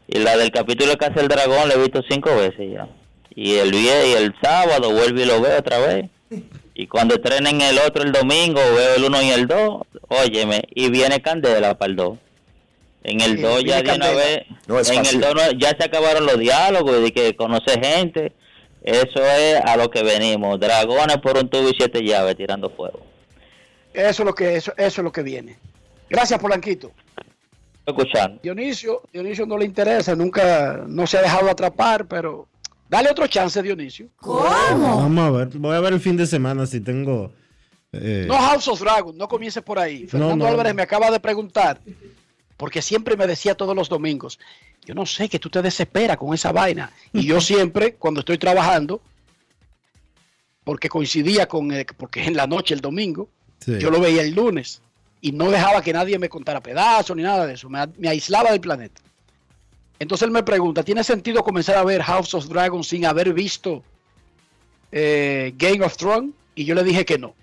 Y 0.07 0.19
la 0.19 0.37
del 0.37 0.51
capítulo 0.51 0.91
de 0.91 0.97
Casa 0.97 1.15
del 1.15 1.27
Dragón 1.27 1.67
la 1.69 1.73
he 1.75 1.77
visto 1.79 2.01
cinco 2.09 2.35
veces 2.35 2.71
ya. 2.73 2.87
Y 3.35 3.55
el 3.55 3.71
viernes 3.71 4.07
y 4.07 4.13
el 4.23 4.35
sábado 4.41 4.91
vuelvo 4.91 5.19
y 5.21 5.25
lo 5.25 5.41
veo 5.41 5.57
otra 5.59 5.79
vez. 5.79 6.05
Y 6.75 6.87
cuando 6.87 7.15
estrenen 7.15 7.61
el 7.61 7.77
otro 7.79 8.03
el 8.03 8.11
domingo 8.11 8.59
veo 8.75 8.95
el 8.95 9.03
uno 9.05 9.21
y 9.23 9.29
el 9.29 9.47
dos. 9.47 9.81
Óyeme, 10.09 10.61
y 10.75 10.89
viene 10.89 11.21
Candela 11.21 11.77
para 11.77 11.89
el 11.89 11.95
dos. 11.95 12.17
En 13.03 13.21
el 13.21 13.37
Sí, 13.37 13.41
2 13.41 13.63
ya 13.63 13.81
de 13.81 13.93
una 13.93 14.11
vez, 14.11 14.39
No 14.67 14.79
es 14.79 14.89
en 14.89 14.97
fácil. 14.97 15.23
el 15.23 15.33
2 15.33 15.55
ya 15.57 15.69
se 15.77 15.83
acabaron 15.85 16.25
los 16.25 16.37
diálogos 16.37 16.97
y 16.99 17.01
de 17.03 17.11
que 17.13 17.35
conoce 17.35 17.79
gente. 17.79 18.33
Eso 18.83 19.23
es 19.23 19.61
a 19.63 19.77
lo 19.77 19.89
que 19.89 20.03
venimos. 20.03 20.59
Dragones 20.59 21.17
por 21.17 21.37
un 21.37 21.49
tubo 21.49 21.69
y 21.69 21.73
siete 21.77 22.03
llaves 22.03 22.35
tirando 22.37 22.69
fuego. 22.69 22.99
Eso 23.93 24.23
es 24.23 24.25
lo 24.25 24.33
que 24.35 24.55
eso, 24.55 24.71
eso 24.77 25.01
es 25.01 25.03
lo 25.03 25.11
que 25.11 25.23
viene. 25.23 25.57
Gracias, 26.09 26.39
Polanquito. 26.39 26.91
Escuchando. 27.85 28.39
Dionisio, 28.43 29.01
Dionisio 29.11 29.45
no 29.45 29.57
le 29.57 29.65
interesa, 29.65 30.15
nunca 30.15 30.83
no 30.87 31.07
se 31.07 31.17
ha 31.17 31.21
dejado 31.21 31.49
atrapar, 31.49 32.05
pero 32.05 32.47
dale 32.87 33.09
otro 33.09 33.25
chance, 33.27 33.61
Dionisio. 33.63 34.07
Vamos 34.21 35.25
a 35.25 35.31
ver. 35.31 35.47
Voy 35.57 35.75
a 35.75 35.79
ver 35.79 35.93
el 35.93 35.99
fin 35.99 36.15
de 36.17 36.27
semana 36.27 36.65
si 36.67 36.81
tengo. 36.81 37.31
eh, 37.91 38.25
No 38.27 38.35
House 38.37 38.67
of 38.67 38.79
Dragon, 38.79 39.17
no 39.17 39.27
comience 39.27 39.61
por 39.61 39.79
ahí. 39.79 40.05
Fernando 40.05 40.35
no. 40.35 40.45
Álvarez 40.47 40.75
me 40.75 40.83
acaba 40.83 41.09
de 41.09 41.19
preguntar, 41.19 41.79
porque 42.59 42.81
siempre 42.81 43.15
me 43.15 43.25
decía 43.25 43.55
todos 43.55 43.73
los 43.73 43.87
domingos, 43.87 44.37
yo 44.83 44.93
no 44.93 45.05
sé 45.05 45.29
que 45.29 45.39
tú 45.39 45.49
te 45.49 45.61
desesperas 45.61 46.17
con 46.17 46.33
esa 46.33 46.51
vaina. 46.51 46.91
Y 47.13 47.23
yo 47.25 47.39
siempre, 47.51 47.93
cuando 47.95 48.19
estoy 48.19 48.37
trabajando, 48.37 49.01
porque 50.65 50.89
coincidía 50.89 51.47
con, 51.47 51.71
eh, 51.71 51.85
porque 51.95 52.19
es 52.21 52.27
en 52.27 52.35
la 52.35 52.47
noche 52.47 52.73
el 52.73 52.81
domingo, 52.81 53.29
Sí. 53.59 53.77
yo 53.79 53.89
lo 53.91 53.99
veía 54.01 54.21
el 54.23 54.33
lunes 54.35 54.81
y 55.21 55.31
no 55.31 55.49
dejaba 55.49 55.81
que 55.81 55.91
nadie 55.93 56.17
me 56.19 56.27
contara 56.29 56.61
pedazos 56.61 57.15
ni 57.15 57.23
nada 57.23 57.45
de 57.47 57.53
eso, 57.53 57.69
me, 57.69 57.79
me 57.97 58.09
aislaba 58.09 58.51
del 58.51 58.59
planeta. 58.61 59.01
Entonces 59.97 60.25
él 60.25 60.31
me 60.31 60.43
pregunta, 60.43 60.83
¿tiene 60.83 61.03
sentido 61.05 61.43
comenzar 61.43 61.77
a 61.77 61.83
ver 61.85 62.01
House 62.03 62.33
of 62.33 62.45
Dragon 62.47 62.83
sin 62.83 63.05
haber 63.05 63.33
visto 63.33 63.83
eh, 64.91 65.53
Game 65.57 65.83
of 65.85 65.95
Thrones? 65.95 66.31
Y 66.55 66.65
yo 66.65 66.75
le 66.75 66.83
dije 66.83 67.05
que 67.05 67.17
no. 67.17 67.35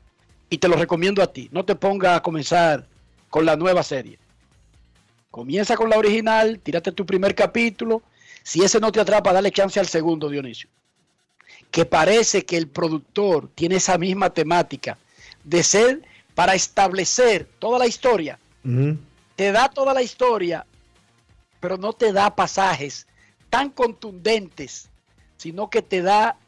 Y 0.51 0.59
te 0.59 0.69
lo 0.69 0.77
recomiendo 0.77 1.23
a 1.23 1.33
ti. 1.33 1.49
No 1.53 1.65
te 1.65 1.75
ponga 1.75 2.17
a 2.17 2.23
comenzar 2.23 2.87
con 3.31 3.45
la 3.47 3.57
nueva 3.57 3.83
serie. 3.83 4.19
Comienza 5.37 5.77
con 5.77 5.91
la 5.91 5.99
original, 5.99 6.61
tírate 6.61 6.93
tu 6.93 7.05
primer 7.05 7.35
capítulo. 7.35 8.01
Si 8.43 8.63
ese 8.63 8.81
no 8.81 8.91
te 8.91 9.01
atrapa, 9.01 9.35
dale 9.35 9.53
chance 9.53 9.79
al 9.79 9.87
segundo, 9.87 10.31
Dionisio. 10.31 10.71
Que 11.71 11.85
parece 11.85 12.47
que 12.47 12.57
el 12.57 12.69
productor 12.69 13.51
tiene 13.55 13.77
esa 13.77 13.99
misma 13.99 14.31
temática 14.31 14.97
de 15.45 15.63
ser 15.63 16.01
para 16.35 16.55
establecer 16.55 17.47
toda 17.59 17.79
la 17.79 17.87
historia. 17.87 18.39
Te 19.37 19.53
da 19.53 19.69
toda 19.69 19.93
la 19.93 20.01
historia, 20.01 20.65
pero 21.61 21.77
no 21.77 21.93
te 21.93 22.15
da 22.15 22.35
pasajes 22.35 23.07
tan 23.51 23.69
contundentes, 23.69 24.89
sino 25.37 25.69
que 25.69 25.83
te 25.83 26.01
da 26.01 26.39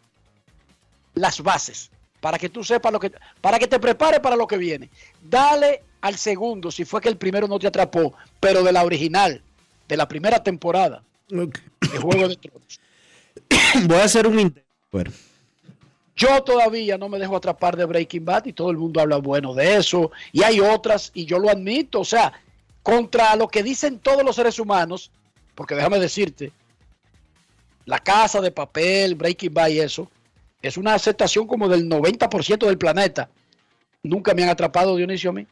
las 1.13 1.43
bases 1.43 1.91
para 2.21 2.39
que 2.39 2.49
tú 2.49 2.65
sepas 2.65 2.91
lo 2.91 2.99
que, 2.99 3.13
para 3.43 3.59
que 3.59 3.67
te 3.67 3.79
prepares 3.79 4.21
para 4.21 4.35
lo 4.35 4.47
que 4.47 4.57
viene. 4.57 4.89
Dale 5.21 5.83
al 6.01 6.17
segundo, 6.17 6.71
si 6.71 6.85
fue 6.85 7.01
que 7.01 7.09
el 7.09 7.17
primero 7.17 7.49
no 7.49 7.59
te 7.59 7.67
atrapó, 7.67 8.15
pero 8.41 8.63
de 8.63 8.73
la 8.73 8.85
original, 8.85 9.43
de 9.89 9.97
la 9.97 10.07
primera 10.07 10.43
temporada 10.43 11.03
de 11.29 11.99
Juego 12.01 12.29
de 12.29 12.37
Tronos. 12.37 12.81
Voy 13.87 13.99
a 13.99 14.05
hacer 14.05 14.27
un 14.27 14.39
intento. 14.39 14.69
Bueno, 14.91 15.11
Yo 16.17 16.43
todavía 16.43 16.97
no 16.97 17.09
me 17.09 17.19
dejo 17.19 17.37
atrapar 17.37 17.77
de 17.77 17.85
Breaking 17.85 18.25
Bad 18.25 18.47
y 18.47 18.53
todo 18.53 18.71
el 18.71 18.79
mundo 18.79 19.01
habla 19.01 19.19
bueno 19.19 19.55
de 19.55 19.77
eso. 19.77 20.11
Y 20.33 20.43
hay 20.43 20.61
otras, 20.61 21.11
y 21.15 21.27
yo 21.27 21.39
lo 21.39 21.51
admito. 21.51 22.01
O 22.01 22.05
sea, 22.05 22.33
contra 22.83 23.37
lo 23.37 23.49
que 23.49 23.63
dicen 23.63 23.99
todos 23.99 24.25
los 24.25 24.37
seres 24.37 24.59
humanos, 24.59 25.11
porque 25.55 25.75
déjame 25.75 25.99
decirte, 25.99 26.53
la 27.85 27.99
casa 27.99 28.41
de 28.41 28.51
papel, 28.51 29.15
Breaking 29.15 29.53
Bad 29.53 29.69
y 29.69 29.81
eso, 29.81 30.11
es 30.63 30.77
una 30.77 30.95
aceptación 30.95 31.47
como 31.47 31.69
del 31.69 31.89
90% 31.89 32.67
del 32.67 32.79
planeta. 32.79 33.29
Nunca 34.03 34.35
me 34.35 34.43
han 34.43 34.49
atrapado, 34.49 34.97
Dionisio, 34.97 35.31
a 35.31 35.33
mí. 35.35 35.47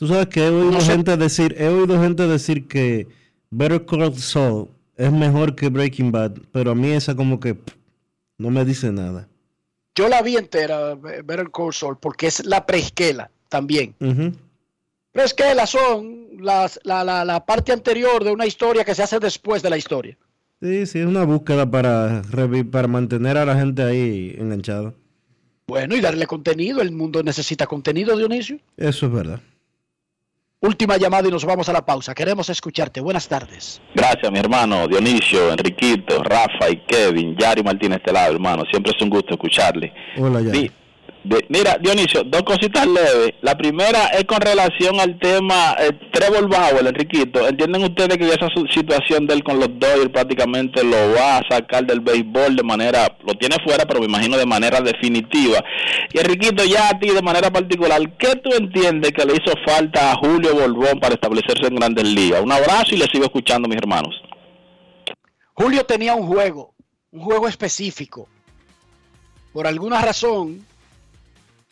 Tú 0.00 0.06
sabes 0.06 0.28
que 0.28 0.46
he 0.46 0.48
oído 0.48 0.80
gente 0.80 1.14
decir, 1.18 1.54
he 1.58 1.68
oído 1.68 2.00
gente 2.00 2.26
decir 2.26 2.66
que 2.66 3.06
Better 3.50 3.84
Call 3.84 4.16
Saul 4.16 4.70
es 4.96 5.12
mejor 5.12 5.54
que 5.54 5.68
Breaking 5.68 6.10
Bad, 6.10 6.38
pero 6.52 6.70
a 6.70 6.74
mí 6.74 6.88
esa 6.88 7.14
como 7.14 7.38
que 7.38 7.54
pff, 7.54 7.74
no 8.38 8.48
me 8.48 8.64
dice 8.64 8.90
nada. 8.92 9.28
Yo 9.94 10.08
la 10.08 10.22
vi 10.22 10.38
entera, 10.38 10.94
Better 10.94 11.50
Call 11.50 11.74
Saul, 11.74 11.98
porque 11.98 12.28
es 12.28 12.46
la 12.46 12.64
preesquela 12.64 13.30
también. 13.50 13.94
Preesquela 15.12 15.66
son 15.66 16.28
las, 16.38 16.80
la, 16.82 17.04
la, 17.04 17.22
la 17.26 17.44
parte 17.44 17.70
anterior 17.70 18.24
de 18.24 18.30
una 18.30 18.46
historia 18.46 18.86
que 18.86 18.94
se 18.94 19.02
hace 19.02 19.20
después 19.20 19.62
de 19.62 19.68
la 19.68 19.76
historia. 19.76 20.16
Sí, 20.62 20.86
sí, 20.86 21.00
es 21.00 21.06
una 21.06 21.24
búsqueda 21.24 21.70
para, 21.70 22.22
para 22.70 22.88
mantener 22.88 23.36
a 23.36 23.44
la 23.44 23.54
gente 23.54 23.82
ahí 23.82 24.34
enganchada. 24.38 24.94
Bueno, 25.66 25.94
y 25.94 26.00
darle 26.00 26.26
contenido. 26.26 26.80
El 26.80 26.90
mundo 26.90 27.22
necesita 27.22 27.66
contenido, 27.66 28.16
Dionisio. 28.16 28.60
Eso 28.78 29.06
es 29.06 29.12
verdad. 29.12 29.40
Última 30.62 30.98
llamada 30.98 31.26
y 31.26 31.30
nos 31.30 31.46
vamos 31.46 31.70
a 31.70 31.72
la 31.72 31.86
pausa. 31.86 32.14
Queremos 32.14 32.50
escucharte. 32.50 33.00
Buenas 33.00 33.26
tardes. 33.26 33.80
Gracias, 33.94 34.30
mi 34.30 34.38
hermano 34.38 34.86
Dionisio, 34.86 35.50
Enriquito, 35.52 36.22
Rafa 36.22 36.68
y 36.68 36.84
Kevin, 36.86 37.34
Yari 37.34 37.62
Martínez 37.62 38.00
este 38.00 38.12
lado, 38.12 38.34
hermano. 38.34 38.64
Siempre 38.70 38.92
es 38.94 39.02
un 39.02 39.08
gusto 39.08 39.32
escucharle. 39.32 39.90
Hola, 40.18 40.42
ya. 40.42 40.52
Mira, 41.22 41.76
Dionisio, 41.78 42.24
dos 42.24 42.42
cositas 42.44 42.86
leves. 42.86 43.34
La 43.42 43.56
primera 43.56 44.06
es 44.06 44.24
con 44.24 44.40
relación 44.40 44.98
al 44.98 45.18
tema 45.18 45.76
eh, 45.78 45.92
Trevor 46.12 46.48
Bauer, 46.48 46.86
Enriquito. 46.86 47.46
¿Entienden 47.46 47.82
ustedes 47.82 48.16
que 48.16 48.26
esa 48.26 48.48
situación 48.72 49.26
de 49.26 49.34
él 49.34 49.44
con 49.44 49.58
los 49.58 49.68
Dodgers 49.78 50.08
prácticamente 50.08 50.82
lo 50.82 51.12
va 51.12 51.38
a 51.38 51.42
sacar 51.48 51.84
del 51.84 52.00
béisbol 52.00 52.56
de 52.56 52.62
manera, 52.62 53.18
lo 53.26 53.34
tiene 53.34 53.56
fuera, 53.62 53.84
pero 53.84 54.00
me 54.00 54.06
imagino 54.06 54.38
de 54.38 54.46
manera 54.46 54.80
definitiva? 54.80 55.62
Y 56.10 56.18
Enriquito, 56.18 56.64
ya 56.64 56.88
a 56.88 56.98
ti 56.98 57.10
de 57.10 57.22
manera 57.22 57.50
particular, 57.50 58.00
¿qué 58.16 58.36
tú 58.36 58.50
entiendes 58.54 59.12
que 59.12 59.26
le 59.26 59.34
hizo 59.34 59.52
falta 59.66 60.12
a 60.12 60.16
Julio 60.16 60.54
Borbón 60.54 61.00
para 61.00 61.14
establecerse 61.14 61.66
en 61.66 61.74
Grandes 61.74 62.08
Ligas? 62.08 62.40
Un 62.40 62.52
abrazo 62.52 62.94
y 62.94 62.96
le 62.96 63.04
sigo 63.06 63.24
escuchando, 63.24 63.68
mis 63.68 63.76
hermanos. 63.76 64.14
Julio 65.52 65.84
tenía 65.84 66.14
un 66.14 66.26
juego, 66.26 66.72
un 67.12 67.20
juego 67.20 67.46
específico. 67.46 68.26
Por 69.52 69.66
alguna 69.66 70.00
razón, 70.00 70.64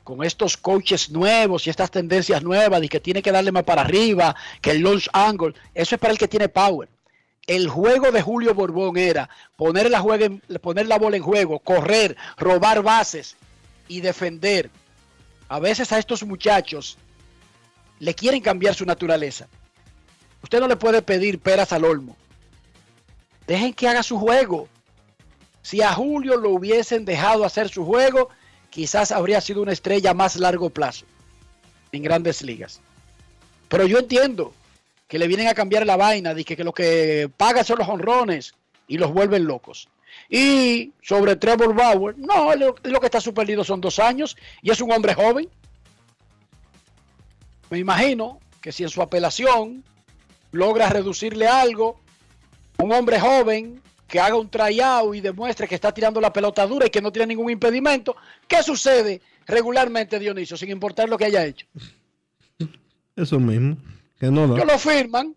con 0.09 0.25
estos 0.25 0.57
coaches 0.57 1.11
nuevos 1.11 1.67
y 1.67 1.71
estas 1.71 1.91
tendencias 1.91 2.43
nuevas 2.43 2.81
de 2.81 2.89
que 2.89 2.99
tiene 2.99 3.21
que 3.21 3.31
darle 3.31 3.53
más 3.53 3.65
para 3.65 3.83
arriba, 3.83 4.35
que 4.63 4.71
el 4.71 4.81
launch 4.81 5.07
angle, 5.13 5.53
eso 5.75 5.97
es 5.97 6.01
para 6.01 6.15
el 6.15 6.19
que 6.19 6.27
tiene 6.27 6.49
power. 6.49 6.89
El 7.47 7.69
juego 7.69 8.11
de 8.11 8.23
Julio 8.23 8.55
Borbón 8.55 8.97
era 8.97 9.29
poner 9.55 9.91
la, 9.91 10.01
juega 10.01 10.31
poner 10.63 10.87
la 10.87 10.99
bola 10.99 11.19
en 11.19 11.23
juego, 11.23 11.59
correr, 11.59 12.17
robar 12.39 12.83
bases 12.83 13.37
y 13.87 14.01
defender. 14.01 14.71
A 15.47 15.59
veces 15.61 15.93
a 15.93 15.99
estos 15.99 16.23
muchachos 16.23 16.97
le 17.99 18.15
quieren 18.15 18.41
cambiar 18.41 18.75
su 18.75 18.87
naturaleza. 18.87 19.47
Usted 20.43 20.59
no 20.59 20.69
le 20.69 20.77
puede 20.77 21.03
pedir 21.03 21.39
peras 21.39 21.71
al 21.75 21.85
olmo. 21.85 22.17
Dejen 23.47 23.75
que 23.75 23.89
haga 23.89 24.03
su 24.03 24.19
juego. 24.19 24.71
Si 25.61 25.83
a 25.83 25.93
Julio 25.93 26.39
lo 26.39 26.49
hubiesen 26.49 27.05
dejado 27.05 27.45
hacer 27.45 27.69
su 27.69 27.85
juego, 27.85 28.31
quizás 28.79 29.11
habría 29.11 29.41
sido 29.41 29.61
una 29.61 29.73
estrella 29.73 30.15
más 30.15 30.37
largo 30.37 30.71
plazo 30.71 31.05
en 31.91 32.01
grandes 32.01 32.43
ligas. 32.43 32.81
Pero 33.69 33.85
yo 33.89 33.99
entiendo 33.99 34.55
que 35.09 35.19
le 35.19 35.27
vienen 35.27 35.49
a 35.49 35.55
cambiar 35.55 35.85
la 35.85 35.97
vaina, 35.97 36.33
de 36.33 36.45
que, 36.45 36.57
que 36.57 36.63
lo 36.63 36.73
que 36.73 37.29
paga 37.37 37.65
son 37.65 37.81
los 37.81 37.89
honrones 37.89 38.55
y 38.87 38.97
los 38.97 39.13
vuelven 39.13 39.47
locos. 39.47 39.89
Y 40.31 40.93
sobre 41.03 41.35
Trevor 41.35 41.75
Bauer, 41.75 42.17
no, 42.19 42.55
lo, 42.55 42.77
lo 42.85 43.01
que 43.01 43.07
está 43.07 43.21
suspendido 43.21 43.65
son 43.65 43.81
dos 43.81 43.99
años 43.99 44.37
y 44.63 44.71
es 44.71 44.81
un 44.81 44.93
hombre 44.93 45.13
joven. 45.13 45.49
Me 47.71 47.79
imagino 47.79 48.39
que 48.61 48.71
si 48.71 48.85
en 48.85 48.91
su 48.91 49.03
apelación 49.03 49.83
logra 50.53 50.89
reducirle 50.89 51.49
algo, 51.49 51.99
un 52.77 52.93
hombre 52.93 53.19
joven 53.19 53.83
que 54.09 54.19
haga 54.19 54.37
un 54.37 54.49
tryout 54.49 55.15
y 55.15 55.21
demuestre 55.21 55.69
que 55.69 55.75
está 55.75 55.93
tirando 55.93 56.21
la 56.21 56.33
pelota 56.33 56.67
dura 56.67 56.87
y 56.87 56.91
que 56.91 57.03
no 57.03 57.13
tiene 57.13 57.29
ningún 57.29 57.51
impedimento, 57.51 58.17
¿qué 58.49 58.63
sucede 58.63 59.21
regularmente, 59.47 60.19
Dionisio, 60.19 60.57
sin 60.57 60.71
importar 60.71 61.09
lo 61.09 61.19
que 61.19 61.27
haya 61.27 61.45
hecho? 61.45 61.67
Eso 63.15 63.39
mismo. 63.39 63.77
Que 64.19 64.31
no 64.31 64.55
Que 64.55 64.65
lo 64.65 64.79
firman 64.79 65.37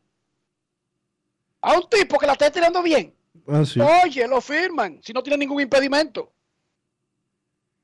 a 1.62 1.74
un 1.74 1.90
tipo 1.90 2.18
que 2.18 2.26
la 2.26 2.34
está 2.34 2.50
tirando 2.50 2.82
bien. 2.82 3.14
Ah, 3.48 3.64
sí. 3.66 3.80
Oye, 3.80 4.28
lo 4.28 4.40
firman 4.40 5.00
si 5.04 5.14
no 5.14 5.22
tiene 5.22 5.40
ningún 5.40 5.62
impedimento. 5.62 6.32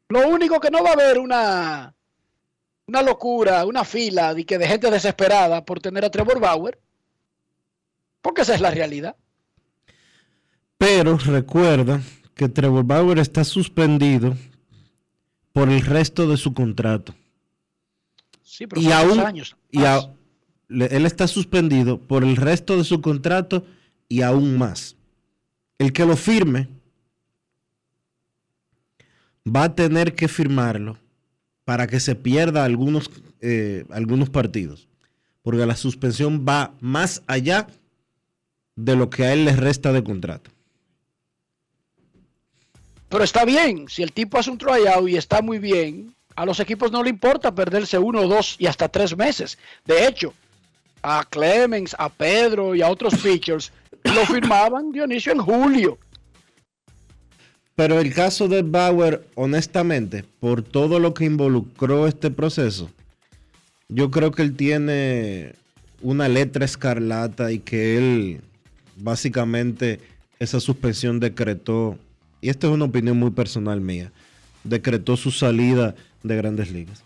Lo 0.09 0.27
único 0.29 0.59
que 0.59 0.71
no 0.71 0.83
va 0.83 0.91
a 0.91 0.93
haber 0.93 1.19
una 1.19 1.93
una 2.87 3.01
locura, 3.01 3.65
una 3.65 3.83
fila 3.83 4.33
de 4.33 4.45
que 4.45 4.57
de 4.57 4.67
gente 4.67 4.89
desesperada 4.89 5.65
por 5.65 5.81
tener 5.81 6.05
a 6.05 6.09
Trevor 6.09 6.39
Bauer, 6.39 6.79
porque 8.21 8.41
esa 8.41 8.55
es 8.55 8.61
la 8.61 8.71
realidad. 8.71 9.15
Pero 10.77 11.17
recuerda 11.17 12.01
que 12.35 12.49
Trevor 12.49 12.83
Bauer 12.85 13.19
está 13.19 13.43
suspendido 13.43 14.35
por 15.53 15.69
el 15.69 15.81
resto 15.81 16.27
de 16.27 16.37
su 16.37 16.53
contrato. 16.53 17.15
Sí, 18.43 18.67
pero 18.67 18.81
y 18.81 18.91
aún 18.91 19.19
años. 19.19 19.55
y 19.71 19.83
a- 19.83 20.13
le- 20.67 20.85
él 20.95 21.05
está 21.05 21.27
suspendido 21.27 21.97
por 21.99 22.23
el 22.23 22.35
resto 22.35 22.77
de 22.77 22.83
su 22.83 23.01
contrato 23.01 23.65
y 24.07 24.21
aún 24.21 24.57
más. 24.57 24.95
El 25.79 25.93
que 25.93 26.05
lo 26.05 26.15
firme 26.15 26.67
va 29.47 29.63
a 29.63 29.75
tener 29.75 30.13
que 30.15 30.27
firmarlo 30.27 30.97
para 31.65 31.87
que 31.87 31.99
se 31.99 32.15
pierda 32.15 32.63
algunos, 32.65 33.09
eh, 33.41 33.85
algunos 33.89 34.29
partidos. 34.29 34.87
Porque 35.41 35.65
la 35.65 35.75
suspensión 35.75 36.45
va 36.47 36.73
más 36.81 37.23
allá 37.27 37.67
de 38.75 38.95
lo 38.95 39.09
que 39.09 39.23
a 39.23 39.33
él 39.33 39.45
le 39.45 39.55
resta 39.55 39.91
de 39.93 40.03
contrato. 40.03 40.51
Pero 43.09 43.23
está 43.23 43.45
bien, 43.45 43.87
si 43.87 44.03
el 44.03 44.11
tipo 44.11 44.37
hace 44.37 44.51
un 44.51 44.57
tryout 44.57 45.09
y 45.09 45.15
está 45.15 45.41
muy 45.41 45.59
bien, 45.59 46.13
a 46.35 46.45
los 46.45 46.59
equipos 46.59 46.91
no 46.91 47.03
le 47.03 47.09
importa 47.09 47.55
perderse 47.55 47.97
uno, 47.97 48.27
dos 48.27 48.55
y 48.59 48.67
hasta 48.67 48.89
tres 48.89 49.15
meses. 49.15 49.57
De 49.85 50.07
hecho, 50.07 50.33
a 51.01 51.25
Clemens, 51.29 51.95
a 51.97 52.09
Pedro 52.09 52.75
y 52.75 52.81
a 52.81 52.89
otros 52.89 53.15
pitchers 53.23 53.71
lo 54.03 54.25
firmaban 54.25 54.91
Dionisio 54.91 55.31
en 55.31 55.39
julio. 55.39 55.97
Pero 57.75 57.99
el 57.99 58.13
caso 58.13 58.47
de 58.47 58.63
Bauer, 58.63 59.25
honestamente, 59.35 60.23
por 60.39 60.63
todo 60.63 60.99
lo 60.99 61.13
que 61.13 61.25
involucró 61.25 62.07
este 62.07 62.31
proceso, 62.31 62.89
yo 63.87 64.09
creo 64.09 64.31
que 64.31 64.41
él 64.41 64.55
tiene 64.55 65.53
una 66.01 66.27
letra 66.27 66.65
escarlata 66.65 67.51
y 67.51 67.59
que 67.59 67.97
él 67.97 68.41
básicamente 68.95 69.99
esa 70.39 70.59
suspensión 70.59 71.19
decretó, 71.19 71.97
y 72.41 72.49
esta 72.49 72.67
es 72.67 72.73
una 72.73 72.85
opinión 72.85 73.17
muy 73.17 73.31
personal 73.31 73.81
mía, 73.81 74.11
decretó 74.63 75.17
su 75.17 75.31
salida 75.31 75.95
de 76.23 76.35
grandes 76.35 76.71
ligas. 76.71 77.03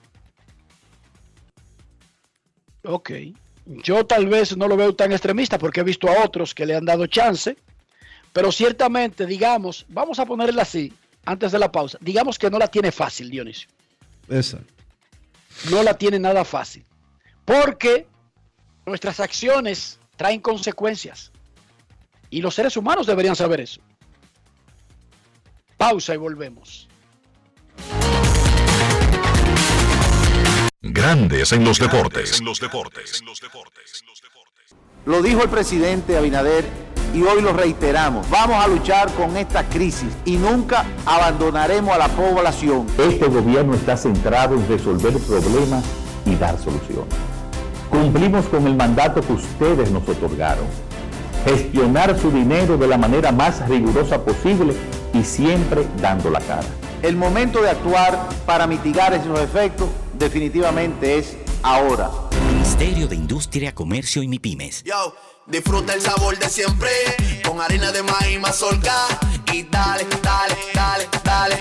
Ok. 2.84 3.12
Yo 3.66 4.06
tal 4.06 4.28
vez 4.28 4.58
no 4.58 4.68
lo 4.68 4.76
veo 4.76 4.96
tan 4.96 5.12
extremista 5.12 5.58
porque 5.58 5.82
he 5.82 5.84
visto 5.84 6.10
a 6.10 6.26
otros 6.26 6.54
que 6.54 6.66
le 6.66 6.76
han 6.76 6.86
dado 6.86 7.06
chance, 7.06 7.56
pero 8.34 8.52
ciertamente, 8.52 9.26
digamos, 9.26 9.86
vamos 9.90 10.20
a 10.20 10.26
ponerla 10.26 10.64
así, 10.64 10.92
antes 11.26 11.52
de 11.52 11.60
la 11.60 11.72
pausa, 11.72 11.98
digamos 12.02 12.40
que 12.40 12.50
no 12.50 12.58
la 12.58 12.68
tiene 12.68 12.92
fácil, 12.92 13.30
Dionisio. 13.30 13.70
Exacto. 14.30 14.74
no 15.70 15.84
la 15.84 15.94
tiene 15.94 16.18
nada 16.18 16.44
fácil. 16.44 16.86
Porque 17.46 18.08
nuestras 18.86 19.20
acciones 19.20 20.00
traen 20.16 20.40
consecuencias. 20.40 21.32
Y 22.30 22.42
los 22.42 22.56
seres 22.56 22.78
humanos 22.78 23.08
deberían 23.08 23.36
saber 23.36 23.60
eso. 23.60 23.82
Pausa 25.82 26.14
y 26.14 26.18
volvemos. 26.18 26.88
Grandes 30.80 31.52
en 31.54 31.64
los 31.64 31.80
deportes. 31.80 32.38
En 32.38 32.46
los 32.46 32.60
deportes. 32.60 33.24
Lo 35.08 35.24
dijo 35.24 35.42
el 35.42 35.50
presidente 35.50 36.16
Abinader 36.16 36.66
y 37.16 37.24
hoy 37.24 37.42
lo 37.42 37.54
reiteramos. 37.54 38.30
Vamos 38.30 38.64
a 38.64 38.68
luchar 38.68 39.12
con 39.14 39.36
esta 39.36 39.68
crisis 39.70 40.16
y 40.24 40.38
nunca 40.38 40.86
abandonaremos 41.04 41.96
a 41.96 41.98
la 41.98 42.10
población. 42.10 42.86
Este 43.00 43.26
gobierno 43.26 43.74
está 43.74 43.98
centrado 43.98 44.54
en 44.54 44.68
resolver 44.68 45.14
problemas 45.14 45.84
y 46.28 46.36
dar 46.36 46.60
soluciones. 46.60 47.16
Cumplimos 47.90 48.46
con 48.50 48.68
el 48.68 48.76
mandato 48.76 49.20
que 49.22 49.34
ustedes 49.34 49.90
nos 49.90 50.08
otorgaron. 50.08 50.68
Gestionar 51.46 52.20
su 52.20 52.32
dinero 52.32 52.78
de 52.78 52.88
la 52.88 52.98
manera 52.98 53.32
más 53.32 53.68
rigurosa 53.68 54.24
posible 54.24 54.76
y 55.14 55.24
siempre 55.24 55.88
dando 56.02 56.30
la 56.30 56.40
cara. 56.40 56.68
El 57.02 57.16
momento 57.16 57.62
de 57.62 57.70
actuar 57.70 58.30
para 58.46 58.68
mitigar 58.68 59.14
esos 59.14 59.40
efectos 59.40 59.90
definitivamente 60.14 61.18
es 61.18 61.36
ahora. 61.64 62.12
Ministerio 62.48 63.08
de 63.08 63.16
Industria, 63.16 63.74
Comercio 63.74 64.22
y 64.22 64.28
MIPIMES. 64.28 64.84
Yo, 64.84 65.16
disfruta 65.48 65.94
el 65.94 66.02
sabor 66.02 66.38
de 66.38 66.48
siempre 66.48 66.90
con 67.46 67.60
harina 67.60 67.92
de 67.92 68.04
maíz 68.04 68.40
mazorca 68.40 68.94
y 69.52 69.64
dale, 69.64 70.06
dale, 70.22 70.56
dale, 70.74 71.10
dale. 71.24 71.58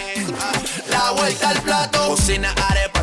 La 0.91 1.13
vuelta 1.13 1.51
al 1.51 1.63
plato, 1.63 2.09
cocina 2.09 2.53
arepa, 2.69 3.00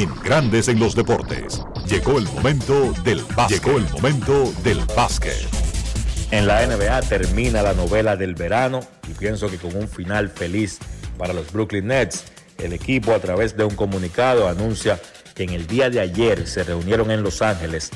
En 0.00 0.08
Grandes 0.22 0.68
en 0.68 0.80
los 0.80 0.94
Deportes, 0.94 1.60
llegó 1.86 2.16
el 2.16 2.24
momento 2.24 2.94
del 3.04 3.22
básquet. 3.36 3.62
Llegó 3.62 3.76
el 3.76 3.86
momento 3.90 4.50
del 4.64 4.78
básquet. 4.96 5.46
En 6.30 6.46
la 6.46 6.66
NBA 6.66 7.02
termina 7.02 7.60
la 7.60 7.74
novela 7.74 8.16
del 8.16 8.34
verano 8.34 8.80
y 9.06 9.12
pienso 9.12 9.50
que 9.50 9.58
con 9.58 9.76
un 9.76 9.86
final 9.86 10.30
feliz 10.30 10.78
para 11.18 11.34
los 11.34 11.52
Brooklyn 11.52 11.88
Nets. 11.88 12.24
El 12.56 12.72
equipo 12.72 13.12
a 13.12 13.18
través 13.18 13.58
de 13.58 13.64
un 13.64 13.76
comunicado 13.76 14.48
anuncia 14.48 14.98
que 15.34 15.42
en 15.42 15.50
el 15.50 15.66
día 15.66 15.90
de 15.90 16.00
ayer 16.00 16.46
se 16.46 16.64
reunieron 16.64 17.10
en 17.10 17.22
Los 17.22 17.42
Ángeles 17.42 17.90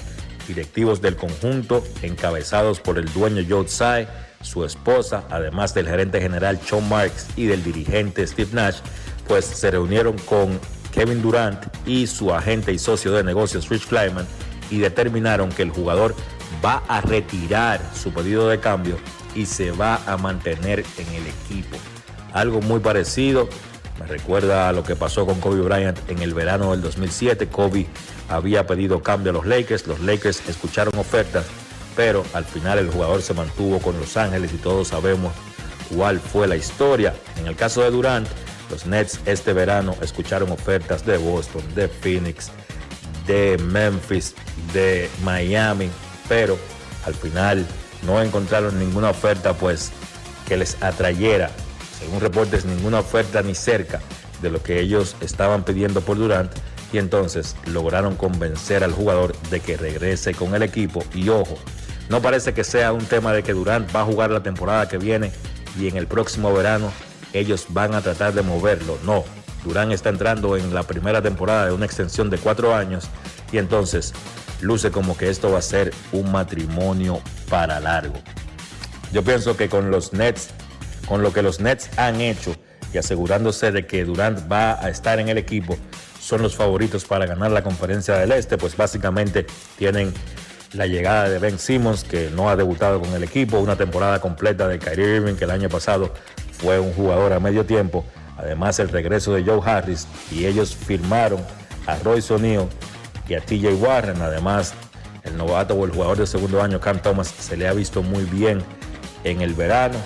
directivos 0.46 1.00
del 1.00 1.16
conjunto 1.16 1.82
encabezados 2.02 2.80
por 2.80 2.98
el 2.98 3.10
dueño 3.14 3.42
Joe 3.48 3.64
Tsai, 3.64 4.06
su 4.42 4.62
esposa, 4.66 5.24
además 5.30 5.72
del 5.72 5.88
gerente 5.88 6.20
general 6.20 6.60
Sean 6.62 6.86
Marks 6.86 7.28
y 7.34 7.46
del 7.46 7.64
dirigente 7.64 8.26
Steve 8.26 8.50
Nash, 8.52 8.80
pues 9.26 9.46
se 9.46 9.70
reunieron 9.70 10.18
con 10.18 10.60
Kevin 10.94 11.20
Durant 11.20 11.60
y 11.86 12.06
su 12.06 12.32
agente 12.32 12.72
y 12.72 12.78
socio 12.78 13.12
de 13.12 13.24
negocios 13.24 13.68
Rich 13.68 13.88
Kleiman 13.88 14.26
y 14.70 14.78
determinaron 14.78 15.50
que 15.50 15.62
el 15.62 15.70
jugador 15.70 16.14
va 16.64 16.82
a 16.88 17.00
retirar 17.00 17.80
su 17.94 18.12
pedido 18.12 18.48
de 18.48 18.60
cambio 18.60 18.96
y 19.34 19.46
se 19.46 19.72
va 19.72 20.00
a 20.06 20.16
mantener 20.16 20.84
en 20.98 21.08
el 21.14 21.26
equipo. 21.26 21.76
Algo 22.32 22.60
muy 22.60 22.80
parecido, 22.80 23.48
me 23.98 24.06
recuerda 24.06 24.68
a 24.68 24.72
lo 24.72 24.82
que 24.82 24.96
pasó 24.96 25.26
con 25.26 25.40
Kobe 25.40 25.60
Bryant 25.60 25.98
en 26.08 26.20
el 26.20 26.34
verano 26.34 26.70
del 26.72 26.82
2007. 26.82 27.48
Kobe 27.48 27.86
había 28.28 28.66
pedido 28.66 29.02
cambio 29.02 29.30
a 29.30 29.34
los 29.34 29.46
Lakers, 29.46 29.86
los 29.86 30.00
Lakers 30.00 30.48
escucharon 30.48 30.96
ofertas, 30.98 31.44
pero 31.96 32.24
al 32.32 32.44
final 32.44 32.78
el 32.78 32.90
jugador 32.90 33.22
se 33.22 33.34
mantuvo 33.34 33.78
con 33.78 33.98
Los 33.98 34.16
Ángeles 34.16 34.52
y 34.52 34.56
todos 34.56 34.88
sabemos 34.88 35.32
cuál 35.94 36.18
fue 36.18 36.48
la 36.48 36.56
historia. 36.56 37.14
En 37.38 37.46
el 37.46 37.56
caso 37.56 37.82
de 37.82 37.90
Durant, 37.90 38.26
los 38.70 38.86
Nets 38.86 39.20
este 39.26 39.52
verano 39.52 39.94
escucharon 40.00 40.50
ofertas 40.50 41.04
de 41.04 41.16
Boston, 41.16 41.62
de 41.74 41.88
Phoenix, 41.88 42.50
de 43.26 43.58
Memphis, 43.58 44.34
de 44.72 45.08
Miami, 45.22 45.90
pero 46.28 46.58
al 47.06 47.14
final 47.14 47.66
no 48.06 48.22
encontraron 48.22 48.78
ninguna 48.78 49.10
oferta 49.10 49.54
pues 49.54 49.92
que 50.46 50.56
les 50.56 50.82
atrayera, 50.82 51.50
según 51.98 52.20
reportes, 52.20 52.64
ninguna 52.64 53.00
oferta 53.00 53.42
ni 53.42 53.54
cerca 53.54 54.00
de 54.42 54.50
lo 54.50 54.62
que 54.62 54.80
ellos 54.80 55.16
estaban 55.20 55.64
pidiendo 55.64 56.00
por 56.02 56.18
Durant 56.18 56.52
y 56.92 56.98
entonces 56.98 57.56
lograron 57.66 58.14
convencer 58.14 58.84
al 58.84 58.92
jugador 58.92 59.34
de 59.50 59.60
que 59.60 59.76
regrese 59.76 60.34
con 60.34 60.54
el 60.54 60.62
equipo. 60.62 61.02
Y 61.14 61.28
ojo, 61.28 61.56
no 62.08 62.20
parece 62.20 62.54
que 62.54 62.62
sea 62.62 62.92
un 62.92 63.04
tema 63.04 63.32
de 63.32 63.42
que 63.42 63.52
Durant 63.52 63.94
va 63.94 64.02
a 64.02 64.04
jugar 64.04 64.30
la 64.30 64.42
temporada 64.42 64.88
que 64.88 64.98
viene 64.98 65.32
y 65.78 65.88
en 65.88 65.96
el 65.96 66.06
próximo 66.06 66.52
verano 66.52 66.92
ellos 67.40 67.66
van 67.70 67.94
a 67.94 68.00
tratar 68.00 68.32
de 68.32 68.42
moverlo, 68.42 68.98
no, 69.04 69.24
Durant 69.64 69.92
está 69.92 70.10
entrando 70.10 70.56
en 70.56 70.74
la 70.74 70.82
primera 70.82 71.22
temporada 71.22 71.66
de 71.66 71.72
una 71.72 71.86
extensión 71.86 72.30
de 72.30 72.38
cuatro 72.38 72.74
años 72.74 73.08
y 73.50 73.58
entonces 73.58 74.12
luce 74.60 74.90
como 74.90 75.16
que 75.16 75.30
esto 75.30 75.50
va 75.50 75.58
a 75.58 75.62
ser 75.62 75.92
un 76.12 76.30
matrimonio 76.30 77.20
para 77.48 77.80
largo. 77.80 78.14
Yo 79.12 79.22
pienso 79.24 79.56
que 79.56 79.68
con 79.68 79.90
los 79.90 80.12
Nets, 80.12 80.48
con 81.06 81.22
lo 81.22 81.32
que 81.32 81.42
los 81.42 81.60
Nets 81.60 81.90
han 81.98 82.20
hecho 82.20 82.54
y 82.92 82.98
asegurándose 82.98 83.72
de 83.72 83.86
que 83.86 84.04
Durant 84.04 84.50
va 84.50 84.82
a 84.84 84.88
estar 84.88 85.18
en 85.18 85.28
el 85.28 85.38
equipo, 85.38 85.76
son 86.20 86.42
los 86.42 86.56
favoritos 86.56 87.04
para 87.04 87.26
ganar 87.26 87.50
la 87.50 87.62
conferencia 87.62 88.16
del 88.16 88.32
Este, 88.32 88.56
pues 88.56 88.76
básicamente 88.76 89.46
tienen 89.76 90.12
la 90.72 90.86
llegada 90.86 91.28
de 91.28 91.38
Ben 91.38 91.58
Simmons, 91.58 92.02
que 92.04 92.30
no 92.30 92.48
ha 92.48 92.56
debutado 92.56 93.00
con 93.00 93.12
el 93.14 93.22
equipo, 93.22 93.58
una 93.58 93.76
temporada 93.76 94.20
completa 94.20 94.66
de 94.66 94.78
Kyrie 94.78 95.16
Irving, 95.16 95.34
que 95.34 95.44
el 95.44 95.50
año 95.50 95.68
pasado 95.68 96.12
fue 96.64 96.80
un 96.80 96.94
jugador 96.94 97.34
a 97.34 97.40
medio 97.40 97.66
tiempo, 97.66 98.06
además 98.38 98.78
el 98.78 98.88
regreso 98.88 99.34
de 99.34 99.44
Joe 99.44 99.60
Harris, 99.62 100.08
y 100.32 100.46
ellos 100.46 100.74
firmaron 100.74 101.44
a 101.86 101.96
Royce 101.96 102.32
O'Neal 102.32 102.68
y 103.28 103.34
a 103.34 103.40
TJ 103.42 103.74
Warren, 103.74 104.22
además 104.22 104.72
el 105.24 105.36
novato 105.36 105.74
o 105.74 105.84
el 105.84 105.90
jugador 105.90 106.16
de 106.16 106.26
segundo 106.26 106.62
año 106.62 106.80
Cam 106.80 107.00
Thomas 107.00 107.28
se 107.28 107.58
le 107.58 107.68
ha 107.68 107.74
visto 107.74 108.02
muy 108.02 108.24
bien 108.24 108.62
en 109.24 109.42
el 109.42 109.52
verano 109.52 109.98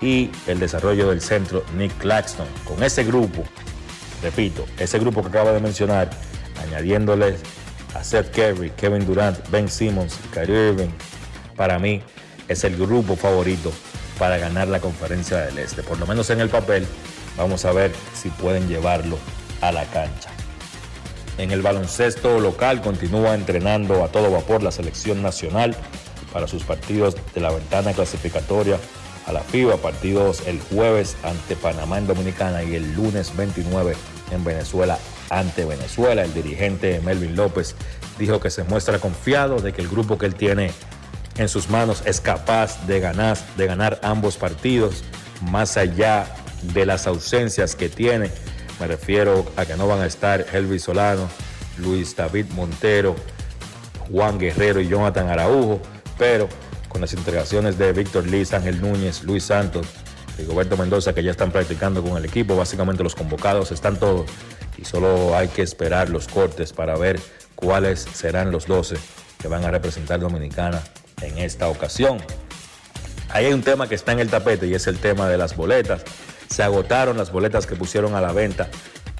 y 0.00 0.30
el 0.46 0.58
desarrollo 0.58 1.10
del 1.10 1.20
centro 1.20 1.62
Nick 1.76 1.94
Claxton. 1.98 2.46
Con 2.64 2.82
ese 2.82 3.04
grupo, 3.04 3.44
repito, 4.22 4.64
ese 4.78 4.98
grupo 4.98 5.20
que 5.20 5.28
acabo 5.28 5.52
de 5.52 5.60
mencionar, 5.60 6.08
añadiéndoles 6.66 7.42
a 7.94 8.02
Seth 8.02 8.34
Curry, 8.34 8.70
Kevin 8.70 9.04
Durant, 9.04 9.36
Ben 9.50 9.68
Simmons, 9.68 10.18
Kyrie 10.32 10.70
Irving, 10.70 10.90
para 11.56 11.78
mí 11.78 12.00
es 12.48 12.64
el 12.64 12.74
grupo 12.78 13.16
favorito 13.16 13.70
para 14.18 14.38
ganar 14.38 14.68
la 14.68 14.80
conferencia 14.80 15.38
del 15.38 15.58
Este. 15.58 15.82
Por 15.82 15.98
lo 15.98 16.06
menos 16.06 16.30
en 16.30 16.40
el 16.40 16.48
papel, 16.48 16.86
vamos 17.36 17.64
a 17.64 17.72
ver 17.72 17.92
si 18.14 18.28
pueden 18.30 18.68
llevarlo 18.68 19.18
a 19.60 19.72
la 19.72 19.84
cancha. 19.86 20.30
En 21.38 21.50
el 21.50 21.62
baloncesto 21.62 22.40
local 22.40 22.80
continúa 22.80 23.34
entrenando 23.34 24.02
a 24.02 24.08
todo 24.08 24.30
vapor 24.30 24.62
la 24.62 24.70
selección 24.70 25.22
nacional 25.22 25.76
para 26.32 26.48
sus 26.48 26.64
partidos 26.64 27.16
de 27.34 27.40
la 27.40 27.50
ventana 27.50 27.92
clasificatoria 27.92 28.78
a 29.26 29.32
la 29.32 29.40
FIBA, 29.40 29.76
partidos 29.76 30.46
el 30.46 30.60
jueves 30.60 31.16
ante 31.22 31.56
Panamá 31.56 31.98
en 31.98 32.06
Dominicana 32.06 32.62
y 32.62 32.74
el 32.74 32.94
lunes 32.94 33.36
29 33.36 33.94
en 34.30 34.44
Venezuela 34.44 34.98
ante 35.30 35.64
Venezuela. 35.64 36.22
El 36.22 36.32
dirigente 36.32 37.00
Melvin 37.04 37.36
López 37.36 37.74
dijo 38.18 38.40
que 38.40 38.50
se 38.50 38.64
muestra 38.64 38.98
confiado 38.98 39.60
de 39.60 39.72
que 39.72 39.82
el 39.82 39.88
grupo 39.88 40.16
que 40.16 40.26
él 40.26 40.34
tiene 40.34 40.72
en 41.38 41.48
sus 41.48 41.68
manos 41.68 42.02
es 42.06 42.20
capaz 42.20 42.86
de 42.86 43.00
ganar, 43.00 43.36
de 43.56 43.66
ganar 43.66 44.00
ambos 44.02 44.36
partidos, 44.36 45.04
más 45.42 45.76
allá 45.76 46.26
de 46.74 46.86
las 46.86 47.06
ausencias 47.06 47.74
que 47.74 47.88
tiene. 47.88 48.30
Me 48.80 48.86
refiero 48.86 49.44
a 49.56 49.66
que 49.66 49.76
no 49.76 49.86
van 49.86 50.00
a 50.00 50.06
estar 50.06 50.46
Elvis 50.52 50.84
Solano, 50.84 51.28
Luis 51.78 52.16
David 52.16 52.46
Montero, 52.50 53.16
Juan 54.10 54.38
Guerrero 54.38 54.80
y 54.80 54.88
Jonathan 54.88 55.28
Araujo, 55.28 55.80
pero 56.18 56.48
con 56.88 57.00
las 57.00 57.12
integraciones 57.12 57.76
de 57.76 57.92
Víctor 57.92 58.26
Liz, 58.26 58.52
Ángel 58.54 58.80
Núñez, 58.80 59.22
Luis 59.22 59.44
Santos, 59.44 59.86
Rigoberto 60.38 60.76
Mendoza, 60.76 61.14
que 61.14 61.22
ya 61.22 61.30
están 61.30 61.50
practicando 61.50 62.02
con 62.02 62.16
el 62.16 62.24
equipo. 62.24 62.56
Básicamente 62.56 63.02
los 63.02 63.14
convocados 63.14 63.72
están 63.72 63.98
todos 63.98 64.30
y 64.78 64.84
solo 64.84 65.36
hay 65.36 65.48
que 65.48 65.62
esperar 65.62 66.08
los 66.08 66.28
cortes 66.28 66.72
para 66.72 66.96
ver 66.96 67.20
cuáles 67.54 68.00
serán 68.00 68.50
los 68.50 68.66
12 68.66 68.96
que 69.38 69.48
van 69.48 69.64
a 69.64 69.70
representar 69.70 70.20
Dominicana 70.20 70.82
en 71.20 71.38
esta 71.38 71.68
ocasión. 71.68 72.18
Ahí 73.30 73.46
hay 73.46 73.52
un 73.52 73.62
tema 73.62 73.88
que 73.88 73.94
está 73.94 74.12
en 74.12 74.20
el 74.20 74.30
tapete 74.30 74.66
y 74.66 74.74
es 74.74 74.86
el 74.86 74.98
tema 74.98 75.28
de 75.28 75.36
las 75.36 75.56
boletas. 75.56 76.02
Se 76.48 76.62
agotaron 76.62 77.16
las 77.16 77.32
boletas 77.32 77.66
que 77.66 77.74
pusieron 77.74 78.14
a 78.14 78.20
la 78.20 78.32
venta 78.32 78.68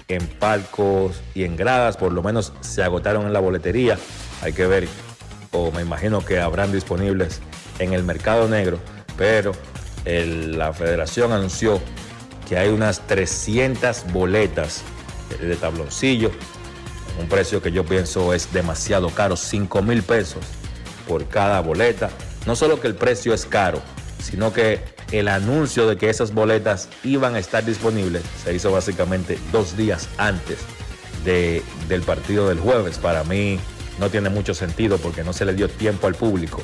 en 0.08 0.26
palcos 0.26 1.20
y 1.34 1.44
en 1.44 1.56
gradas, 1.56 1.96
por 1.96 2.12
lo 2.12 2.22
menos 2.22 2.52
se 2.60 2.82
agotaron 2.82 3.26
en 3.26 3.32
la 3.32 3.40
boletería. 3.40 3.98
Hay 4.42 4.52
que 4.52 4.66
ver, 4.66 4.86
o 5.50 5.72
me 5.72 5.82
imagino 5.82 6.24
que 6.24 6.38
habrán 6.38 6.72
disponibles 6.72 7.40
en 7.78 7.92
el 7.92 8.04
mercado 8.04 8.48
negro, 8.48 8.78
pero 9.16 9.52
la 10.04 10.72
federación 10.72 11.32
anunció 11.32 11.80
que 12.48 12.56
hay 12.56 12.68
unas 12.68 13.04
300 13.08 14.12
boletas 14.12 14.82
de 15.40 15.56
tabloncillo, 15.56 16.30
un 17.20 17.28
precio 17.28 17.60
que 17.60 17.72
yo 17.72 17.84
pienso 17.84 18.32
es 18.32 18.52
demasiado 18.52 19.10
caro, 19.10 19.36
5 19.36 19.82
mil 19.82 20.04
pesos 20.04 20.44
por 21.06 21.26
cada 21.28 21.60
boleta. 21.60 22.10
No 22.46 22.56
solo 22.56 22.80
que 22.80 22.86
el 22.86 22.94
precio 22.94 23.34
es 23.34 23.44
caro, 23.46 23.80
sino 24.22 24.52
que 24.52 24.80
el 25.12 25.28
anuncio 25.28 25.86
de 25.88 25.96
que 25.96 26.10
esas 26.10 26.32
boletas 26.34 26.88
iban 27.04 27.34
a 27.34 27.38
estar 27.38 27.64
disponibles 27.64 28.22
se 28.44 28.54
hizo 28.54 28.72
básicamente 28.72 29.38
dos 29.52 29.76
días 29.76 30.08
antes 30.18 30.58
de- 31.24 31.62
del 31.88 32.02
partido 32.02 32.48
del 32.48 32.58
jueves. 32.60 32.98
Para 32.98 33.24
mí 33.24 33.58
no 33.98 34.10
tiene 34.10 34.28
mucho 34.30 34.54
sentido 34.54 34.98
porque 34.98 35.24
no 35.24 35.32
se 35.32 35.44
le 35.44 35.54
dio 35.54 35.68
tiempo 35.68 36.06
al 36.06 36.14
público 36.14 36.60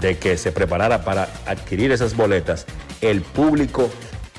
de 0.00 0.18
que 0.18 0.36
se 0.36 0.52
preparara 0.52 1.04
para 1.04 1.28
adquirir 1.46 1.92
esas 1.92 2.16
boletas. 2.16 2.66
El 3.00 3.22
público 3.22 3.90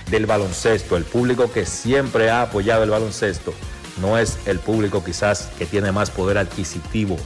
del 0.10 0.26
baloncesto, 0.26 0.98
el 0.98 1.04
público 1.06 1.52
que 1.52 1.66
siempre 1.66 2.30
ha 2.30 2.42
apoyado 2.44 2.84
el 2.84 2.90
baloncesto, 2.90 3.54
no 4.02 4.18
es 4.18 4.38
el 4.46 4.60
público 4.60 5.04
quizás 5.04 5.50
que 5.58 5.66
tiene 5.66 5.92
más 5.92 6.10
poder 6.12 6.38
adquisitivo 6.38 7.18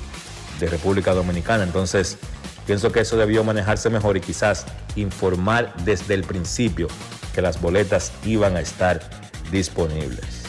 de 0.59 0.67
República 0.67 1.13
Dominicana. 1.13 1.63
Entonces, 1.63 2.17
pienso 2.65 2.91
que 2.91 3.01
eso 3.01 3.17
debió 3.17 3.43
manejarse 3.43 3.89
mejor 3.89 4.17
y 4.17 4.21
quizás 4.21 4.65
informar 4.95 5.73
desde 5.83 6.13
el 6.13 6.23
principio 6.23 6.87
que 7.33 7.41
las 7.41 7.61
boletas 7.61 8.11
iban 8.25 8.55
a 8.55 8.61
estar 8.61 8.99
disponibles. 9.51 10.43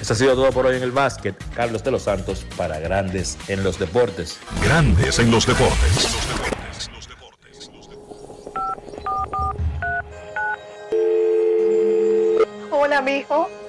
Eso 0.00 0.12
ha 0.12 0.16
sido 0.16 0.34
todo 0.34 0.50
por 0.52 0.66
hoy 0.66 0.76
en 0.76 0.82
el 0.82 0.92
básquet. 0.92 1.34
Carlos 1.54 1.82
de 1.82 1.90
los 1.90 2.02
Santos 2.02 2.46
para 2.56 2.78
Grandes 2.78 3.36
en 3.48 3.64
los 3.64 3.78
Deportes. 3.78 4.38
Grandes 4.62 5.18
en 5.18 5.30
los 5.30 5.46
deportes. 5.46 6.08
Hola, 12.70 13.02
mijo. 13.02 13.48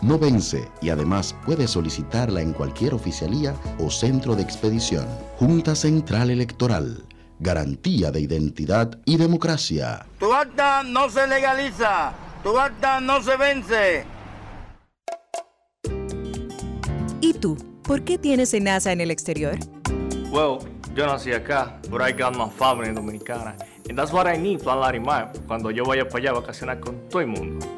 no 0.00 0.18
vence 0.18 0.68
y 0.80 0.90
además 0.90 1.34
puedes 1.44 1.70
solicitarla 1.70 2.40
en 2.40 2.52
cualquier 2.52 2.94
oficialía 2.94 3.54
o 3.78 3.90
centro 3.90 4.34
de 4.34 4.42
expedición. 4.42 5.06
Junta 5.38 5.74
Central 5.74 6.30
Electoral. 6.30 7.04
Garantía 7.40 8.10
de 8.10 8.20
identidad 8.20 8.98
y 9.04 9.16
democracia. 9.16 10.06
Tu 10.18 10.32
acta 10.32 10.82
no 10.82 11.08
se 11.08 11.26
legaliza. 11.26 12.12
Tu 12.42 12.58
acta 12.58 13.00
no 13.00 13.22
se 13.22 13.36
vence. 13.36 14.04
¿Y 17.20 17.34
tú? 17.34 17.56
¿Por 17.82 18.02
qué 18.02 18.18
tienes 18.18 18.54
NASA 18.60 18.92
en 18.92 19.00
el 19.00 19.10
exterior? 19.10 19.58
Well, 20.30 20.58
yo 20.94 21.06
nací 21.06 21.32
acá, 21.32 21.80
but 21.90 22.00
I 22.02 22.12
got 22.12 22.36
my 22.36 22.48
family 22.50 22.92
dominicana. 22.92 23.56
And 23.88 23.96
that's 23.96 24.12
what 24.12 24.26
I 24.26 24.36
need, 24.36 24.60
Plan 24.60 24.80
Larimar, 24.80 25.32
cuando 25.46 25.70
yo 25.70 25.84
vaya 25.84 26.06
para 26.06 26.18
allá 26.18 26.30
a 26.30 26.40
vacacionar 26.40 26.80
con 26.80 27.08
todo 27.08 27.20
el 27.22 27.28
mundo. 27.28 27.77